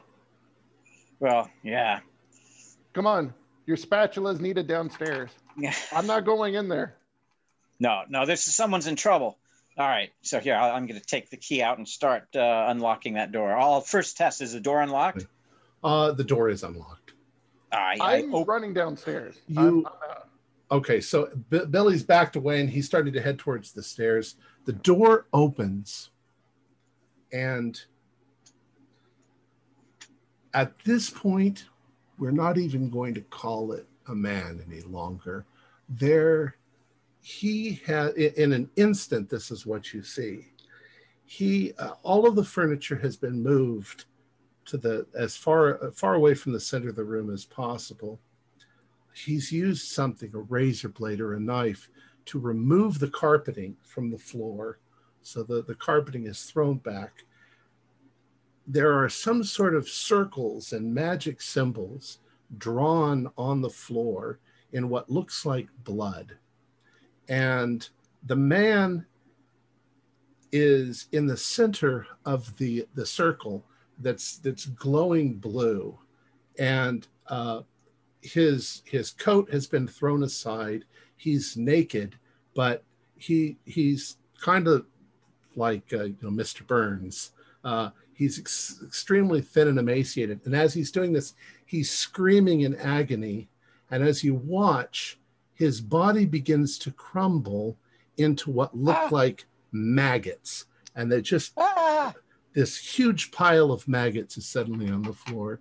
well, 1.20 1.50
yeah. 1.62 2.00
Come 2.92 3.06
on, 3.06 3.34
your 3.66 3.76
spatula's 3.76 4.40
needed 4.40 4.66
downstairs. 4.66 5.30
I'm 5.92 6.06
not 6.06 6.24
going 6.24 6.54
in 6.54 6.68
there. 6.68 6.96
No, 7.78 8.02
no, 8.08 8.24
this 8.26 8.46
is 8.48 8.54
someone's 8.54 8.86
in 8.86 8.96
trouble. 8.96 9.38
All 9.78 9.86
right, 9.86 10.10
so 10.22 10.40
here 10.40 10.54
I- 10.54 10.70
I'm 10.70 10.86
going 10.86 10.98
to 10.98 11.06
take 11.06 11.28
the 11.30 11.36
key 11.36 11.62
out 11.62 11.76
and 11.78 11.86
start 11.86 12.28
uh, 12.34 12.66
unlocking 12.68 13.14
that 13.14 13.32
door. 13.32 13.54
I'll 13.54 13.80
first 13.82 14.16
test: 14.16 14.40
is 14.40 14.52
the 14.52 14.60
door 14.60 14.80
unlocked? 14.80 15.26
Uh, 15.84 16.12
the 16.12 16.24
door 16.24 16.48
is 16.48 16.62
unlocked. 16.62 17.12
I, 17.72 17.96
I 18.00 18.16
I'm 18.18 18.34
op- 18.34 18.48
running 18.48 18.72
downstairs. 18.72 19.36
You- 19.48 19.60
I'm- 19.60 19.86
I'm. 19.86 20.16
Okay, 20.78 21.00
so 21.00 21.28
B- 21.50 21.64
Billy's 21.70 22.02
backed 22.02 22.34
away 22.34 22.60
and 22.60 22.68
he's 22.68 22.86
starting 22.86 23.12
to 23.12 23.20
head 23.20 23.38
towards 23.38 23.70
the 23.72 23.82
stairs. 23.84 24.34
The 24.64 24.72
door 24.72 25.26
opens, 25.32 26.10
and 27.32 27.80
at 30.54 30.72
this 30.84 31.08
point, 31.10 31.66
we're 32.18 32.30
not 32.32 32.58
even 32.58 32.90
going 32.90 33.14
to 33.14 33.20
call 33.20 33.72
it 33.72 33.86
a 34.08 34.14
man 34.14 34.62
any 34.66 34.82
longer. 34.82 35.44
There, 35.88 36.56
he 37.20 37.80
had 37.86 38.14
in 38.14 38.52
an 38.52 38.70
instant. 38.76 39.28
This 39.28 39.50
is 39.50 39.66
what 39.66 39.92
you 39.92 40.02
see. 40.02 40.46
He, 41.24 41.72
uh, 41.78 41.92
all 42.02 42.26
of 42.26 42.36
the 42.36 42.44
furniture 42.44 42.96
has 42.96 43.16
been 43.16 43.42
moved 43.42 44.04
to 44.66 44.76
the 44.76 45.06
as 45.16 45.36
far 45.36 45.92
far 45.92 46.14
away 46.14 46.34
from 46.34 46.52
the 46.52 46.60
center 46.60 46.88
of 46.88 46.96
the 46.96 47.04
room 47.04 47.32
as 47.32 47.44
possible 47.44 48.18
he's 49.16 49.50
used 49.50 49.88
something, 49.88 50.30
a 50.34 50.38
razor 50.38 50.88
blade 50.88 51.20
or 51.20 51.34
a 51.34 51.40
knife, 51.40 51.88
to 52.26 52.38
remove 52.38 52.98
the 52.98 53.08
carpeting 53.08 53.76
from 53.82 54.10
the 54.10 54.18
floor 54.18 54.78
so 55.22 55.42
that 55.44 55.66
the 55.66 55.74
carpeting 55.74 56.26
is 56.26 56.42
thrown 56.42 56.78
back. 56.78 57.24
There 58.66 58.92
are 58.92 59.08
some 59.08 59.44
sort 59.44 59.74
of 59.74 59.88
circles 59.88 60.72
and 60.72 60.92
magic 60.92 61.40
symbols 61.40 62.18
drawn 62.58 63.30
on 63.36 63.60
the 63.60 63.70
floor 63.70 64.38
in 64.72 64.88
what 64.88 65.10
looks 65.10 65.46
like 65.46 65.68
blood. 65.84 66.36
And 67.28 67.88
the 68.24 68.36
man 68.36 69.06
is 70.52 71.08
in 71.12 71.26
the 71.26 71.36
center 71.36 72.06
of 72.24 72.56
the, 72.56 72.86
the 72.94 73.06
circle 73.06 73.64
that's 73.98 74.38
that's 74.38 74.66
glowing 74.66 75.34
blue. 75.34 75.98
And 76.58 77.06
uh, 77.26 77.62
his 78.26 78.82
his 78.84 79.12
coat 79.12 79.50
has 79.52 79.66
been 79.66 79.86
thrown 79.86 80.22
aside 80.22 80.84
he's 81.16 81.56
naked 81.56 82.16
but 82.54 82.82
he 83.16 83.56
he's 83.64 84.16
kind 84.40 84.66
of 84.66 84.84
like 85.54 85.92
uh, 85.92 86.04
you 86.04 86.16
know 86.22 86.30
mr 86.30 86.66
burns 86.66 87.32
uh, 87.64 87.90
he's 88.12 88.38
ex- 88.38 88.80
extremely 88.84 89.40
thin 89.40 89.68
and 89.68 89.78
emaciated 89.78 90.40
and 90.44 90.54
as 90.54 90.74
he's 90.74 90.90
doing 90.90 91.12
this 91.12 91.34
he's 91.66 91.90
screaming 91.90 92.62
in 92.62 92.74
agony 92.76 93.48
and 93.90 94.02
as 94.02 94.24
you 94.24 94.34
watch 94.34 95.18
his 95.52 95.80
body 95.80 96.24
begins 96.24 96.78
to 96.78 96.90
crumble 96.92 97.76
into 98.16 98.50
what 98.50 98.74
look 98.76 98.96
Ah. 98.96 99.08
like 99.10 99.44
maggots 99.72 100.64
and 100.94 101.10
they're 101.12 101.20
just 101.20 101.52
ah! 101.58 102.14
this 102.54 102.78
huge 102.78 103.30
pile 103.32 103.70
of 103.72 103.86
maggots 103.86 104.38
is 104.38 104.46
suddenly 104.46 104.88
on 104.88 105.02
the 105.02 105.12
floor. 105.12 105.60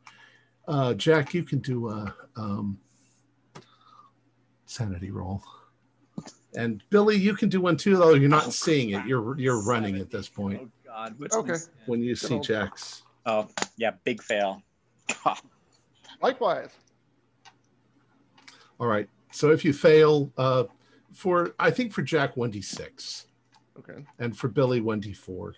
Uh, 0.66 0.94
Jack, 0.94 1.34
you 1.34 1.44
can 1.44 1.60
do 1.60 1.90
a 1.90 2.16
um, 2.38 2.80
sanity 4.66 5.12
roll, 5.12 5.44
and 6.56 6.82
Billy, 6.90 7.18
you 7.18 7.36
can 7.36 7.50
do 7.50 7.60
one 7.62 7.76
too. 7.78 7.98
Though 7.98 8.14
you're 8.14 8.30
not 8.30 8.48
Oh, 8.48 8.50
seeing 8.50 8.92
it, 8.92 9.06
you're 9.06 9.38
you're 9.38 9.62
running 9.62 9.98
at 9.98 10.10
this 10.10 10.30
point. 10.30 10.60
Oh 10.64 10.70
God! 10.86 11.16
What's 11.18 11.36
Okay. 11.36 11.56
When 11.86 12.02
you 12.02 12.16
see 12.16 12.36
old- 12.36 12.44
Jack's, 12.46 13.04
Oh 13.26 13.50
yeah, 13.78 13.92
big 14.06 14.24
fail. 14.24 14.62
God. 15.24 15.38
Likewise. 16.22 16.72
all 18.80 18.88
right. 18.88 19.08
So 19.32 19.52
if 19.52 19.64
you 19.66 19.74
fail, 19.74 20.32
uh, 20.38 20.66
for 21.14 21.54
I 21.60 21.72
think 21.72 21.92
for 21.94 22.02
Jack 22.02 22.36
one 22.38 22.52
d 22.52 22.62
six, 22.62 23.28
Okay. 23.78 24.06
and 24.20 24.36
for 24.38 24.48
Billy 24.48 24.82
one 24.82 25.00
d 25.00 25.14
four, 25.14 25.56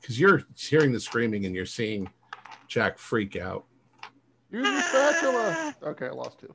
because 0.00 0.18
you're 0.18 0.42
hearing 0.56 0.92
the 0.92 1.00
screaming 1.00 1.44
and 1.46 1.54
you're 1.54 1.66
seeing 1.66 2.08
Jack 2.68 2.98
freak 2.98 3.36
out. 3.36 3.64
Use 4.50 4.66
your 4.66 4.82
spatula. 4.82 5.74
Okay, 5.82 6.06
I 6.06 6.10
lost 6.10 6.38
two. 6.38 6.54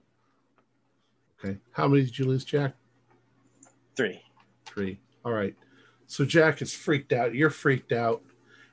Okay, 1.44 1.58
how 1.72 1.88
many 1.88 2.04
did 2.04 2.18
you 2.18 2.26
lose, 2.26 2.44
Jack? 2.44 2.74
Three. 3.96 4.22
Three. 4.66 5.00
All 5.26 5.32
right. 5.34 5.56
So 6.08 6.26
Jack 6.26 6.62
is 6.62 6.74
freaked 6.74 7.14
out. 7.14 7.34
You're 7.36 7.50
freaked 7.50 7.92
out. 7.92 8.22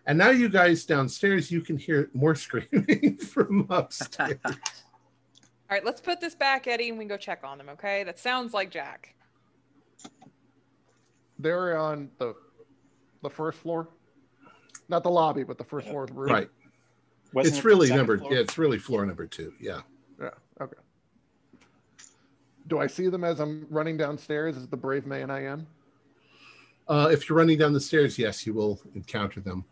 And 0.07 0.17
now 0.17 0.31
you 0.31 0.49
guys 0.49 0.85
downstairs, 0.85 1.51
you 1.51 1.61
can 1.61 1.77
hear 1.77 2.11
more 2.15 2.35
screaming 2.37 3.19
from 3.19 3.67
upstairs. 3.71 4.39
All 4.45 4.53
right, 5.75 5.85
let's 5.85 6.01
put 6.01 6.21
this 6.21 6.35
back, 6.35 6.69
Eddie, 6.69 6.91
and 6.91 6.99
we 6.99 7.05
can 7.05 7.09
go 7.09 7.17
check 7.17 7.41
on 7.43 7.59
them. 7.59 7.69
Okay, 7.71 8.05
that 8.05 8.21
sounds 8.21 8.55
like 8.55 8.71
Jack. 8.71 9.15
They're 11.39 11.77
on 11.77 12.11
the 12.19 12.35
the 13.23 13.31
first 13.31 13.59
floor. 13.59 13.89
Not 14.89 15.03
the 15.03 15.11
lobby, 15.11 15.43
but 15.43 15.59
the 15.59 15.65
first 15.65 15.89
floor 15.89 16.05
of 16.05 16.11
the 16.11 16.15
room. 16.15 16.33
right. 16.33 16.49
Wasn't 17.33 17.53
it's 17.53 17.59
it 17.59 17.67
really 17.67 17.91
number 17.91 18.17
floor? 18.17 18.33
yeah, 18.33 18.39
it's 18.39 18.57
really 18.57 18.79
floor 18.79 19.05
number 19.05 19.27
two. 19.27 19.53
Yeah. 19.61 19.81
Yeah. 20.21 20.31
Okay. 20.61 20.77
Do 22.69 22.79
I 22.79 22.87
see 22.87 23.09
them 23.09 23.25
as 23.25 23.41
I'm 23.41 23.67
running 23.69 23.97
downstairs 23.97 24.57
as 24.57 24.69
the 24.69 24.77
brave 24.77 25.05
man 25.05 25.31
I 25.31 25.45
am? 25.45 25.67
Uh, 26.87 27.09
if 27.11 27.29
you're 27.29 27.37
running 27.37 27.59
down 27.59 27.73
the 27.73 27.81
stairs, 27.81 28.17
yes, 28.17 28.47
you 28.47 28.55
will 28.55 28.81
encounter 28.95 29.41
them. 29.41 29.65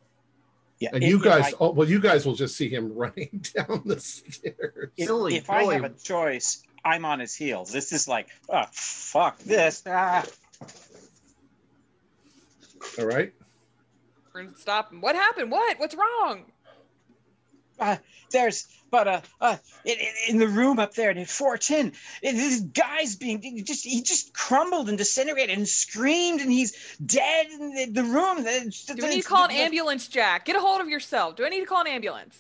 Yeah. 0.80 0.90
And 0.92 1.02
if- 1.05 1.09
you 1.10 1.22
guys, 1.22 1.52
I- 1.52 1.56
oh, 1.60 1.70
well, 1.70 1.88
you 1.88 2.01
guys 2.01 2.26
will 2.26 2.34
just 2.34 2.56
see 2.56 2.68
him 2.68 2.92
running 2.96 3.44
down 3.55 3.82
the 3.84 4.01
stairs. 4.01 4.90
if, 4.96 5.06
Billy, 5.09 5.36
if 5.36 5.48
I 5.51 5.64
have 5.74 5.84
a 5.84 5.90
choice, 5.90 6.62
I'm 6.84 7.05
on 7.05 7.20
his 7.20 7.34
heels. 7.34 7.72
This 7.72 7.92
is 7.92 8.06
like, 8.09 8.28
oh, 8.48 8.64
fuck 8.72 9.38
this. 9.38 9.82
Ah. 9.86 10.24
All 12.98 13.06
right. 13.06 13.32
We're 14.34 14.42
gonna 14.44 14.56
stop 14.56 14.92
him. 14.92 15.01
What 15.01 15.14
happened? 15.14 15.51
What? 15.51 15.78
What's 15.78 15.94
wrong? 15.94 16.44
Uh, 17.78 17.96
there's, 18.30 18.66
but 18.90 19.09
uh, 19.09 19.20
uh, 19.40 19.56
in, 19.84 19.98
in- 19.98 20.14
in 20.34 20.38
the 20.38 20.46
room 20.48 20.78
up 20.78 20.94
there 20.94 21.10
in 21.10 21.24
410, 21.24 21.92
it- 22.22 22.32
this 22.32 22.60
guy's 22.60 23.16
being 23.16 23.40
he 23.42 23.62
just 23.62 23.84
he 23.84 24.02
just 24.02 24.32
crumbled 24.34 24.88
and 24.88 24.96
disintegrated 24.98 25.56
and 25.56 25.66
screamed 25.68 26.40
and 26.40 26.51
he's 26.52 26.96
dead 27.05 27.46
in 27.51 27.74
the, 27.74 27.86
the 27.86 28.05
room. 28.05 28.42
The- 28.44 28.72
Do 28.94 29.02
we 29.06 29.14
need 29.16 29.22
to 29.22 29.28
call 29.28 29.44
an 29.46 29.51
ambulance, 29.52 30.09
Jack? 30.09 30.44
Get 30.46 30.56
a 30.56 30.60
hold 30.60 30.80
of 30.80 30.88
yourself. 30.88 31.36
Do 31.36 31.44
I 31.44 31.48
need 31.48 31.60
to 31.60 31.66
call 31.66 31.80
an 31.82 31.88
ambulance? 31.88 32.38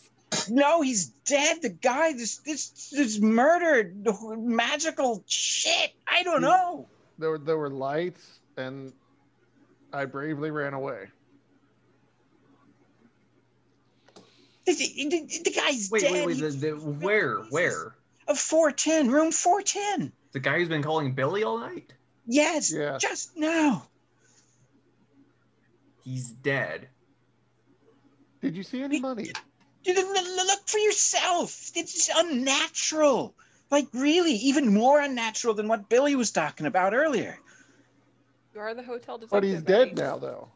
No, 0.50 0.82
he's 0.82 1.06
dead. 1.26 1.62
The 1.62 1.68
guy, 1.68 2.12
this 2.12 2.38
this 2.38 2.90
this 2.90 3.20
murdered 3.20 4.04
magical 4.36 5.22
shit. 5.26 5.92
I 6.08 6.22
don't 6.24 6.40
know. 6.40 6.88
There 7.18 7.30
were 7.30 7.38
there 7.38 7.56
were 7.56 7.70
lights, 7.70 8.40
and 8.56 8.92
I 9.92 10.06
bravely 10.06 10.50
ran 10.50 10.74
away. 10.74 11.06
The, 14.66 14.72
the- 14.74 15.40
the 15.44 15.50
guy's 15.50 15.90
Wait, 15.90 16.02
dead. 16.02 16.12
wait, 16.12 16.26
wait. 16.26 16.36
He- 16.36 16.42
The, 16.42 16.48
the, 16.50 16.70
where? 16.76 17.36
Where? 17.50 17.94
Of 18.26 18.38
410, 18.38 19.10
room 19.10 19.32
410. 19.32 20.12
The 20.32 20.40
guy 20.40 20.58
who's 20.58 20.68
been 20.68 20.82
calling 20.82 21.12
Billy 21.12 21.42
all 21.44 21.58
night? 21.58 21.92
Yes, 22.26 22.72
Yeah. 22.72 22.96
just 22.98 23.36
now. 23.36 23.86
He's 26.04 26.30
dead. 26.30 26.88
Did 28.40 28.56
you 28.56 28.62
see 28.62 28.82
any 28.82 29.00
money? 29.00 29.30
You 29.84 29.94
l- 29.94 30.16
l- 30.16 30.46
Look 30.46 30.66
for 30.68 30.78
yourself. 30.78 31.70
It's 31.74 32.10
unnatural. 32.14 33.34
Like, 33.70 33.86
really, 33.92 34.32
even 34.32 34.72
more 34.72 35.00
unnatural 35.00 35.54
than 35.54 35.68
what 35.68 35.88
Billy 35.88 36.14
was 36.14 36.30
talking 36.30 36.66
about 36.66 36.94
earlier. 36.94 37.38
You 38.54 38.60
are 38.60 38.74
the 38.74 38.82
hotel 38.82 39.18
detective. 39.18 39.30
But 39.30 39.42
he's 39.44 39.54
Eddie. 39.56 39.64
dead 39.64 39.96
now, 39.96 40.18
though. 40.18 40.48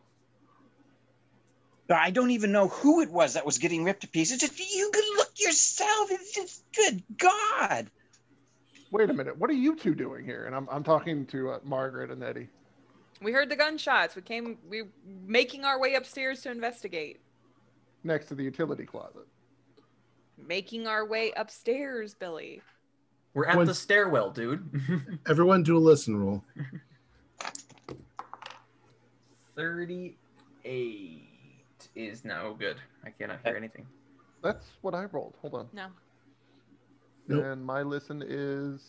I 1.97 2.10
don't 2.10 2.31
even 2.32 2.52
know 2.52 2.69
who 2.69 3.01
it 3.01 3.10
was 3.10 3.35
that 3.35 3.47
was 3.47 3.59
getting 3.59 3.82
ripped 3.85 4.02
to 4.02 4.09
pieces. 4.09 4.39
Just 4.39 4.59
you 4.59 4.90
can 4.93 5.02
look 5.16 5.31
yourself. 5.39 6.10
It's 6.10 6.35
just 6.35 6.65
good 6.74 7.02
God. 7.16 7.90
Wait 8.90 9.09
a 9.10 9.12
minute. 9.15 9.36
What 9.39 9.48
are 9.51 9.55
you 9.55 9.74
two 9.77 9.94
doing 9.94 10.24
here? 10.24 10.44
And 10.47 10.55
I'm, 10.55 10.69
I'm 10.70 10.85
talking 10.85 11.27
to 11.27 11.51
uh, 11.51 11.59
Margaret 11.65 12.10
and 12.10 12.23
Eddie. 12.23 12.48
We 13.23 13.32
heard 13.32 13.48
the 13.48 13.56
gunshots. 13.56 14.15
We 14.16 14.23
came. 14.23 14.59
We 14.69 14.85
making 15.27 15.65
our 15.65 15.81
way 15.81 15.94
upstairs 15.94 16.43
to 16.43 16.51
investigate. 16.51 17.20
next 18.05 18.27
to 18.27 18.35
the 18.35 18.44
utility 18.44 18.85
closet. 18.85 19.27
Making 20.47 20.86
our 20.86 21.05
way 21.06 21.32
upstairs, 21.36 22.15
Billy. 22.15 22.62
We're 23.35 23.47
at 23.47 23.56
When- 23.56 23.66
the 23.66 23.74
stairwell, 23.74 24.31
dude. 24.31 25.19
Everyone 25.28 25.62
do 25.62 25.77
a 25.77 25.81
listen 25.81 26.16
roll. 26.16 26.44
38 29.56 31.27
is 31.98 32.24
no 32.24 32.54
good. 32.58 32.76
I 33.04 33.10
cannot 33.10 33.40
hear 33.44 33.56
anything. 33.56 33.86
That's 34.42 34.66
what 34.82 34.94
I 34.94 35.04
rolled. 35.06 35.34
Hold 35.42 35.54
on. 35.54 35.68
No. 35.72 35.86
Nope. 37.26 37.44
And 37.44 37.64
my 37.64 37.82
listen 37.82 38.22
is. 38.26 38.80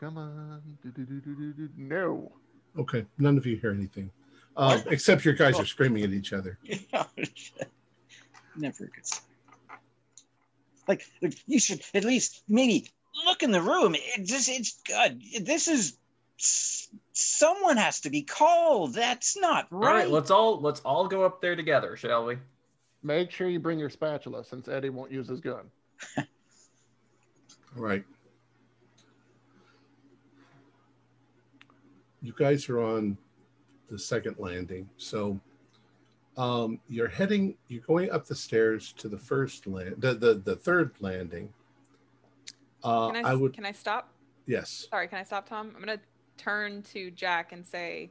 Come 0.00 0.18
on. 0.18 0.62
Do-do-do-do-do-do. 0.82 1.68
No. 1.76 2.32
Okay, 2.78 3.06
none 3.18 3.38
of 3.38 3.46
you 3.46 3.56
hear 3.56 3.70
anything, 3.72 4.10
uh, 4.56 4.78
except 4.88 5.24
your 5.24 5.32
guys 5.32 5.58
are 5.58 5.64
screaming 5.64 6.02
at 6.04 6.10
each 6.10 6.34
other. 6.34 6.58
Never 8.56 8.84
a 8.84 8.88
good 8.88 9.06
sign. 9.06 9.22
Like, 10.86 11.02
like, 11.22 11.34
you 11.46 11.58
should 11.58 11.80
at 11.94 12.04
least 12.04 12.42
maybe 12.48 12.90
look 13.24 13.42
in 13.42 13.50
the 13.50 13.62
room. 13.62 13.94
It 13.94 14.24
just, 14.24 14.50
it's 14.50 14.80
good. 14.86 15.22
This 15.46 15.68
is 15.68 15.96
s- 16.38 16.88
someone 17.16 17.78
has 17.78 18.00
to 18.00 18.10
be 18.10 18.22
called. 18.22 18.92
That's 18.92 19.38
not 19.38 19.66
right. 19.70 19.88
All 19.88 19.94
right. 19.94 20.02
right, 20.04 20.10
let's 20.10 20.30
all 20.30 20.60
let's 20.60 20.80
all 20.80 21.08
go 21.08 21.24
up 21.24 21.40
there 21.40 21.56
together, 21.56 21.96
shall 21.96 22.26
we? 22.26 22.36
Make 23.02 23.30
sure 23.30 23.48
you 23.48 23.58
bring 23.58 23.78
your 23.78 23.88
spatula 23.88 24.44
since 24.44 24.68
Eddie 24.68 24.90
won't 24.90 25.10
use 25.10 25.28
his 25.28 25.40
gun. 25.40 25.70
All 26.18 26.24
right. 27.76 28.04
You 32.20 32.34
guys 32.36 32.68
are 32.68 32.82
on 32.82 33.16
the 33.88 33.98
second 33.98 34.36
landing. 34.38 34.88
So 34.96 35.38
um, 36.36 36.80
you're 36.88 37.08
heading, 37.08 37.54
you're 37.68 37.82
going 37.82 38.10
up 38.10 38.26
the 38.26 38.34
stairs 38.34 38.92
to 38.98 39.08
the 39.08 39.18
first 39.18 39.66
land, 39.66 39.96
the, 39.98 40.14
the, 40.14 40.34
the 40.34 40.56
third 40.56 40.92
landing. 41.00 41.52
Uh, 42.82 43.10
Can 43.10 43.24
I, 43.24 43.30
I 43.30 43.34
would, 43.34 43.52
Can 43.52 43.64
I 43.64 43.72
stop? 43.72 44.10
yes. 44.46 44.88
Sorry. 44.90 45.06
Can 45.06 45.18
I 45.18 45.22
stop, 45.22 45.48
Tom? 45.48 45.72
I'm 45.74 45.80
gonna 45.80 46.00
turn 46.36 46.82
to 46.94 47.10
Jack 47.10 47.52
and 47.52 47.64
say, 47.66 48.10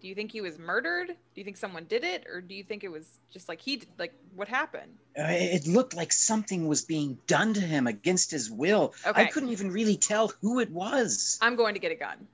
"Do 0.00 0.08
you 0.08 0.14
think 0.14 0.30
he 0.32 0.40
was 0.40 0.58
murdered? 0.58 1.08
Do 1.08 1.14
you 1.40 1.44
think 1.44 1.56
someone 1.56 1.84
did 1.84 2.04
it, 2.04 2.26
or 2.28 2.40
do 2.40 2.54
you 2.54 2.62
think 2.64 2.84
it 2.84 2.88
was 2.90 3.20
just 3.30 3.48
like 3.48 3.60
he 3.60 3.76
did? 3.76 3.88
Like 3.98 4.12
what 4.34 4.48
happened?" 4.48 4.92
Uh, 5.18 5.24
it 5.28 5.66
looked 5.66 5.94
like 5.94 6.12
something 6.12 6.66
was 6.66 6.82
being 6.82 7.18
done 7.26 7.52
to 7.54 7.60
him 7.60 7.86
against 7.86 8.30
his 8.30 8.50
will. 8.50 8.94
I 9.04 9.24
couldn't 9.26 9.50
even 9.50 9.70
really 9.70 9.96
tell 9.96 10.32
who 10.40 10.58
it 10.60 10.70
was. 10.70 11.38
I'm 11.42 11.54
going 11.56 11.74
to 11.74 11.80
get 11.80 11.92
a 11.92 11.96
gun. 11.96 12.26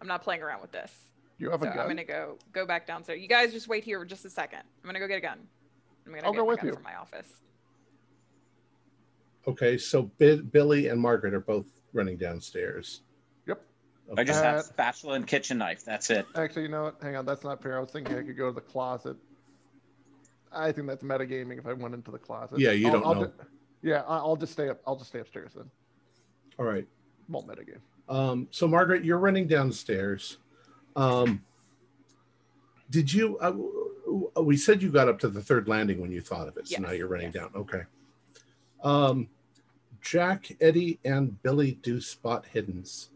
I'm 0.00 0.06
not 0.08 0.22
playing 0.22 0.42
around 0.42 0.60
with 0.62 0.72
this. 0.72 0.92
You 1.38 1.50
have 1.50 1.62
a 1.62 1.66
So 1.66 1.70
gun? 1.70 1.78
I'm 1.80 1.88
gonna 1.88 2.04
go 2.04 2.38
go 2.52 2.64
back 2.66 2.86
downstairs. 2.86 3.20
You 3.20 3.26
guys 3.28 3.52
just 3.52 3.66
wait 3.68 3.82
here 3.84 3.98
for 3.98 4.04
just 4.04 4.24
a 4.24 4.30
second. 4.30 4.60
I'm 4.82 4.86
gonna 4.88 5.00
go 5.00 5.08
get 5.08 5.18
a 5.18 5.20
gun. 5.20 5.38
I'm 6.06 6.12
gonna 6.12 6.24
I'll 6.26 6.32
get 6.32 6.38
go 6.38 6.44
with 6.44 6.58
gun 6.58 6.66
you. 6.68 6.74
from 6.74 6.82
my 6.84 6.94
office. 6.96 7.26
Okay. 9.48 9.76
So 9.78 10.02
Bi- 10.18 10.36
Billy 10.36 10.88
and 10.88 11.00
Margaret 11.00 11.34
are 11.34 11.40
both 11.40 11.66
running 11.92 12.16
downstairs. 12.16 13.00
Yep. 14.12 14.18
I 14.18 14.24
just 14.24 14.44
have 14.44 14.62
spatula 14.62 15.14
and 15.14 15.26
kitchen 15.26 15.56
knife. 15.58 15.84
That's 15.86 16.10
it. 16.10 16.26
Actually, 16.34 16.62
you 16.62 16.68
know 16.68 16.82
what? 16.84 16.96
Hang 17.00 17.16
on. 17.16 17.24
That's 17.24 17.44
not 17.44 17.62
fair. 17.62 17.78
I 17.78 17.80
was 17.80 17.90
thinking 17.90 18.14
I 18.16 18.22
could 18.22 18.36
go 18.36 18.48
to 18.48 18.54
the 18.54 18.60
closet. 18.60 19.16
I 20.52 20.70
think 20.70 20.86
that's 20.86 21.02
metagaming 21.02 21.58
if 21.58 21.66
I 21.66 21.72
went 21.72 21.94
into 21.94 22.10
the 22.10 22.18
closet. 22.18 22.58
Yeah, 22.58 22.72
you 22.72 22.88
I'll- 22.88 22.92
don't 22.92 23.06
I'll 23.06 23.14
know. 23.14 23.26
ju- 23.26 23.32
yeah, 23.80 24.02
I- 24.02 24.18
I'll 24.18 24.36
just 24.36 24.52
stay 24.52 24.68
up. 24.68 24.80
I'll 24.86 24.96
just 24.96 25.08
stay 25.08 25.20
upstairs 25.20 25.52
then. 25.56 25.70
All 26.58 26.66
right. 26.66 26.86
Won't 27.30 27.46
metagame. 27.46 27.80
Um, 28.08 28.48
so 28.50 28.68
Margaret, 28.68 29.02
you're 29.02 29.18
running 29.18 29.46
downstairs. 29.46 30.36
Um, 30.94 31.42
did 32.90 33.10
you? 33.12 33.38
Uh, 33.38 34.42
we 34.42 34.58
said 34.58 34.82
you 34.82 34.90
got 34.90 35.08
up 35.08 35.18
to 35.20 35.28
the 35.28 35.40
third 35.40 35.68
landing 35.68 36.02
when 36.02 36.12
you 36.12 36.20
thought 36.20 36.48
of 36.48 36.58
it. 36.58 36.68
So 36.68 36.82
now 36.82 36.90
you're 36.90 37.08
running 37.08 37.32
yes. 37.32 37.34
down. 37.34 37.50
Okay. 37.56 37.82
Um, 38.84 39.28
Jack, 40.02 40.48
Eddie, 40.60 40.98
and 41.02 41.40
Billy 41.42 41.78
do 41.82 41.98
spot 42.00 42.44
hiddens. 42.54 43.08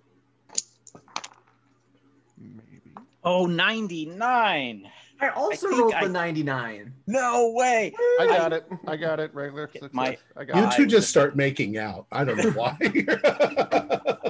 Maybe. 2.38 2.92
Oh, 3.24 3.46
99. 3.46 4.90
I 5.20 5.28
also 5.30 5.68
think 5.68 5.80
rolled 5.80 5.94
I- 5.94 6.04
the 6.04 6.10
99. 6.12 6.92
No 7.06 7.50
way. 7.52 7.94
I 8.20 8.26
got 8.26 8.52
it. 8.52 8.66
I 8.86 8.96
got 8.96 9.18
it. 9.20 9.32
Regular 9.34 9.66
Get 9.68 9.82
success. 9.82 9.94
my- 9.94 10.18
I 10.36 10.40
You 10.40 10.46
got 10.46 10.72
I 10.72 10.76
two 10.76 10.84
was- 10.84 10.92
just 10.92 11.08
start 11.08 11.34
making 11.36 11.78
out. 11.78 12.06
I 12.12 12.24
don't 12.24 12.36
know 12.36 12.50
why. 12.50 12.76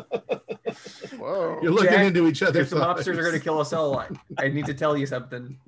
Whoa. 1.18 1.58
you're 1.62 1.72
looking 1.72 1.90
Jack, 1.90 2.06
into 2.06 2.26
each 2.28 2.42
other. 2.42 2.60
other's 2.60 2.70
the 2.70 2.76
mobsters 2.76 3.16
are 3.18 3.22
going 3.22 3.32
to 3.32 3.40
kill 3.40 3.58
us 3.60 3.72
all, 3.72 3.98
I, 3.98 4.08
I 4.38 4.48
need 4.48 4.66
to 4.66 4.74
tell 4.74 4.96
you 4.96 5.06
something. 5.06 5.58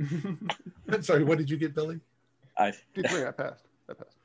I'm 0.89 1.03
sorry. 1.03 1.25
What 1.25 1.39
did 1.39 1.51
you 1.51 1.57
get, 1.57 1.75
Billy? 1.75 1.99
I, 2.57 2.73
D3, 2.95 3.27
I 3.29 3.31
passed. 3.33 3.65
I 3.89 3.95
passed. 3.95 4.17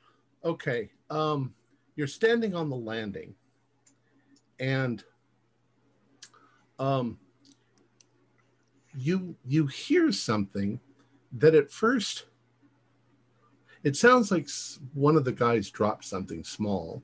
Okay. 0.44 0.90
Um, 1.10 1.54
you're 1.96 2.06
standing 2.06 2.54
on 2.54 2.68
the 2.68 2.76
landing, 2.76 3.34
and 4.60 5.02
um, 6.78 7.18
you 8.96 9.36
you 9.46 9.66
hear 9.66 10.12
something 10.12 10.80
that 11.32 11.54
at 11.54 11.70
first 11.70 12.26
it 13.84 13.96
sounds 13.96 14.30
like 14.30 14.48
one 14.94 15.14
of 15.14 15.24
the 15.24 15.32
guys 15.32 15.70
dropped 15.70 16.06
something 16.06 16.42
small. 16.42 17.02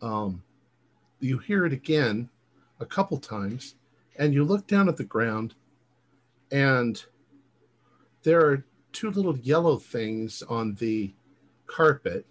Um, 0.00 0.42
you 1.18 1.38
hear 1.38 1.66
it 1.66 1.72
again 1.72 2.28
a 2.78 2.86
couple 2.86 3.18
times, 3.18 3.74
and 4.16 4.32
you 4.32 4.44
look 4.44 4.68
down 4.68 4.88
at 4.88 4.96
the 4.96 5.04
ground, 5.04 5.54
and 6.52 7.04
there 8.22 8.40
are 8.40 8.64
two 8.92 9.10
little 9.10 9.36
yellow 9.38 9.76
things 9.76 10.42
on 10.48 10.76
the 10.76 11.12
carpet. 11.66 12.24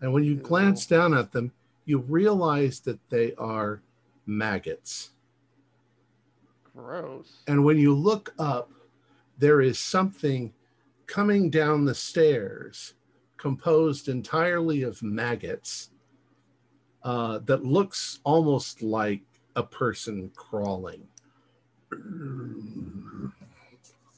And 0.00 0.12
when 0.12 0.24
you 0.24 0.36
glance 0.36 0.86
down 0.86 1.12
at 1.12 1.32
them, 1.32 1.52
you 1.84 1.98
realize 1.98 2.80
that 2.80 2.98
they 3.10 3.34
are 3.34 3.82
maggots. 4.24 5.11
Gross. 6.76 7.42
And 7.46 7.64
when 7.64 7.78
you 7.78 7.94
look 7.94 8.34
up, 8.38 8.70
there 9.38 9.60
is 9.60 9.78
something 9.78 10.52
coming 11.06 11.50
down 11.50 11.84
the 11.84 11.94
stairs 11.94 12.94
composed 13.36 14.08
entirely 14.08 14.82
of 14.82 15.02
maggots 15.02 15.90
uh, 17.02 17.38
that 17.40 17.64
looks 17.64 18.20
almost 18.24 18.82
like 18.82 19.22
a 19.56 19.62
person 19.62 20.30
crawling. 20.36 21.06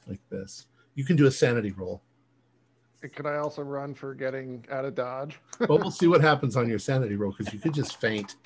Like 0.07 0.21
this. 0.29 0.67
You 0.97 1.05
can 1.07 1.17
do 1.17 1.25
a 1.25 1.31
sanity 1.31 1.73
roll. 1.73 2.03
Could 3.01 3.25
I 3.25 3.37
also 3.37 3.63
run 3.63 3.95
for 3.95 4.15
getting 4.15 4.63
out 4.71 4.85
of 4.85 4.95
Dodge? 4.95 5.41
But 5.59 5.71
we'll 5.71 5.91
see 5.91 6.09
what 6.09 6.21
happens 6.21 6.57
on 6.57 6.69
your 6.69 6.79
sanity 6.79 7.17
roll 7.17 7.35
because 7.37 7.55
you 7.55 7.59
could 7.59 7.73
just 7.73 7.99
faint. 7.99 8.37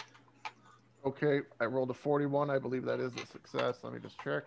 Okay, 1.09 1.41
I 1.59 1.65
rolled 1.65 1.91
a 1.91 1.95
41. 1.95 2.51
I 2.51 2.59
believe 2.59 2.85
that 2.85 3.01
is 3.01 3.15
a 3.15 3.27
success. 3.27 3.79
Let 3.83 3.95
me 3.95 3.99
just 3.99 4.19
check. 4.21 4.45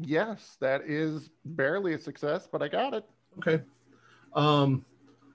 Yes, 0.00 0.56
that 0.60 0.82
is 0.82 1.30
barely 1.44 1.94
a 1.94 2.00
success, 2.00 2.48
but 2.50 2.62
I 2.62 2.68
got 2.68 2.94
it. 2.94 3.04
Okay. 3.38 3.62
Um, 4.34 4.84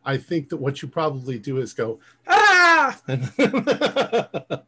I 0.04 0.18
think 0.18 0.50
that 0.50 0.58
what 0.58 0.82
you 0.82 0.90
probably 0.90 1.40
do 1.40 1.60
is 1.60 1.74
go, 1.74 2.02
ah! 2.28 3.00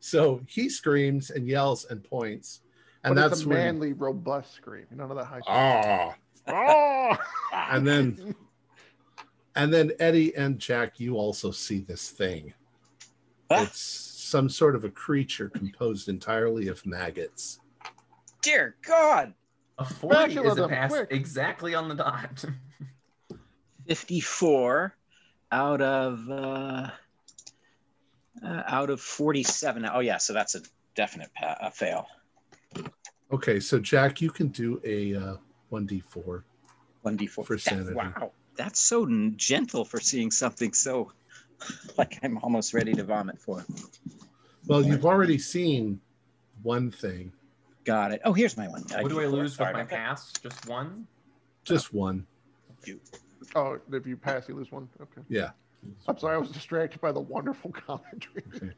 so 0.00 0.42
he 0.46 0.68
screams 0.68 1.30
and 1.30 1.48
yells 1.48 1.86
and 1.86 2.04
points. 2.04 2.60
And 3.04 3.14
but 3.14 3.28
that's 3.30 3.42
a 3.42 3.48
when, 3.48 3.56
manly, 3.56 3.94
robust 3.94 4.52
scream. 4.52 4.84
You 4.90 4.98
know, 4.98 5.06
none 5.06 5.16
of 5.16 5.16
that 5.16 5.24
high. 5.24 5.40
ah. 5.48 6.14
Oh! 6.46 7.16
And 7.54 7.86
then, 7.86 8.34
and 9.56 9.72
then 9.72 9.92
Eddie 9.98 10.36
and 10.36 10.58
Jack, 10.58 11.00
you 11.00 11.16
also 11.16 11.50
see 11.52 11.80
this 11.80 12.10
thing. 12.10 12.52
It's 13.62 13.80
some 13.80 14.48
sort 14.48 14.74
of 14.74 14.84
a 14.84 14.90
creature 14.90 15.48
composed 15.48 16.08
entirely 16.08 16.68
of 16.68 16.84
maggots. 16.86 17.60
dear 18.42 18.76
God. 18.86 19.34
A 19.78 19.84
40 19.84 20.36
is 20.38 20.52
a 20.52 20.54
them, 20.54 20.70
pass 20.70 20.90
quick. 20.92 21.08
exactly 21.10 21.74
on 21.74 21.88
the 21.88 21.94
dot. 21.96 22.44
54 23.86 24.94
out 25.52 25.80
of 25.80 26.30
uh, 26.30 26.88
uh, 28.44 28.62
out 28.66 28.90
of 28.90 29.00
47. 29.00 29.84
Oh 29.92 30.00
yeah, 30.00 30.18
so 30.18 30.32
that's 30.32 30.54
a 30.54 30.60
definite 30.94 31.30
pa- 31.34 31.58
a 31.60 31.70
fail. 31.70 32.06
Okay, 33.32 33.58
so 33.60 33.78
Jack, 33.78 34.20
you 34.20 34.30
can 34.30 34.48
do 34.48 34.80
a 34.84 35.14
uh, 35.14 35.36
1d4. 35.72 36.42
1d4 37.04 37.28
For 37.46 37.56
That- 37.56 37.60
sanity. 37.60 37.94
wow, 37.94 38.32
that's 38.56 38.80
so 38.80 39.06
gentle 39.36 39.84
for 39.84 40.00
seeing 40.00 40.30
something 40.30 40.72
so 40.72 41.12
like 41.98 42.18
I'm 42.22 42.38
almost 42.38 42.74
ready 42.74 42.92
to 42.94 43.04
vomit 43.04 43.40
for. 43.40 43.64
Well, 44.66 44.82
you've 44.82 45.04
already 45.06 45.38
seen 45.38 46.00
one 46.62 46.90
thing, 46.90 47.32
Got 47.84 48.12
it. 48.12 48.22
Oh, 48.24 48.32
here's 48.32 48.56
my 48.56 48.66
one. 48.66 48.82
What 48.82 49.08
do 49.10 49.20
I 49.20 49.24
D4. 49.24 49.32
lose 49.32 49.54
Sorry 49.56 49.68
with 49.68 49.74
my 49.74 49.80
about 49.82 49.90
that. 49.90 49.96
pass? 49.96 50.32
Just 50.42 50.66
one? 50.66 51.06
just 51.64 51.92
one. 51.94 52.26
Oh, 53.54 53.78
if 53.92 54.06
you 54.06 54.16
pass, 54.16 54.48
you 54.48 54.54
lose 54.54 54.72
one. 54.72 54.88
Okay. 55.00 55.22
Yeah. 55.28 55.50
I'm 56.08 56.18
sorry, 56.18 56.34
I 56.34 56.38
was 56.38 56.50
distracted 56.50 57.00
by 57.00 57.12
the 57.12 57.20
wonderful 57.20 57.70
commentary. 57.72 58.44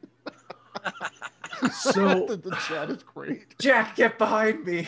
So, 1.73 2.27
the, 2.27 2.37
the 2.37 2.55
chat 2.69 2.91
is 2.91 3.03
great. 3.03 3.59
Jack, 3.59 3.97
get 3.97 4.19
behind 4.19 4.67
me. 4.67 4.87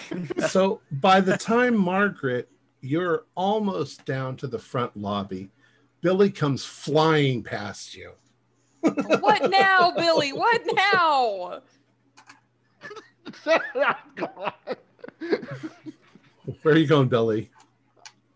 so 0.49 0.83
by 0.93 1.19
the 1.19 1.35
time 1.39 1.75
Margaret, 1.75 2.51
you're 2.83 3.25
almost 3.35 4.05
down 4.05 4.37
to 4.37 4.47
the 4.47 4.59
front 4.59 4.95
lobby, 4.95 5.49
Billy 6.01 6.31
comes 6.31 6.65
flying 6.65 7.43
past 7.43 7.95
you. 7.95 8.13
What 9.21 9.51
now, 9.51 9.91
Billy? 9.91 10.33
What 10.33 10.63
now? 10.73 11.61
Where 16.63 16.75
are 16.75 16.77
you 16.77 16.87
going, 16.87 17.09
Billy? 17.09 17.51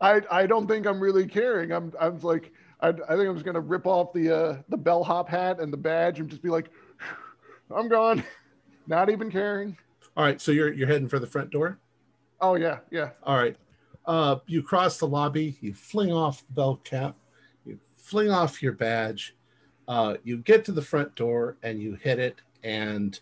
I 0.01 0.21
I 0.31 0.47
don't 0.47 0.67
think 0.67 0.87
I'm 0.87 1.01
really 1.01 1.27
caring. 1.27 1.73
I'm 1.73 1.93
I'm 1.99 2.19
like 2.21 2.53
I, 2.81 2.89
I 2.89 2.93
think 2.93 3.29
I'm 3.29 3.35
just 3.35 3.47
gonna 3.47 3.61
rip 3.61 3.87
off 3.87 4.13
the 4.13 4.37
uh 4.37 4.57
the 4.69 4.77
bellhop 4.77 5.29
hat 5.29 5.61
and 5.61 5.73
the 5.73 5.77
badge 5.77 6.19
and 6.19 6.29
just 6.29 6.43
be 6.43 6.51
like, 6.51 6.71
I'm 7.75 7.89
gone, 7.89 8.25
not 8.87 9.09
even 9.09 9.31
caring. 9.31 9.77
All 10.17 10.25
right, 10.25 10.41
so 10.41 10.53
you're 10.53 10.73
you're 10.73 10.89
heading 10.89 11.09
for 11.09 11.19
the 11.19 11.27
front 11.27 11.51
door. 11.51 11.79
Oh 12.41 12.57
yeah, 12.57 12.81
yeah. 12.91 13.11
All 13.23 13.37
right. 13.37 13.57
Uh, 14.05 14.37
you 14.47 14.65
cross 14.65 14.99
the 14.99 15.07
lobby, 15.07 15.57
you 15.61 15.73
fling 15.73 16.13
off 16.13 16.45
the 16.49 16.53
bell 16.55 16.77
cap, 16.83 17.15
you 17.15 17.22
fling 18.13 18.31
off 18.31 18.63
your 18.63 18.73
badge, 18.75 19.35
uh, 19.89 20.17
you 20.23 20.37
get 20.37 20.67
to 20.67 20.73
the 20.73 20.83
front 20.83 21.15
door 21.15 21.57
and 21.63 21.81
you 21.81 21.95
hit 21.95 22.19
it, 22.19 22.43
and 22.63 23.19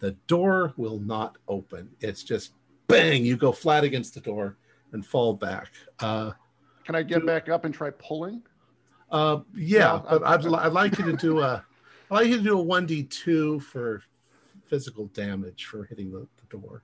the 0.00 0.10
door 0.26 0.72
will 0.76 0.98
not 0.98 1.38
open. 1.46 1.88
It's 2.00 2.24
just 2.24 2.54
bang, 2.88 3.24
you 3.24 3.36
go 3.36 3.52
flat 3.52 3.84
against 3.84 4.14
the 4.14 4.20
door 4.20 4.56
and 4.90 5.06
fall 5.06 5.34
back. 5.34 5.68
Uh, 6.00 6.32
Can 6.84 6.96
I 6.96 7.04
get 7.04 7.20
Do- 7.20 7.26
back 7.26 7.48
up 7.48 7.64
and 7.64 7.72
try 7.72 7.90
pulling? 7.90 8.42
uh, 9.12 9.38
yeah, 9.54 9.94
I'm- 10.08 10.22
I'd, 10.24 10.44
I'd 10.46 10.72
like 10.72 10.98
you 10.98 11.04
to 11.04 11.16
do 11.16 11.38
a, 11.38 11.64
I'd 12.10 12.14
like 12.14 12.26
you 12.26 12.38
to 12.38 12.42
do 12.42 12.58
a 12.60 12.64
1d2 12.64 13.62
for 13.62 14.02
physical 14.66 15.06
damage 15.14 15.66
for 15.66 15.84
hitting 15.84 16.10
the, 16.10 16.26
the 16.40 16.56
door. 16.58 16.82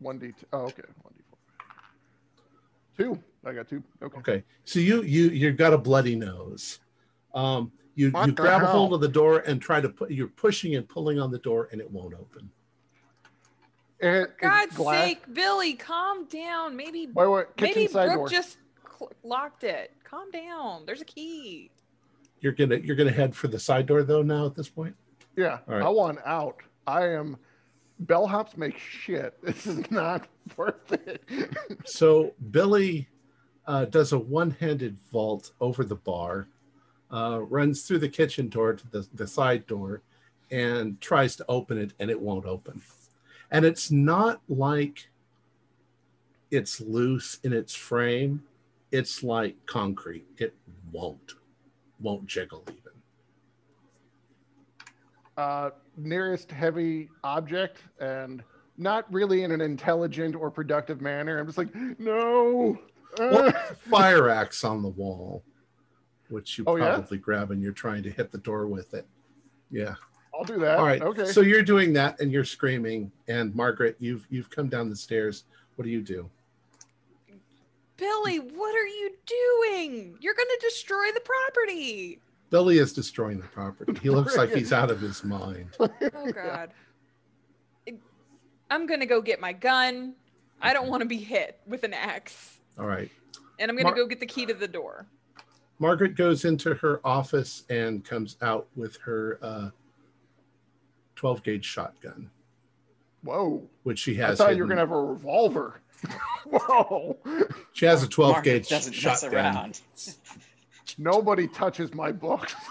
One 0.00 0.18
D. 0.18 0.32
Oh, 0.52 0.62
okay. 0.62 0.82
One 1.02 1.14
D 1.16 1.22
four. 1.30 3.14
Two. 3.14 3.22
I 3.44 3.52
got 3.52 3.68
two. 3.68 3.82
Okay. 4.02 4.18
Okay, 4.18 4.44
so 4.64 4.78
you 4.78 5.02
you 5.02 5.30
you've 5.30 5.56
got 5.56 5.72
a 5.72 5.78
bloody 5.78 6.14
nose. 6.16 6.78
Um, 7.34 7.72
you 7.94 8.10
What 8.10 8.26
you 8.26 8.32
the 8.32 8.42
grab 8.42 8.62
a 8.62 8.66
hold 8.66 8.92
of 8.94 9.00
the 9.00 9.08
door 9.08 9.40
and 9.40 9.60
try 9.60 9.80
to 9.80 9.88
put. 9.88 10.10
You're 10.10 10.28
pushing 10.28 10.76
and 10.76 10.88
pulling 10.88 11.18
on 11.18 11.30
the 11.30 11.38
door, 11.38 11.68
and 11.72 11.80
it 11.80 11.90
won't 11.90 12.14
open. 12.14 12.50
And 14.00 14.16
it's 14.24 14.32
God's 14.40 14.76
glass- 14.76 15.04
sake, 15.04 15.22
Billy, 15.32 15.74
calm 15.74 16.24
down. 16.26 16.76
Maybe 16.76 17.06
Wait, 17.12 17.26
wait. 17.28 17.46
Maybe 17.60 17.86
side 17.86 18.06
Brooke 18.06 18.16
door. 18.18 18.28
just 18.28 18.58
cl- 18.98 19.12
locked 19.22 19.64
it. 19.64 19.92
Calm 20.04 20.30
down. 20.30 20.84
There's 20.86 21.00
a 21.00 21.04
key. 21.04 21.70
You're 22.40 22.52
gonna 22.52 22.76
you're 22.76 22.96
gonna 22.96 23.10
head 23.12 23.34
for 23.36 23.48
the 23.48 23.58
side 23.58 23.86
door 23.86 24.02
though 24.02 24.22
now 24.22 24.46
at 24.46 24.54
this 24.54 24.68
point. 24.68 24.94
Yeah, 25.36 25.58
All 25.68 25.74
right. 25.74 25.82
I 25.84 25.88
want 25.88 26.18
out. 26.26 26.56
I 26.86 27.08
am. 27.08 27.36
Bellhops 28.04 28.56
make 28.56 28.78
shit. 28.78 29.34
This 29.42 29.66
is 29.66 29.88
not 29.90 30.26
worth 30.56 30.92
it. 30.92 31.22
So 31.84 32.34
Billy 32.50 33.08
uh, 33.66 33.84
does 33.86 34.12
a 34.12 34.18
one-handed 34.18 34.98
vault 35.12 35.52
over 35.60 35.84
the 35.84 35.96
bar, 35.96 36.48
uh, 37.10 37.40
runs 37.42 37.82
through 37.82 37.98
the 37.98 38.08
kitchen 38.08 38.48
door 38.48 38.74
to 38.74 38.88
the, 38.90 39.06
the 39.14 39.26
side 39.26 39.66
door, 39.66 40.02
and 40.50 41.00
tries 41.00 41.36
to 41.36 41.44
open 41.48 41.78
it, 41.78 41.92
and 41.98 42.10
it 42.10 42.20
won't 42.20 42.46
open. 42.46 42.82
And 43.50 43.64
it's 43.64 43.90
not 43.90 44.40
like 44.48 45.08
it's 46.50 46.80
loose 46.80 47.38
in 47.44 47.52
its 47.52 47.74
frame. 47.74 48.42
It's 48.90 49.22
like 49.22 49.56
concrete. 49.66 50.26
It 50.38 50.54
won't, 50.90 51.34
won't 52.00 52.26
jiggle 52.26 52.64
even. 52.68 52.92
uh, 55.36 55.70
nearest 55.96 56.50
heavy 56.50 57.08
object, 57.24 57.78
and 58.00 58.42
not 58.76 59.10
really 59.12 59.44
in 59.44 59.52
an 59.52 59.60
intelligent 59.60 60.34
or 60.34 60.50
productive 60.50 61.00
manner. 61.00 61.38
I'm 61.38 61.46
just 61.46 61.58
like, 61.58 61.74
no. 61.98 62.78
Well, 63.18 63.48
uh." 63.48 63.52
fire 63.90 64.28
axe 64.28 64.64
on 64.64 64.82
the 64.82 64.88
wall, 64.88 65.42
which 66.28 66.58
you 66.58 66.64
Oh, 66.66 66.76
yeah? 66.76 66.94
probably 66.94 67.18
grab 67.18 67.50
and 67.50 67.62
you're 67.62 67.72
trying 67.72 68.02
to 68.04 68.10
hit 68.10 68.32
the 68.32 68.38
door 68.38 68.66
with 68.66 68.94
it. 68.94 69.06
Yeah. 69.70 69.94
I'll 70.34 70.44
do 70.44 70.58
that. 70.60 70.78
All 70.78 70.84
right. 70.86 71.02
Okay. 71.02 71.26
So 71.26 71.40
you're 71.42 71.62
doing 71.62 71.92
that 71.92 72.18
and 72.20 72.32
you're 72.32 72.44
screaming. 72.44 73.12
And 73.28 73.54
Margaret, 73.54 73.96
you've 74.00 74.26
you've 74.30 74.48
come 74.50 74.68
down 74.68 74.88
the 74.88 74.96
stairs. 74.96 75.44
What 75.76 75.84
do 75.84 75.90
you 75.90 76.00
do? 76.00 76.28
Billy, 77.98 78.38
what 78.38 78.74
are 78.74 78.86
you 78.86 79.14
doing? 79.26 80.16
You're 80.20 80.34
going 80.34 80.48
to 80.48 80.58
destroy 80.60 81.12
the 81.14 81.20
property. 81.20 82.18
Billy 82.50 82.78
is 82.78 82.92
destroying 82.92 83.38
the 83.40 83.46
property. 83.46 83.98
He 84.02 84.10
looks 84.10 84.36
like 84.36 84.52
he's 84.52 84.72
out 84.74 84.90
of 84.90 85.00
his 85.00 85.22
mind. 85.22 85.68
Oh 85.78 85.88
God. 86.32 86.70
I'm 88.70 88.86
gonna 88.86 89.06
go 89.06 89.20
get 89.20 89.38
my 89.40 89.52
gun. 89.52 90.14
I 90.60 90.72
don't 90.72 90.88
want 90.88 91.02
to 91.02 91.06
be 91.06 91.18
hit 91.18 91.60
with 91.66 91.84
an 91.84 91.92
axe, 91.92 92.58
All 92.78 92.86
right. 92.86 93.10
and 93.58 93.70
I'm 93.70 93.76
gonna 93.76 93.88
Mar- 93.90 93.96
go 93.96 94.06
get 94.06 94.20
the 94.20 94.26
key 94.26 94.46
to 94.46 94.54
the 94.54 94.68
door. 94.68 95.06
Margaret 95.78 96.14
goes 96.16 96.44
into 96.44 96.74
her 96.74 97.00
office 97.04 97.64
and 97.68 98.04
comes 98.04 98.36
out 98.40 98.68
with 98.76 98.96
her 98.98 99.38
uh, 99.42 99.70
12 101.16 101.42
gauge 101.42 101.64
shotgun, 101.64 102.30
Whoa. 103.24 103.68
which 103.82 103.98
she 103.98 104.14
has. 104.14 104.24
I 104.24 104.28
has. 104.28 104.38
thought 104.38 104.56
you 104.56 104.62
were 104.62 104.68
gonna 104.68 104.80
have 104.80 104.92
a 104.92 105.02
revolver. 105.02 105.80
Whoa. 106.46 107.16
She 107.72 107.86
has 107.86 108.02
a 108.02 108.08
12 108.08 108.32
Margaret 108.32 108.52
gauge 108.52 108.68
doesn't 108.68 108.92
mess 108.92 109.20
shotgun. 109.22 109.34
around. 109.34 109.80
Nobody 110.98 111.48
touches 111.48 111.94
my 111.94 112.12
books. 112.12 112.54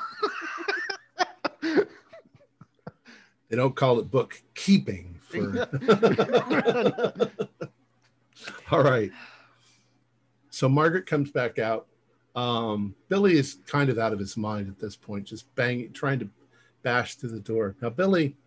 They 3.52 3.57
don't 3.57 3.76
call 3.76 3.99
it 3.99 4.10
bookkeeping. 4.10 5.19
For... 5.23 5.68
All 8.72 8.82
right. 8.82 9.11
So 10.61 10.69
Margaret 10.69 11.07
comes 11.07 11.31
back 11.31 11.57
out. 11.57 11.88
Um, 12.35 12.93
Billy 13.09 13.33
is 13.33 13.57
kind 13.65 13.89
of 13.89 13.97
out 13.97 14.13
of 14.13 14.19
his 14.19 14.38
mind 14.38 14.67
at 14.67 14.77
this 14.77 14.95
point, 14.95 15.25
just 15.25 15.55
banging, 15.55 15.91
trying 15.91 16.19
to 16.19 16.29
bash 16.83 17.15
through 17.15 17.31
the 17.31 17.39
door. 17.39 17.75
Now, 17.81 17.89
Billy, 17.89 18.38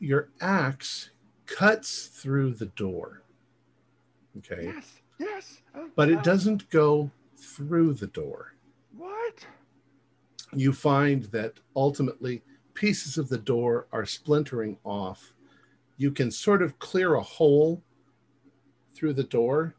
your 0.00 0.30
axe 0.40 1.10
cuts 1.44 2.06
through 2.06 2.54
the 2.54 2.72
door. 2.74 3.22
Okay. 4.38 4.72
yes. 4.74 5.02
Yes. 5.18 5.60
Oh, 5.74 5.90
But 5.94 6.08
it 6.08 6.22
doesn't 6.22 6.70
go 6.70 7.10
through 7.36 7.92
the 7.92 8.06
door. 8.06 8.54
What? 8.96 9.46
you 10.54 10.72
find 10.72 11.24
that 11.24 11.60
ultimately 11.76 12.42
pieces 12.72 13.18
of 13.18 13.28
the 13.28 13.36
door 13.36 13.88
are 13.92 14.06
splintering 14.06 14.78
off. 14.84 15.34
You 15.98 16.12
can 16.12 16.30
sort 16.30 16.62
of 16.62 16.78
clear 16.78 17.16
a 17.16 17.22
hole 17.22 17.82
through 18.96 19.12
the 19.12 19.24
door, 19.24 19.74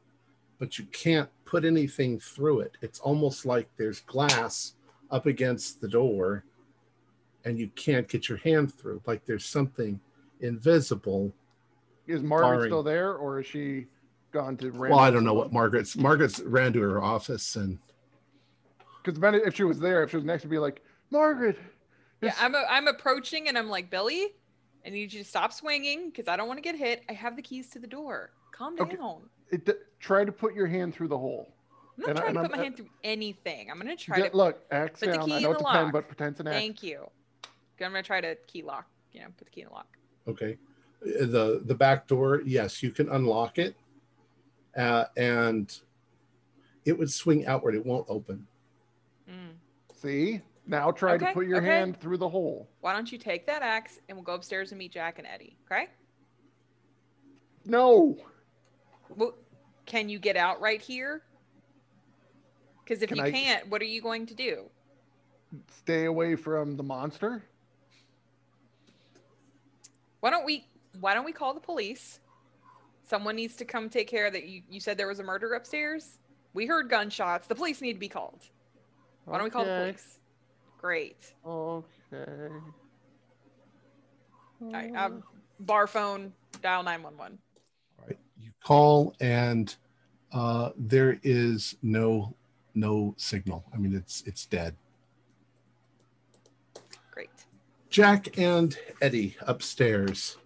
but 0.60 0.78
you 0.78 0.86
can't 0.86 1.30
put 1.46 1.66
anything 1.66 2.20
through 2.20 2.62
it. 2.62 2.78
It's 2.82 3.00
almost 3.00 3.46
like 3.46 3.68
there's 3.78 4.02
glass 4.02 4.74
up 5.10 5.26
against 5.26 5.82
the 5.82 5.88
door 5.88 6.44
and 7.46 7.58
you 7.58 7.70
can't 7.70 8.08
get 8.08 8.28
your 8.28 8.38
hand 8.40 8.74
through, 8.74 9.02
like 9.06 9.26
there's 9.26 9.46
something 9.46 10.00
invisible. 10.42 11.34
Is 12.06 12.22
Margaret 12.22 12.48
Barring- 12.48 12.70
still 12.70 12.84
there, 12.84 13.16
or 13.16 13.40
is 13.40 13.48
she 13.48 13.88
gone 14.32 14.58
to? 14.58 14.72
Well, 14.72 15.00
I 15.00 15.10
don't 15.12 15.24
know 15.24 15.34
what 15.34 15.54
Margaret's 15.54 15.96
Margaret's 15.96 16.42
ran 16.42 16.74
to 16.74 16.82
her 16.82 17.02
office 17.02 17.56
and 17.56 17.80
Because 19.04 19.20
if 19.46 19.56
she 19.56 19.64
was 19.64 19.80
there, 19.80 20.04
if 20.04 20.12
she 20.12 20.18
was 20.18 20.26
next 20.26 20.44
to 20.44 20.48
be 20.50 20.60
like 20.60 20.82
Margaret. 21.10 21.58
Yeah, 22.22 22.34
I'm 22.40 22.56
a, 22.56 22.66
I'm 22.70 22.88
approaching, 22.88 23.48
and 23.48 23.58
I'm 23.58 23.70
like, 23.70 23.90
Billy, 23.90 24.28
I 24.86 24.90
need 24.90 25.14
you 25.14 25.24
to 25.24 25.28
stop 25.30 25.54
swinging 25.54 26.10
because 26.10 26.28
I 26.28 26.36
don't 26.36 26.48
want 26.48 26.58
to 26.58 26.62
get 26.64 26.76
hit. 26.76 27.04
I 27.08 27.14
have 27.14 27.36
the 27.36 27.42
keys 27.42 27.70
to 27.72 27.80
the 27.80 27.88
door. 27.88 28.32
Calm 28.52 28.76
down. 28.76 28.92
Okay. 28.92 28.98
it, 29.52 29.70
try 30.00 30.26
to 30.26 30.32
put 30.32 30.54
your 30.56 30.68
hand 30.68 30.94
through 30.94 31.08
the 31.10 31.18
hole. 31.18 31.54
I'm 31.98 32.02
not 32.04 32.10
And 32.10 32.18
I- 32.18 32.22
trying 32.22 32.28
and 32.30 32.36
to 32.36 32.40
I'm- 32.42 32.50
put 32.50 32.58
my 32.58 32.64
hand 32.64 32.78
through 32.78 32.90
anything. 33.04 33.72
I'm 33.72 33.78
gonna 33.78 33.96
try 33.96 34.18
Yeah, 34.18 34.30
to. 34.30 34.38
look, 34.38 34.64
axe 34.72 35.00
put 35.00 35.12
the 35.12 35.18
key 35.20 35.34
I 35.34 35.38
in 35.38 35.44
know 35.44 35.52
it's 35.52 35.62
the 35.62 35.68
a 35.68 35.72
pen, 35.72 35.84
lock. 35.86 35.94
but 35.94 36.08
pretend's 36.08 36.40
an 36.40 36.48
axe. 36.48 36.56
Thank 36.58 36.84
you. 36.84 37.10
I'm 37.80 37.92
gonna 37.92 38.04
try 38.04 38.22
to 38.22 38.36
key 38.48 38.64
lock. 38.64 38.88
You 39.14 39.22
know, 39.22 39.28
put 39.38 39.46
the 39.46 39.52
key 39.52 39.62
in 39.62 39.68
the 39.68 39.74
lock. 39.74 39.98
Okay. 40.28 40.58
The 41.02 41.62
the 41.64 41.76
back 41.76 42.08
door, 42.08 42.42
yes, 42.46 42.82
you 42.84 42.92
can 42.92 43.10
unlock 43.10 43.58
it. 43.60 43.76
Uh, 44.76 45.06
and 45.16 45.80
it 46.86 46.98
would 46.98 47.12
swing 47.12 47.46
outward. 47.48 47.76
It 47.76 47.86
won't 47.86 48.06
open. 48.10 48.46
Mm. 49.30 49.56
See? 49.94 50.42
Now 50.68 50.92
try 50.92 51.14
Okay, 51.16 51.28
to 51.28 51.34
put 51.34 51.48
your 51.48 51.58
okay. 51.58 51.66
hand 51.68 52.00
through 52.00 52.18
the 52.18 52.28
hole. 52.30 52.68
Why 52.82 52.94
don't 52.94 53.12
you 53.12 53.18
take 53.18 53.46
that 53.48 53.62
axe 53.62 54.00
and 54.08 54.18
we'll 54.18 54.24
go 54.26 54.34
upstairs 54.34 54.72
and 54.72 54.80
meet 54.80 54.92
Jack 54.92 55.18
and 55.18 55.28
Eddie? 55.28 55.56
Okay. 55.72 55.88
No. 57.66 58.18
Well, 59.16 59.36
can 59.86 60.10
you 60.10 60.20
get 60.20 60.36
out 60.36 60.62
right 60.62 60.82
here? 60.82 61.22
Because 62.84 63.02
if 63.02 63.10
Can 63.10 63.18
you 63.18 63.24
I- 63.24 63.32
can't, 63.32 63.68
what 63.70 63.82
are 63.82 63.86
you 63.86 64.02
going 64.02 64.26
to 64.28 64.34
do? 64.34 64.70
Stay 65.70 66.06
away 66.06 66.36
from 66.36 66.76
the 66.76 66.84
monster. 66.84 67.44
Why 70.20 70.30
don't 70.30 70.46
we? 70.46 70.66
Why 71.00 71.14
don't 71.14 71.26
we 71.26 71.32
call 71.32 71.54
the 71.54 71.60
police? 71.62 72.20
Someone 73.08 73.36
needs 73.36 73.56
to 73.58 73.66
come 73.66 73.90
take 73.90 74.08
care 74.10 74.26
of 74.26 74.34
that. 74.34 74.46
You, 74.46 74.62
you 74.70 74.82
said 74.82 74.98
there 74.98 75.08
was 75.08 75.20
a 75.20 75.24
murder 75.24 75.54
upstairs. 75.54 76.20
We 76.54 76.66
heard 76.66 76.90
gunshots. 76.90 77.48
The 77.48 77.56
police 77.56 77.82
need 77.82 77.94
to 77.94 78.00
be 78.00 78.10
called. 78.10 78.42
Why 79.26 79.38
don't 79.38 79.46
we 79.46 79.50
call 79.50 79.64
the 79.64 79.80
police? 79.84 80.20
Great. 80.80 81.34
Okay. 81.46 82.52
All 84.62 84.72
right, 84.72 84.96
um, 84.96 85.24
bar 85.60 85.86
phone, 85.86 86.34
dial 86.62 86.82
911. 86.84 87.18
All 87.18 87.30
right. 87.30 87.38
You 87.38 87.47
call 88.72 89.16
and 89.22 89.74
uh, 90.34 90.72
there 90.78 91.18
is 91.24 91.78
no 91.82 92.36
no 92.76 93.16
signal. 93.18 93.64
I 93.74 93.78
mean, 93.78 93.96
it's 93.96 94.24
it's 94.26 94.46
dead. 94.46 94.76
Great. 97.12 97.30
Jack 97.90 98.38
and 98.38 98.78
Eddie 99.02 99.38
upstairs. 99.42 100.38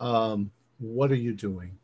Um, 0.00 0.50
what 0.80 1.12
are 1.12 1.16
you 1.16 1.32
doing? 1.32 1.78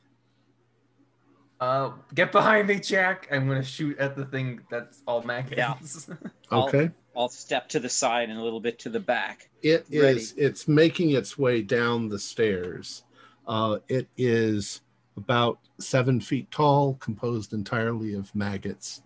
Uh, 1.60 1.92
get 2.14 2.32
behind 2.32 2.66
me, 2.66 2.80
Jack. 2.80 3.28
I'm 3.30 3.46
gonna 3.46 3.62
shoot 3.62 3.96
at 3.98 4.16
the 4.16 4.24
thing 4.24 4.60
that's 4.70 5.02
all 5.06 5.22
maggots. 5.22 6.10
I'll- 6.50 6.66
Okay. 6.66 6.90
I'll 7.16 7.28
step 7.28 7.68
to 7.70 7.80
the 7.80 7.88
side 7.88 8.30
and 8.30 8.38
a 8.38 8.42
little 8.42 8.60
bit 8.60 8.78
to 8.80 8.88
the 8.88 9.00
back. 9.00 9.50
It 9.62 9.84
Ready. 9.92 10.18
is. 10.20 10.32
It's 10.36 10.66
making 10.68 11.10
its 11.10 11.36
way 11.36 11.60
down 11.60 12.08
the 12.08 12.18
stairs. 12.20 13.02
Uh, 13.48 13.78
it 13.88 14.08
is 14.16 14.80
about 15.16 15.58
seven 15.78 16.20
feet 16.20 16.50
tall, 16.50 16.94
composed 16.94 17.52
entirely 17.52 18.14
of 18.14 18.34
maggots. 18.34 19.02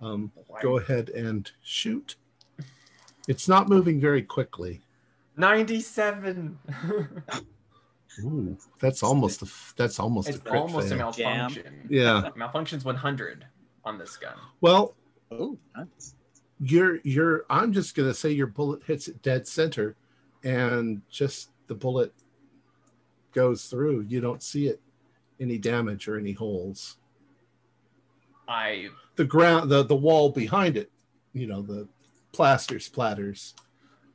Um, 0.00 0.30
go 0.62 0.78
ahead 0.78 1.08
and 1.10 1.50
shoot. 1.62 2.16
It's 3.26 3.48
not 3.48 3.68
moving 3.68 4.00
very 4.00 4.22
quickly. 4.22 4.80
97. 5.36 6.58
Ooh, 8.24 8.56
that's 8.80 9.02
almost 9.02 9.42
a 9.42 9.44
f- 9.44 9.74
that's 9.76 10.00
almost 10.00 10.28
a 10.28 10.32
it's 10.32 10.40
crit 10.40 10.54
almost 10.60 10.86
a 10.86 10.96
fail. 10.96 10.98
malfunction. 10.98 11.86
Yeah. 11.88 12.30
Malfunction's 12.36 12.84
100 12.84 13.44
on 13.84 13.98
this 13.98 14.16
gun. 14.16 14.34
Well, 14.60 14.94
Oh, 15.30 15.58
nice. 15.76 16.14
you're 16.58 16.98
you're. 17.04 17.44
I'm 17.50 17.72
just 17.72 17.94
gonna 17.94 18.14
say 18.14 18.30
your 18.30 18.46
bullet 18.46 18.82
hits 18.84 19.06
it 19.08 19.20
dead 19.22 19.46
center, 19.46 19.94
and 20.42 21.02
just 21.10 21.50
the 21.66 21.74
bullet 21.74 22.12
goes 23.32 23.66
through. 23.66 24.06
You 24.08 24.20
don't 24.22 24.42
see 24.42 24.68
it 24.68 24.80
any 25.40 25.58
damage 25.58 26.08
or 26.08 26.18
any 26.18 26.32
holes. 26.32 26.96
I 28.46 28.88
The 29.16 29.24
ground, 29.24 29.70
the 29.70 29.82
the 29.84 29.96
wall 29.96 30.30
behind 30.30 30.76
it, 30.76 30.90
you 31.32 31.46
know, 31.46 31.62
the 31.62 31.88
plaster 32.32 32.76
splatters. 32.76 33.54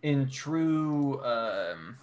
in 0.02 0.30
true 0.30 1.24
um, 1.24 1.98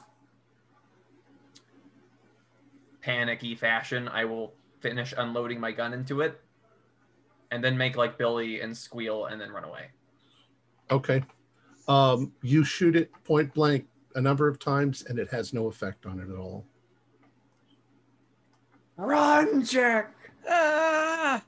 panicky 3.03 3.55
fashion, 3.55 4.09
I 4.09 4.25
will 4.25 4.55
finish 4.81 5.13
unloading 5.17 5.61
my 5.61 5.73
gun 5.73 5.93
into 5.93 6.23
it, 6.23 6.41
and 7.51 7.63
then 7.63 7.77
make 7.77 7.97
like 7.97 8.17
Billy 8.17 8.61
and 8.61 8.77
squeal, 8.77 9.27
and 9.27 9.41
then 9.41 9.51
run 9.51 9.65
away. 9.65 9.91
Okay. 10.91 11.23
Um, 11.89 12.33
you 12.43 12.65
shoot 12.65 12.97
it 12.97 13.11
point 13.25 13.53
blank 13.55 13.87
a 14.15 14.21
number 14.21 14.49
of 14.49 14.59
times, 14.59 15.05
and 15.09 15.19
it 15.19 15.29
has 15.31 15.53
no 15.53 15.67
effect 15.67 16.07
on 16.07 16.21
it 16.21 16.31
at 16.33 16.39
all. 16.39 16.65
Run, 19.01 19.65
Jack! 19.65 20.13
Ah! 20.49 21.43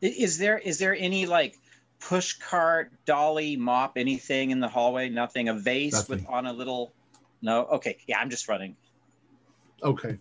Is 0.00 0.38
there 0.38 0.58
is 0.58 0.78
there 0.78 0.94
any 0.94 1.26
like 1.26 1.58
push 2.00 2.34
cart, 2.34 2.92
dolly, 3.06 3.56
mop, 3.56 3.92
anything 3.96 4.50
in 4.50 4.60
the 4.60 4.68
hallway? 4.68 5.08
Nothing. 5.08 5.48
A 5.48 5.54
vase 5.54 6.08
with 6.08 6.24
on 6.28 6.46
a 6.46 6.52
little. 6.52 6.92
No. 7.40 7.64
Okay. 7.66 7.96
Yeah, 8.06 8.18
I'm 8.18 8.30
just 8.30 8.48
running. 8.48 8.76
Okay. 9.82 10.18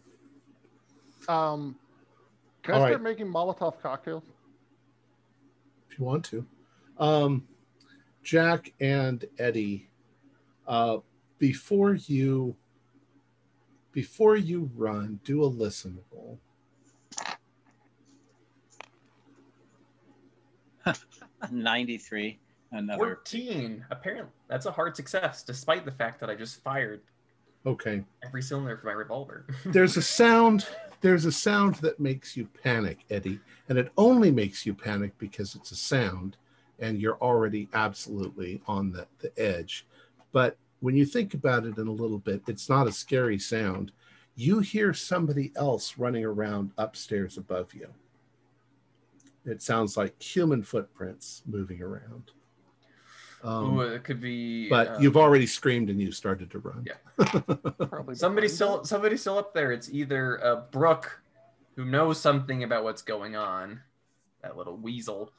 Um, 1.28 1.76
can 2.64 2.76
All 2.76 2.82
I 2.82 2.84
right. 2.84 2.90
start 2.92 3.04
making 3.04 3.28
Molotov 3.28 3.82
cocktails? 3.82 4.24
if 5.90 6.00
you 6.00 6.06
want 6.06 6.24
to. 6.26 6.46
Um, 6.98 7.48
Jack 8.24 8.74
and 8.80 9.26
Eddie, 9.38 9.90
uh, 10.68 10.98
before 11.38 11.96
you 11.96 12.56
before 13.92 14.38
you 14.38 14.70
run, 14.76 15.20
do 15.24 15.44
a 15.44 15.46
listen 15.46 16.00
roll. 16.12 16.40
Ninety-three. 21.52 22.40
Another. 22.72 22.98
14. 23.00 23.86
Apparently, 23.92 24.32
that's 24.50 24.66
a 24.66 24.72
hard 24.72 24.96
success, 24.96 25.44
despite 25.44 25.86
the 25.86 25.92
fact 25.92 26.20
that 26.20 26.30
I 26.30 26.36
just 26.36 26.62
fired 26.64 27.02
Okay. 27.66 28.04
every 28.26 28.42
cylinder 28.42 28.78
for 28.78 28.88
my 28.88 28.94
revolver. 28.94 29.46
There's 29.66 29.96
a 29.98 30.02
sound. 30.02 30.68
There's 31.00 31.26
a 31.26 31.32
sound 31.32 31.76
that 31.76 32.00
makes 32.00 32.36
you 32.36 32.48
panic, 32.64 33.00
Eddie, 33.10 33.40
and 33.70 33.78
it 33.78 33.92
only 33.98 34.32
makes 34.32 34.66
you 34.66 34.74
panic 34.74 35.18
because 35.18 35.56
it's 35.56 35.72
a 35.72 35.76
sound, 35.76 36.36
and 36.80 37.00
you're 37.00 37.18
already 37.22 37.70
absolutely 37.74 38.62
on 38.68 38.92
the, 38.92 39.08
the 39.20 39.32
edge. 39.40 39.86
But 40.34 40.58
when 40.82 40.96
you 40.96 41.06
think 41.06 41.34
about 41.36 41.66
it 41.66 41.78
in 41.78 41.88
a 41.88 41.92
little 41.92 42.18
bit, 42.20 42.42
it's 42.48 42.68
not 42.68 42.88
a 42.88 42.92
scary 42.92 43.40
sound. 43.40 43.92
You 44.36 44.60
hear 44.60 44.94
somebody 44.94 45.52
else 45.56 45.98
running 45.98 46.26
around 46.26 46.72
upstairs 46.78 47.38
above 47.38 47.74
you. 47.74 47.88
It 49.48 49.62
sounds 49.62 49.96
like 49.96 50.22
human 50.22 50.62
footprints 50.62 51.42
moving 51.46 51.82
around. 51.82 52.32
Um, 53.44 53.78
Ooh, 53.78 53.82
it 53.82 54.04
could 54.04 54.20
be. 54.20 54.68
but 54.68 54.88
uh, 54.88 54.98
you've 55.00 55.16
already 55.16 55.46
screamed 55.46 55.90
and 55.90 56.02
you 56.02 56.12
started 56.12 56.52
to 56.52 56.60
run. 56.60 56.86
Yeah. 56.86 57.26
Probably 57.88 58.16
somebody 58.16 58.48
still 58.48 58.80
you. 58.80 58.86
somebody 58.86 59.16
still 59.16 59.38
up 59.38 59.54
there. 59.54 59.72
It's 59.72 59.90
either 59.90 60.44
uh, 60.44 60.62
Brooke, 60.72 61.22
who 61.76 61.86
knows 61.86 62.20
something 62.20 62.64
about 62.64 62.84
what's 62.84 63.02
going 63.02 63.36
on, 63.36 63.82
that 64.42 64.58
little 64.58 64.76
weasel, 64.76 65.32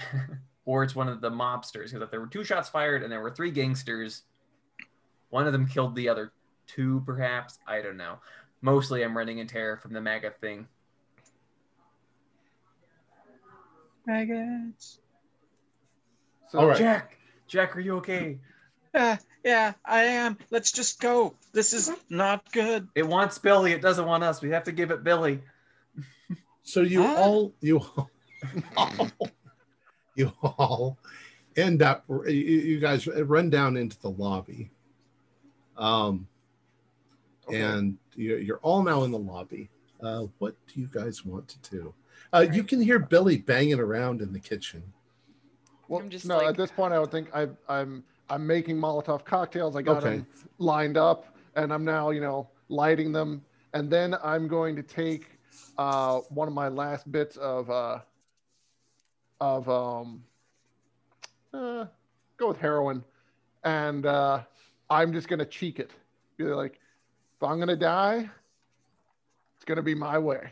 or 0.64 0.82
it's 0.82 0.96
one 0.96 1.08
of 1.08 1.20
the 1.20 1.30
mobsters. 1.30 1.90
Because 1.90 2.02
if 2.02 2.10
there 2.10 2.20
were 2.20 2.26
two 2.26 2.42
shots 2.42 2.68
fired 2.68 3.02
and 3.02 3.12
there 3.12 3.20
were 3.20 3.30
three 3.30 3.50
gangsters, 3.50 4.22
one 5.30 5.46
of 5.46 5.52
them 5.52 5.68
killed 5.68 5.94
the 5.94 6.08
other 6.08 6.32
two, 6.66 7.02
perhaps. 7.04 7.58
I 7.66 7.82
don't 7.82 7.98
know. 7.98 8.16
Mostly, 8.62 9.04
I'm 9.04 9.16
running 9.16 9.38
in 9.38 9.46
terror 9.46 9.76
from 9.76 9.92
the 9.92 10.00
MAGA 10.00 10.32
thing. 10.40 10.66
Maggots. 14.06 15.00
So, 16.48 16.60
All 16.60 16.66
right. 16.68 16.78
Jack, 16.78 17.18
Jack, 17.48 17.76
are 17.76 17.80
you 17.80 17.96
okay? 17.96 18.38
Yeah, 18.94 19.18
yeah, 19.44 19.72
I 19.84 20.04
am. 20.04 20.38
Let's 20.50 20.72
just 20.72 21.00
go. 21.00 21.34
This 21.52 21.72
is 21.72 21.90
not 22.08 22.50
good. 22.52 22.88
It 22.94 23.06
wants 23.06 23.36
Billy. 23.38 23.72
It 23.72 23.82
doesn't 23.82 24.06
want 24.06 24.22
us. 24.22 24.40
We 24.40 24.50
have 24.50 24.64
to 24.64 24.72
give 24.72 24.90
it 24.90 25.02
Billy. 25.04 25.40
So 26.62 26.80
you 26.80 27.02
Huh? 27.02 27.14
all 27.16 27.52
you 27.60 27.78
all, 27.78 28.10
you 30.14 30.32
all 30.42 30.98
end 31.56 31.82
up 31.82 32.04
you, 32.08 32.32
you 32.32 32.80
guys 32.80 33.06
run 33.06 33.50
down 33.50 33.76
into 33.76 33.98
the 34.00 34.10
lobby. 34.10 34.70
Um 35.76 36.26
Okay. 37.48 37.62
and 37.62 37.96
you're, 38.16 38.40
you're 38.40 38.58
all 38.58 38.82
now 38.82 39.04
in 39.04 39.12
the 39.12 39.18
lobby. 39.18 39.68
Uh, 40.02 40.24
what 40.38 40.56
do 40.66 40.80
you 40.80 40.88
guys 40.90 41.24
want 41.24 41.46
to 41.46 41.70
do? 41.70 41.94
Uh, 42.32 42.46
you 42.52 42.62
can 42.64 42.80
hear 42.80 42.98
Billy 42.98 43.38
banging 43.38 43.78
around 43.78 44.20
in 44.20 44.32
the 44.32 44.40
kitchen. 44.40 44.82
Well, 45.88 46.00
I'm 46.00 46.10
just 46.10 46.26
no, 46.26 46.38
like- 46.38 46.48
at 46.50 46.56
this 46.56 46.70
point, 46.70 46.92
I 46.92 46.98
would 46.98 47.10
think 47.10 47.28
I've, 47.34 47.56
I'm 47.68 48.04
I'm 48.28 48.46
making 48.46 48.76
Molotov 48.76 49.24
cocktails. 49.24 49.76
I 49.76 49.82
got 49.82 49.98
Okay. 49.98 50.16
them 50.16 50.26
lined 50.58 50.96
up, 50.96 51.26
and 51.54 51.72
I'm 51.72 51.84
now 51.84 52.10
you 52.10 52.20
know 52.20 52.48
lighting 52.68 53.12
them, 53.12 53.44
and 53.72 53.88
then 53.88 54.16
I'm 54.22 54.48
going 54.48 54.74
to 54.76 54.82
take 54.82 55.38
uh, 55.78 56.20
one 56.30 56.48
of 56.48 56.54
my 56.54 56.68
last 56.68 57.10
bits 57.12 57.36
of 57.36 57.70
uh, 57.70 58.00
of 59.40 59.68
um, 59.68 60.24
uh, 61.54 61.86
go 62.36 62.48
with 62.48 62.58
heroin, 62.58 63.04
and 63.62 64.06
uh, 64.06 64.42
I'm 64.90 65.12
just 65.12 65.28
gonna 65.28 65.46
cheek 65.46 65.78
it. 65.78 65.92
Be 66.36 66.44
like, 66.44 66.80
if 67.36 67.42
I'm 67.42 67.58
gonna 67.60 67.76
die, 67.76 68.28
it's 69.54 69.64
gonna 69.64 69.82
be 69.82 69.94
my 69.94 70.18
way. 70.18 70.50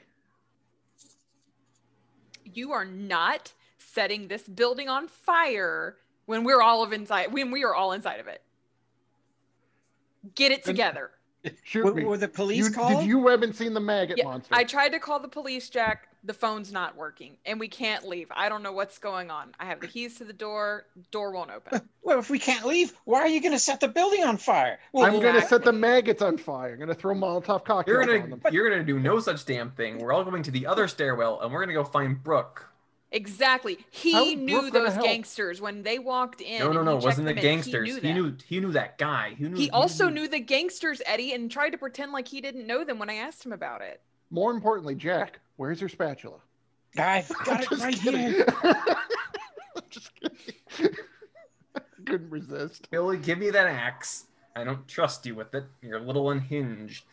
You 2.57 2.73
are 2.73 2.85
not 2.85 3.53
setting 3.79 4.29
this 4.29 4.43
building 4.43 4.89
on 4.89 5.09
fire 5.09 5.97
when 6.27 6.45
we're 6.45 6.63
all 6.63 6.83
of 6.83 6.93
inside 6.93 7.33
when 7.33 7.51
we 7.51 7.65
are 7.65 7.75
all 7.75 7.93
inside 7.93 8.21
of 8.21 8.29
it. 8.29 8.43
Get 10.35 10.53
it 10.53 10.65
Then- 10.65 10.75
together. 10.75 11.11
Shoot 11.65 11.85
Were, 11.85 11.95
me. 11.95 12.05
were 12.05 12.17
the 12.17 12.29
police 12.29 12.69
You, 12.69 12.71
called? 12.73 13.01
did 13.01 13.07
you 13.07 13.27
haven't 13.29 13.55
seen 13.55 13.75
the 13.75 13.81
maggot 13.81 14.17
Yeah, 14.17 14.25
monster? 14.25 14.55
I 14.55 14.65
tried 14.65 14.91
to 14.91 14.99
call 14.99 15.21
the 15.21 15.29
police, 15.29 15.69
Jack. 15.69 16.09
The 16.25 16.33
phone's 16.33 16.73
not 16.73 16.97
working, 16.97 17.37
and 17.45 17.61
we 17.61 17.69
can't 17.69 18.09
leave. 18.09 18.29
I 18.35 18.49
don't 18.49 18.63
know 18.63 18.73
what's 18.73 18.97
going 18.99 19.31
on. 19.31 19.55
I 19.61 19.67
have 19.67 19.81
the 19.81 19.87
keys 19.87 20.17
to 20.17 20.25
the 20.25 20.33
door. 20.33 20.87
Door 21.11 21.33
won't 21.33 21.51
open. 21.51 21.83
Well, 22.05 22.19
if 22.19 22.29
we 22.29 22.39
can't 22.39 22.67
leave, 22.67 22.93
why 23.07 23.21
are 23.21 23.29
you 23.29 23.41
going 23.41 23.53
to 23.55 23.59
set 23.59 23.81
the 23.81 23.89
building 23.89 24.23
on 24.25 24.37
fire? 24.37 24.79
Well, 24.93 25.07
I'm 25.07 25.23
gonna 25.23 25.41
set 25.41 25.65
the 25.65 25.73
maggots 25.73 26.21
on 26.21 26.37
fire. 26.37 26.75
I'm 26.75 26.79
gonna 26.79 26.93
throw 26.93 27.15
Molotov 27.15 27.65
cocktails 27.65 27.87
You're 27.87 28.03
on 28.03 28.09
gonna 28.09 28.37
them. 28.37 28.43
you're 28.53 28.69
gonna 28.69 28.85
do 28.85 28.99
no 29.01 29.21
such 29.21 29.47
damn 29.47 29.71
thing. 29.71 29.97
We're 29.97 30.13
all 30.13 30.23
going 30.23 30.43
to 30.43 30.51
the 30.51 30.67
other 30.67 30.87
stairwell, 30.87 31.41
and 31.41 31.51
we're 31.51 31.61
gonna 31.61 31.73
go 31.73 31.83
find 31.83 32.23
Brooke. 32.23 32.69
Exactly. 33.11 33.79
He 33.91 34.11
is 34.33 34.39
knew 34.39 34.71
Brooke 34.71 34.73
those 34.75 34.99
gangsters 34.99 35.61
when 35.63 35.83
they 35.83 35.99
walked 35.99 36.41
in. 36.43 36.59
No, 36.59 36.73
no, 36.73 36.83
no. 36.83 36.99
It 36.99 37.05
wasn't 37.05 37.27
the 37.27 37.35
in, 37.35 37.41
gangsters. 37.41 37.89
He 37.89 38.01
He 38.01 38.13
knew, 38.13 38.23
knew, 38.25 38.37
he 38.47 38.61
knew 38.61 38.73
that 38.73 38.99
guy. 38.99 39.35
He 39.39 39.45
knew. 39.45 39.57
He 39.57 39.71
also 39.71 40.09
knew 40.11 40.29
the 40.29 40.41
gangsters, 40.41 41.01
Eddie, 41.07 41.33
and 41.33 41.51
tried 41.51 41.71
to 41.71 41.79
pretend 41.79 42.13
like 42.13 42.29
he 42.29 42.43
didn't 42.43 42.67
know 42.67 42.85
them 42.85 42.99
when 42.99 43.09
I 43.09 43.15
asked 43.15 43.47
him 43.47 43.53
about 43.53 43.81
it. 43.81 44.03
More 44.31 44.51
importantly, 44.51 44.95
Jack, 44.95 45.39
where's 45.57 45.81
your 45.81 45.89
spatula? 45.89 46.39
I've 46.97 47.29
got 47.45 47.63
it 47.63 47.71
Just 47.71 47.83
right 47.83 47.95
kidding. 47.95 48.21
here. 48.21 48.47
I'm 48.63 49.83
just 49.91 50.11
kidding. 50.21 50.95
Couldn't 52.07 52.31
resist. 52.31 52.91
Billy, 52.91 53.17
give 53.19 53.39
me 53.39 53.51
that 53.51 53.67
axe. 53.67 54.27
I 54.55 54.63
don't 54.63 54.87
trust 54.87 55.27
you 55.27 55.35
with 55.35 55.55
it. 55.55 55.65
You're 55.83 55.99
a 55.99 56.03
little 56.03 56.31
unhinged. 56.31 57.05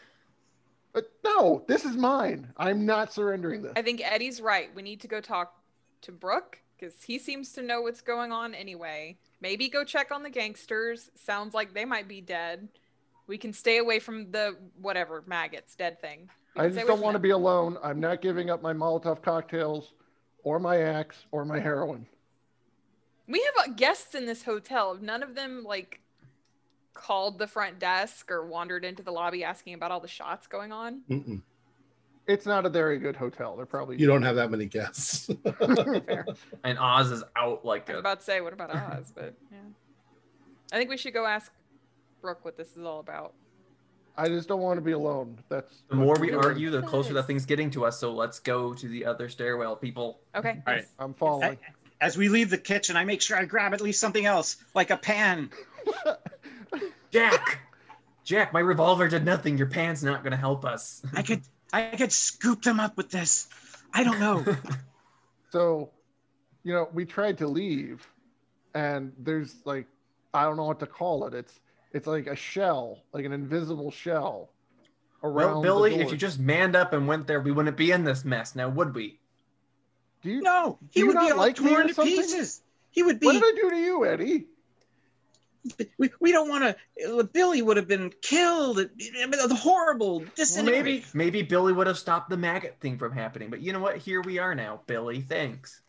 But 0.93 1.09
no, 1.23 1.63
this 1.67 1.85
is 1.85 1.95
mine. 1.95 2.49
I'm 2.57 2.85
not 2.85 3.13
surrendering 3.13 3.61
this. 3.61 3.71
I 3.75 3.81
think 3.81 4.01
Eddie's 4.03 4.41
right. 4.41 4.69
We 4.75 4.81
need 4.81 4.99
to 5.01 5.07
go 5.07 5.21
talk 5.21 5.53
to 6.01 6.11
Brooke 6.11 6.59
because 6.77 7.01
he 7.01 7.17
seems 7.17 7.53
to 7.53 7.61
know 7.61 7.81
what's 7.81 8.01
going 8.01 8.31
on 8.31 8.53
anyway. 8.53 9.17
Maybe 9.39 9.69
go 9.69 9.83
check 9.85 10.11
on 10.11 10.21
the 10.23 10.29
gangsters. 10.29 11.09
Sounds 11.15 11.53
like 11.53 11.73
they 11.73 11.85
might 11.85 12.07
be 12.07 12.19
dead. 12.21 12.67
We 13.27 13.37
can 13.37 13.53
stay 13.53 13.77
away 13.77 13.99
from 13.99 14.31
the 14.31 14.57
whatever 14.81 15.23
maggots, 15.25 15.75
dead 15.75 16.01
thing. 16.01 16.29
We 16.55 16.61
I 16.61 16.69
just 16.69 16.85
don't 16.87 17.01
want 17.01 17.15
to 17.15 17.19
be 17.19 17.29
alone. 17.29 17.77
I'm 17.81 17.99
not 17.99 18.21
giving 18.21 18.49
up 18.49 18.61
my 18.61 18.73
Molotov 18.73 19.21
cocktails 19.21 19.93
or 20.43 20.59
my 20.59 20.77
axe 20.77 21.25
or 21.31 21.45
my 21.45 21.59
heroin. 21.59 22.05
We 23.27 23.39
have 23.39 23.69
uh, 23.69 23.73
guests 23.73 24.15
in 24.15 24.25
this 24.25 24.43
hotel. 24.43 24.97
None 25.01 25.23
of 25.23 25.35
them 25.35 25.63
like 25.63 26.01
called 26.93 27.39
the 27.39 27.47
front 27.47 27.79
desk 27.79 28.29
or 28.29 28.45
wandered 28.45 28.83
into 28.83 29.01
the 29.03 29.11
lobby 29.11 29.43
asking 29.43 29.73
about 29.75 29.91
all 29.91 30.01
the 30.01 30.07
shots 30.07 30.47
going 30.47 30.71
on. 30.71 31.01
Mm-mm. 31.09 31.41
It's 32.27 32.45
not 32.45 32.65
a 32.65 32.69
very 32.69 32.99
good 32.99 33.15
hotel. 33.15 33.55
They're 33.55 33.65
probably 33.65 33.97
You 33.97 34.07
don't 34.07 34.21
have 34.21 34.35
that 34.35 34.51
many 34.51 34.65
guests. 34.65 35.29
Fair. 36.05 36.25
And 36.63 36.77
Oz 36.77 37.11
is 37.11 37.23
out 37.35 37.65
like 37.65 37.89
I 37.89 37.93
was 37.93 37.97
a. 37.97 37.99
about 37.99 38.19
to 38.19 38.25
say, 38.25 38.41
what 38.41 38.53
about 38.53 38.75
Oz? 38.75 39.11
But 39.15 39.33
yeah, 39.51 39.57
I 40.71 40.77
think 40.77 40.89
we 40.89 40.97
should 40.97 41.13
go 41.13 41.25
ask 41.25 41.51
Brooke 42.21 42.45
what 42.45 42.57
this 42.57 42.77
is 42.77 42.83
all 42.85 42.99
about. 42.99 43.33
I 44.17 44.27
just 44.27 44.47
don't 44.47 44.61
want 44.61 44.77
to 44.77 44.81
be 44.81 44.91
alone. 44.91 45.37
That's 45.49 45.83
The 45.89 45.95
more 45.95 46.15
we 46.19 46.29
that's- 46.29 46.45
argue, 46.45 46.69
the 46.69 46.81
closer 46.81 47.13
that 47.13 47.23
thing's 47.27 47.45
getting 47.45 47.69
to 47.71 47.85
us. 47.85 47.99
So 47.99 48.11
let's 48.13 48.39
go 48.39 48.73
to 48.73 48.87
the 48.87 49.05
other 49.05 49.29
stairwell, 49.29 49.75
people. 49.75 50.19
Okay. 50.35 50.61
All 50.67 50.73
right. 50.73 50.85
I'm 50.99 51.13
following. 51.13 51.57
As 52.01 52.17
we 52.17 52.29
leave 52.29 52.49
the 52.49 52.57
kitchen, 52.57 52.95
I 52.97 53.05
make 53.05 53.21
sure 53.21 53.37
I 53.37 53.45
grab 53.45 53.73
at 53.73 53.81
least 53.81 53.99
something 53.99 54.25
else, 54.25 54.57
like 54.73 54.89
a 54.89 54.97
pan. 54.97 55.49
Jack, 57.11 57.59
Jack, 58.23 58.53
my 58.53 58.59
revolver 58.59 59.07
did 59.07 59.25
nothing. 59.25 59.57
Your 59.57 59.67
pan's 59.67 60.03
not 60.03 60.23
gonna 60.23 60.37
help 60.37 60.63
us. 60.65 61.01
I 61.13 61.21
could, 61.21 61.41
I 61.73 61.83
could 61.97 62.11
scoop 62.11 62.61
them 62.63 62.79
up 62.79 62.95
with 62.97 63.09
this. 63.11 63.47
I 63.93 64.03
don't 64.03 64.19
know. 64.19 64.45
So, 65.51 65.89
you 66.63 66.71
know, 66.71 66.87
we 66.93 67.03
tried 67.03 67.37
to 67.39 67.47
leave, 67.47 68.07
and 68.73 69.11
there's 69.19 69.53
like, 69.65 69.85
I 70.33 70.43
don't 70.43 70.55
know 70.55 70.63
what 70.63 70.79
to 70.79 70.85
call 70.87 71.27
it. 71.27 71.33
It's 71.33 71.59
it's 71.93 72.07
like 72.07 72.27
a 72.27 72.35
shell, 72.35 72.99
like 73.13 73.25
an 73.25 73.31
invisible 73.33 73.91
shell 73.91 74.49
around. 75.23 75.35
well, 75.35 75.61
the 75.61 75.67
Billy, 75.67 75.95
if 75.95 76.11
you 76.11 76.17
just 76.17 76.39
manned 76.39 76.75
up 76.75 76.93
and 76.93 77.07
went 77.07 77.27
there, 77.27 77.41
we 77.41 77.51
wouldn't 77.51 77.77
be 77.77 77.91
in 77.91 78.03
this 78.03 78.25
mess 78.25 78.55
now, 78.55 78.69
would 78.69 78.93
we? 78.95 79.19
do 80.23 80.29
you, 80.29 80.41
No, 80.41 80.77
he 80.91 81.01
you 81.01 81.07
would 81.07 81.13
be 81.13 81.19
not 81.19 81.31
all 81.31 81.37
like 81.37 81.59
me 81.59 81.69
torn 81.69 81.85
or 81.85 81.87
to 81.87 81.93
something? 81.93 82.15
pieces. 82.15 82.61
He 82.91 83.03
would 83.03 83.19
be 83.19 83.25
what 83.25 83.33
be. 83.33 83.39
did 83.39 83.53
I 83.57 83.61
do 83.61 83.69
to 83.71 83.77
you, 83.77 84.05
Eddie? 84.05 84.47
We, 85.99 86.09
we 86.19 86.31
don't 86.31 86.49
want 86.49 86.63
to. 86.63 87.19
Uh, 87.19 87.23
Billy 87.23 87.61
would 87.61 87.77
have 87.77 87.87
been 87.87 88.11
killed. 88.23 88.79
I 88.79 88.87
mean, 89.27 89.29
the 89.47 89.53
horrible 89.55 90.19
Well, 90.37 90.63
maybe 90.63 91.05
maybe 91.13 91.43
Billy 91.43 91.71
would 91.71 91.85
have 91.85 91.99
stopped 91.99 92.31
the 92.31 92.37
maggot 92.37 92.77
thing 92.79 92.97
from 92.97 93.11
happening. 93.11 93.51
But 93.51 93.61
you 93.61 93.71
know 93.71 93.79
what? 93.79 93.97
Here 93.97 94.21
we 94.21 94.39
are 94.39 94.55
now, 94.55 94.81
Billy. 94.87 95.21
Thanks. 95.21 95.81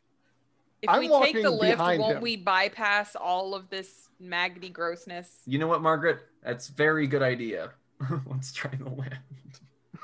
If 0.82 0.90
I'm 0.90 1.00
we 1.00 1.08
take 1.32 1.42
the 1.42 1.50
lift, 1.50 1.78
behind 1.78 2.00
won't 2.00 2.16
him. 2.16 2.22
we 2.22 2.36
bypass 2.36 3.16
all 3.16 3.54
of 3.54 3.70
this 3.70 4.08
maggoty 4.22 4.68
grossness? 4.68 5.42
You 5.46 5.58
know 5.58 5.66
what, 5.66 5.82
Margaret? 5.82 6.20
That's 6.42 6.68
very 6.68 7.06
good 7.06 7.22
idea. 7.22 7.72
Let's 8.26 8.52
try 8.52 8.70
the 8.74 8.88
land. 8.88 9.18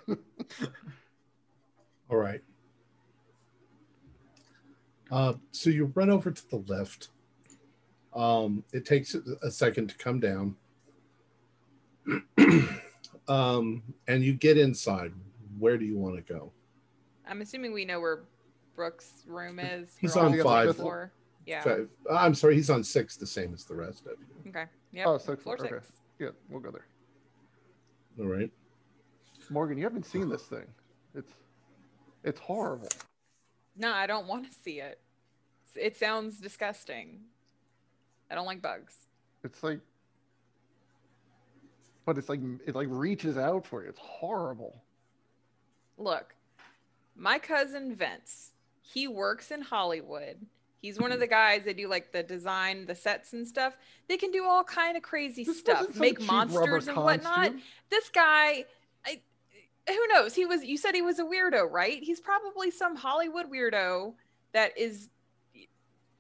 All 2.11 2.17
right. 2.17 2.43
Uh, 5.11 5.35
so 5.53 5.71
you 5.71 5.87
run 5.95 6.11
over 6.11 6.31
to 6.31 6.51
the 6.51 6.57
lift. 6.57 7.09
Um, 8.15 8.65
it 8.73 8.85
takes 8.85 9.15
a 9.15 9.51
second 9.51 9.89
to 9.89 9.97
come 9.97 10.21
down. 10.21 10.57
um, 13.29 13.83
and 14.07 14.23
you 14.23 14.33
get 14.35 14.59
inside. 14.59 15.13
Where 15.59 15.79
do 15.79 15.85
you 15.85 15.97
want 15.97 16.17
to 16.17 16.33
go? 16.33 16.53
I'm 17.27 17.41
assuming 17.43 17.73
we 17.73 17.85
know 17.85 18.01
where 18.01 18.25
Brooke's 18.75 19.25
room 19.27 19.59
is. 19.59 19.97
He's 20.01 20.17
on 20.17 20.33
the 20.33 20.43
five. 20.43 20.77
Floor. 20.77 21.13
Yeah. 21.49 21.63
Five- 21.63 21.89
I'm 22.11 22.35
sorry, 22.35 22.57
he's 22.57 22.69
on 22.69 22.85
six, 22.85 23.17
the 23.17 23.27
same 23.27 23.55
as 23.55 23.65
the 23.65 23.75
rest 23.75 24.07
of 24.07 24.13
you. 24.21 24.51
Okay. 24.51 24.67
Yeah. 24.93 25.05
Oh, 25.07 25.17
six, 25.17 25.43
Floor 25.43 25.57
okay. 25.59 25.69
six. 25.71 25.93
Yeah, 26.19 26.29
we'll 26.51 26.61
go 26.61 26.71
there. 26.71 26.87
All 28.21 28.27
right. 28.27 28.51
Morgan, 29.49 29.79
you 29.79 29.85
haven't 29.85 30.05
seen 30.05 30.29
this 30.29 30.43
thing. 30.43 30.67
It's 31.15 31.33
it's 32.23 32.39
horrible. 32.39 32.89
No, 33.77 33.93
I 33.93 34.07
don't 34.07 34.27
want 34.27 34.45
to 34.51 34.53
see 34.63 34.81
it. 34.81 35.01
It 35.75 35.97
sounds 35.97 36.39
disgusting. 36.39 37.21
I 38.31 38.35
don't 38.35 38.45
like 38.45 38.61
bugs. 38.61 39.07
It's 39.43 39.63
like, 39.63 39.81
but 42.05 42.19
it's 42.19 42.29
like 42.29 42.41
it 42.67 42.75
like 42.75 42.89
reaches 42.91 43.39
out 43.39 43.67
for 43.67 43.83
you. 43.83 43.89
It's 43.89 44.01
horrible. 44.01 44.83
Look, 45.97 46.35
my 47.17 47.39
cousin 47.39 47.95
Vince, 47.95 48.53
he 48.83 49.09
works 49.09 49.51
in 49.51 49.63
Hollywood. 49.63 50.45
He's 50.81 50.99
one 50.99 51.11
of 51.11 51.19
the 51.19 51.27
guys 51.27 51.65
that 51.65 51.77
do 51.77 51.89
like 51.89 52.13
the 52.13 52.23
design, 52.23 52.87
the 52.87 52.95
sets 52.95 53.33
and 53.33 53.47
stuff. 53.47 53.77
They 54.09 54.17
can 54.17 54.31
do 54.31 54.45
all 54.45 54.63
kind 54.63 54.97
of 54.97 55.03
crazy 55.03 55.43
This 55.45 55.59
stuff, 55.59 55.97
make 55.97 56.21
monsters 56.21 56.87
and 56.87 56.97
whatnot. 56.97 57.35
costume. 57.35 57.63
This 57.91 58.09
guy, 58.11 58.65
I, 59.05 59.21
who 59.89 60.07
knows? 60.09 60.35
He 60.35 60.47
was. 60.47 60.65
You 60.65 60.77
said 60.77 60.95
he 60.95 61.03
was 61.03 61.19
a 61.19 61.25
weirdo, 61.25 61.71
right? 61.71 62.01
He's 62.01 62.21
probably 62.21 62.71
some 62.71 62.95
Hollywood 62.95 63.47
weirdo 63.51 64.15
that 64.53 64.79
is, 64.79 65.09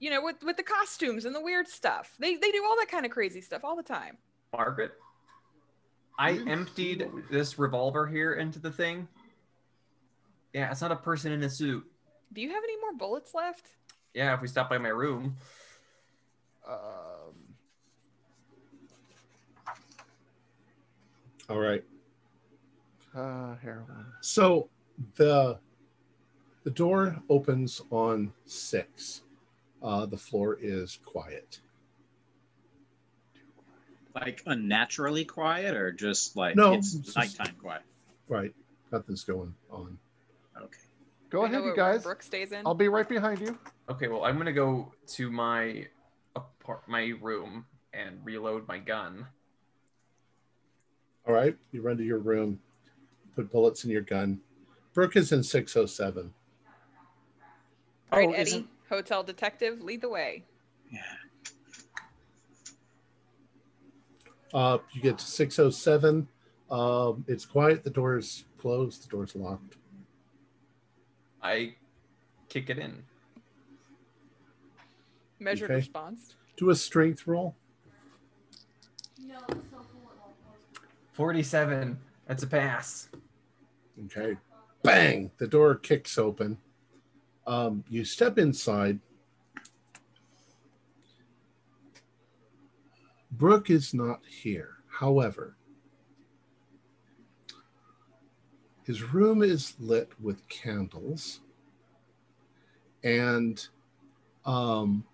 you 0.00 0.10
know, 0.10 0.22
with 0.22 0.42
with 0.42 0.56
the 0.56 0.64
costumes 0.64 1.24
and 1.24 1.34
the 1.34 1.40
weird 1.40 1.68
stuff. 1.68 2.14
They 2.18 2.34
they 2.34 2.50
do 2.50 2.64
all 2.64 2.76
that 2.78 2.88
kind 2.90 3.06
of 3.06 3.12
crazy 3.12 3.40
stuff 3.40 3.62
all 3.64 3.76
the 3.76 3.82
time. 3.84 4.16
Margaret, 4.52 4.92
I 6.18 6.32
emptied 6.48 7.08
this 7.30 7.60
revolver 7.60 8.08
here 8.08 8.32
into 8.34 8.58
the 8.58 8.72
thing. 8.72 9.06
Yeah, 10.52 10.70
it's 10.72 10.80
not 10.80 10.90
a 10.90 10.96
person 10.96 11.30
in 11.30 11.42
a 11.44 11.50
suit. 11.50 11.84
Do 12.32 12.40
you 12.40 12.48
have 12.48 12.64
any 12.64 12.76
more 12.80 12.94
bullets 12.94 13.34
left? 13.34 13.68
Yeah, 14.14 14.34
if 14.34 14.40
we 14.40 14.48
stop 14.48 14.70
by 14.70 14.78
my 14.78 14.88
room. 14.88 15.36
Um, 16.68 17.34
All 21.48 21.58
right. 21.58 21.84
uh, 23.14 23.54
heroin. 23.56 24.06
So 24.20 24.68
the 25.16 25.58
the 26.64 26.70
door 26.70 27.16
opens 27.30 27.80
on 27.90 28.32
six. 28.44 29.22
Uh, 29.82 30.06
the 30.06 30.16
floor 30.18 30.58
is 30.60 30.98
quiet. 31.04 31.60
like 34.14 34.42
unnaturally 34.46 35.24
quiet, 35.24 35.76
or 35.76 35.92
just 35.92 36.36
like 36.36 36.56
No, 36.56 36.72
it's 36.72 36.92
it's 36.94 37.12
just- 37.14 37.16
nighttime 37.38 37.54
quiet. 37.60 37.82
Right. 38.26 38.52
Nothing's 38.90 39.22
going 39.22 39.54
on. 39.70 39.96
Okay. 40.60 40.78
Go 41.30 41.44
ahead, 41.44 41.62
you 41.64 41.74
guys. 41.76 42.02
Brooke 42.02 42.22
stays 42.22 42.52
in. 42.52 42.62
I'll 42.66 42.74
be 42.74 42.88
right 42.88 43.08
behind 43.08 43.40
you. 43.40 43.58
Okay, 43.88 44.08
well, 44.08 44.24
I'm 44.24 44.38
gonna 44.38 44.52
go 44.52 44.92
to 45.08 45.30
my 45.30 45.86
apart- 46.34 46.88
my 46.88 47.12
room 47.20 47.66
and 47.92 48.18
reload 48.24 48.66
my 48.68 48.78
gun. 48.78 49.26
All 51.26 51.34
right. 51.34 51.56
You 51.72 51.82
run 51.82 51.98
to 51.98 52.04
your 52.04 52.18
room, 52.18 52.60
put 53.34 53.50
bullets 53.50 53.84
in 53.84 53.90
your 53.90 54.00
gun. 54.02 54.40
Brooke 54.94 55.16
is 55.16 55.30
in 55.32 55.42
607. 55.42 56.32
All 58.10 58.18
right, 58.18 58.28
Oh, 58.28 58.32
Eddie, 58.32 58.40
isn't- 58.50 58.68
hotel 58.88 59.22
detective, 59.22 59.82
lead 59.82 60.00
the 60.00 60.08
way. 60.08 60.44
Yeah. 60.90 61.02
Uh, 64.54 64.78
you 64.92 65.02
get 65.02 65.18
to 65.18 65.26
607. 65.26 66.28
Um, 66.70 67.24
it's 67.28 67.44
quiet. 67.44 67.84
The 67.84 67.90
door 67.90 68.16
is 68.16 68.44
closed. 68.56 69.04
The 69.04 69.08
door's 69.08 69.36
locked. 69.36 69.76
I 71.42 71.74
kick 72.48 72.70
it 72.70 72.78
in. 72.78 73.04
Measured 75.38 75.70
Okay. 75.70 75.76
response. 75.76 76.34
Do 76.56 76.70
a 76.70 76.74
strength 76.74 77.26
roll. 77.26 77.54
Forty-seven. 81.12 81.98
That's 82.26 82.42
a 82.42 82.46
pass. 82.46 83.08
Okay. 84.06 84.36
Bang! 84.82 85.30
The 85.38 85.48
door 85.48 85.74
kicks 85.74 86.16
open. 86.18 86.58
Um, 87.46 87.84
you 87.88 88.04
step 88.04 88.38
inside. 88.38 89.00
Brooke 93.32 93.70
is 93.70 93.92
not 93.92 94.20
here. 94.26 94.76
However, 94.88 95.56
his 98.88 99.02
room 99.02 99.42
is 99.42 99.74
lit 99.78 100.08
with 100.18 100.48
candles, 100.48 101.40
and 103.04 103.68
um, 104.46 105.04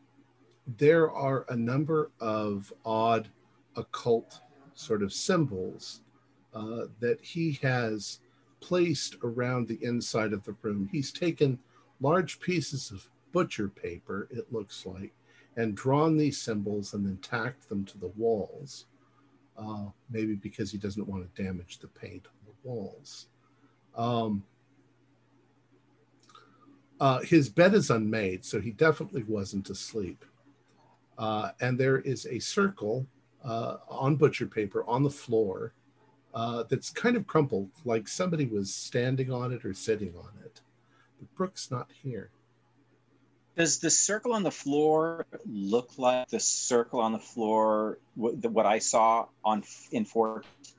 there 0.78 1.10
are 1.10 1.44
a 1.48 1.56
number 1.56 2.12
of 2.20 2.72
odd 2.84 3.28
occult 3.74 4.38
sort 4.74 5.02
of 5.02 5.12
symbols 5.12 6.02
uh, 6.54 6.82
that 7.00 7.18
he 7.20 7.58
has 7.62 8.20
placed 8.60 9.16
around 9.24 9.66
the 9.66 9.82
inside 9.82 10.32
of 10.32 10.44
the 10.44 10.54
room. 10.62 10.88
He's 10.92 11.10
taken 11.10 11.58
large 12.00 12.38
pieces 12.38 12.92
of 12.92 13.08
butcher 13.32 13.66
paper, 13.68 14.28
it 14.30 14.52
looks 14.52 14.86
like, 14.86 15.12
and 15.56 15.74
drawn 15.74 16.16
these 16.16 16.40
symbols 16.40 16.94
and 16.94 17.04
then 17.04 17.16
tacked 17.16 17.68
them 17.68 17.84
to 17.86 17.98
the 17.98 18.12
walls, 18.16 18.86
uh, 19.58 19.86
maybe 20.10 20.36
because 20.36 20.70
he 20.70 20.78
doesn't 20.78 21.08
want 21.08 21.24
to 21.24 21.42
damage 21.42 21.80
the 21.80 21.88
paint 21.88 22.28
on 22.28 22.46
the 22.46 22.68
walls. 22.68 23.26
Um, 23.96 24.44
uh, 27.00 27.20
his 27.20 27.48
bed 27.48 27.74
is 27.74 27.90
unmade, 27.90 28.44
so 28.44 28.60
he 28.60 28.70
definitely 28.70 29.24
wasn't 29.24 29.68
asleep. 29.70 30.24
Uh, 31.18 31.50
and 31.60 31.78
there 31.78 31.98
is 31.98 32.26
a 32.26 32.38
circle 32.38 33.06
uh, 33.44 33.76
on 33.88 34.16
butcher 34.16 34.46
paper 34.46 34.84
on 34.86 35.02
the 35.02 35.10
floor 35.10 35.74
uh, 36.34 36.64
that's 36.68 36.90
kind 36.90 37.16
of 37.16 37.26
crumpled, 37.26 37.70
like 37.84 38.08
somebody 38.08 38.46
was 38.46 38.74
standing 38.74 39.30
on 39.30 39.52
it 39.52 39.64
or 39.64 39.72
sitting 39.74 40.14
on 40.16 40.30
it. 40.44 40.60
But 41.18 41.34
Brooke's 41.36 41.70
not 41.70 41.90
here. 42.02 42.30
Does 43.56 43.78
the 43.78 43.90
circle 43.90 44.32
on 44.32 44.42
the 44.42 44.50
floor 44.50 45.26
look 45.46 45.90
like 45.96 46.28
the 46.28 46.40
circle 46.40 46.98
on 46.98 47.12
the 47.12 47.20
floor 47.20 47.98
what, 48.16 48.42
the, 48.42 48.48
what 48.48 48.66
I 48.66 48.80
saw 48.80 49.26
on 49.44 49.62
in 49.92 50.04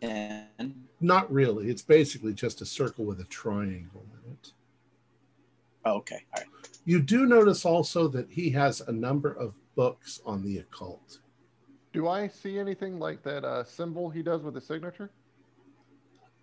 410? 0.02 0.88
Not 1.02 1.32
really. 1.32 1.70
It's 1.70 1.82
basically 1.82 2.34
just 2.34 2.62
a 2.62 2.66
circle 2.66 3.06
with 3.06 3.20
a 3.20 3.26
triangle 3.26 4.06
in 4.26 4.32
it. 4.34 4.52
Oh, 5.86 5.98
okay. 5.98 6.26
All 6.36 6.42
right. 6.42 6.50
You 6.86 7.02
do 7.02 7.26
notice 7.26 7.66
also 7.66 8.08
that 8.10 8.30
he 8.30 8.50
has 8.52 8.82
a 8.82 8.92
number 8.92 9.32
of 9.32 9.54
books 9.76 10.22
on 10.26 10.44
the 10.44 10.60
occult. 10.60 11.20
Do 11.94 12.08
I 12.08 12.28
see 12.28 12.60
anything 12.60 13.00
like 13.00 13.24
that 13.24 13.44
uh, 13.46 13.64
symbol 13.64 14.10
he 14.10 14.22
does 14.22 14.42
with 14.44 14.56
his 14.56 14.66
signature? 14.66 15.12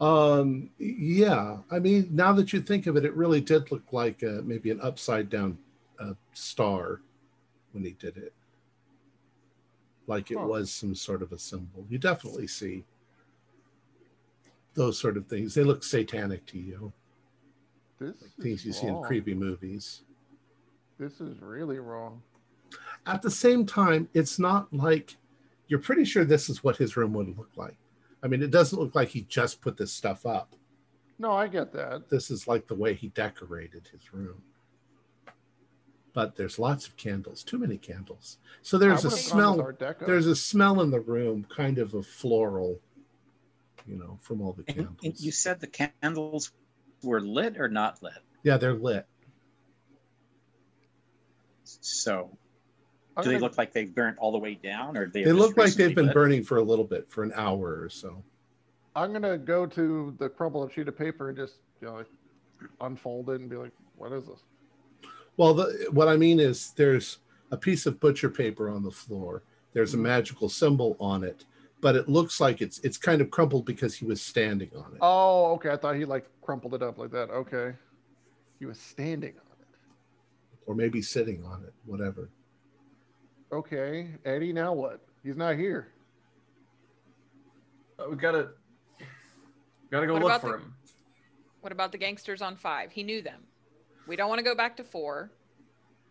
Um, 0.00 0.70
yeah, 0.78 1.58
I 1.70 1.78
mean, 1.78 2.08
now 2.10 2.32
that 2.32 2.52
you 2.52 2.60
think 2.60 2.86
of 2.86 2.96
it, 2.96 3.04
it 3.04 3.14
really 3.14 3.40
did 3.40 3.70
look 3.70 3.92
like 3.92 4.22
uh, 4.24 4.40
maybe 4.42 4.70
an 4.70 4.80
upside 4.80 5.30
down 5.30 5.58
uh, 6.00 6.14
star 6.32 7.00
when 7.72 7.84
he 7.84 7.92
did 7.92 8.16
it. 8.16 8.32
Like 10.08 10.32
it 10.32 10.38
Huh. 10.38 10.46
was 10.46 10.72
some 10.72 10.94
sort 10.96 11.22
of 11.22 11.30
a 11.32 11.38
symbol. 11.38 11.86
You 11.88 11.98
definitely 11.98 12.48
see 12.48 12.84
those 14.74 14.98
sort 14.98 15.16
of 15.16 15.26
things. 15.26 15.54
They 15.54 15.64
look 15.64 15.84
satanic 15.84 16.46
to 16.46 16.58
you, 16.58 16.92
This 17.98 18.20
like 18.22 18.30
things 18.40 18.64
you 18.64 18.72
see 18.72 18.86
in 18.86 19.02
creepy 19.02 19.34
movies. 19.34 20.02
This 20.98 21.20
is 21.20 21.40
really 21.40 21.78
wrong. 21.78 22.22
At 23.06 23.22
the 23.22 23.30
same 23.30 23.66
time, 23.66 24.08
it's 24.14 24.38
not 24.38 24.72
like 24.72 25.16
you're 25.66 25.80
pretty 25.80 26.04
sure 26.04 26.24
this 26.24 26.48
is 26.48 26.62
what 26.62 26.76
his 26.76 26.96
room 26.96 27.12
would 27.14 27.36
look 27.36 27.50
like. 27.56 27.76
I 28.22 28.28
mean, 28.28 28.42
it 28.42 28.50
doesn't 28.50 28.78
look 28.78 28.94
like 28.94 29.08
he 29.08 29.22
just 29.22 29.60
put 29.60 29.76
this 29.76 29.92
stuff 29.92 30.24
up. 30.24 30.54
No, 31.18 31.32
I 31.32 31.48
get 31.48 31.72
that. 31.72 32.08
This 32.08 32.30
is 32.30 32.46
like 32.46 32.66
the 32.66 32.74
way 32.74 32.94
he 32.94 33.08
decorated 33.08 33.88
his 33.90 34.12
room. 34.12 34.42
But 36.12 36.36
there's 36.36 36.58
lots 36.58 36.86
of 36.86 36.96
candles, 36.96 37.42
too 37.42 37.58
many 37.58 37.78
candles. 37.78 38.38
So 38.60 38.76
there's 38.76 39.04
a 39.04 39.08
would've 39.08 39.30
gone 39.32 39.56
with 39.56 39.78
smell. 39.78 39.96
There's 40.06 40.26
a 40.26 40.36
smell 40.36 40.80
in 40.82 40.90
the 40.90 41.00
room, 41.00 41.46
kind 41.54 41.78
of 41.78 41.94
a 41.94 42.02
floral, 42.02 42.80
you 43.86 43.96
know, 43.96 44.18
from 44.20 44.40
all 44.40 44.52
the 44.52 44.62
candles. 44.62 44.96
and 45.04 45.20
you 45.20 45.32
said 45.32 45.60
the 45.60 45.66
candles 45.66 46.52
were 47.02 47.20
lit 47.20 47.58
or 47.58 47.68
not 47.68 48.02
lit. 48.02 48.12
yeah, 48.42 48.56
they're 48.56 48.74
lit. 48.74 49.06
So 51.64 52.30
I'm 53.16 53.24
do 53.24 53.28
they 53.28 53.34
gonna- 53.34 53.44
look 53.44 53.58
like 53.58 53.72
they've 53.72 53.94
burnt 53.94 54.18
all 54.18 54.32
the 54.32 54.38
way 54.38 54.54
down, 54.54 54.96
or 54.96 55.08
they? 55.08 55.24
They 55.24 55.32
look 55.32 55.56
like 55.56 55.74
they've 55.74 55.94
been 55.94 56.06
lit? 56.06 56.14
burning 56.14 56.44
for 56.44 56.58
a 56.58 56.62
little 56.62 56.84
bit, 56.84 57.10
for 57.10 57.22
an 57.22 57.32
hour 57.34 57.80
or 57.80 57.88
so. 57.88 58.22
I'm 58.94 59.12
gonna 59.12 59.38
go 59.38 59.66
to 59.66 60.14
the 60.18 60.28
crumpled 60.28 60.64
up 60.64 60.72
sheet 60.72 60.88
of 60.88 60.96
paper 60.96 61.28
and 61.28 61.36
just 61.36 61.56
you 61.80 61.88
know 61.88 61.94
like, 61.94 62.06
unfold 62.80 63.30
it 63.30 63.40
and 63.40 63.48
be 63.48 63.56
like, 63.56 63.72
"What 63.96 64.12
is 64.12 64.26
this?" 64.26 64.42
Well, 65.36 65.54
the, 65.54 65.88
what 65.90 66.08
I 66.08 66.16
mean 66.16 66.40
is 66.40 66.72
there's 66.76 67.18
a 67.50 67.56
piece 67.56 67.86
of 67.86 68.00
butcher 68.00 68.28
paper 68.28 68.68
on 68.68 68.82
the 68.82 68.90
floor. 68.90 69.42
There's 69.72 69.94
a 69.94 69.96
mm-hmm. 69.96 70.04
magical 70.04 70.48
symbol 70.48 70.96
on 71.00 71.24
it, 71.24 71.44
but 71.82 71.96
it 71.96 72.08
looks 72.08 72.40
like 72.40 72.62
it's 72.62 72.78
it's 72.78 72.96
kind 72.96 73.20
of 73.20 73.30
crumpled 73.30 73.66
because 73.66 73.94
he 73.94 74.06
was 74.06 74.22
standing 74.22 74.70
on 74.74 74.92
it. 74.94 74.98
Oh, 75.02 75.52
okay. 75.54 75.68
I 75.70 75.76
thought 75.76 75.96
he 75.96 76.06
like 76.06 76.26
crumpled 76.40 76.72
it 76.74 76.82
up 76.82 76.96
like 76.96 77.10
that. 77.10 77.28
Okay. 77.28 77.74
He 78.58 78.64
was 78.64 78.78
standing 78.78 79.34
on 79.34 79.56
it. 79.60 79.66
or 80.66 80.74
maybe 80.74 81.02
sitting 81.02 81.44
on 81.44 81.64
it, 81.64 81.74
whatever. 81.84 82.30
Okay, 83.52 84.12
Eddie. 84.24 84.52
Now 84.52 84.72
what? 84.72 85.00
He's 85.24 85.36
not 85.36 85.56
here. 85.56 85.88
Uh, 87.98 88.04
we 88.10 88.16
gotta 88.16 88.50
gotta 89.90 90.06
go 90.06 90.14
What 90.14 90.22
look 90.22 90.40
for 90.40 90.52
the- 90.52 90.58
him. 90.58 90.74
What 91.60 91.70
about 91.72 91.92
the 91.92 91.98
gangsters 91.98 92.42
on 92.42 92.56
five? 92.56 92.90
He 92.92 93.02
knew 93.02 93.22
them. 93.22 93.42
We 94.08 94.16
don't 94.16 94.28
want 94.28 94.38
to 94.40 94.44
go 94.44 94.54
back 94.54 94.76
to 94.78 94.84
four. 94.84 95.30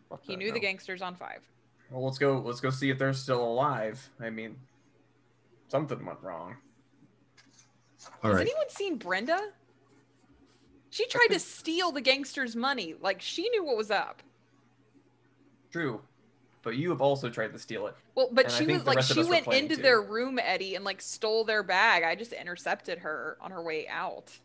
Fuck 0.09 0.21
He 0.23 0.33
that, 0.33 0.37
knew 0.39 0.51
the 0.53 0.59
gangsters 0.61 1.01
on 1.01 1.15
five. 1.15 1.41
Well, 1.89 2.05
let's 2.05 2.17
go. 2.17 2.39
Let's 2.39 2.61
go 2.61 2.69
see 2.69 2.89
if 2.89 2.97
they're 2.97 3.11
still 3.13 3.43
alive. 3.43 4.09
I 4.21 4.29
mean, 4.29 4.55
something 5.71 6.05
went 6.05 6.19
wrong. 6.21 6.57
All 8.23 8.31
Has 8.31 8.39
right. 8.39 8.41
anyone 8.41 8.69
seen 8.69 8.97
Brenda? 8.97 9.39
She 10.89 11.07
tried 11.07 11.27
to 11.27 11.39
steal 11.39 11.91
the 11.93 12.01
gangsters' 12.01 12.55
money. 12.55 12.95
Like 12.99 13.21
she 13.21 13.49
knew 13.49 13.63
what 13.63 13.77
was 13.77 13.89
up. 13.89 14.21
True, 15.71 16.01
but 16.63 16.75
you 16.75 16.89
have 16.89 16.99
also 16.99 17.29
tried 17.29 17.53
to 17.53 17.59
steal 17.59 17.87
it. 17.87 17.95
Well, 18.13 18.27
but 18.33 18.45
And 18.45 18.53
she 18.53 18.65
was 18.65 18.85
like 18.85 19.01
she 19.01 19.23
went 19.23 19.47
into 19.47 19.77
to. 19.77 19.81
their 19.81 20.01
room, 20.01 20.37
Eddie, 20.37 20.75
and 20.75 20.83
like 20.83 21.01
stole 21.01 21.45
their 21.45 21.63
bag. 21.63 22.03
I 22.03 22.15
just 22.15 22.33
intercepted 22.33 22.99
her 22.99 23.37
on 23.39 23.51
her 23.51 23.63
way 23.63 23.87
out. 23.87 24.37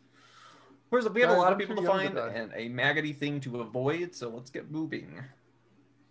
Whereas 0.89 1.09
we 1.09 1.19
have 1.19 1.31
a 1.31 1.33
lot 1.33 1.51
of 1.51 1.59
people 1.59 1.75
to 1.75 1.81
young 1.81 2.13
to 2.13 2.21
find 2.21 2.35
and 2.37 2.53
a 2.55 2.69
maggoty 2.69 3.11
thing 3.11 3.41
to 3.41 3.59
avoid. 3.59 4.15
So 4.15 4.29
let's 4.29 4.49
get 4.49 4.71
moving. 4.71 5.21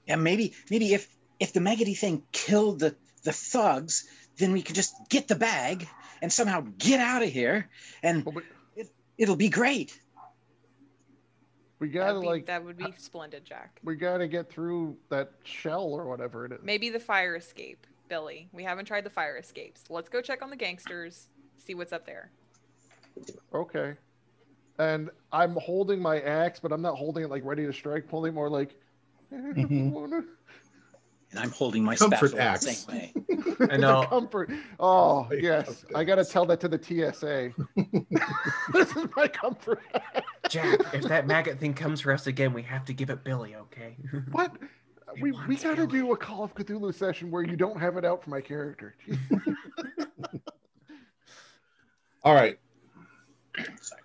Yeah, 0.06 0.16
maybe 0.16 0.54
maybe 0.70 0.92
if 0.92 1.16
if 1.40 1.54
the 1.54 1.60
maggoty 1.60 1.94
thing 1.94 2.22
killed 2.32 2.80
the 2.80 2.94
the 3.22 3.32
thugs, 3.32 4.06
then 4.38 4.52
we 4.52 4.62
could 4.62 4.74
just 4.74 4.94
get 5.08 5.28
the 5.28 5.34
bag 5.34 5.88
and 6.22 6.32
somehow 6.32 6.64
get 6.78 7.00
out 7.00 7.22
of 7.22 7.28
here, 7.28 7.68
and 8.02 8.24
But 8.24 8.34
we, 8.34 8.42
it'll 9.18 9.36
be 9.36 9.48
great. 9.48 9.98
we 11.78 11.88
gotta 11.88 12.20
be, 12.20 12.26
like 12.26 12.46
that 12.46 12.64
would 12.64 12.76
be 12.78 12.92
splendid, 12.96 13.44
Jack. 13.44 13.78
we 13.84 13.96
gotta 13.96 14.26
get 14.26 14.48
through 14.50 14.96
that 15.10 15.32
shell 15.44 15.84
or 15.84 16.06
whatever 16.06 16.46
it 16.46 16.52
is. 16.52 16.58
Maybe 16.62 16.88
the 16.90 17.00
fire 17.00 17.36
escape, 17.36 17.86
Billy. 18.08 18.48
We 18.52 18.62
haven't 18.64 18.86
tried 18.86 19.04
the 19.04 19.10
fire 19.10 19.36
escapes. 19.36 19.84
Let's 19.90 20.08
go 20.08 20.20
check 20.22 20.42
on 20.42 20.50
the 20.50 20.56
gangsters. 20.56 21.28
See 21.58 21.74
what's 21.74 21.92
up 21.92 22.06
there. 22.06 22.30
Okay. 23.54 23.94
And 24.78 25.10
I'm 25.32 25.54
holding 25.56 26.00
my 26.00 26.20
axe, 26.20 26.60
but 26.60 26.70
I'm 26.72 26.82
not 26.82 26.96
holding 26.96 27.24
it 27.24 27.30
like 27.30 27.44
ready 27.44 27.64
to 27.66 27.72
strike. 27.72 28.08
Pulling 28.08 28.34
more 28.34 28.48
like. 28.50 28.74
Mm-hmm. 29.32 29.90
wanna- 29.90 30.24
And 31.30 31.40
I'm 31.40 31.50
holding 31.50 31.82
my 31.84 31.96
Comfort 31.96 32.30
spatula 32.30 32.42
axe. 32.42 32.64
the 32.64 32.72
same 32.72 32.94
way. 32.96 33.12
It's 33.58 33.72
a 33.72 33.78
know. 33.78 34.04
comfort. 34.06 34.50
Oh 34.78 35.26
My 35.30 35.36
yes, 35.36 35.66
comfort 35.66 35.96
I 35.96 36.04
gotta 36.04 36.24
tell 36.24 36.44
that 36.46 36.60
to 36.60 36.68
the 36.68 36.78
TSA. 36.78 37.52
this 38.72 38.94
is 38.96 39.06
my 39.16 39.26
comfort. 39.28 39.80
Jack, 40.50 40.78
if 40.92 41.02
that 41.04 41.26
maggot 41.26 41.58
thing 41.58 41.72
comes 41.74 42.00
for 42.02 42.12
us 42.12 42.26
again, 42.26 42.52
we 42.52 42.62
have 42.62 42.84
to 42.84 42.92
give 42.92 43.08
it 43.10 43.24
Billy, 43.24 43.54
okay? 43.56 43.96
what? 44.32 44.54
It 45.16 45.22
We, 45.22 45.32
we 45.48 45.56
gotta 45.56 45.86
Billy. 45.86 46.00
do 46.00 46.12
a 46.12 46.16
Call 46.16 46.44
of 46.44 46.54
Cthulhu 46.54 46.94
session 46.94 47.30
where 47.30 47.42
you 47.42 47.56
don't 47.56 47.80
have 47.80 47.96
it 47.96 48.04
out 48.04 48.22
for 48.22 48.30
my 48.30 48.40
character. 48.42 48.94
All 52.22 52.34
right. 52.34 52.58
Sorry. 53.80 54.02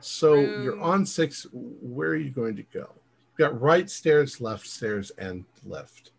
So 0.00 0.34
you're 0.34 0.80
on 0.80 1.04
six. 1.06 1.46
Where 1.52 2.10
are 2.10 2.16
you 2.16 2.30
going 2.30 2.56
to 2.56 2.62
go? 2.62 2.90
You've 3.36 3.50
got 3.50 3.60
right 3.60 3.88
stairs, 3.90 4.40
left 4.40 4.66
stairs, 4.66 5.10
and 5.18 5.44
left. 5.64 6.10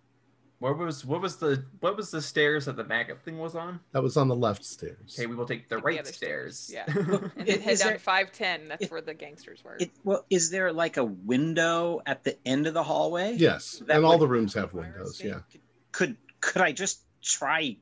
Where 0.59 0.73
was 0.73 1.05
what 1.05 1.21
was 1.21 1.35
the 1.35 1.63
what 1.81 1.95
was 1.97 2.11
the 2.11 2.21
stairs 2.21 2.65
that 2.65 2.75
the 2.77 2.83
maggot 2.85 3.21
thing 3.23 3.37
was 3.37 3.55
on? 3.55 3.79
That 3.91 4.01
was 4.01 4.15
on 4.17 4.27
the 4.29 4.35
left 4.35 4.63
stairs. 4.63 5.15
Okay, 5.17 5.25
we 5.27 5.35
will 5.35 5.45
take 5.45 5.67
the 5.69 5.75
Take 5.75 5.83
the 5.83 5.87
right 5.87 5.99
other 5.99 6.11
stairs. 6.11 6.59
stairs, 6.59 6.87
yeah. 6.87 7.19
And 7.37 7.47
then 7.47 7.61
head 7.61 7.77
down 7.79 7.97
five 7.99 8.31
ten. 8.31 8.67
That's 8.69 8.83
it- 8.85 8.91
where 8.91 9.01
the 9.01 9.13
gangsters 9.13 9.63
were. 9.63 9.75
It, 9.79 9.91
well, 10.03 10.25
is 10.29 10.49
there 10.49 10.71
like 10.71 10.97
a 10.97 11.03
window 11.03 12.01
at 12.05 12.23
the 12.23 12.37
end 12.45 12.67
of 12.67 12.73
the 12.73 12.83
hallway? 12.83 13.35
Yes, 13.35 13.83
That 13.85 13.97
and 13.97 14.05
all 14.05 14.17
the 14.17 14.27
rooms 14.27 14.53
have 14.55 14.73
windows. 14.73 15.11
escape? 15.11 15.33
Yeah. 15.51 15.59
Could 15.91 16.15
could 16.39 16.61
I 16.61 16.71
just 16.71 17.01
try 17.21 17.75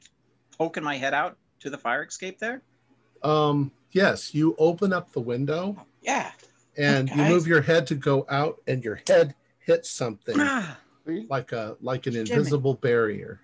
poking 0.58 0.84
my 0.84 0.98
head 0.98 1.14
out 1.14 1.38
to 1.60 1.70
the 1.70 1.78
fire 1.78 2.04
escape 2.04 2.40
there? 2.40 2.62
Um, 3.22 3.72
yes, 3.92 4.34
you 4.34 4.56
open 4.58 4.92
up 4.94 5.12
the 5.14 5.22
window 5.22 5.78
Yeah. 6.02 6.32
And 6.78 7.10
you 7.10 7.16
move 7.16 7.48
your 7.48 7.62
head 7.62 7.88
to 7.88 7.96
go 7.96 8.26
out, 8.30 8.62
and 8.68 8.84
your 8.84 9.00
head 9.08 9.36
hits 9.60 9.90
something 9.90 10.36
Ah, 10.40 10.78
like 11.30 11.52
a 11.52 11.78
like 11.82 12.06
an 12.08 12.14
Jimmy. 12.14 12.30
invisible 12.32 12.74
barrier. 12.76 13.42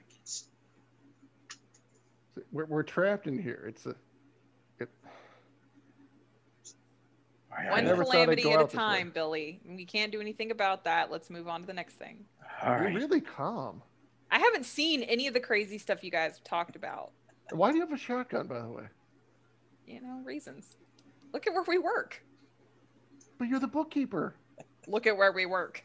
We're, 2.51 2.65
we're 2.65 2.83
trapped 2.83 3.27
in 3.27 3.37
here. 3.37 3.65
It's 3.67 3.85
a. 3.85 3.95
It, 4.79 4.89
One 7.69 7.83
never 7.85 8.03
calamity 8.03 8.43
at 8.43 8.47
a 8.55 8.59
out 8.59 8.69
this 8.69 8.77
way. 8.77 8.83
time, 8.83 9.11
Billy. 9.11 9.59
We 9.67 9.85
can't 9.85 10.11
do 10.11 10.21
anything 10.21 10.51
about 10.51 10.83
that. 10.85 11.11
Let's 11.11 11.29
move 11.29 11.47
on 11.47 11.61
to 11.61 11.67
the 11.67 11.73
next 11.73 11.95
thing. 11.95 12.25
all 12.63 12.73
You're 12.75 12.85
right. 12.85 12.95
really 12.95 13.21
calm. 13.21 13.81
I 14.31 14.39
haven't 14.39 14.65
seen 14.65 15.03
any 15.03 15.27
of 15.27 15.33
the 15.33 15.39
crazy 15.39 15.77
stuff 15.77 16.03
you 16.03 16.11
guys 16.11 16.35
have 16.37 16.43
talked 16.43 16.75
about. 16.75 17.11
Why 17.51 17.71
do 17.71 17.75
you 17.77 17.81
have 17.81 17.91
a 17.91 17.97
shotgun, 17.97 18.47
by 18.47 18.59
the 18.61 18.69
way? 18.69 18.83
You 19.87 20.01
know, 20.01 20.21
reasons. 20.23 20.77
Look 21.33 21.47
at 21.47 21.53
where 21.53 21.63
we 21.67 21.79
work. 21.79 22.23
But 23.39 23.47
you're 23.47 23.59
the 23.59 23.67
bookkeeper. 23.67 24.35
Look 24.87 25.07
at 25.07 25.17
where 25.17 25.31
we 25.31 25.45
work. 25.45 25.83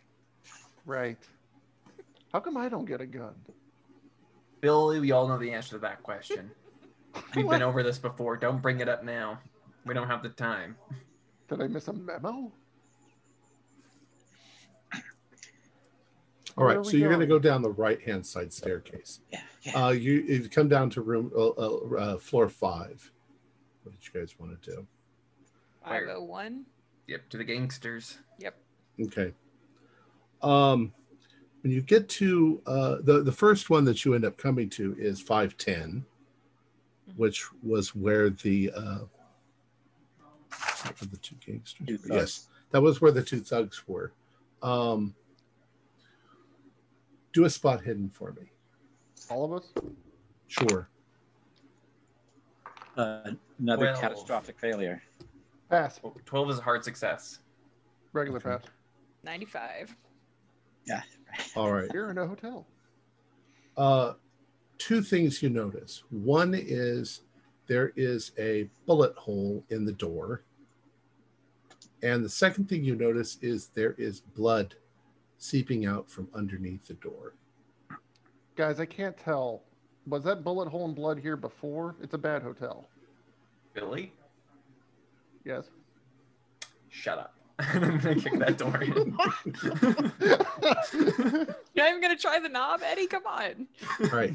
Right. 0.84 1.16
How 2.32 2.40
come 2.40 2.56
I 2.56 2.68
don't 2.68 2.84
get 2.84 3.00
a 3.00 3.06
gun? 3.06 3.34
Billy, 4.60 4.98
we 4.98 5.12
all 5.12 5.28
know 5.28 5.38
the 5.38 5.52
answer 5.52 5.70
to 5.70 5.78
that 5.78 6.02
question. 6.02 6.50
We've 7.36 7.48
been 7.48 7.62
over 7.62 7.82
this 7.84 7.96
before. 7.96 8.36
Don't 8.36 8.60
bring 8.60 8.80
it 8.80 8.88
up 8.88 9.04
now. 9.04 9.38
We 9.86 9.94
don't 9.94 10.08
have 10.08 10.22
the 10.22 10.30
time. 10.30 10.76
Did 11.48 11.62
I 11.62 11.68
miss 11.68 11.86
a 11.86 11.92
memo? 11.92 12.28
All 16.56 16.64
Where 16.64 16.68
right, 16.68 16.78
are 16.78 16.84
so 16.84 16.92
we 16.92 17.00
you're 17.00 17.08
going 17.08 17.20
to 17.20 17.26
go 17.26 17.38
down 17.38 17.62
the 17.62 17.70
right 17.70 18.00
hand 18.00 18.26
side 18.26 18.52
staircase. 18.52 19.20
Yeah. 19.32 19.40
Yeah. 19.62 19.84
Uh, 19.86 19.90
you, 19.90 20.12
you 20.22 20.48
come 20.48 20.68
down 20.68 20.90
to 20.90 21.02
room 21.02 21.30
uh, 21.36 21.48
uh, 21.48 21.78
uh, 21.98 22.18
floor 22.18 22.48
five. 22.48 23.10
What 23.82 23.92
did 23.92 24.06
you 24.06 24.20
guys 24.20 24.34
want 24.38 24.60
to 24.60 24.70
do? 24.70 24.86
Where? 25.82 26.00
501. 26.00 26.64
Yep, 27.06 27.28
to 27.30 27.36
the 27.36 27.44
gangsters. 27.44 28.18
Yep. 28.38 28.56
Okay. 29.02 29.32
Um, 30.42 30.92
when 31.62 31.72
you 31.72 31.80
get 31.80 32.08
to 32.10 32.60
uh, 32.66 32.96
the 33.00 33.22
the 33.22 33.32
first 33.32 33.70
one 33.70 33.84
that 33.86 34.04
you 34.04 34.14
end 34.14 34.24
up 34.24 34.36
coming 34.36 34.68
to 34.70 34.94
is 34.98 35.20
five 35.20 35.56
ten, 35.56 36.04
which 37.16 37.46
was 37.62 37.94
where 37.94 38.30
the 38.30 38.70
uh, 38.74 38.98
what 40.82 41.00
were 41.00 41.06
the 41.06 41.16
two 41.16 41.36
gangsters. 41.44 41.86
Two 41.86 41.98
yes, 42.06 42.48
that 42.70 42.82
was 42.82 43.00
where 43.00 43.12
the 43.12 43.22
two 43.22 43.40
thugs 43.40 43.86
were. 43.88 44.12
Um, 44.62 45.14
do 47.32 47.44
a 47.44 47.50
spot 47.50 47.82
hidden 47.82 48.08
for 48.10 48.32
me. 48.32 48.50
All 49.30 49.44
of 49.44 49.52
us? 49.52 49.72
Sure. 50.46 50.88
Uh, 52.96 53.32
another 53.58 53.86
Twelve. 53.86 54.00
catastrophic 54.00 54.58
failure. 54.58 55.02
Pass. 55.70 56.00
Oh, 56.04 56.14
12 56.24 56.50
is 56.50 56.58
a 56.58 56.62
hard 56.62 56.84
success. 56.84 57.40
Regular 58.12 58.40
pass. 58.40 58.62
95. 59.24 59.96
Yeah. 60.86 61.02
All 61.56 61.72
right. 61.72 61.88
You're 61.92 62.10
in 62.10 62.18
a 62.18 62.26
hotel. 62.26 62.66
Uh, 63.76 64.12
two 64.78 65.02
things 65.02 65.42
you 65.42 65.48
notice. 65.50 66.04
One 66.10 66.54
is 66.54 67.22
there 67.66 67.92
is 67.96 68.32
a 68.38 68.68
bullet 68.86 69.14
hole 69.16 69.64
in 69.70 69.84
the 69.84 69.92
door. 69.92 70.42
And 72.02 72.24
the 72.24 72.28
second 72.28 72.68
thing 72.68 72.84
you 72.84 72.94
notice 72.94 73.38
is 73.40 73.68
there 73.68 73.94
is 73.96 74.20
blood 74.20 74.74
seeping 75.38 75.86
out 75.86 76.10
from 76.10 76.28
underneath 76.34 76.86
the 76.86 76.94
door. 76.94 77.34
Guys, 78.56 78.78
I 78.78 78.84
can't 78.84 79.16
tell. 79.16 79.62
Was 80.06 80.22
that 80.24 80.44
bullet 80.44 80.68
hole 80.68 80.84
and 80.84 80.94
blood 80.94 81.18
here 81.18 81.36
before? 81.36 81.96
It's 82.02 82.14
a 82.14 82.18
bad 82.18 82.42
hotel. 82.42 82.88
Billy, 83.72 84.12
Yes. 85.44 85.64
shut 86.88 87.18
up. 87.18 87.34
I'm 87.58 87.98
gonna 87.98 88.14
kick 88.16 88.38
that 88.38 88.58
door 88.58 88.82
in. 88.82 88.92
You're 91.74 91.84
not 91.84 91.88
even 91.88 92.00
going 92.00 92.16
to 92.16 92.20
try 92.20 92.40
the 92.40 92.48
knob, 92.48 92.80
Eddie? 92.82 93.06
Come 93.06 93.26
on. 93.26 93.66
All 94.00 94.08
right. 94.08 94.34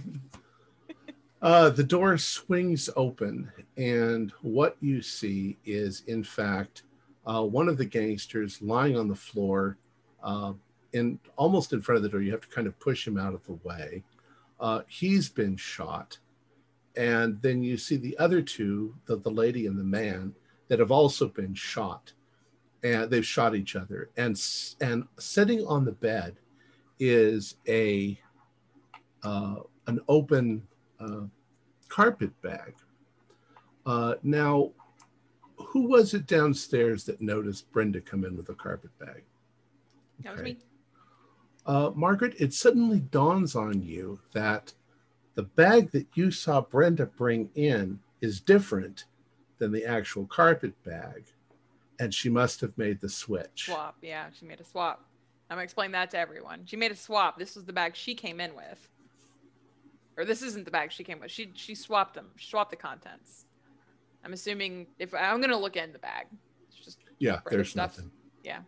Uh, 1.42 1.70
the 1.70 1.84
door 1.84 2.18
swings 2.18 2.90
open, 2.96 3.52
and 3.78 4.32
what 4.42 4.76
you 4.82 5.02
see 5.02 5.58
is, 5.66 6.04
in 6.08 6.24
fact, 6.24 6.84
uh, 7.26 7.44
one 7.44 7.70
of 7.70 7.78
the 7.78 7.86
gangsters 7.86 8.62
lying 8.62 8.98
on 8.98 9.08
the 9.08 9.16
floor, 9.16 9.78
uh, 10.24 10.54
in 10.94 11.18
almost 11.38 11.72
in 11.72 11.82
front 11.82 11.98
of 11.98 12.04
the 12.04 12.10
door. 12.10 12.22
You 12.22 12.32
have 12.32 12.42
to 12.42 12.48
kind 12.50 12.68
of 12.68 12.78
push 12.80 13.08
him 13.08 13.18
out 13.18 13.34
of 13.34 13.46
the 13.46 13.58
way. 13.64 14.04
Uh, 14.60 14.82
he's 14.88 15.30
been 15.30 15.56
shot, 15.56 16.18
and 16.98 17.42
then 17.42 17.64
you 17.64 17.78
see 17.78 17.96
the 17.96 18.18
other 18.18 18.42
two, 18.42 18.94
the, 19.06 19.16
the 19.16 19.32
lady 19.32 19.66
and 19.66 19.80
the 19.80 19.84
man, 19.84 20.34
that 20.70 20.80
have 20.80 20.92
also 20.92 21.28
been 21.28 21.54
shot, 21.54 22.14
and 22.84 23.10
they've 23.12 23.26
shot 23.26 23.56
each 23.56 23.76
other. 23.76 24.10
And 24.16 24.42
and 24.80 25.06
sitting 25.18 25.66
on 25.68 25.84
the 25.84 25.92
bed 25.92 26.38
is 27.00 27.56
a 27.68 28.20
uh, 29.24 29.56
an 29.88 30.00
open 30.08 30.66
uh, 31.00 31.24
carpet 31.90 32.40
bag. 32.42 32.76
Uh, 33.86 34.16
now, 34.24 34.72
who 35.58 35.88
was 35.88 36.14
it 36.14 36.28
downstairs 36.28 37.04
that 37.06 37.22
noticed 37.22 37.72
Brenda 37.72 38.00
come 38.00 38.24
in 38.24 38.38
with 38.38 38.50
a 38.50 38.56
carpet 38.56 38.92
bag? 39.00 39.24
That 40.24 40.34
was 40.34 40.44
me. 40.44 40.58
Uh, 41.66 41.92
Margaret, 41.96 42.36
it 42.40 42.54
suddenly 42.54 43.00
dawns 43.00 43.56
on 43.56 43.82
you 43.82 44.20
that 44.34 44.74
the 45.36 45.44
bag 45.44 45.92
that 45.92 46.08
you 46.16 46.32
saw 46.32 46.62
Brenda 46.62 47.06
bring 47.06 47.50
in 47.56 48.00
is 48.22 48.40
different 48.40 49.06
than 49.60 49.72
the 49.72 49.86
actual 49.86 50.26
carpet 50.26 50.74
bag, 50.84 51.26
and 52.00 52.14
she 52.14 52.30
must 52.30 52.62
have 52.62 52.76
made 52.78 53.00
the 53.02 53.10
switch. 53.10 53.66
Swap. 53.66 53.98
Yeah, 54.02 54.28
she 54.38 54.46
made 54.46 54.60
a 54.60 54.64
swap. 54.64 55.06
I'm 55.50 55.56
going 55.58 55.62
to 55.62 55.66
explain 55.66 55.92
that 55.92 56.12
to 56.12 56.18
everyone. 56.18 56.62
She 56.66 56.76
made 56.76 56.92
a 56.92 56.96
swap. 56.96 57.38
This 57.38 57.56
was 57.56 57.66
the 57.66 57.74
bag 57.74 57.96
she 57.96 58.16
came 58.16 58.40
in 58.40 58.56
with. 58.56 58.90
Or 60.18 60.26
this 60.26 60.42
isn't 60.42 60.66
the 60.66 60.72
bag 60.72 60.92
she 60.92 61.04
came 61.04 61.20
with. 61.20 61.32
She 61.32 61.52
she 61.56 61.76
swapped 61.76 62.14
them. 62.14 62.28
She 62.36 62.50
swapped 62.50 62.72
the 62.72 62.76
contents. 62.76 63.46
I'm 64.24 64.34
assuming 64.34 64.88
if 65.00 65.14
I'm 65.14 65.38
going 65.38 65.50
to 65.50 65.58
look 65.58 65.78
in 65.78 65.94
the 65.94 66.00
bag. 66.00 66.28
It's 66.68 66.76
just 66.78 67.00
Yeah, 67.20 67.40
there's 67.50 67.70
stuff. 67.72 67.98
nothing. 67.98 68.12
yeah. 68.44 68.60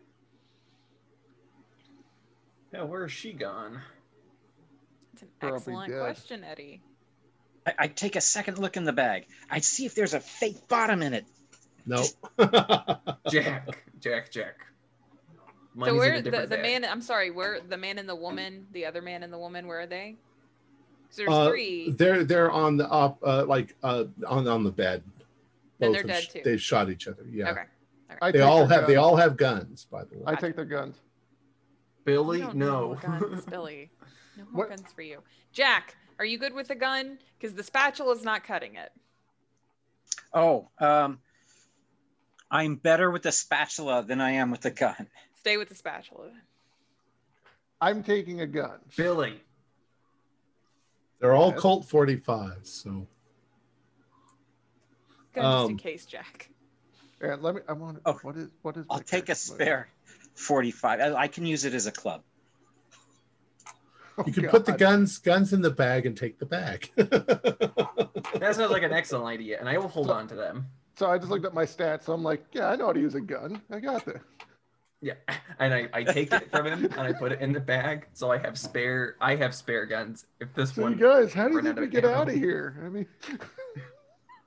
Yeah, 2.73 2.83
where 2.83 3.03
is 3.05 3.11
she 3.11 3.33
gone? 3.33 3.81
It's 5.13 5.23
an 5.23 5.27
Probably 5.41 5.57
excellent 5.57 5.91
dead. 5.91 5.99
question, 5.99 6.43
Eddie. 6.45 6.81
I, 7.65 7.73
I 7.79 7.87
take 7.87 8.15
a 8.15 8.21
second 8.21 8.57
look 8.57 8.77
in 8.77 8.83
the 8.83 8.93
bag. 8.93 9.27
I'd 9.49 9.63
see 9.63 9.85
if 9.85 9.95
there's 9.95 10.13
a 10.13 10.19
fake 10.19 10.67
bottom 10.67 11.01
in 11.01 11.13
it. 11.13 11.25
No. 11.85 12.03
Jack, 13.29 13.67
Jack, 13.99 14.31
Jack. 14.31 14.55
Money's 15.73 15.93
so 15.93 15.97
where 15.97 16.21
the, 16.21 16.31
the 16.31 16.47
bag. 16.47 16.61
man 16.61 16.85
I'm 16.85 17.01
sorry, 17.01 17.31
where 17.31 17.59
the 17.61 17.77
man 17.77 17.97
and 17.97 18.07
the 18.07 18.15
woman, 18.15 18.67
the 18.73 18.85
other 18.85 19.01
man 19.01 19.23
and 19.23 19.31
the 19.31 19.37
woman, 19.37 19.67
where 19.67 19.79
are 19.81 19.87
they? 19.87 20.17
'Cause 21.07 21.17
there's 21.17 21.29
Uh, 21.29 21.49
three. 21.49 21.91
They're 21.91 22.23
they're 22.23 22.51
on 22.51 22.77
the 22.77 22.89
up 22.91 23.19
uh, 23.23 23.45
like 23.45 23.75
uh, 23.83 24.05
on 24.27 24.47
on 24.47 24.63
the 24.63 24.71
bed. 24.71 25.03
Then 25.79 25.91
Both 25.91 25.93
they're 25.97 26.03
dead 26.03 26.23
sh- 26.23 26.27
too. 26.27 26.41
They've 26.43 26.61
shot 26.61 26.89
each 26.89 27.07
other. 27.07 27.25
Yeah. 27.29 27.51
Okay. 27.51 27.61
I 28.21 28.31
They 28.31 28.41
all 28.41 28.65
their 28.67 28.79
have 28.79 28.87
they 28.87 28.95
all 28.97 29.15
have 29.15 29.37
guns, 29.37 29.85
by 29.89 30.03
the 30.03 30.17
way. 30.17 30.23
I 30.27 30.35
take 30.35 30.55
their 30.55 30.65
guns. 30.65 30.97
Billy, 32.03 32.43
We 32.43 32.53
no. 32.53 32.95
guns, 33.01 33.45
Billy. 33.49 33.91
No 34.37 34.43
more 34.51 34.65
What- 34.65 34.69
guns 34.69 34.91
for 34.93 35.01
you. 35.01 35.19
Jack, 35.53 35.95
are 36.21 36.25
you 36.25 36.37
good 36.37 36.53
with 36.53 36.67
the 36.67 36.75
gun? 36.75 37.17
Because 37.39 37.55
the 37.55 37.63
spatula 37.63 38.13
is 38.13 38.23
not 38.23 38.43
cutting 38.43 38.75
it. 38.75 38.91
Oh, 40.31 40.69
um, 40.77 41.17
I'm 42.51 42.75
better 42.75 43.09
with 43.09 43.23
the 43.23 43.31
spatula 43.31 44.03
than 44.03 44.21
I 44.21 44.33
am 44.33 44.51
with 44.51 44.61
the 44.61 44.69
gun. 44.69 45.07
Stay 45.39 45.57
with 45.57 45.69
the 45.69 45.73
spatula. 45.73 46.29
I'm 47.81 48.03
taking 48.03 48.41
a 48.41 48.45
gun. 48.45 48.77
Billy, 48.95 49.41
They're 51.19 51.33
all 51.33 51.49
Yes. 51.49 51.59
Colt 51.59 51.87
45s, 51.87 52.67
so 52.67 53.07
Gun 55.33 55.43
just 55.43 55.69
in 55.69 55.71
Um, 55.71 55.77
case, 55.77 56.05
Jack. 56.05 56.51
And 57.19 57.41
let 57.41 57.55
me. 57.55 57.61
I 57.67 57.73
want. 57.73 57.99
Oh, 58.05 58.19
what 58.21 58.37
is 58.37 58.49
what 58.61 58.77
is? 58.77 58.85
I'll 58.91 58.99
take 58.99 59.29
a 59.29 59.35
spare 59.35 59.87
45. 60.35 60.99
I, 60.99 61.13
I 61.15 61.27
can 61.27 61.47
use 61.47 61.65
it 61.65 61.73
as 61.73 61.87
a 61.87 61.91
club. 61.91 62.21
Oh, 64.17 64.23
you 64.25 64.33
can 64.33 64.49
put 64.49 64.65
the 64.65 64.73
guns 64.73 65.17
guns 65.17 65.53
in 65.53 65.61
the 65.61 65.69
bag 65.69 66.05
and 66.05 66.17
take 66.17 66.37
the 66.37 66.45
bag. 66.45 66.89
that 66.95 68.53
sounds 68.55 68.71
like 68.71 68.83
an 68.83 68.91
excellent 68.91 69.25
idea, 69.25 69.59
and 69.59 69.69
I 69.69 69.77
will 69.77 69.87
hold 69.87 70.09
on 70.09 70.27
to 70.27 70.35
them. 70.35 70.67
So 70.95 71.09
I 71.09 71.17
just 71.17 71.29
looked 71.29 71.45
at 71.45 71.53
my 71.53 71.65
stats. 71.65 72.03
So 72.03 72.13
I'm 72.13 72.23
like, 72.23 72.43
yeah, 72.51 72.69
I 72.69 72.75
know 72.75 72.87
how 72.87 72.93
to 72.93 72.99
use 72.99 73.15
a 73.15 73.21
gun. 73.21 73.61
I 73.71 73.79
got 73.79 74.05
this. 74.05 74.21
Yeah, 75.01 75.13
and 75.59 75.73
I, 75.73 75.89
I 75.93 76.03
take 76.03 76.31
it 76.31 76.51
from 76.51 76.67
him 76.67 76.85
and 76.85 76.99
I 76.99 77.13
put 77.13 77.31
it 77.31 77.41
in 77.41 77.53
the 77.53 77.59
bag, 77.59 78.07
so 78.13 78.31
I 78.31 78.37
have 78.37 78.57
spare 78.57 79.15
I 79.19 79.35
have 79.35 79.55
spare 79.55 79.85
guns. 79.85 80.25
If 80.39 80.53
this 80.53 80.75
So 80.75 80.81
you 80.81 80.83
one, 80.83 80.97
guys, 80.97 81.33
how 81.33 81.47
do 81.47 81.55
you 81.55 81.61
think 81.61 81.79
we 81.79 81.87
get 81.87 82.05
out 82.05 82.29
of 82.29 82.35
here? 82.35 82.81
I 82.85 82.89
mean, 82.89 83.07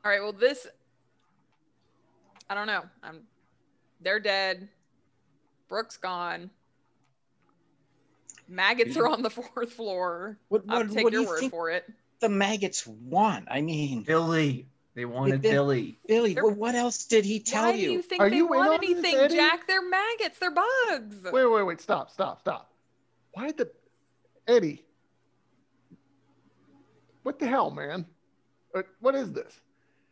All 0.05 0.11
right. 0.11 0.20
Well, 0.20 0.32
this. 0.32 0.66
I 2.49 2.55
don't 2.55 2.66
know. 2.66 2.82
I'm. 3.03 3.23
They're 4.01 4.20
dead. 4.20 4.69
Brooke's 5.69 5.97
gone. 5.97 6.51
Maggots 8.49 8.97
are 8.97 9.09
on 9.09 9.23
the 9.23 9.31
fourth 9.31 9.73
floor. 9.73 10.39
What, 10.49 10.65
I'll 10.69 10.87
take 10.87 11.05
what 11.05 11.11
do 11.12 11.16
your 11.19 11.23
you 11.23 11.29
word 11.29 11.41
think 11.41 11.53
for 11.53 11.71
it. 11.71 11.85
the 12.21 12.29
maggots 12.29 12.87
want? 12.87 13.47
I 13.51 13.61
mean, 13.61 14.03
Billy, 14.03 14.66
They 14.95 15.05
wanted 15.07 15.43
They- 15.43 15.51
Billy. 15.51 15.99
Billy, 16.07 16.35
They're- 16.35 16.45
well, 16.45 16.55
what 16.55 16.75
else 16.77 17.05
did 17.07 17.25
he 17.25 17.41
tell 17.41 17.65
Why 17.65 17.73
you? 17.73 17.87
do 17.87 17.93
you 17.95 18.03
think 18.03 18.21
Are 18.23 18.31
they 18.31 18.37
you 18.37 18.47
want 18.47 18.69
on 18.75 18.81
this, 18.81 18.91
anything, 19.05 19.37
Jack? 19.37 19.66
They're 19.66 19.83
maggots. 19.89 20.39
They're 20.39 20.53
bugs. 20.53 21.16
Wait, 21.25 21.47
wait, 21.47 21.62
wait. 21.65 21.81
Stop, 21.81 22.11
stop, 22.11 22.41
stop. 22.41 22.71
Why 23.33 23.51
the 23.51 23.71
Eddie? 24.47 24.85
What 27.25 27.39
the 27.39 27.47
hell, 27.47 27.71
man? 27.71 28.07
What 29.01 29.15
is 29.15 29.33
this? 29.33 29.59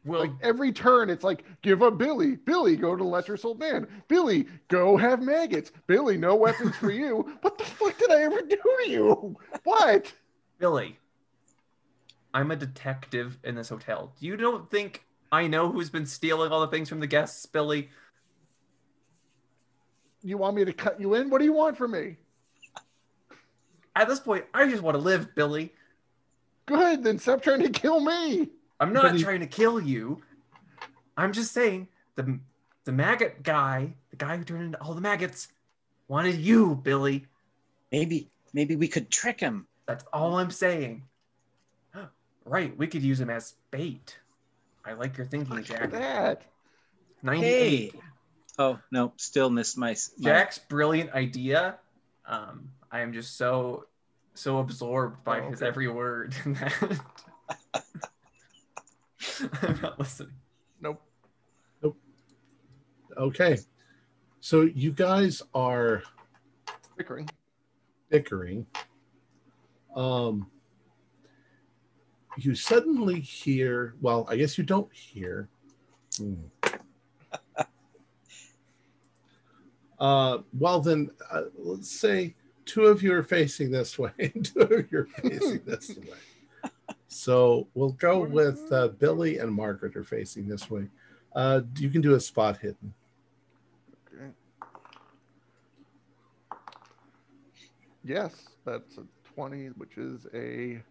Well, 0.05 0.21
Like 0.23 0.33
every 0.43 0.73
turn, 0.73 1.11
it's 1.11 1.23
like 1.23 1.45
give 1.63 1.83
up 1.83 1.97
Billy. 1.97 2.37
Billy, 2.37 2.77
go 2.77 2.97
to 2.97 3.05
Lecher's 3.05 3.45
old 3.45 3.61
man. 3.61 3.87
Billy, 4.09 4.47
go 4.69 4.97
have 4.97 5.23
maggots. 5.23 5.71
Billy, 5.87 6.17
no 6.17 6.35
weapons 6.35 6.75
for 6.77 6.91
you. 6.91 7.33
What 7.43 7.59
the 7.59 7.65
fuck 7.65 7.97
did 7.99 8.11
I 8.11 8.23
ever 8.23 8.43
do 8.43 8.57
to 8.57 8.91
you? 8.91 9.37
What? 9.65 10.13
Billy, 10.59 10.99
I'm 12.35 12.51
a 12.51 12.57
detective 12.57 13.39
in 13.45 13.55
this 13.55 13.69
hotel. 13.69 14.13
Do 14.19 14.27
you 14.27 14.37
don't 14.37 14.69
think 14.71 15.05
I 15.31 15.47
know 15.47 15.71
who's 15.71 15.91
been 15.91 16.07
stealing 16.07 16.51
all 16.51 16.61
the 16.61 16.69
things 16.69 16.89
from 16.89 17.01
the 17.01 17.07
guests, 17.07 17.47
Billy? 17.47 17.91
You 20.23 20.39
want 20.39 20.57
me 20.57 20.65
to 20.65 20.73
cut 20.73 21.01
you 21.01 21.15
in? 21.15 21.31
What 21.31 21.39
do 21.39 21.45
you 21.45 21.53
want 21.53 21.77
from 21.77 21.93
me? 21.93 22.17
At 23.95 24.09
this 24.09 24.21
point, 24.21 24.47
I 24.55 24.69
just 24.69 24.83
want 24.83 24.97
to 24.97 25.03
live, 25.03 25.35
Billy. 25.35 25.73
Good, 26.67 27.03
then 27.05 27.19
stop 27.19 27.43
trying 27.43 27.63
to 27.63 27.71
kill 27.71 28.01
me. 28.01 28.49
I'm 28.83 28.93
not 28.93 29.15
he- 29.15 29.23
trying 29.23 29.41
to 29.41 29.47
kill 29.47 29.81
you. 29.81 30.23
I'm 31.17 31.33
just 31.33 31.53
saying 31.53 31.89
the 32.17 32.39
the 32.85 32.93
maggot 32.93 33.43
guy, 33.43 33.95
the 34.11 34.17
guy 34.17 34.37
who 34.37 34.45
turned 34.45 34.65
into 34.65 34.81
all 34.83 34.95
the 34.95 35.01
maggots, 35.01 35.49
wanted 36.09 36.35
you, 36.37 36.75
Billy. 36.83 37.27
Maybe, 37.93 38.29
maybe 38.53 38.75
we 38.75 38.89
could 38.89 39.09
trick 39.11 39.39
him. 39.39 39.67
That's 39.87 40.05
all 40.13 40.39
I'm 40.39 40.51
saying. 40.51 41.05
Right, 42.45 42.77
we 42.77 42.89
could 42.89 43.05
use 43.05 43.21
him 43.21 43.31
as 43.31 43.55
bait. 43.71 44.19
I 44.85 44.95
like 44.95 45.17
your 45.17 45.27
thinking, 45.27 45.55
Look 45.55 45.67
Jack. 45.67 45.83
at 45.83 45.91
that. 45.93 46.43
98. 47.23 47.45
Hey. 47.93 48.01
Oh 48.59 48.81
no, 48.91 49.13
still 49.17 49.49
missed 49.49 49.79
my. 49.79 49.91
my 49.91 50.25
Jack's 50.25 50.59
brilliant 50.59 51.13
idea. 51.13 51.77
Um, 52.27 52.69
I 52.91 52.99
am 53.01 53.13
just 53.13 53.37
so 53.37 53.87
so 54.35 54.59
absorbed 54.59 55.23
by 55.23 55.39
Oh, 55.41 55.51
his 55.51 55.63
every 55.63 55.87
word 55.87 56.35
that 56.47 56.99
I'm 59.63 59.81
not 59.81 59.99
listening. 59.99 60.35
Nope. 60.81 61.03
Nope. 61.83 61.97
Okay. 63.17 63.59
So 64.41 64.63
you 64.63 64.93
guys 64.93 65.43
are 65.55 66.03
Bickering. 66.97 67.29
bickering. 68.11 68.67
Um, 69.95 70.51
you 72.39 72.55
suddenly 72.55 73.21
hear, 73.21 73.95
well, 74.01 74.27
I 74.29 74.37
guess 74.37 74.57
you 74.59 74.65
don't 74.65 74.93
hear. 74.93 75.49
Hmm. 76.17 76.35
Uh, 79.99 80.39
well, 80.59 80.81
then, 80.81 81.09
uh, 81.31 81.43
let's 81.57 81.89
say 81.89 82.35
two 82.67 82.87
of 82.87 83.05
you 83.05 83.15
are 83.15 83.23
facing 83.23 83.71
this 83.71 83.97
way 83.97 84.11
and 84.19 84.45
two 84.45 84.59
of 84.59 84.91
you 84.91 84.99
are 84.99 85.07
facing 85.07 85.61
this 85.65 85.91
way. 85.91 86.17
So 87.13 87.69
we'll 87.75 87.93
go 87.93 88.21
with 88.21 88.61
uh, 88.73 88.89
Billy 88.89 89.39
and 89.39 89.53
Margaret 89.53 89.97
are 89.97 90.05
facing 90.05 90.49
this 90.49 90.71
way. 90.71 90.89
Uh, 91.35 91.63
you 91.79 91.91
can 91.91 92.01
do 92.01 92.15
a 92.15 92.21
spot 92.21 92.59
hidden. 92.59 92.95
Okay. 94.15 94.31
Yes, 98.05 98.49
that's 98.65 98.99
a 98.99 99.05
20, 99.35 99.69
which 99.69 99.97
is 99.97 100.27
a 100.35 100.83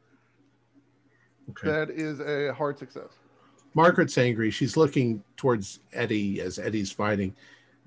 Okay. 1.50 1.68
that 1.68 1.90
is 1.90 2.22
a 2.22 2.54
hard 2.54 2.78
success. 2.78 3.10
Margaret's 3.74 4.18
angry. 4.18 4.52
She's 4.52 4.78
looking 4.78 5.24
towards 5.36 5.80
Eddie 5.92 6.40
as 6.40 6.60
Eddie's 6.60 6.92
fighting. 6.92 7.36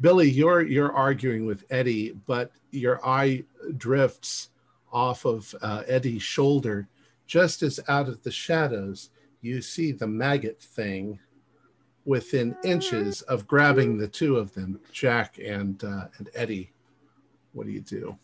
Billy, 0.00 0.28
you're 0.28 0.62
you're 0.62 0.92
arguing 0.92 1.46
with 1.46 1.64
Eddie, 1.70 2.16
but 2.26 2.50
your 2.72 3.04
eye 3.06 3.44
drifts 3.76 4.50
off 4.92 5.24
of 5.24 5.54
uh, 5.62 5.82
Eddie's 5.86 6.22
shoulder. 6.22 6.88
Just 7.26 7.62
as 7.62 7.80
out 7.88 8.08
of 8.08 8.22
the 8.22 8.30
shadows, 8.30 9.10
you 9.40 9.62
see 9.62 9.92
the 9.92 10.06
maggot 10.06 10.60
thing 10.60 11.18
within 12.04 12.56
inches 12.64 13.22
of 13.22 13.46
grabbing 13.46 13.96
the 13.96 14.08
two 14.08 14.36
of 14.36 14.52
them, 14.54 14.80
Jack 14.92 15.38
and 15.38 15.82
uh, 15.84 16.06
and 16.18 16.28
Eddie. 16.34 16.72
What 17.52 17.66
do 17.66 17.72
you 17.72 17.80
do? 17.80 18.16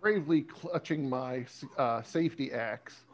Bravely 0.00 0.42
clutching 0.42 1.08
my 1.08 1.46
uh, 1.78 2.02
safety 2.02 2.52
axe, 2.52 3.04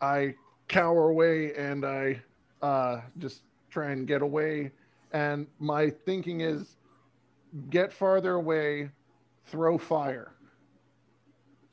I 0.00 0.34
cower 0.68 1.08
away 1.08 1.54
and 1.54 1.84
I 1.84 2.20
uh, 2.62 3.00
just 3.18 3.42
try 3.70 3.90
and 3.90 4.06
get 4.06 4.22
away. 4.22 4.72
And 5.12 5.46
my 5.58 5.90
thinking 5.90 6.42
is 6.42 6.76
get 7.70 7.92
farther 7.92 8.34
away, 8.34 8.90
throw 9.46 9.78
fire. 9.78 10.32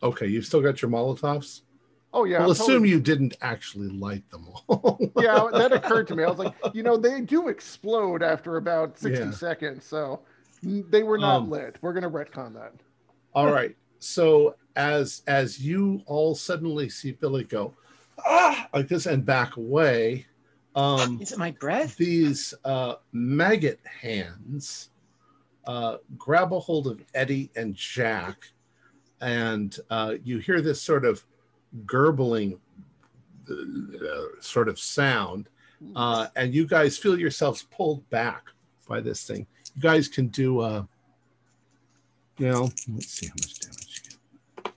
Okay, 0.02 0.28
you've 0.28 0.46
still 0.46 0.62
got 0.62 0.82
your 0.82 0.90
Molotovs. 0.90 1.62
Oh, 2.16 2.26
yeah. 2.26 2.38
we'll 2.40 2.48
I'm 2.48 2.52
assume 2.52 2.68
totally- 2.68 2.90
you 2.90 3.00
didn't 3.00 3.36
actually 3.42 3.90
light 3.90 4.30
them 4.30 4.48
all. 4.70 5.00
yeah, 5.20 5.48
that 5.52 5.72
occurred 5.74 6.08
to 6.10 6.16
me. 6.16 6.24
I 6.24 6.30
was 6.30 6.38
like, 6.40 6.54
you 6.74 6.84
know, 6.84 6.96
they 6.96 7.22
do 7.22 7.48
explode 7.48 8.22
after 8.22 8.58
about 8.58 8.98
60 9.00 9.26
Yeah. 9.26 9.32
seconds. 9.32 9.86
So 9.86 10.22
they 10.62 11.04
were 11.04 11.18
not 11.18 11.38
Um, 11.44 11.50
lit. 11.50 11.78
We're 11.82 11.94
going 11.94 12.04
to 12.04 12.10
retcon 12.10 12.54
that. 12.54 12.74
All 13.34 13.52
right. 13.52 13.76
So 14.00 14.56
as 14.76 15.24
as 15.28 15.60
you 15.60 16.02
all 16.06 16.36
suddenly 16.36 16.90
see 16.90 17.12
Billy 17.14 17.44
go 17.46 17.74
ah 18.26 18.68
like 18.74 18.88
this 18.88 19.06
and 19.06 19.26
back 19.26 19.56
away, 19.58 20.26
um, 20.76 21.20
Is 21.22 21.32
it 21.32 21.38
my 21.40 21.52
breath? 21.52 21.96
these 21.98 22.54
uh, 22.66 22.96
maggot 23.12 23.80
hands 24.02 24.90
uh, 25.66 25.98
grab 26.18 26.54
a 26.54 26.60
hold 26.60 26.88
of 26.88 27.02
Eddie 27.14 27.50
and 27.56 27.74
Jack, 27.76 28.50
and 29.22 29.80
uh, 29.90 30.16
you 30.24 30.38
hear 30.40 30.60
this 30.62 30.82
sort 30.82 31.06
of 31.06 31.26
gurgling 31.86 32.60
uh, 33.50 33.56
sort 34.40 34.68
of 34.68 34.80
sound, 34.80 35.50
uh, 35.96 36.28
and 36.36 36.54
you 36.54 36.66
guys 36.66 36.98
feel 36.98 37.20
yourselves 37.20 37.64
pulled 37.72 38.08
back 38.10 38.44
by 38.88 39.02
this 39.02 39.26
thing. 39.26 39.46
You 39.76 39.82
guys 39.82 40.08
can 40.08 40.28
do, 40.28 40.60
uh, 40.60 40.84
you 42.38 42.48
know, 42.48 42.70
let's 42.90 43.08
see 43.08 43.28
how 43.28 43.34
much 43.34 43.60
damage 43.60 44.02
you 44.06 44.12
get. 44.64 44.74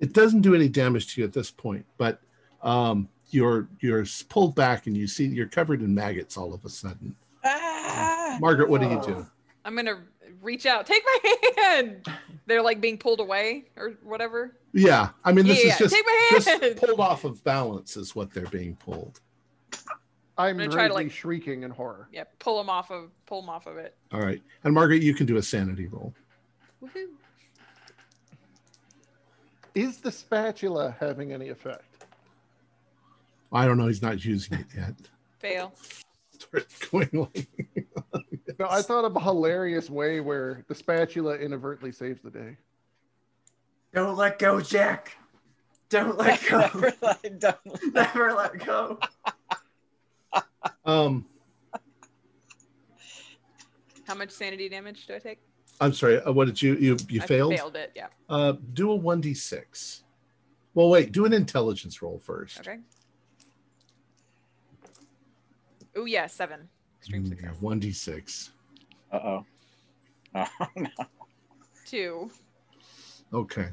It 0.00 0.12
doesn't 0.12 0.42
do 0.42 0.54
any 0.54 0.68
damage 0.68 1.14
to 1.14 1.20
you 1.20 1.26
at 1.26 1.32
this 1.32 1.50
point, 1.50 1.84
but 1.96 2.20
um, 2.62 3.08
you're 3.30 3.68
you're 3.80 4.04
pulled 4.28 4.54
back 4.54 4.86
and 4.86 4.96
you 4.96 5.06
see 5.06 5.26
you're 5.26 5.48
covered 5.48 5.82
in 5.82 5.94
maggots 5.94 6.36
all 6.36 6.54
of 6.54 6.64
a 6.64 6.68
sudden. 6.68 7.14
Ah! 7.44 8.38
Margaret, 8.40 8.68
what 8.68 8.80
do 8.80 8.88
you 8.88 9.00
do? 9.02 9.26
I'm 9.64 9.76
gonna 9.76 10.04
reach 10.48 10.64
out, 10.64 10.86
take 10.86 11.02
my 11.04 11.36
hand. 11.58 12.06
They're 12.46 12.62
like 12.62 12.80
being 12.80 12.96
pulled 12.96 13.20
away 13.20 13.66
or 13.76 13.90
whatever. 14.02 14.56
Yeah, 14.72 15.10
I 15.22 15.32
mean 15.32 15.46
this 15.46 15.62
yeah, 15.62 15.72
is 15.72 15.78
just 15.78 15.94
take 15.94 16.06
my 16.06 16.28
just 16.32 16.48
hand. 16.48 16.76
pulled 16.82 17.00
off 17.00 17.24
of 17.24 17.44
balance 17.44 17.98
is 17.98 18.16
what 18.16 18.32
they're 18.32 18.46
being 18.46 18.74
pulled. 18.76 19.20
I'm 20.38 20.56
gonna 20.56 20.70
try 20.70 20.88
to, 20.88 20.94
like- 20.94 21.10
shrieking 21.10 21.64
in 21.64 21.70
horror. 21.70 22.08
Yeah, 22.12 22.24
pull 22.38 22.56
them 22.56 22.70
off 22.70 22.90
of 22.90 23.10
pull 23.26 23.42
them 23.42 23.50
off 23.50 23.66
of 23.66 23.76
it. 23.76 23.94
All 24.10 24.20
right, 24.20 24.40
and 24.64 24.72
Margaret, 24.72 25.02
you 25.02 25.12
can 25.14 25.26
do 25.26 25.36
a 25.36 25.42
sanity 25.42 25.86
roll. 25.86 26.14
Woohoo. 26.82 27.08
Is 29.74 29.98
the 29.98 30.10
spatula 30.10 30.96
having 30.98 31.32
any 31.32 31.50
effect? 31.50 31.84
I 33.52 33.66
don't 33.66 33.76
know. 33.76 33.86
He's 33.86 34.02
not 34.02 34.24
using 34.24 34.58
it 34.58 34.66
yet. 34.74 34.94
Fail. 35.38 35.74
Start 36.38 36.66
going 36.90 37.10
like 37.12 37.48
No, 38.58 38.66
I 38.68 38.82
thought 38.82 39.04
of 39.04 39.14
a 39.14 39.20
hilarious 39.20 39.88
way 39.88 40.20
where 40.20 40.64
the 40.68 40.74
spatula 40.74 41.36
inadvertently 41.36 41.92
saves 41.92 42.20
the 42.22 42.30
day. 42.30 42.56
Don't 43.94 44.16
let 44.16 44.38
go, 44.38 44.60
Jack. 44.60 45.16
Don't 45.88 46.18
let 46.18 46.40
go. 46.48 46.58
Never 46.60 46.92
let- 47.00 47.40
don't- 47.40 47.58
Never 47.94 48.32
let 48.34 48.64
go. 48.64 48.98
um. 50.84 51.24
How 54.06 54.14
much 54.14 54.30
sanity 54.30 54.68
damage 54.68 55.06
do 55.06 55.14
I 55.14 55.18
take? 55.18 55.38
I'm 55.80 55.92
sorry. 55.92 56.20
Uh, 56.20 56.32
what 56.32 56.46
did 56.46 56.60
you 56.60 56.74
you 56.76 56.96
you 57.08 57.22
I 57.22 57.26
failed? 57.26 57.54
Failed 57.54 57.76
it. 57.76 57.92
Yeah. 57.94 58.08
Uh, 58.28 58.54
do 58.72 58.90
a 58.90 58.94
one 58.96 59.20
d 59.20 59.34
six. 59.34 60.02
Well, 60.74 60.90
wait. 60.90 61.12
Do 61.12 61.24
an 61.24 61.32
intelligence 61.32 62.02
roll 62.02 62.18
first. 62.18 62.58
Okay. 62.60 62.78
Oh 65.96 66.04
yeah, 66.04 66.26
seven. 66.26 66.68
Extreme 67.08 67.26
success. 67.26 67.56
One 67.62 67.78
d 67.80 67.90
six. 67.90 68.50
Uh-oh. 69.12 69.44
Oh, 70.34 70.66
no. 70.76 70.90
Two. 71.86 72.30
Okay. 73.32 73.70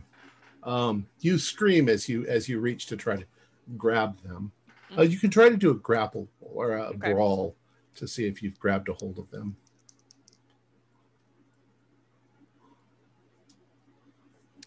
Um, 0.64 1.06
you 1.20 1.38
scream 1.38 1.90
as 1.90 2.07
you 2.07 2.26
as 2.28 2.48
you 2.48 2.62
reach 2.62 2.86
to 2.88 2.95
try 2.95 3.18
to 3.18 3.26
grab 3.78 4.18
them. 4.24 4.53
Uh, 4.98 5.02
you 5.02 5.20
can 5.20 5.30
try 5.30 5.49
to 5.49 5.57
do 5.57 5.72
a 5.72 5.76
grapple 5.76 6.30
or 6.40 6.78
a 6.78 6.84
Okay. 6.91 7.12
brawl 7.12 7.56
to 7.95 8.07
see 8.07 8.26
if 8.26 8.41
you've 8.41 8.57
grabbed 8.57 8.88
a 8.88 8.94
hold 8.94 9.20
of 9.20 9.30
them. 9.32 9.57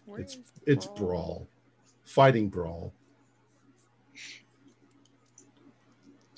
Where 0.05 0.19
It's- 0.21 0.37
It's 0.67 0.85
brawl? 0.85 0.95
brawl, 0.97 1.47
fighting 2.03 2.49
brawl. 2.49 2.93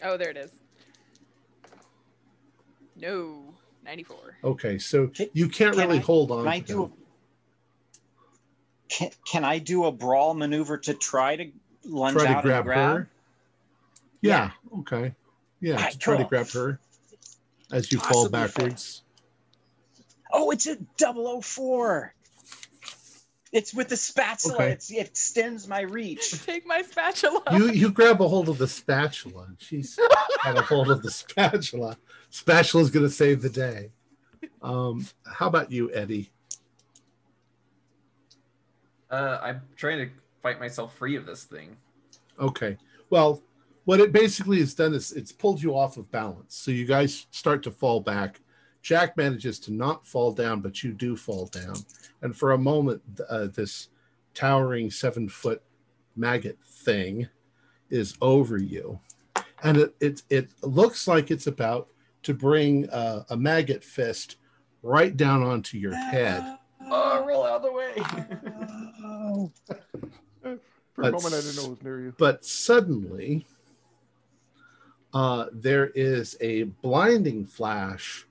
Oh, 0.01 0.15
there 0.15 0.29
it 0.29 0.37
is. 0.37 0.60
No, 3.01 3.53
94. 3.83 4.37
Okay, 4.43 4.77
so 4.77 5.07
Can- 5.07 5.29
you 5.33 5.49
can't 5.49 5.73
can 5.75 5.81
really 5.87 5.97
I- 5.99 6.01
hold 6.01 6.31
on. 6.31 6.43
Can 6.43 6.47
I 6.47 6.59
to 6.59 6.65
do 6.67 6.83
a 6.83 6.89
can, 8.89 9.09
can 9.25 9.43
I 9.45 9.57
do 9.59 9.85
a 9.85 9.91
brawl 9.91 10.33
maneuver 10.33 10.77
to 10.77 10.93
try 10.93 11.35
to 11.37 11.51
lunge 11.85 12.17
try 12.17 12.25
to 12.27 12.37
out 12.37 12.43
grab, 12.43 12.57
and 12.59 12.65
grab? 12.65 12.95
her? 12.97 13.09
Yeah. 14.21 14.51
Okay. 14.79 15.15
Yeah. 15.61 15.75
Alright, 15.75 15.93
to 15.93 15.97
try 15.97 16.17
to 16.17 16.25
grab 16.25 16.49
her 16.51 16.79
as 17.71 17.91
you 17.91 17.99
fall 17.99 18.07
Possibly 18.29 18.39
fail. 18.39 18.47
backwards. 18.47 19.03
Oh, 20.33 20.51
it's 20.51 20.67
a 20.67 20.77
004. 20.97 22.13
It's 23.53 23.73
with 23.73 23.89
the 23.89 23.97
spatula. 23.97 24.55
Okay. 24.55 24.71
It's, 24.71 24.91
it 24.91 25.07
extends 25.07 25.67
my 25.67 25.81
reach. 25.81 26.31
Take 26.45 26.65
my 26.65 26.81
spatula. 26.83 27.43
You 27.51 27.69
you 27.71 27.91
grab 27.91 28.21
a 28.21 28.27
hold 28.27 28.47
of 28.49 28.57
the 28.57 28.67
spatula. 28.67 29.45
and 29.47 29.57
She's 29.59 29.95
got 30.43 30.57
a 30.57 30.61
hold 30.61 30.89
of 30.91 31.01
the 31.01 31.11
spatula. 31.11 31.97
Spatula's 32.31 32.89
going 32.89 33.05
to 33.05 33.11
save 33.11 33.41
the 33.41 33.49
day. 33.49 33.91
Um, 34.61 35.05
how 35.25 35.47
about 35.47 35.71
you, 35.71 35.93
Eddie? 35.93 36.31
Uh, 39.09 39.39
I'm 39.43 39.61
trying 39.75 39.99
to 39.99 40.09
fight 40.41 40.59
myself 40.59 40.95
free 40.95 41.15
of 41.17 41.25
this 41.25 41.43
thing. 41.43 41.75
Okay. 42.39 42.77
Well, 43.09 43.43
what 43.83 43.99
it 43.99 44.13
basically 44.13 44.59
has 44.59 44.73
done 44.73 44.93
is 44.93 45.11
it's 45.11 45.33
pulled 45.33 45.61
you 45.61 45.75
off 45.75 45.97
of 45.97 46.09
balance. 46.09 46.55
So 46.55 46.71
you 46.71 46.85
guys 46.85 47.27
start 47.31 47.61
to 47.63 47.71
fall 47.71 47.99
back. 47.99 48.39
Jack 48.81 49.17
manages 49.17 49.59
to 49.59 49.73
not 49.73 50.07
fall 50.07 50.31
down, 50.31 50.61
but 50.61 50.83
you 50.83 50.93
do 50.93 51.15
fall 51.17 51.47
down. 51.47 51.75
And 52.21 52.35
for 52.35 52.53
a 52.53 52.57
moment, 52.57 53.01
uh, 53.29 53.47
this 53.47 53.89
towering 54.33 54.89
seven 54.89 55.27
foot 55.27 55.61
maggot 56.15 56.57
thing 56.63 57.27
is 57.89 58.15
over 58.21 58.57
you. 58.57 58.99
And 59.63 59.77
it, 59.77 59.95
it, 59.99 60.23
it 60.29 60.49
looks 60.61 61.07
like 61.07 61.29
it's 61.29 61.47
about 61.47 61.89
to 62.23 62.33
bring 62.33 62.89
uh, 62.89 63.23
a 63.29 63.37
maggot 63.37 63.83
fist 63.83 64.37
right 64.83 65.15
down 65.15 65.41
onto 65.43 65.77
your 65.77 65.93
head. 65.95 66.57
Oh, 66.89 67.25
roll 67.25 67.45
out 67.45 67.57
of 67.57 67.61
the 67.63 67.71
way. 67.71 67.93
Oh. 69.03 69.51
For 70.41 71.01
a 71.03 71.03
That's- 71.03 71.23
moment, 71.23 71.33
I 71.33 71.41
didn't 71.45 71.55
know 71.57 71.65
it 71.65 71.69
was 71.69 71.83
near 71.83 71.99
you. 72.01 72.13
but 72.17 72.43
suddenly 72.45 73.45
uh, 75.13 75.45
there 75.53 75.87
is 75.95 76.37
a 76.41 76.63
blinding 76.63 77.45
flash 77.45 78.25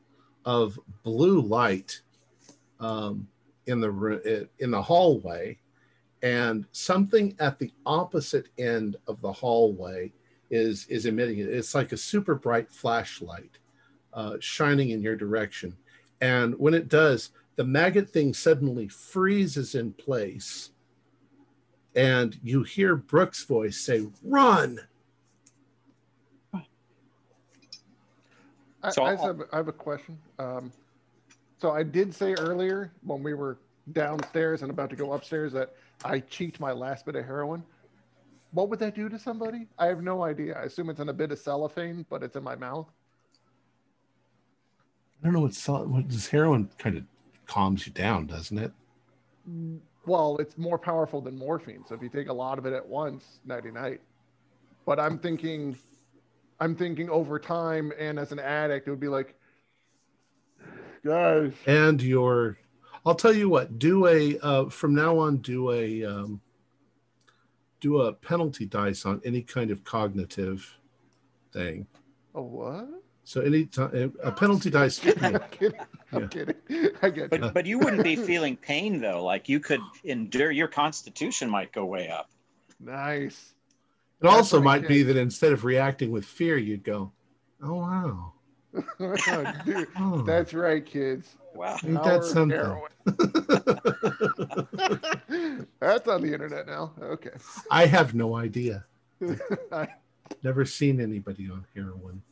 of 0.45 0.79
blue 1.03 1.41
light 1.41 2.01
um, 2.81 3.29
in 3.67 3.81
the 3.81 3.91
ro- 3.91 4.21
in 4.59 4.71
the 4.71 4.81
hallway, 4.83 5.59
and 6.23 6.67
something 6.73 7.35
at 7.39 7.59
the 7.59 7.71
opposite 7.87 8.49
end 8.59 8.97
of 9.07 9.21
the 9.21 9.33
hallway 9.33 10.13
is 10.51 10.87
is 10.89 11.07
emitting 11.07 11.39
it. 11.39 11.49
It's 11.49 11.75
like 11.75 11.93
a 11.93 11.97
super 11.97 12.35
bright 12.35 12.71
flashlight 12.71 13.59
uh, 14.13 14.37
shining 14.41 14.91
in 14.91 15.03
your 15.03 15.17
direction, 15.17 15.77
and 16.21 16.59
when 16.59 16.75
it 16.75 16.89
does, 16.89 17.31
the 17.57 17.65
maggot 17.65 18.11
thing 18.11 18.35
suddenly 18.35 18.89
freezes 18.89 19.75
in 19.75 19.93
place 19.93 20.71
and 21.95 22.39
you 22.43 22.63
hear 22.63 22.97
Brooke's 22.97 23.45
voice 23.45 23.79
say, 23.79 24.07
"Run!" 24.23 24.81
I, 28.83 28.91
So 28.91 29.05
I, 29.05 29.15
have, 29.17 29.43
I 29.53 29.57
have 29.57 29.69
a 29.69 29.73
question. 29.73 30.19
Um, 30.39 30.73
so 31.59 31.71
I 31.71 31.83
did 31.83 32.15
say 32.15 32.33
earlier 32.35 32.93
when 33.03 33.23
we 33.23 33.35
were 33.35 33.59
downstairs 33.93 34.63
and 34.63 34.71
about 34.71 34.89
to 34.91 34.97
go 34.97 35.13
upstairs 35.13 35.53
that 35.53 35.75
I 36.05 36.21
cheat 36.21 36.59
my 36.61 36.73
last 36.73 37.05
bit 37.05 37.17
of 37.17 37.27
heroin. 37.27 37.63
What 38.53 38.71
would 38.71 38.79
that 38.79 38.95
do 38.95 39.09
to 39.11 39.19
somebody? 39.19 39.67
I 39.79 39.87
have 39.87 40.03
no 40.03 40.23
idea. 40.25 40.59
I 40.59 40.63
assume 40.63 40.89
it's 40.89 41.01
in 41.01 41.11
a 41.11 41.13
bit 41.13 41.31
of 41.31 41.39
cellophane, 41.39 42.07
but 42.09 42.23
it's 42.23 42.37
in 42.37 42.43
my 42.43 42.57
mouth. 42.57 42.89
I 45.21 45.27
don't 45.27 45.35
know 45.35 45.41
what's 45.41 45.69
what 45.69 46.09
does 46.09 46.29
heroin 46.29 46.71
kind 46.79 46.97
of 46.97 47.05
calms 47.47 47.87
you 47.87 47.93
down, 47.93 48.27
doesn't 48.27 48.59
it? 48.59 48.73
Well, 50.07 50.39
it's 50.39 50.57
more 50.57 50.79
powerful 50.79 51.21
than 51.21 51.37
morphine. 51.37 51.85
So 51.87 51.95
if 51.95 52.03
you 52.03 52.09
take 52.09 52.29
a 52.29 52.33
lot 52.33 52.59
of 52.59 52.67
it 52.67 52.73
at 52.73 52.87
once, 52.87 53.41
nighty 53.45 53.71
night. 53.71 54.01
But 54.87 54.99
I'm 54.99 55.19
thinking, 55.19 55.77
I'm 56.59 56.75
thinking 56.75 57.11
over 57.11 57.39
time, 57.39 57.93
and 57.99 58.19
as 58.19 58.33
an 58.33 58.39
addict, 58.39 58.89
it 58.89 58.91
would 58.91 59.01
be 59.01 59.09
like, 59.09 59.35
guys, 61.05 61.53
And 61.67 62.01
your, 62.01 62.59
I'll 63.05 63.15
tell 63.15 63.35
you 63.35 63.49
what. 63.49 63.79
Do 63.79 64.07
a 64.07 64.39
uh, 64.39 64.69
from 64.71 64.95
now 64.95 65.19
on. 65.19 65.39
Do 65.39 65.73
a 65.73 66.05
um, 66.05 66.41
do 67.81 68.03
a 68.03 68.13
penalty 68.13 68.67
dice 68.67 69.05
on 69.05 69.21
any 69.25 69.43
kind 69.43 69.71
of 69.71 69.85
cognitive 69.85 70.79
thing. 71.53 71.87
a 72.35 72.43
what? 72.43 72.89
So 73.31 73.43
any 73.43 73.65
time 73.67 74.13
uh, 74.25 74.29
a 74.29 74.33
penalty 74.33 74.71
dice. 74.71 75.01
I'm 75.23 75.39
kidding. 75.53 75.79
I'm 76.13 76.23
Yeah. 76.23 76.27
kidding. 76.27 76.57
I 77.01 77.11
get 77.11 77.17
you. 77.17 77.39
But 77.39 77.55
but 77.55 77.65
you 77.65 77.79
wouldn't 77.79 78.03
be 78.03 78.17
feeling 78.31 78.57
pain 78.57 79.01
though. 79.01 79.25
Like 79.25 79.49
you 79.49 79.61
could 79.61 79.79
endure. 80.03 80.51
Your 80.51 80.67
constitution 80.67 81.49
might 81.49 81.71
go 81.71 81.85
way 81.85 82.09
up. 82.09 82.29
Nice. 82.81 83.55
It 84.21 84.27
also 84.27 84.61
might 84.61 84.81
what 84.83 84.89
be 84.89 85.05
that 85.05 85.17
instead 85.17 85.53
of 85.53 85.65
reacting 85.65 86.11
with 86.11 86.25
fear, 86.25 86.57
you'd 86.59 86.83
go, 86.83 87.13
"Oh 87.63 87.75
wow, 87.75 88.33
oh, 89.01 89.53
Dude, 89.65 89.87
oh, 89.97 90.23
that's 90.23 90.53
right, 90.53 90.85
kids. 90.85 91.37
Wow. 91.55 91.77
Ain't 91.85 92.03
that 92.03 92.25
something?" 92.25 92.59
That's 95.79 96.09
on 96.09 96.23
the 96.23 96.33
internet 96.33 96.67
now. 96.67 96.95
Okay. 97.01 97.31
I 97.71 97.87
have 97.87 98.13
no 98.13 98.35
idea. 98.35 98.87
I, 99.71 99.87
Never 100.43 100.65
seen 100.65 101.01
anybody 101.01 101.49
on 101.49 101.65
heroin. 101.77 102.23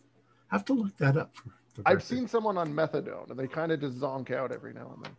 Have 0.49 0.65
to 0.67 0.73
look 0.75 0.97
that 0.99 1.17
up. 1.17 1.35
For 1.37 1.83
I've 1.87 2.03
seen 2.03 2.27
someone 2.27 2.59
on 2.59 2.73
methadone, 2.75 3.31
and 3.31 3.39
they 3.39 3.47
kind 3.47 3.71
of 3.73 3.81
just 3.81 3.99
zonk 3.99 4.31
out 4.33 4.51
every 4.53 4.73
now 4.73 4.93
and 4.97 5.05
then. 5.05 5.13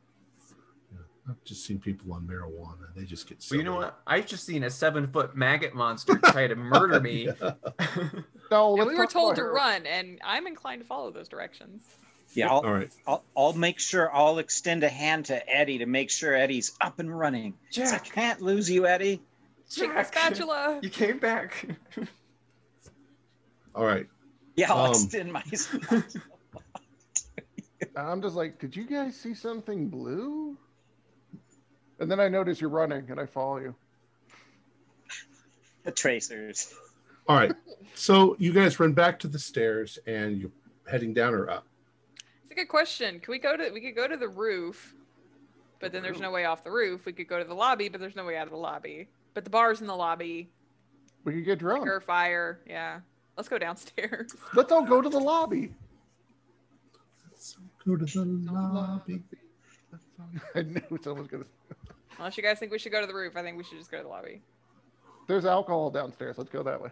I've 1.29 1.43
just 1.43 1.63
seen 1.63 1.79
people 1.79 2.11
on 2.13 2.27
marijuana. 2.27 2.91
They 2.95 3.05
just 3.05 3.27
get. 3.29 3.45
Well, 3.51 3.59
you 3.59 3.63
know 3.63 3.75
what? 3.75 3.99
I've 4.07 4.25
just 4.25 4.45
seen 4.45 4.63
a 4.63 4.69
seven 4.69 5.07
foot 5.11 5.35
maggot 5.35 5.75
monster 5.75 6.17
try 6.17 6.47
to 6.47 6.55
murder 6.55 6.99
me. 6.99 7.29
Yeah. 7.39 8.09
No, 8.51 8.73
we 8.73 8.95
were 8.95 9.05
told 9.05 9.35
to 9.35 9.43
run, 9.43 9.85
and 9.85 10.19
I'm 10.23 10.47
inclined 10.47 10.81
to 10.81 10.87
follow 10.87 11.11
those 11.11 11.27
directions. 11.27 11.83
Yeah. 12.33 12.49
I'll, 12.49 12.61
All 12.65 12.73
right. 12.73 12.91
I'll 13.05 13.23
I'll 13.37 13.53
make 13.53 13.79
sure 13.79 14.11
I'll 14.11 14.39
extend 14.39 14.83
a 14.83 14.89
hand 14.89 15.25
to 15.25 15.47
Eddie 15.47 15.77
to 15.79 15.85
make 15.85 16.09
sure 16.09 16.33
Eddie's 16.35 16.75
up 16.81 16.97
and 16.97 17.15
running. 17.17 17.53
'Cause 17.75 17.93
I 17.93 17.99
can't 17.99 18.41
lose 18.41 18.67
you, 18.69 18.87
Eddie. 18.87 19.21
Take 19.69 19.89
the 19.89 19.95
Jack, 19.95 20.07
spatula. 20.07 20.79
You 20.81 20.89
came 20.89 21.19
back. 21.19 21.67
All 23.75 23.85
right. 23.85 24.07
Yeah, 24.59 24.73
I'll 24.73 24.87
Um, 24.87 24.91
extend 24.91 25.31
my. 25.31 25.41
I'm 27.95 28.21
just 28.21 28.35
like, 28.35 28.59
did 28.59 28.75
you 28.75 28.83
guys 28.83 29.15
see 29.15 29.33
something 29.33 29.87
blue? 29.87 30.57
And 31.99 32.11
then 32.11 32.19
I 32.19 32.27
notice 32.27 32.59
you're 32.59 32.69
running, 32.69 33.09
and 33.09 33.21
I 33.21 33.25
follow 33.25 33.59
you. 33.59 33.73
the 35.83 35.91
tracers. 35.91 36.73
All 37.29 37.37
right. 37.37 37.53
So 37.95 38.35
you 38.37 38.51
guys 38.51 38.77
run 38.81 38.91
back 38.91 39.17
to 39.19 39.29
the 39.29 39.39
stairs, 39.39 39.97
and 40.05 40.37
you're 40.37 40.51
heading 40.91 41.13
down 41.13 41.33
or 41.33 41.49
up. 41.49 41.65
It's 42.43 42.51
a 42.51 42.55
good 42.55 42.67
question. 42.67 43.21
Can 43.21 43.31
we 43.31 43.39
go 43.39 43.55
to? 43.55 43.71
We 43.71 43.79
could 43.79 43.95
go 43.95 44.09
to 44.09 44.17
the 44.17 44.27
roof, 44.27 44.93
but 45.79 45.93
then 45.93 46.03
there's 46.03 46.19
no 46.19 46.31
way 46.31 46.43
off 46.43 46.65
the 46.65 46.71
roof. 46.71 47.05
We 47.05 47.13
could 47.13 47.29
go 47.29 47.39
to 47.39 47.45
the 47.45 47.53
lobby, 47.53 47.87
but 47.87 48.01
there's 48.01 48.17
no 48.17 48.25
way 48.25 48.35
out 48.35 48.43
of 48.47 48.51
the 48.51 48.57
lobby. 48.57 49.07
But 49.33 49.45
the 49.45 49.51
bar's 49.51 49.79
in 49.79 49.87
the 49.87 49.95
lobby. 49.95 50.49
We 51.23 51.31
could 51.33 51.45
get 51.45 51.59
drunk. 51.59 51.83
Liquor, 51.83 52.01
fire. 52.01 52.59
Yeah. 52.67 52.99
Let's 53.39 53.47
go 53.47 53.57
downstairs. 53.57 54.35
Let's 54.53 54.69
all 54.69 54.85
go 54.85 55.01
to 55.01 55.07
the 55.07 55.17
lobby. 55.17 55.73
Let's 57.31 57.55
Go 57.87 57.95
to 57.95 58.03
the 58.03 58.51
lobby. 58.51 59.23
I 60.55 60.63
knew 60.63 60.81
someone 61.01 61.19
was 61.19 61.27
gonna. 61.29 61.45
Unless 62.17 62.35
you 62.35 62.43
guys 62.43 62.59
think 62.59 62.73
we 62.73 62.77
should 62.77 62.91
go 62.91 62.99
to 62.99 63.07
the 63.07 63.13
roof, 63.13 63.37
I 63.37 63.41
think 63.41 63.55
we 63.55 63.63
should 63.63 63.77
just 63.77 63.89
go 63.89 63.95
to 63.95 64.03
the 64.03 64.09
lobby. 64.09 64.41
There's 65.25 65.45
alcohol 65.45 65.89
downstairs. 65.89 66.37
Let's 66.37 66.49
go 66.49 66.63
that 66.63 66.81
way. 66.81 66.89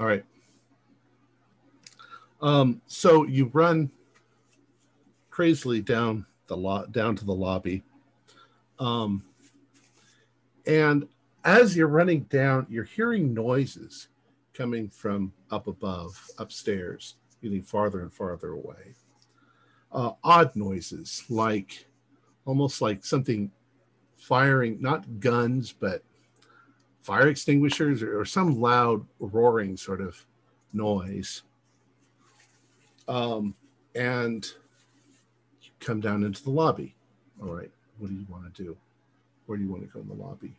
All 0.00 0.06
right. 0.06 0.24
Um, 2.40 2.80
so 2.86 3.26
you 3.26 3.50
run 3.52 3.90
crazily 5.28 5.82
down 5.82 6.24
the 6.46 6.56
lot 6.56 6.90
down 6.90 7.16
to 7.16 7.26
the 7.26 7.34
lobby. 7.34 7.82
Um, 8.78 9.22
and 10.66 11.06
as 11.44 11.76
you're 11.76 11.86
running 11.86 12.20
down, 12.30 12.66
you're 12.70 12.84
hearing 12.84 13.34
noises 13.34 14.08
coming 14.54 14.88
from 14.88 15.32
up 15.50 15.66
above, 15.66 16.20
upstairs, 16.38 17.16
getting 17.42 17.62
farther 17.62 18.00
and 18.00 18.12
farther 18.12 18.52
away. 18.52 18.94
Uh, 19.90 20.12
odd 20.24 20.54
noises, 20.56 21.24
like 21.28 21.86
almost 22.44 22.80
like 22.80 23.04
something 23.04 23.50
firing, 24.16 24.80
not 24.80 25.20
guns, 25.20 25.72
but 25.72 26.02
fire 27.02 27.28
extinguishers 27.28 28.02
or, 28.02 28.20
or 28.20 28.24
some 28.24 28.60
loud 28.60 29.04
roaring 29.18 29.76
sort 29.76 30.00
of 30.00 30.24
noise. 30.72 31.42
Um, 33.08 33.54
and 33.94 34.46
you 35.60 35.70
come 35.80 36.00
down 36.00 36.22
into 36.22 36.42
the 36.42 36.50
lobby. 36.50 36.94
All 37.42 37.54
right, 37.54 37.70
what 37.98 38.08
do 38.08 38.14
you 38.14 38.26
want 38.28 38.54
to 38.54 38.62
do? 38.62 38.76
Where 39.46 39.58
do 39.58 39.64
you 39.64 39.70
want 39.70 39.82
to 39.82 39.88
go 39.88 40.00
in 40.00 40.08
the 40.08 40.14
lobby? 40.14 40.56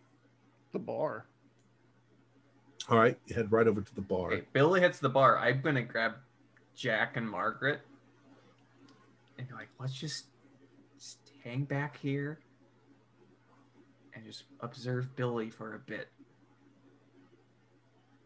The 0.74 0.80
bar. 0.80 1.26
All 2.90 2.98
right, 2.98 3.18
you 3.28 3.36
head 3.36 3.52
right 3.52 3.68
over 3.68 3.82
to 3.82 3.96
the 3.96 4.02
bar. 4.02 4.34
Okay, 4.34 4.44
Billy 4.52 4.82
hits 4.82 5.00
the 5.00 5.10
bar. 5.10 5.38
I'm 5.38 5.62
gonna 5.62 5.84
grab 5.84 6.16
Jack 6.76 7.16
and 7.18 7.30
Margaret 7.30 7.82
and 9.38 9.48
be 9.48 9.54
like, 9.54 9.70
let's 9.80 9.94
just, 9.94 10.26
just 10.96 11.18
hang 11.44 11.64
back 11.64 11.98
here 11.98 12.40
and 14.14 14.26
just 14.26 14.44
observe 14.60 15.16
Billy 15.16 15.50
for 15.50 15.76
a 15.76 15.80
bit. 15.80 16.10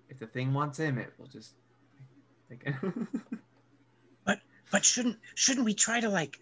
If 0.09 0.19
the 0.19 0.27
thing 0.27 0.53
wants 0.53 0.79
him, 0.79 0.97
it 0.97 1.13
will 1.17 1.27
just. 1.27 1.53
Like, 2.49 2.73
But 4.25 4.39
but 4.71 4.85
shouldn't 4.85 5.17
shouldn't 5.35 5.65
we 5.65 5.73
try 5.73 5.99
to 5.99 6.09
like 6.09 6.39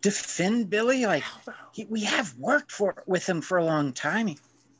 defend 0.00 0.70
Billy? 0.70 1.06
Like 1.06 1.24
he, 1.72 1.84
we 1.84 2.04
have 2.04 2.36
worked 2.36 2.72
for 2.72 3.02
with 3.06 3.28
him 3.28 3.40
for 3.40 3.58
a 3.58 3.64
long 3.64 3.92
time. 3.92 4.26
He, 4.26 4.38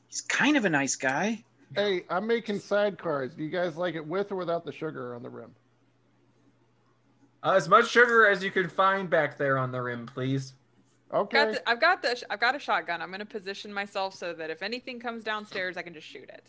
he's 0.08 0.22
kind 0.22 0.56
of 0.56 0.64
a 0.64 0.70
nice 0.70 0.96
guy. 0.96 1.44
Hey, 1.74 2.04
I'm 2.08 2.26
making 2.26 2.56
sidecars. 2.56 3.36
Do 3.36 3.44
you 3.44 3.50
guys 3.50 3.76
like 3.76 3.94
it 3.94 4.06
with 4.06 4.32
or 4.32 4.36
without 4.36 4.64
the 4.64 4.72
sugar 4.72 5.14
on 5.14 5.22
the 5.22 5.30
rim? 5.30 5.54
uh, 7.42 7.52
as 7.52 7.68
much 7.68 7.88
sugar 7.88 8.26
as 8.26 8.42
you 8.42 8.50
can 8.50 8.68
find 8.68 9.08
back 9.08 9.38
there 9.38 9.58
on 9.58 9.70
the 9.70 9.80
rim, 9.80 10.06
please. 10.06 10.54
Okay. 11.12 11.44
Got 11.44 11.52
the, 11.52 11.68
I've 11.68 11.80
got 11.80 12.02
the 12.02 12.22
I've 12.30 12.40
got 12.40 12.54
a 12.54 12.58
shotgun. 12.58 13.00
I'm 13.00 13.10
gonna 13.10 13.24
position 13.24 13.72
myself 13.72 14.14
so 14.14 14.34
that 14.34 14.50
if 14.50 14.62
anything 14.62 15.00
comes 15.00 15.24
downstairs, 15.24 15.76
I 15.76 15.82
can 15.82 15.94
just 15.94 16.06
shoot 16.06 16.28
it. 16.28 16.44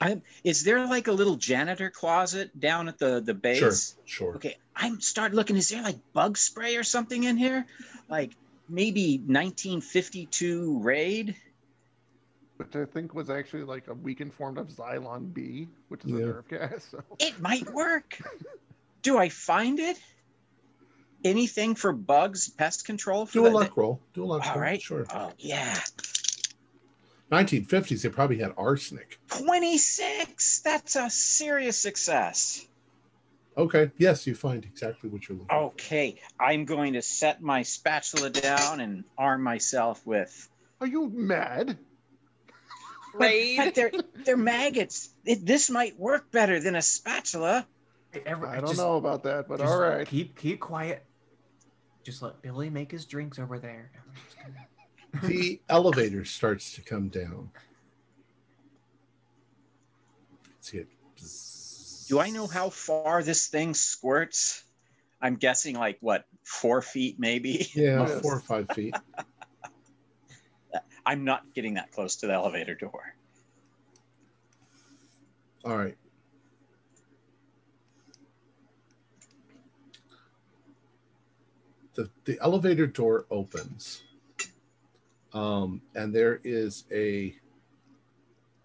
I'm, 0.00 0.22
is 0.42 0.64
there 0.64 0.84
like 0.86 1.06
a 1.06 1.12
little 1.12 1.36
janitor 1.36 1.90
closet 1.90 2.58
down 2.58 2.88
at 2.88 2.98
the 2.98 3.20
the 3.20 3.34
base? 3.34 3.58
Sure, 3.58 4.30
sure. 4.30 4.36
Okay, 4.36 4.56
I'm 4.74 5.00
start 5.00 5.34
looking. 5.34 5.56
Is 5.56 5.68
there 5.68 5.82
like 5.82 5.98
bug 6.12 6.38
spray 6.38 6.76
or 6.76 6.84
something 6.84 7.24
in 7.24 7.36
here? 7.36 7.66
Like 8.08 8.32
maybe 8.68 9.18
1952 9.18 10.78
raid? 10.80 11.36
Which 12.62 12.76
I 12.76 12.84
think 12.84 13.12
was 13.14 13.28
actually 13.28 13.64
like 13.64 13.88
a 13.88 13.94
weakened 13.94 14.32
form 14.34 14.56
of 14.56 14.68
Zyklon 14.68 15.32
B, 15.34 15.68
which 15.88 16.04
is 16.04 16.10
Yeah. 16.12 16.16
a 16.18 16.20
nerve 16.26 16.48
gas. 16.48 16.88
So 16.90 17.02
It 17.18 17.40
might 17.40 17.68
work. 17.72 18.18
Do 19.02 19.18
I 19.18 19.28
find 19.28 19.78
it? 19.80 19.98
Anything 21.24 21.74
for 21.74 21.92
bugs, 21.92 22.48
pest 22.50 22.84
control? 22.84 23.26
For 23.26 23.32
Do 23.32 23.46
a 23.46 23.50
the- 23.50 23.54
luck 23.56 23.76
roll. 23.76 24.00
Do 24.14 24.24
a 24.24 24.26
luck 24.26 24.46
All 24.46 24.54
roll. 24.54 24.62
right. 24.62 24.80
Sure. 24.82 25.06
Oh 25.12 25.32
yeah, 25.38 25.78
1950s, 27.30 28.02
they 28.02 28.08
probably 28.08 28.38
had 28.38 28.52
arsenic. 28.56 29.18
26. 29.28 30.60
That's 30.60 30.96
a 30.96 31.08
serious 31.10 31.78
success. 31.78 32.66
Okay. 33.56 33.90
Yes, 33.98 34.26
you 34.26 34.34
find 34.34 34.64
exactly 34.64 35.08
what 35.10 35.28
you're 35.28 35.36
looking 35.38 35.48
for. 35.48 35.62
Okay, 35.72 36.20
I'm 36.40 36.64
going 36.64 36.92
to 36.94 37.02
set 37.02 37.40
my 37.42 37.62
spatula 37.62 38.30
down 38.30 38.80
and 38.80 39.04
arm 39.18 39.42
myself 39.42 40.06
with. 40.06 40.48
are 40.80 40.86
you 40.86 41.08
mad? 41.10 41.78
But 43.12 43.20
Raid. 43.20 43.74
they're 43.74 43.92
they're 44.24 44.36
maggots. 44.56 45.10
It, 45.24 45.44
this 45.44 45.68
might 45.70 45.98
work 45.98 46.30
better 46.30 46.60
than 46.60 46.76
a 46.76 46.82
spatula. 46.82 47.66
Every- 48.26 48.48
I 48.48 48.56
don't 48.56 48.66
just- 48.68 48.78
know 48.78 48.96
about 48.96 49.22
that, 49.24 49.48
but 49.48 49.60
all 49.60 49.78
right. 49.78 50.06
Keep 50.06 50.38
keep 50.38 50.60
quiet. 50.60 51.04
Just 52.04 52.20
let 52.22 52.42
Billy 52.42 52.68
make 52.70 52.90
his 52.90 53.04
drinks 53.06 53.38
over 53.38 53.58
there. 53.58 53.90
The 55.22 55.60
elevator 55.68 56.24
starts 56.24 56.72
to 56.74 56.80
come 56.80 57.08
down. 57.08 57.50
See 60.60 60.78
it. 60.78 60.88
Do 62.08 62.18
I 62.18 62.30
know 62.30 62.46
how 62.46 62.70
far 62.70 63.22
this 63.22 63.48
thing 63.48 63.74
squirts? 63.74 64.64
I'm 65.20 65.34
guessing 65.36 65.76
like 65.76 65.98
what 66.00 66.24
four 66.44 66.80
feet 66.80 67.16
maybe. 67.20 67.68
Yeah, 67.74 68.06
four 68.06 68.36
or 68.36 68.40
five 68.40 68.68
feet. 68.74 68.94
I'm 71.04 71.24
not 71.24 71.52
getting 71.54 71.74
that 71.74 71.90
close 71.90 72.16
to 72.16 72.26
the 72.26 72.32
elevator 72.32 72.74
door. 72.74 73.14
All 75.64 75.76
right. 75.76 75.96
The, 81.94 82.08
the 82.24 82.38
elevator 82.40 82.86
door 82.86 83.26
opens, 83.30 84.02
um, 85.34 85.82
and 85.94 86.14
there 86.14 86.40
is 86.42 86.84
a 86.90 87.36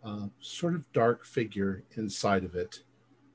uh, 0.03 0.27
sort 0.39 0.75
of 0.75 0.91
dark 0.93 1.25
figure 1.25 1.83
inside 1.97 2.45
of 2.45 2.55
it, 2.55 2.83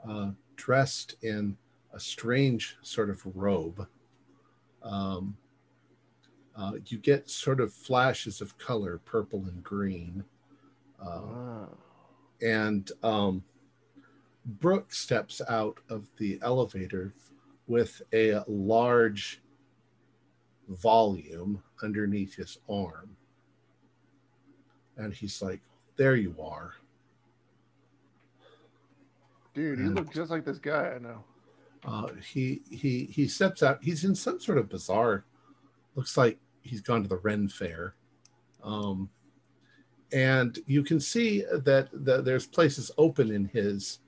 uh, 0.09 0.31
dressed 0.57 1.17
in 1.23 1.59
a 1.93 2.01
strange 2.01 2.79
sort 2.81 3.11
of 3.11 3.21
robe. 3.37 3.87
Um, 4.83 5.37
uh, 6.57 6.73
you 6.87 6.99
get 6.99 7.29
sort 7.31 7.61
of 7.61 7.73
flashes 7.73 8.41
of 8.41 8.57
color, 8.59 8.99
purple 9.05 9.45
and 9.47 9.63
green. 9.63 10.25
Uh, 11.03 11.21
Ah. 11.23 11.69
and 12.43 12.93
um, 13.03 13.43
Brooke 14.45 14.93
steps 14.93 15.41
out 15.49 15.79
of 15.89 16.09
the 16.19 16.39
elevator 16.43 17.13
with 17.67 18.03
a 18.13 18.43
large 18.47 19.41
volume 20.69 21.63
underneath 21.83 22.35
his 22.37 22.59
arm. 22.69 23.17
And 24.97 25.13
he's 25.13 25.41
like, 25.43 25.61
There 25.97 26.17
you 26.17 26.35
are. 26.41 26.75
Dude, 29.55 29.79
you 29.81 29.91
look 29.91 30.13
just 30.13 30.31
like 30.31 30.45
this 30.45 30.59
guy 30.59 30.95
I 30.95 30.99
know. 30.99 31.25
Uh, 31.85 32.09
he 32.33 32.63
he 32.71 33.05
he 33.07 33.27
steps 33.27 33.63
out. 33.63 33.83
He's 33.83 34.05
in 34.05 34.15
some 34.15 34.39
sort 34.41 34.57
of 34.59 34.69
bizarre. 34.69 35.25
Looks 35.95 36.17
like 36.17 36.39
he's 36.63 36.81
gone 36.81 37.03
to 37.03 37.09
the 37.09 37.19
Ren 37.19 37.49
Fair, 37.49 37.95
um, 38.63 39.11
and 40.13 40.59
you 40.67 40.83
can 40.83 41.01
see 41.01 41.45
that, 41.51 41.89
that 41.93 42.25
there's 42.25 42.47
places 42.47 42.91
open 42.99 43.31
in 43.31 43.47
his 43.47 44.01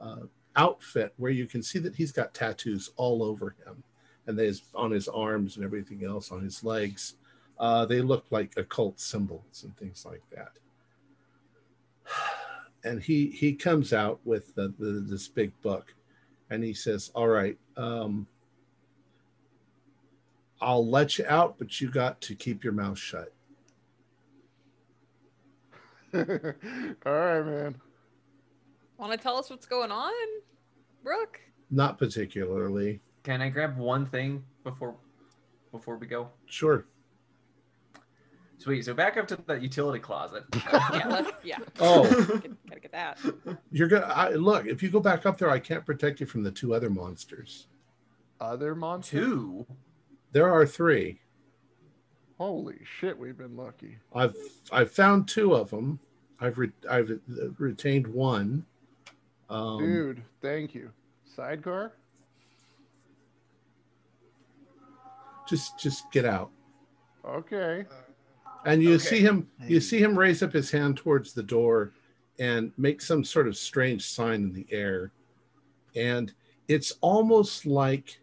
uh, 0.00 0.22
outfit 0.56 1.12
where 1.16 1.32
you 1.32 1.46
can 1.46 1.62
see 1.62 1.78
that 1.80 1.96
he's 1.96 2.12
got 2.12 2.34
tattoos 2.34 2.90
all 2.96 3.22
over 3.22 3.54
him, 3.64 3.82
and 4.26 4.38
there's 4.38 4.62
on 4.74 4.90
his 4.90 5.08
arms 5.08 5.56
and 5.56 5.64
everything 5.64 6.04
else 6.04 6.30
on 6.30 6.42
his 6.42 6.62
legs. 6.62 7.14
Uh, 7.58 7.84
they 7.84 8.00
look 8.00 8.24
like 8.30 8.52
occult 8.56 9.00
symbols 9.00 9.64
and 9.64 9.76
things 9.76 10.04
like 10.06 10.22
that. 10.30 10.52
And 12.84 13.02
he 13.02 13.26
he 13.26 13.54
comes 13.54 13.92
out 13.92 14.20
with 14.24 14.54
the, 14.54 14.72
the, 14.78 15.04
this 15.04 15.26
big 15.26 15.50
book 15.62 15.92
and 16.48 16.62
he 16.62 16.72
says, 16.72 17.10
"All 17.12 17.26
right, 17.26 17.58
um, 17.76 18.24
I'll 20.60 20.86
let 20.86 21.18
you 21.18 21.24
out, 21.28 21.56
but 21.58 21.80
you 21.80 21.90
got 21.90 22.20
to 22.22 22.34
keep 22.34 22.64
your 22.64 22.72
mouth 22.72 22.98
shut." 22.98 23.32
all 26.14 26.22
right, 26.22 27.42
man. 27.42 27.76
Want 28.96 29.12
to 29.12 29.18
tell 29.18 29.36
us 29.36 29.50
what's 29.50 29.66
going 29.66 29.92
on, 29.92 30.12
Brooke? 31.02 31.40
Not 31.70 31.98
particularly. 31.98 33.00
Can 33.22 33.42
I 33.42 33.48
grab 33.48 33.76
one 33.76 34.06
thing 34.06 34.42
before 34.64 34.96
before 35.70 35.96
we 35.96 36.06
go? 36.06 36.30
Sure. 36.46 36.86
Sweet. 38.58 38.84
So 38.84 38.94
back 38.94 39.16
up 39.16 39.28
to 39.28 39.38
that 39.46 39.62
utility 39.62 40.00
closet. 40.00 40.44
Yeah. 40.92 41.30
Yeah. 41.44 41.58
Oh, 41.78 42.02
gotta 42.66 42.80
get 42.80 42.92
that. 42.92 43.18
you're 43.70 43.88
gonna 43.88 44.06
I, 44.06 44.30
look. 44.30 44.66
If 44.66 44.82
you 44.82 44.90
go 44.90 45.00
back 45.00 45.26
up 45.26 45.38
there, 45.38 45.50
I 45.50 45.58
can't 45.58 45.84
protect 45.86 46.20
you 46.20 46.26
from 46.26 46.42
the 46.42 46.50
two 46.50 46.74
other 46.74 46.90
monsters. 46.90 47.68
Other 48.40 48.74
monsters. 48.74 49.26
Two. 49.26 49.66
There 50.32 50.52
are 50.52 50.66
three. 50.66 51.20
Holy 52.36 52.76
shit, 53.00 53.18
we've 53.18 53.36
been 53.38 53.56
lucky. 53.56 53.98
I've 54.14 54.36
I've 54.70 54.90
found 54.92 55.26
two 55.28 55.54
of 55.54 55.70
them. 55.70 55.98
I've 56.40 56.56
re, 56.58 56.70
I've 56.88 57.18
retained 57.58 58.06
one. 58.06 58.64
Um, 59.50 59.78
Dude, 59.78 60.22
thank 60.40 60.74
you. 60.74 60.90
Sidecar? 61.24 61.92
just 65.48 65.78
just 65.78 66.10
get 66.12 66.24
out. 66.26 66.50
Okay. 67.24 67.86
and 68.66 68.82
you 68.82 68.94
Okay. 68.94 69.04
see 69.04 69.20
him 69.20 69.48
you 69.66 69.80
see 69.80 69.98
him 69.98 70.18
raise 70.18 70.42
up 70.42 70.52
his 70.52 70.70
hand 70.70 70.96
towards 70.98 71.32
the 71.32 71.42
door 71.42 71.92
and 72.38 72.70
make 72.76 73.00
some 73.00 73.24
sort 73.24 73.48
of 73.48 73.56
strange 73.56 74.04
sign 74.04 74.42
in 74.42 74.52
the 74.52 74.66
air 74.70 75.10
and 75.96 76.32
it's 76.68 76.92
almost 77.00 77.64
like 77.66 78.20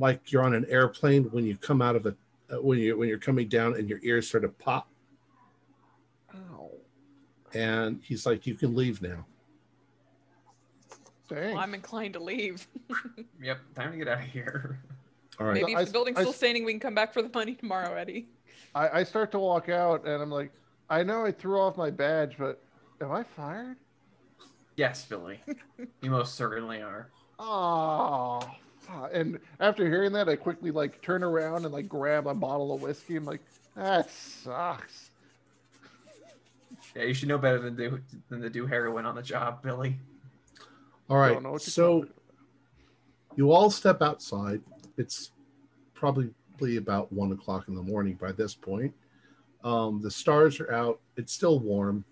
like 0.00 0.32
you're 0.32 0.42
on 0.42 0.54
an 0.54 0.66
airplane 0.68 1.24
when 1.24 1.44
you 1.46 1.56
come 1.56 1.80
out 1.82 1.94
of 1.94 2.06
a 2.06 2.14
uh, 2.52 2.60
when 2.60 2.78
you 2.78 2.96
when 2.96 3.08
you're 3.08 3.18
coming 3.18 3.46
down 3.48 3.74
and 3.74 3.88
your 3.88 4.00
ears 4.02 4.28
sort 4.28 4.44
of 4.44 4.58
pop 4.58 4.88
Ow. 6.34 6.70
and 7.54 8.00
he's 8.02 8.26
like 8.26 8.46
you 8.46 8.54
can 8.54 8.74
leave 8.74 9.00
now 9.02 9.24
Thanks. 11.28 11.52
Well, 11.54 11.58
I'm 11.58 11.74
inclined 11.74 12.14
to 12.14 12.20
leave. 12.20 12.66
Yep. 13.42 13.58
Time 13.76 13.92
to 13.92 13.96
get 13.98 14.08
out 14.08 14.18
of 14.18 14.24
here. 14.26 14.80
all 15.38 15.46
right 15.46 15.54
Maybe 15.54 15.74
I- 15.76 15.82
if 15.82 15.86
the 15.86 15.92
building's 15.92 16.18
I- 16.18 16.22
still 16.22 16.32
standing, 16.32 16.64
we 16.64 16.72
can 16.72 16.80
come 16.80 16.94
back 16.94 17.14
for 17.14 17.22
the 17.22 17.30
money 17.32 17.54
tomorrow, 17.54 17.94
Eddie. 17.94 18.28
I, 18.74 18.88
I 19.00 19.04
start 19.04 19.30
to 19.32 19.38
walk 19.38 19.68
out 19.70 20.04
and 20.06 20.20
I'm 20.22 20.30
like, 20.30 20.50
I 20.90 21.02
know 21.04 21.24
I 21.24 21.30
threw 21.32 21.58
off 21.60 21.76
my 21.76 21.88
badge, 21.90 22.34
but 22.36 22.60
am 23.00 23.12
I 23.12 23.22
fired? 23.22 23.76
Yes, 24.76 25.04
Billy. 25.06 25.40
you 26.02 26.10
most 26.10 26.34
certainly 26.34 26.82
are. 26.82 27.08
Oh. 27.38 28.40
And 29.12 29.38
after 29.58 29.86
hearing 29.86 30.12
that, 30.12 30.28
I 30.28 30.36
quickly 30.36 30.70
like 30.70 31.00
turn 31.02 31.22
around 31.22 31.64
and 31.64 31.72
like 31.72 31.88
grab 31.88 32.26
a 32.26 32.34
bottle 32.34 32.72
of 32.74 32.82
whiskey. 32.82 33.16
I'm 33.16 33.24
like, 33.24 33.40
that 33.76 34.10
sucks. 34.10 35.10
Yeah, 36.96 37.04
you 37.04 37.14
should 37.14 37.28
know 37.28 37.38
better 37.38 37.58
than 37.58 37.76
do 37.76 38.00
than 38.30 38.40
to 38.40 38.50
do 38.50 38.66
heroin 38.66 39.04
on 39.04 39.14
the 39.14 39.22
job, 39.22 39.62
Billy. 39.62 39.96
All 41.08 41.18
right. 41.18 41.34
Don't 41.34 41.42
know 41.42 41.52
what 41.52 41.62
you're 41.62 41.70
So 41.70 42.06
you 43.36 43.52
all 43.52 43.70
step 43.70 44.02
outside. 44.02 44.60
It's 44.96 45.30
probably 45.94 46.32
about 46.76 47.12
one 47.12 47.32
o'clock 47.32 47.68
in 47.68 47.74
the 47.74 47.82
morning 47.82 48.14
by 48.20 48.32
this 48.32 48.54
point. 48.54 48.94
Um, 49.62 50.00
the 50.00 50.10
stars 50.10 50.58
are 50.58 50.72
out. 50.72 51.00
It's 51.16 51.32
still 51.32 51.60
warm. 51.60 52.04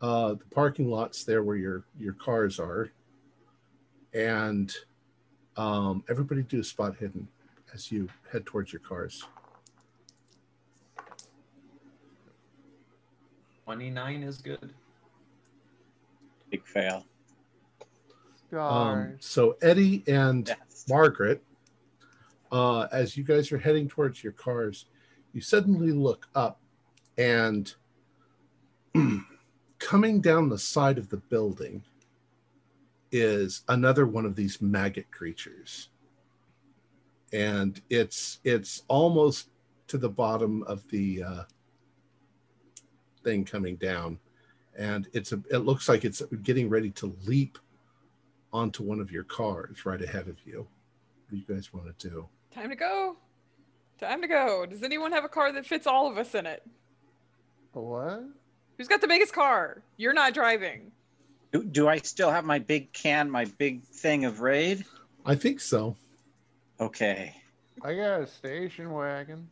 Uh, 0.00 0.34
the 0.34 0.44
parking 0.52 0.90
lot's 0.90 1.24
there 1.24 1.42
where 1.42 1.56
your 1.56 1.84
your 1.98 2.12
cars 2.12 2.60
are, 2.60 2.90
and 4.12 4.74
um, 5.56 6.02
everybody 6.08 6.42
do 6.42 6.60
a 6.60 6.64
spot 6.64 6.96
hidden 6.96 7.28
as 7.72 7.90
you 7.92 8.08
head 8.30 8.46
towards 8.46 8.72
your 8.72 8.80
cars. 8.80 9.24
Twenty 13.64 13.90
nine 13.90 14.22
is 14.22 14.38
good. 14.38 14.74
Big 16.50 16.66
fail. 16.66 17.04
Um, 18.52 19.16
so 19.18 19.56
Eddie 19.62 20.04
and 20.06 20.46
Yes. 20.46 20.84
Margaret, 20.88 21.42
uh, 22.52 22.82
as 22.92 23.16
you 23.16 23.24
guys 23.24 23.50
are 23.50 23.58
heading 23.58 23.88
towards 23.88 24.22
your 24.22 24.32
cars, 24.34 24.86
you 25.32 25.40
suddenly 25.40 25.90
look 25.90 26.28
up 26.36 26.60
and 27.18 27.74
coming 29.80 30.20
down 30.20 30.48
the 30.48 30.58
side 30.58 30.98
of 30.98 31.08
the 31.08 31.16
building 31.16 31.82
is 33.14 33.62
another 33.68 34.06
one 34.06 34.26
of 34.26 34.34
these 34.34 34.60
maggot 34.60 35.08
creatures. 35.12 35.88
And 37.32 37.80
it's 37.88 38.40
it's 38.42 38.82
almost 38.88 39.50
to 39.86 39.98
the 39.98 40.08
bottom 40.08 40.64
of 40.64 40.86
the 40.90 41.22
uh, 41.22 41.42
thing 43.22 43.44
coming 43.44 43.76
down. 43.76 44.18
And 44.76 45.08
it's 45.12 45.32
a 45.32 45.40
it 45.48 45.58
looks 45.58 45.88
like 45.88 46.04
it's 46.04 46.22
getting 46.42 46.68
ready 46.68 46.90
to 46.90 47.16
leap 47.24 47.56
onto 48.52 48.82
one 48.82 48.98
of 48.98 49.12
your 49.12 49.24
cars 49.24 49.86
right 49.86 50.02
ahead 50.02 50.26
of 50.26 50.36
you. 50.44 50.58
What 50.58 51.30
do 51.30 51.36
you 51.36 51.44
guys 51.54 51.72
want 51.72 51.96
to 51.96 52.08
do? 52.08 52.28
Time 52.52 52.70
to 52.70 52.76
go. 52.76 53.16
Time 54.00 54.22
to 54.22 54.28
go. 54.28 54.66
Does 54.66 54.82
anyone 54.82 55.12
have 55.12 55.24
a 55.24 55.28
car 55.28 55.52
that 55.52 55.66
fits 55.66 55.86
all 55.86 56.10
of 56.10 56.18
us 56.18 56.34
in 56.34 56.46
it? 56.46 56.64
what? 57.72 58.24
Who's 58.76 58.88
got 58.88 59.00
the 59.00 59.08
biggest 59.08 59.32
car? 59.32 59.82
You're 59.96 60.12
not 60.12 60.34
driving. 60.34 60.90
Do, 61.54 61.62
do 61.62 61.88
I 61.88 61.98
still 61.98 62.32
have 62.32 62.44
my 62.44 62.58
big 62.58 62.92
can, 62.92 63.30
my 63.30 63.44
big 63.44 63.84
thing 63.84 64.24
of 64.24 64.40
raid? 64.40 64.84
I 65.24 65.36
think 65.36 65.60
so. 65.60 65.94
Okay. 66.80 67.32
I 67.80 67.94
got 67.94 68.22
a 68.22 68.26
station 68.26 68.90
wagon. 68.90 69.48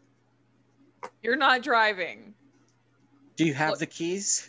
You're 1.23 1.37
not 1.37 1.63
driving. 1.63 2.35
Do 3.37 3.45
you 3.45 3.55
have 3.55 3.71
Look- 3.71 3.79
the 3.79 3.87
keys? 3.87 4.49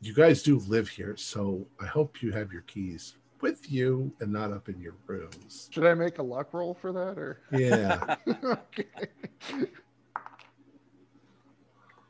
You 0.00 0.14
guys 0.14 0.42
do 0.42 0.58
live 0.60 0.88
here, 0.88 1.16
so 1.18 1.66
I 1.80 1.86
hope 1.86 2.22
you 2.22 2.32
have 2.32 2.50
your 2.52 2.62
keys 2.62 3.16
with 3.42 3.70
you 3.70 4.10
and 4.20 4.32
not 4.32 4.52
up 4.52 4.70
in 4.70 4.80
your 4.80 4.94
rooms. 5.06 5.68
Should 5.70 5.84
I 5.84 5.92
make 5.92 6.18
a 6.18 6.22
luck 6.22 6.54
roll 6.54 6.72
for 6.72 6.92
that 6.92 7.18
or? 7.18 7.40
Yeah. 7.52 8.16
okay. 8.44 9.68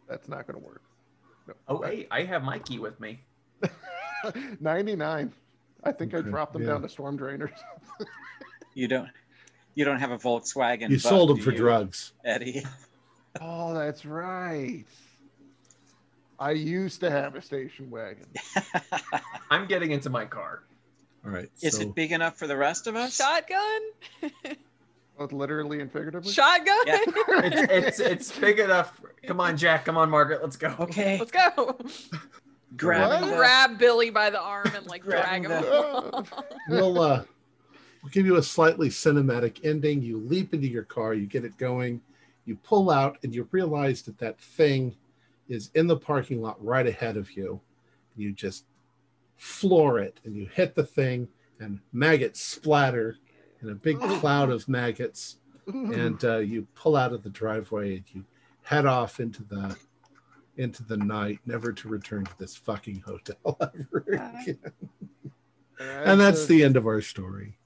That's 0.08 0.28
not 0.28 0.46
going 0.46 0.60
to 0.60 0.66
work. 0.66 0.82
No. 1.46 1.54
Oh 1.68 1.82
hey, 1.82 2.06
I 2.10 2.22
have 2.22 2.42
my 2.42 2.58
key 2.58 2.78
with 2.78 2.98
me. 3.00 3.20
99. 4.60 5.32
I 5.82 5.92
think 5.92 6.14
I 6.14 6.22
dropped 6.22 6.54
them 6.54 6.62
yeah. 6.62 6.68
down 6.68 6.82
to 6.82 6.88
storm 6.88 7.18
drainers. 7.18 7.52
You 8.74 8.88
don't. 8.88 9.08
You 9.76 9.84
don't 9.84 9.98
have 10.00 10.10
a 10.10 10.18
Volkswagen. 10.18 10.90
you 10.90 10.96
Bug, 10.96 11.00
sold 11.00 11.30
them 11.30 11.38
for 11.38 11.52
you, 11.52 11.56
drugs. 11.56 12.12
Eddie. 12.24 12.64
oh, 13.40 13.74
that's 13.74 14.04
right. 14.04 14.84
I 16.38 16.50
used 16.50 17.00
to 17.00 17.10
have 17.10 17.36
a 17.36 17.42
station 17.42 17.90
wagon. 17.90 18.26
I'm 19.50 19.66
getting 19.66 19.92
into 19.92 20.10
my 20.10 20.24
car. 20.24 20.64
All 21.24 21.30
right. 21.30 21.48
Is 21.62 21.76
so 21.76 21.82
it 21.82 21.94
big 21.94 22.12
enough 22.12 22.36
for 22.36 22.46
the 22.46 22.56
rest 22.56 22.86
of 22.86 22.96
us? 22.96 23.16
Shotgun? 23.16 24.32
Both 25.18 25.32
literally 25.32 25.80
and 25.80 25.90
figuratively. 25.92 26.32
Shotgun? 26.32 26.76
Yeah. 26.86 26.98
It's 27.06 27.70
it's 27.70 28.00
it's 28.00 28.38
big 28.38 28.58
enough. 28.58 29.00
Come 29.26 29.40
on, 29.40 29.56
Jack. 29.56 29.84
Come 29.84 29.96
on, 29.96 30.10
Margaret. 30.10 30.42
Let's 30.42 30.56
go. 30.56 30.74
Okay. 30.80 31.18
Let's 31.18 31.30
go. 31.30 31.78
Grab 32.76 33.20
the- 33.22 33.36
Grab 33.36 33.78
Billy 33.78 34.10
by 34.10 34.30
the 34.30 34.40
arm 34.40 34.72
and 34.74 34.86
like 34.86 35.04
drag 35.04 35.44
him 35.44 35.50
the- 35.52 36.26
we'll 36.68 37.00
uh 37.00 37.22
we'll 38.02 38.10
give 38.10 38.26
you 38.26 38.36
a 38.36 38.42
slightly 38.42 38.88
cinematic 38.88 39.64
ending. 39.64 40.02
You 40.02 40.18
leap 40.18 40.52
into 40.52 40.66
your 40.66 40.82
car, 40.82 41.14
you 41.14 41.26
get 41.26 41.44
it 41.44 41.56
going, 41.58 42.00
you 42.44 42.56
pull 42.56 42.90
out, 42.90 43.18
and 43.22 43.32
you 43.32 43.46
realize 43.52 44.02
that 44.02 44.18
that 44.18 44.40
thing 44.40 44.96
is 45.48 45.70
in 45.74 45.86
the 45.86 45.96
parking 45.96 46.42
lot 46.42 46.62
right 46.64 46.86
ahead 46.86 47.16
of 47.16 47.30
you. 47.36 47.60
You 48.16 48.32
just 48.32 48.64
floor 49.36 50.00
it, 50.00 50.18
and 50.24 50.34
you 50.36 50.46
hit 50.52 50.74
the 50.74 50.84
thing, 50.84 51.28
and 51.60 51.78
maggots 51.92 52.40
splatter 52.40 53.18
in 53.64 53.70
a 53.70 53.74
big 53.74 53.98
cloud 54.00 54.50
of 54.50 54.68
maggots. 54.68 55.36
and 55.66 56.22
uh, 56.24 56.38
you 56.38 56.66
pull 56.74 56.94
out 56.94 57.12
of 57.12 57.22
the 57.22 57.30
driveway 57.30 57.96
and 57.96 58.04
you 58.12 58.24
head 58.62 58.84
off 58.86 59.18
into 59.18 59.42
the 59.44 59.76
into 60.56 60.84
the 60.84 60.96
night, 60.96 61.40
never 61.46 61.72
to 61.72 61.88
return 61.88 62.24
to 62.24 62.38
this 62.38 62.54
fucking 62.54 63.02
hotel 63.04 63.56
ever 63.60 64.04
again. 64.06 64.58
And 65.78 66.20
that's 66.20 66.46
the 66.46 66.62
end 66.62 66.76
of 66.76 66.86
our 66.86 67.00
story. 67.00 67.56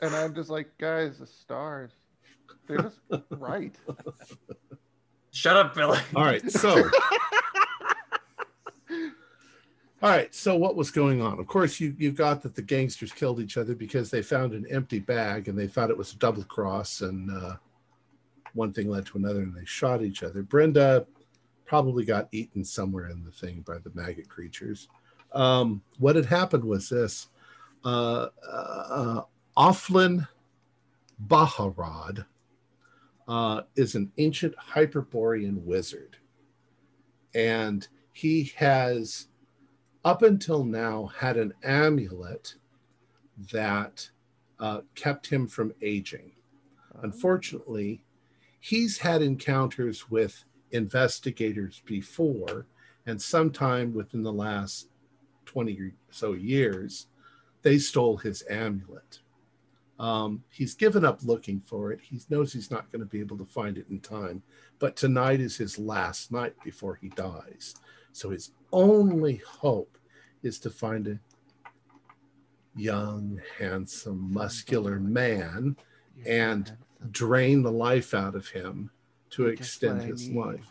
And 0.00 0.14
I'm 0.14 0.34
just 0.34 0.50
like, 0.50 0.76
guys, 0.78 1.18
the 1.18 1.26
stars. 1.26 1.90
They're 2.66 2.78
just 2.78 3.00
right. 3.30 3.74
Shut 5.32 5.56
up, 5.56 5.74
Billy. 5.74 5.98
All 6.14 6.24
right, 6.24 6.48
so 6.50 6.88
all 10.04 10.10
right, 10.10 10.34
so 10.34 10.54
what 10.54 10.76
was 10.76 10.90
going 10.90 11.22
on? 11.22 11.38
Of 11.38 11.46
course, 11.46 11.80
you 11.80 11.96
you 11.98 12.12
got 12.12 12.42
that 12.42 12.54
the 12.54 12.60
gangsters 12.60 13.10
killed 13.10 13.40
each 13.40 13.56
other 13.56 13.74
because 13.74 14.10
they 14.10 14.20
found 14.20 14.52
an 14.52 14.66
empty 14.70 14.98
bag 14.98 15.48
and 15.48 15.58
they 15.58 15.66
thought 15.66 15.88
it 15.88 15.96
was 15.96 16.12
a 16.12 16.18
double 16.18 16.44
cross, 16.44 17.00
and 17.00 17.30
uh, 17.30 17.56
one 18.52 18.70
thing 18.70 18.90
led 18.90 19.06
to 19.06 19.16
another, 19.16 19.40
and 19.40 19.56
they 19.56 19.64
shot 19.64 20.02
each 20.02 20.22
other. 20.22 20.42
Brenda 20.42 21.06
probably 21.64 22.04
got 22.04 22.28
eaten 22.32 22.62
somewhere 22.62 23.08
in 23.08 23.24
the 23.24 23.30
thing 23.30 23.64
by 23.66 23.78
the 23.78 23.90
maggot 23.94 24.28
creatures. 24.28 24.88
Um, 25.32 25.80
what 25.98 26.16
had 26.16 26.26
happened 26.26 26.64
was 26.64 26.90
this: 26.90 27.28
uh, 27.82 28.28
uh, 28.46 29.22
Offlin 29.56 30.28
Baharad 31.28 32.26
uh, 33.26 33.62
is 33.74 33.94
an 33.94 34.12
ancient 34.18 34.54
Hyperborean 34.58 35.64
wizard. 35.64 36.18
And 37.34 37.88
he 38.12 38.52
has, 38.56 39.28
up 40.04 40.22
until 40.22 40.64
now, 40.64 41.06
had 41.18 41.36
an 41.36 41.54
amulet 41.62 42.54
that 43.52 44.08
uh, 44.60 44.80
kept 44.94 45.26
him 45.26 45.46
from 45.46 45.74
aging. 45.82 46.32
Unfortunately, 47.02 48.04
he's 48.60 48.98
had 48.98 49.22
encounters 49.22 50.10
with 50.10 50.44
investigators 50.70 51.82
before, 51.86 52.66
and 53.06 53.20
sometime 53.20 53.94
within 53.94 54.22
the 54.22 54.32
last 54.32 54.88
20 55.46 55.80
or 55.80 55.92
so 56.10 56.32
years, 56.32 57.06
they 57.62 57.78
stole 57.78 58.16
his 58.16 58.44
amulet. 58.50 59.20
Um, 59.98 60.42
he's 60.50 60.74
given 60.74 61.04
up 61.04 61.20
looking 61.22 61.62
for 61.66 61.92
it. 61.92 62.00
He 62.02 62.20
knows 62.28 62.52
he's 62.52 62.70
not 62.70 62.90
going 62.90 63.00
to 63.00 63.06
be 63.06 63.20
able 63.20 63.38
to 63.38 63.44
find 63.44 63.78
it 63.78 63.86
in 63.90 64.00
time, 64.00 64.42
but 64.78 64.96
tonight 64.96 65.40
is 65.40 65.56
his 65.56 65.78
last 65.78 66.32
night 66.32 66.54
before 66.64 66.96
he 66.96 67.08
dies. 67.10 67.74
So 68.12 68.30
his 68.30 68.52
only 68.74 69.36
hope 69.46 69.96
is 70.42 70.58
to 70.60 70.70
find 70.70 71.06
a 71.06 71.18
young, 72.76 73.40
handsome, 73.58 74.32
muscular 74.32 74.98
man 74.98 75.76
and 76.26 76.76
drain 77.10 77.62
the 77.62 77.70
life 77.70 78.14
out 78.14 78.34
of 78.34 78.48
him 78.48 78.90
to 79.30 79.46
extend 79.46 80.02
his 80.02 80.28
life. 80.28 80.66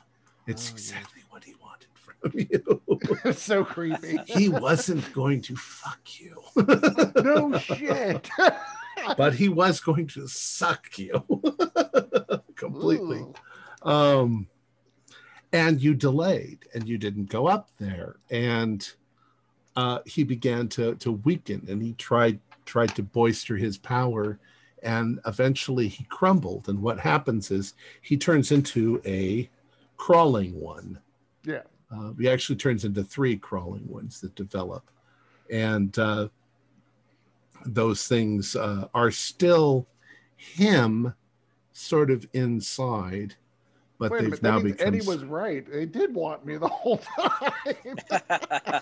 It's 0.48 0.70
Oh, 0.70 0.74
exactly 0.74 1.22
what 1.30 1.44
he 1.44 1.56
wanted 1.62 1.88
from 1.96 2.32
you. 2.34 2.82
it's 3.26 3.42
so 3.42 3.64
creepy. 3.64 4.20
he 4.28 4.50
wasn't 4.50 5.12
going 5.14 5.42
to 5.44 5.56
fuck 5.56 6.02
you. 6.20 6.42
no 7.24 7.58
shit. 7.60 8.30
but 9.18 9.34
he 9.34 9.48
was 9.50 9.80
going 9.80 10.08
to 10.08 10.28
suck 10.28 10.98
you 11.00 11.24
completely. 12.56 13.20
Ooh. 13.20 13.34
Um, 13.90 14.48
and 15.54 15.82
you 15.82 15.94
delayed 15.94 16.66
and 16.74 16.88
you 16.90 16.98
didn't 16.98 17.30
go 17.30 17.48
up 17.48 17.70
there. 17.78 18.18
And 18.32 18.86
uh, 19.76 20.00
he 20.06 20.24
began 20.24 20.68
to, 20.70 20.96
to 20.96 21.12
weaken 21.12 21.66
and 21.70 21.82
he 21.82 21.94
tried 21.94 22.40
tried 22.66 22.96
to 22.96 23.04
boister 23.04 23.58
his 23.58 23.78
power 23.78 24.40
and 24.84 25.20
eventually 25.26 25.88
he 25.88 26.04
crumbled. 26.06 26.70
And 26.70 26.82
what 26.82 27.00
happens 27.00 27.52
is 27.52 27.74
he 28.02 28.18
turns 28.18 28.52
into 28.52 29.02
a 29.06 29.50
crawling 29.98 30.60
one. 30.60 31.00
Yeah. 31.46 31.62
Uh, 31.92 32.12
he 32.20 32.30
actually 32.30 32.56
turns 32.56 32.86
into 32.86 33.04
three 33.04 33.38
crawling 33.38 33.88
ones 33.88 34.20
that 34.22 34.36
develop. 34.36 34.90
And 35.52 35.98
uh, 36.00 36.30
those 37.66 38.08
things 38.08 38.56
uh, 38.56 38.88
are 38.94 39.12
still 39.12 39.88
him 40.36 41.14
sort 41.72 42.12
of 42.12 42.28
inside, 42.34 43.36
but 44.04 44.12
Wait 44.12 44.18
they've 44.20 44.30
minute, 44.32 44.44
now 44.44 44.60
that 44.60 44.64
become. 44.64 44.88
Eddie 44.88 45.08
was 45.08 45.24
right. 45.24 45.66
They 45.72 45.86
did 45.86 46.14
want 46.14 46.46
me 46.46 46.58
the 46.58 46.68
whole 46.82 46.98
time. 46.98 48.82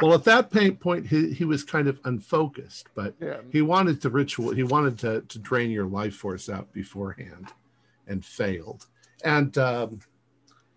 Well, 0.00 0.14
at 0.14 0.24
that 0.24 0.50
point, 0.80 1.06
he, 1.06 1.32
he 1.32 1.44
was 1.44 1.62
kind 1.62 1.86
of 1.86 2.00
unfocused, 2.04 2.88
but 2.96 3.14
yeah. 3.20 3.36
he 3.52 3.62
wanted 3.62 4.02
to 4.02 4.10
ritual. 4.10 4.52
He 4.52 4.64
wanted 4.64 4.98
to 5.00 5.20
to 5.20 5.38
drain 5.38 5.70
your 5.70 5.86
life 5.86 6.16
force 6.16 6.48
out 6.48 6.72
beforehand, 6.72 7.52
and 8.08 8.24
failed. 8.24 8.86
And 9.24 9.56
um, 9.58 10.00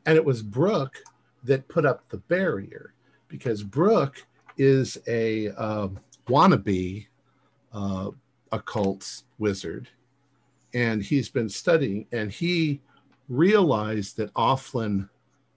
and 0.06 0.16
it 0.16 0.24
was 0.24 0.44
Brooke 0.44 1.02
that 1.44 1.68
put 1.68 1.88
up 1.88 2.08
the 2.10 2.18
barrier 2.18 2.94
because 3.28 3.64
Brooke 3.64 4.24
is 4.58 5.00
a 5.08 5.50
um, 5.52 6.00
wannabe 6.28 7.08
uh, 7.74 8.12
occult 8.52 9.24
wizard, 9.40 9.90
and 10.76 11.02
he's 11.02 11.30
been 11.30 11.50
studying, 11.50 12.06
and 12.12 12.32
he 12.32 12.80
realized 13.30 14.18
that 14.18 14.34
Offlin 14.34 15.10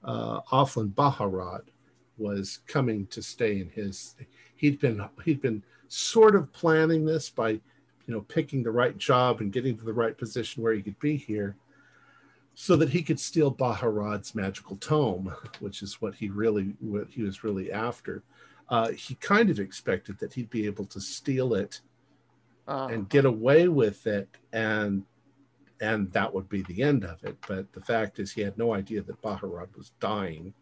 uh, 0.04 0.40
Offlin 0.52 0.92
Baharad 0.94 1.62
was 2.16 2.60
coming 2.66 3.06
to 3.08 3.22
stay 3.22 3.60
in 3.60 3.68
his. 3.70 4.14
He'd 4.56 4.80
been 4.80 5.06
he'd 5.24 5.40
been 5.40 5.62
sort 5.88 6.34
of 6.34 6.52
planning 6.52 7.04
this 7.04 7.30
by, 7.30 7.50
you 7.50 7.60
know, 8.08 8.22
picking 8.22 8.62
the 8.62 8.70
right 8.70 8.96
job 8.96 9.40
and 9.40 9.52
getting 9.52 9.76
to 9.78 9.84
the 9.84 9.92
right 9.92 10.16
position 10.16 10.62
where 10.62 10.74
he 10.74 10.82
could 10.82 10.98
be 11.00 11.16
here, 11.16 11.56
so 12.54 12.76
that 12.76 12.90
he 12.90 13.02
could 13.02 13.20
steal 13.20 13.52
Baharad's 13.52 14.34
magical 14.34 14.76
tome, 14.76 15.34
which 15.60 15.82
is 15.82 16.00
what 16.00 16.14
he 16.14 16.28
really 16.28 16.74
what 16.80 17.08
he 17.10 17.22
was 17.22 17.44
really 17.44 17.70
after. 17.72 18.22
Uh, 18.68 18.90
he 18.90 19.14
kind 19.16 19.50
of 19.50 19.58
expected 19.58 20.18
that 20.18 20.32
he'd 20.34 20.50
be 20.50 20.66
able 20.66 20.84
to 20.86 21.00
steal 21.00 21.54
it 21.54 21.80
Uh, 22.68 22.88
and 22.92 23.08
get 23.08 23.24
away 23.24 23.66
with 23.66 24.06
it 24.06 24.28
and 24.52 25.02
and 25.80 26.10
that 26.12 26.32
would 26.32 26.48
be 26.48 26.62
the 26.62 26.82
end 26.82 27.04
of 27.04 27.22
it 27.24 27.36
but 27.46 27.72
the 27.72 27.80
fact 27.80 28.18
is 28.18 28.32
he 28.32 28.40
had 28.40 28.56
no 28.58 28.74
idea 28.74 29.00
that 29.02 29.20
baharad 29.22 29.68
was 29.76 29.92
dying 30.00 30.52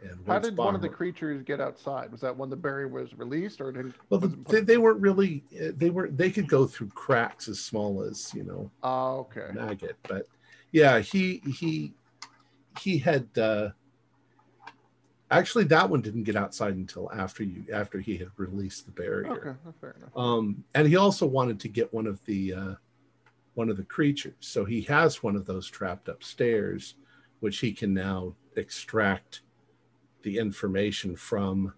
and 0.00 0.20
how 0.28 0.38
did 0.38 0.56
one 0.56 0.74
of 0.76 0.80
the 0.80 0.88
creatures 0.88 1.42
get 1.42 1.60
outside? 1.60 2.12
Was 2.12 2.20
that 2.20 2.36
when 2.36 2.50
the 2.50 2.56
berry 2.56 2.86
was 2.86 3.12
released, 3.18 3.60
or 3.60 3.72
did? 3.72 3.92
well 4.10 4.20
the, 4.20 4.28
they, 4.48 4.60
they 4.60 4.78
weren't 4.78 5.00
really 5.00 5.42
uh, 5.60 5.72
they 5.76 5.90
were 5.90 6.08
they 6.08 6.30
could 6.30 6.46
go 6.48 6.66
through 6.66 6.88
cracks 6.90 7.48
as 7.48 7.58
small 7.58 8.02
as 8.02 8.32
you 8.32 8.44
know 8.44 8.70
Oh, 8.82 9.18
okay. 9.20 9.48
maggot 9.52 9.96
but 10.06 10.26
yeah 10.70 11.00
he 11.00 11.38
he 11.38 11.94
he 12.78 12.98
had 12.98 13.26
uh 13.36 13.70
actually 15.30 15.64
that 15.64 15.90
one 15.90 16.00
didn't 16.00 16.22
get 16.24 16.36
outside 16.36 16.74
until 16.76 17.10
after 17.12 17.42
you 17.42 17.64
after 17.72 17.98
he 17.98 18.16
had 18.16 18.28
released 18.36 18.86
the 18.86 18.92
barrier 18.92 19.30
Okay, 19.30 19.72
fair 19.80 19.96
enough. 19.98 20.16
um, 20.16 20.62
and 20.74 20.86
he 20.86 20.94
also 20.96 21.26
wanted 21.26 21.58
to 21.60 21.68
get 21.68 21.92
one 21.92 22.06
of 22.06 22.24
the 22.24 22.54
uh, 22.54 22.74
one 23.58 23.68
of 23.68 23.76
the 23.76 23.82
creatures. 23.82 24.36
So 24.38 24.64
he 24.64 24.82
has 24.82 25.20
one 25.20 25.34
of 25.34 25.44
those 25.44 25.68
trapped 25.68 26.08
upstairs, 26.08 26.94
which 27.40 27.58
he 27.58 27.72
can 27.72 27.92
now 27.92 28.36
extract 28.54 29.40
the 30.22 30.38
information 30.38 31.16
from, 31.16 31.74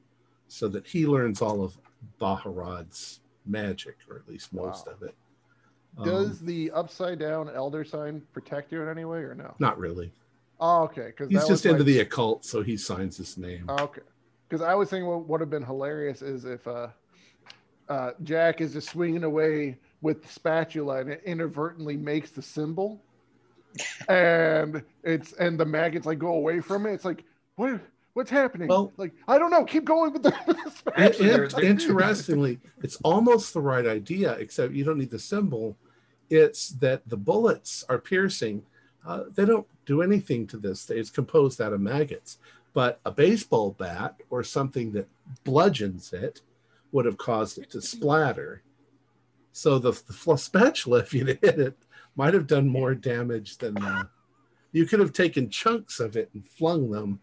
so 0.47 0.68
that 0.68 0.86
he 0.86 1.07
learns 1.07 1.41
all 1.41 1.65
of 1.65 1.78
Baharad's 2.18 3.20
magic, 3.47 3.97
or 4.10 4.17
at 4.18 4.28
least 4.28 4.52
most 4.52 4.86
Wow. 4.86 4.92
of 4.92 5.02
it. 5.02 5.15
Um, 5.97 6.05
Does 6.05 6.41
the 6.41 6.70
upside 6.73 7.18
down 7.18 7.49
elder 7.49 7.83
sign 7.83 8.20
protect 8.34 8.73
you 8.73 8.83
in 8.83 8.89
any 8.89 9.07
way, 9.07 9.20
or 9.20 9.34
no? 9.34 9.55
not 9.59 9.78
really. 9.78 10.12
Oh, 10.60 10.83
okay. 10.83 11.07
Because 11.07 11.31
He's 11.31 11.49
just 11.49 11.65
into 11.65 11.83
the 11.83 12.00
occult, 12.00 12.44
so 12.44 12.62
he 12.62 12.76
signs 12.76 13.17
his 13.17 13.39
name. 13.39 13.65
Oh, 13.70 13.84
okay. 13.84 14.02
Because 14.47 14.60
I 14.60 14.75
was 14.75 14.91
thinking 14.91 15.09
what 15.09 15.26
would 15.26 15.41
have 15.41 15.49
been 15.49 15.65
hilarious 15.65 16.20
is 16.20 16.44
if 16.44 16.67
uh, 16.68 16.89
uh, 17.89 18.10
Jack 18.23 18.60
is 18.60 18.75
just 18.75 18.91
swinging 18.91 19.25
away 19.25 19.78
with 20.03 20.23
the 20.23 20.29
spatula 20.29 21.01
and 21.01 21.11
it 21.11 21.23
inadvertently 21.25 21.97
makes 21.97 22.31
the 22.31 22.43
symbol, 22.43 23.01
and 24.09 24.83
it's 25.05 25.33
and 25.35 25.59
the 25.59 25.65
maggots 25.65 26.07
like 26.07 26.19
go 26.19 26.35
away 26.35 26.61
from 26.61 26.87
it. 26.87 26.93
It's 26.93 27.05
like 27.05 27.25
what 27.57 27.81
what's 28.15 28.31
happening? 28.31 28.69
Well- 28.69 28.93
like 28.97 29.12
I 29.29 29.39
don't 29.39 29.51
know. 29.51 29.65
Keep 29.65 29.85
going 29.85 30.12
with 30.12 30.23
the, 30.23 30.35
with 30.47 30.57
the 30.65 30.70
spatula. 30.70 31.49
in- 31.61 31.65
interestingly, 31.65 32.59
it's 32.83 32.97
almost 33.05 33.55
the 33.55 33.61
right 33.61 33.87
idea, 33.87 34.33
except 34.35 34.73
you 34.75 34.85
don't 34.85 34.99
need 34.99 35.11
the 35.11 35.19
symbol. 35.19 35.77
It's 36.29 36.70
that 36.70 37.09
the 37.09 37.17
bullets 37.17 37.85
are 37.89 37.99
piercing. 37.99 38.62
Uh, 39.05 39.25
they 39.35 39.45
don't 39.45 39.67
do 39.87 40.03
anything 40.03 40.47
to 40.49 40.57
this. 40.59 40.89
It's 40.91 41.11
composed 41.11 41.61
out 41.61 41.73
of 41.73 41.81
maggots. 41.81 42.39
But 42.73 43.01
a 43.05 43.11
baseball 43.11 43.73
bat 43.73 44.15
or 44.31 44.45
something 44.45 44.93
that 44.93 45.09
bludgeons 45.43 46.12
it 46.12 46.43
would 46.93 47.05
have 47.05 47.19
caused 47.19 47.59
it 47.59 47.70
to 47.70 47.83
splatter. 47.83 48.62
So 49.53 49.79
the, 49.79 49.93
the 49.93 50.37
spatula, 50.37 50.99
if 51.01 51.15
you'd 51.15 51.29
hit 51.29 51.59
it, 51.59 51.77
might 52.17 52.35
have 52.35 52.47
done 52.47 52.69
more 52.69 52.95
damage 52.95 53.59
than 53.59 53.79
uh, 53.79 54.05
you 54.73 54.87
could 54.87 55.01
have 55.01 55.12
taken 55.12 55.51
chunks 55.51 56.01
of 56.01 56.17
it 56.17 56.31
and 56.35 56.47
flung 56.47 56.91
them. 56.91 57.20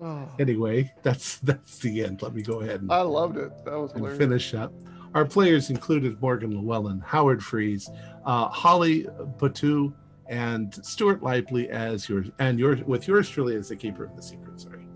Oh, 0.00 0.28
Anyway, 0.38 0.92
that's 1.02 1.38
that's 1.38 1.78
the 1.80 2.04
end. 2.04 2.22
Let 2.22 2.34
me 2.34 2.42
go 2.42 2.60
ahead 2.60 2.82
and 2.82 2.92
I 2.92 3.00
loved 3.00 3.36
it. 3.36 3.50
That 3.64 3.78
was 3.78 3.90
and 3.92 4.00
hilarious. 4.00 4.18
finish 4.18 4.54
up. 4.54 4.72
Our 5.14 5.24
players 5.24 5.70
included 5.70 6.20
Morgan 6.20 6.52
Llewellyn, 6.52 7.00
Howard 7.00 7.42
Freeze, 7.42 7.90
uh, 8.24 8.48
Holly 8.48 9.06
Batu, 9.38 9.92
and 10.26 10.72
Stuart 10.84 11.22
Lively 11.22 11.68
as 11.70 12.08
yours, 12.08 12.30
and 12.38 12.58
your 12.60 12.76
with 12.84 13.08
yours 13.08 13.28
truly 13.28 13.56
as 13.56 13.70
the 13.70 13.76
keeper 13.76 14.04
of 14.04 14.14
the 14.14 14.22
secret. 14.22 14.60
Sorry. 14.60 14.87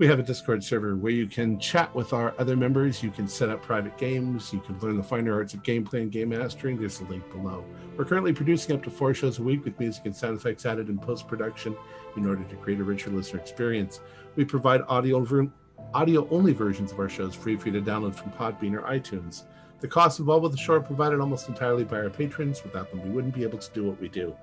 We 0.00 0.06
have 0.06 0.18
a 0.18 0.22
Discord 0.22 0.64
server 0.64 0.96
where 0.96 1.12
you 1.12 1.26
can 1.26 1.58
chat 1.58 1.94
with 1.94 2.14
our 2.14 2.32
other 2.38 2.56
members. 2.56 3.02
You 3.02 3.10
can 3.10 3.28
set 3.28 3.50
up 3.50 3.60
private 3.60 3.98
games. 3.98 4.50
You 4.50 4.60
can 4.60 4.78
learn 4.78 4.96
the 4.96 5.02
finer 5.02 5.34
arts 5.34 5.52
of 5.52 5.62
gameplay 5.62 6.00
and 6.00 6.10
game 6.10 6.30
mastering. 6.30 6.78
There's 6.78 7.02
a 7.02 7.04
link 7.04 7.30
below. 7.30 7.66
We're 7.98 8.06
currently 8.06 8.32
producing 8.32 8.74
up 8.74 8.82
to 8.84 8.90
four 8.90 9.12
shows 9.12 9.40
a 9.40 9.42
week 9.42 9.62
with 9.62 9.78
music 9.78 10.06
and 10.06 10.16
sound 10.16 10.38
effects 10.38 10.64
added 10.64 10.88
in 10.88 10.98
post 10.98 11.28
production 11.28 11.76
in 12.16 12.26
order 12.26 12.42
to 12.44 12.56
create 12.56 12.80
a 12.80 12.82
richer 12.82 13.10
listener 13.10 13.40
experience. 13.40 14.00
We 14.36 14.46
provide 14.46 14.80
audio 14.88 15.20
ver- 15.20 15.50
audio 15.92 16.26
only 16.30 16.54
versions 16.54 16.92
of 16.92 16.98
our 16.98 17.10
shows 17.10 17.34
free 17.34 17.56
for 17.56 17.68
you 17.68 17.72
to 17.74 17.82
download 17.82 18.14
from 18.14 18.32
Podbean 18.32 18.72
or 18.72 18.80
iTunes. 18.84 19.42
The 19.80 19.88
costs 19.88 20.18
involved 20.18 20.44
with 20.44 20.52
the 20.52 20.58
show 20.58 20.76
are 20.76 20.80
provided 20.80 21.20
almost 21.20 21.46
entirely 21.50 21.84
by 21.84 21.98
our 21.98 22.08
patrons. 22.08 22.64
Without 22.64 22.90
them, 22.90 23.02
we 23.02 23.10
wouldn't 23.10 23.34
be 23.34 23.42
able 23.42 23.58
to 23.58 23.70
do 23.74 23.84
what 23.84 24.00
we 24.00 24.08
do. 24.08 24.34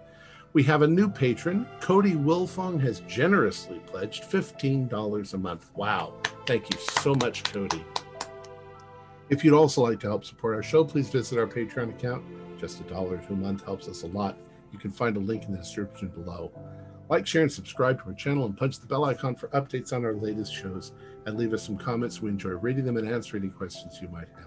We 0.58 0.64
have 0.64 0.82
a 0.82 0.88
new 0.88 1.08
patron. 1.08 1.68
Cody 1.82 2.16
Wilfong 2.16 2.82
has 2.82 3.02
generously 3.02 3.77
pledged 3.86 4.24
$15 4.24 5.34
a 5.36 5.38
month. 5.38 5.69
Wow. 5.76 6.16
Thank 6.48 6.74
you 6.74 6.80
so 6.80 7.14
much, 7.14 7.44
Cody. 7.44 7.86
If 9.30 9.45
you'd 9.45 9.53
also 9.53 9.84
like 9.84 10.00
to 10.00 10.08
help 10.08 10.26
support 10.26 10.56
our 10.56 10.64
show, 10.64 10.84
please 10.84 11.10
visit 11.10 11.38
our 11.38 11.45
Patreon 11.45 11.92
account. 11.92 12.24
Just 12.60 12.80
a 12.80 12.84
dollar 12.86 13.22
a 13.30 13.34
month 13.34 13.66
helps 13.66 13.88
us 13.88 14.02
a 14.02 14.08
lot. 14.08 14.36
You 14.72 14.80
can 14.80 14.90
find 14.90 15.16
a 15.16 15.19
link 15.19 15.44
in 15.44 15.52
the 15.52 15.60
description 15.60 16.08
below. 16.08 16.52
Like, 17.08 17.27
share, 17.27 17.44
and 17.44 17.52
subscribe 17.52 18.02
to 18.02 18.08
our 18.08 18.16
channel 18.16 18.48
and 18.48 18.58
punch 18.58 18.80
the 18.80 18.88
bell 18.88 19.06
icon 19.06 19.36
for 19.36 19.50
updates 19.50 19.94
on 19.94 20.03
our 20.03 20.16
latest 20.16 20.52
shows. 20.52 20.92
And 21.27 21.38
leave 21.38 21.53
us 21.53 21.61
some 21.61 21.77
comments. 21.77 22.19
We 22.19 22.32
enjoy 22.32 22.53
reading 22.53 22.84
them 22.84 22.98
and 22.98 23.08
answering 23.08 23.44
any 23.44 23.52
questions 23.52 24.00
you 24.02 24.08
might 24.08 24.30
have. 24.36 24.47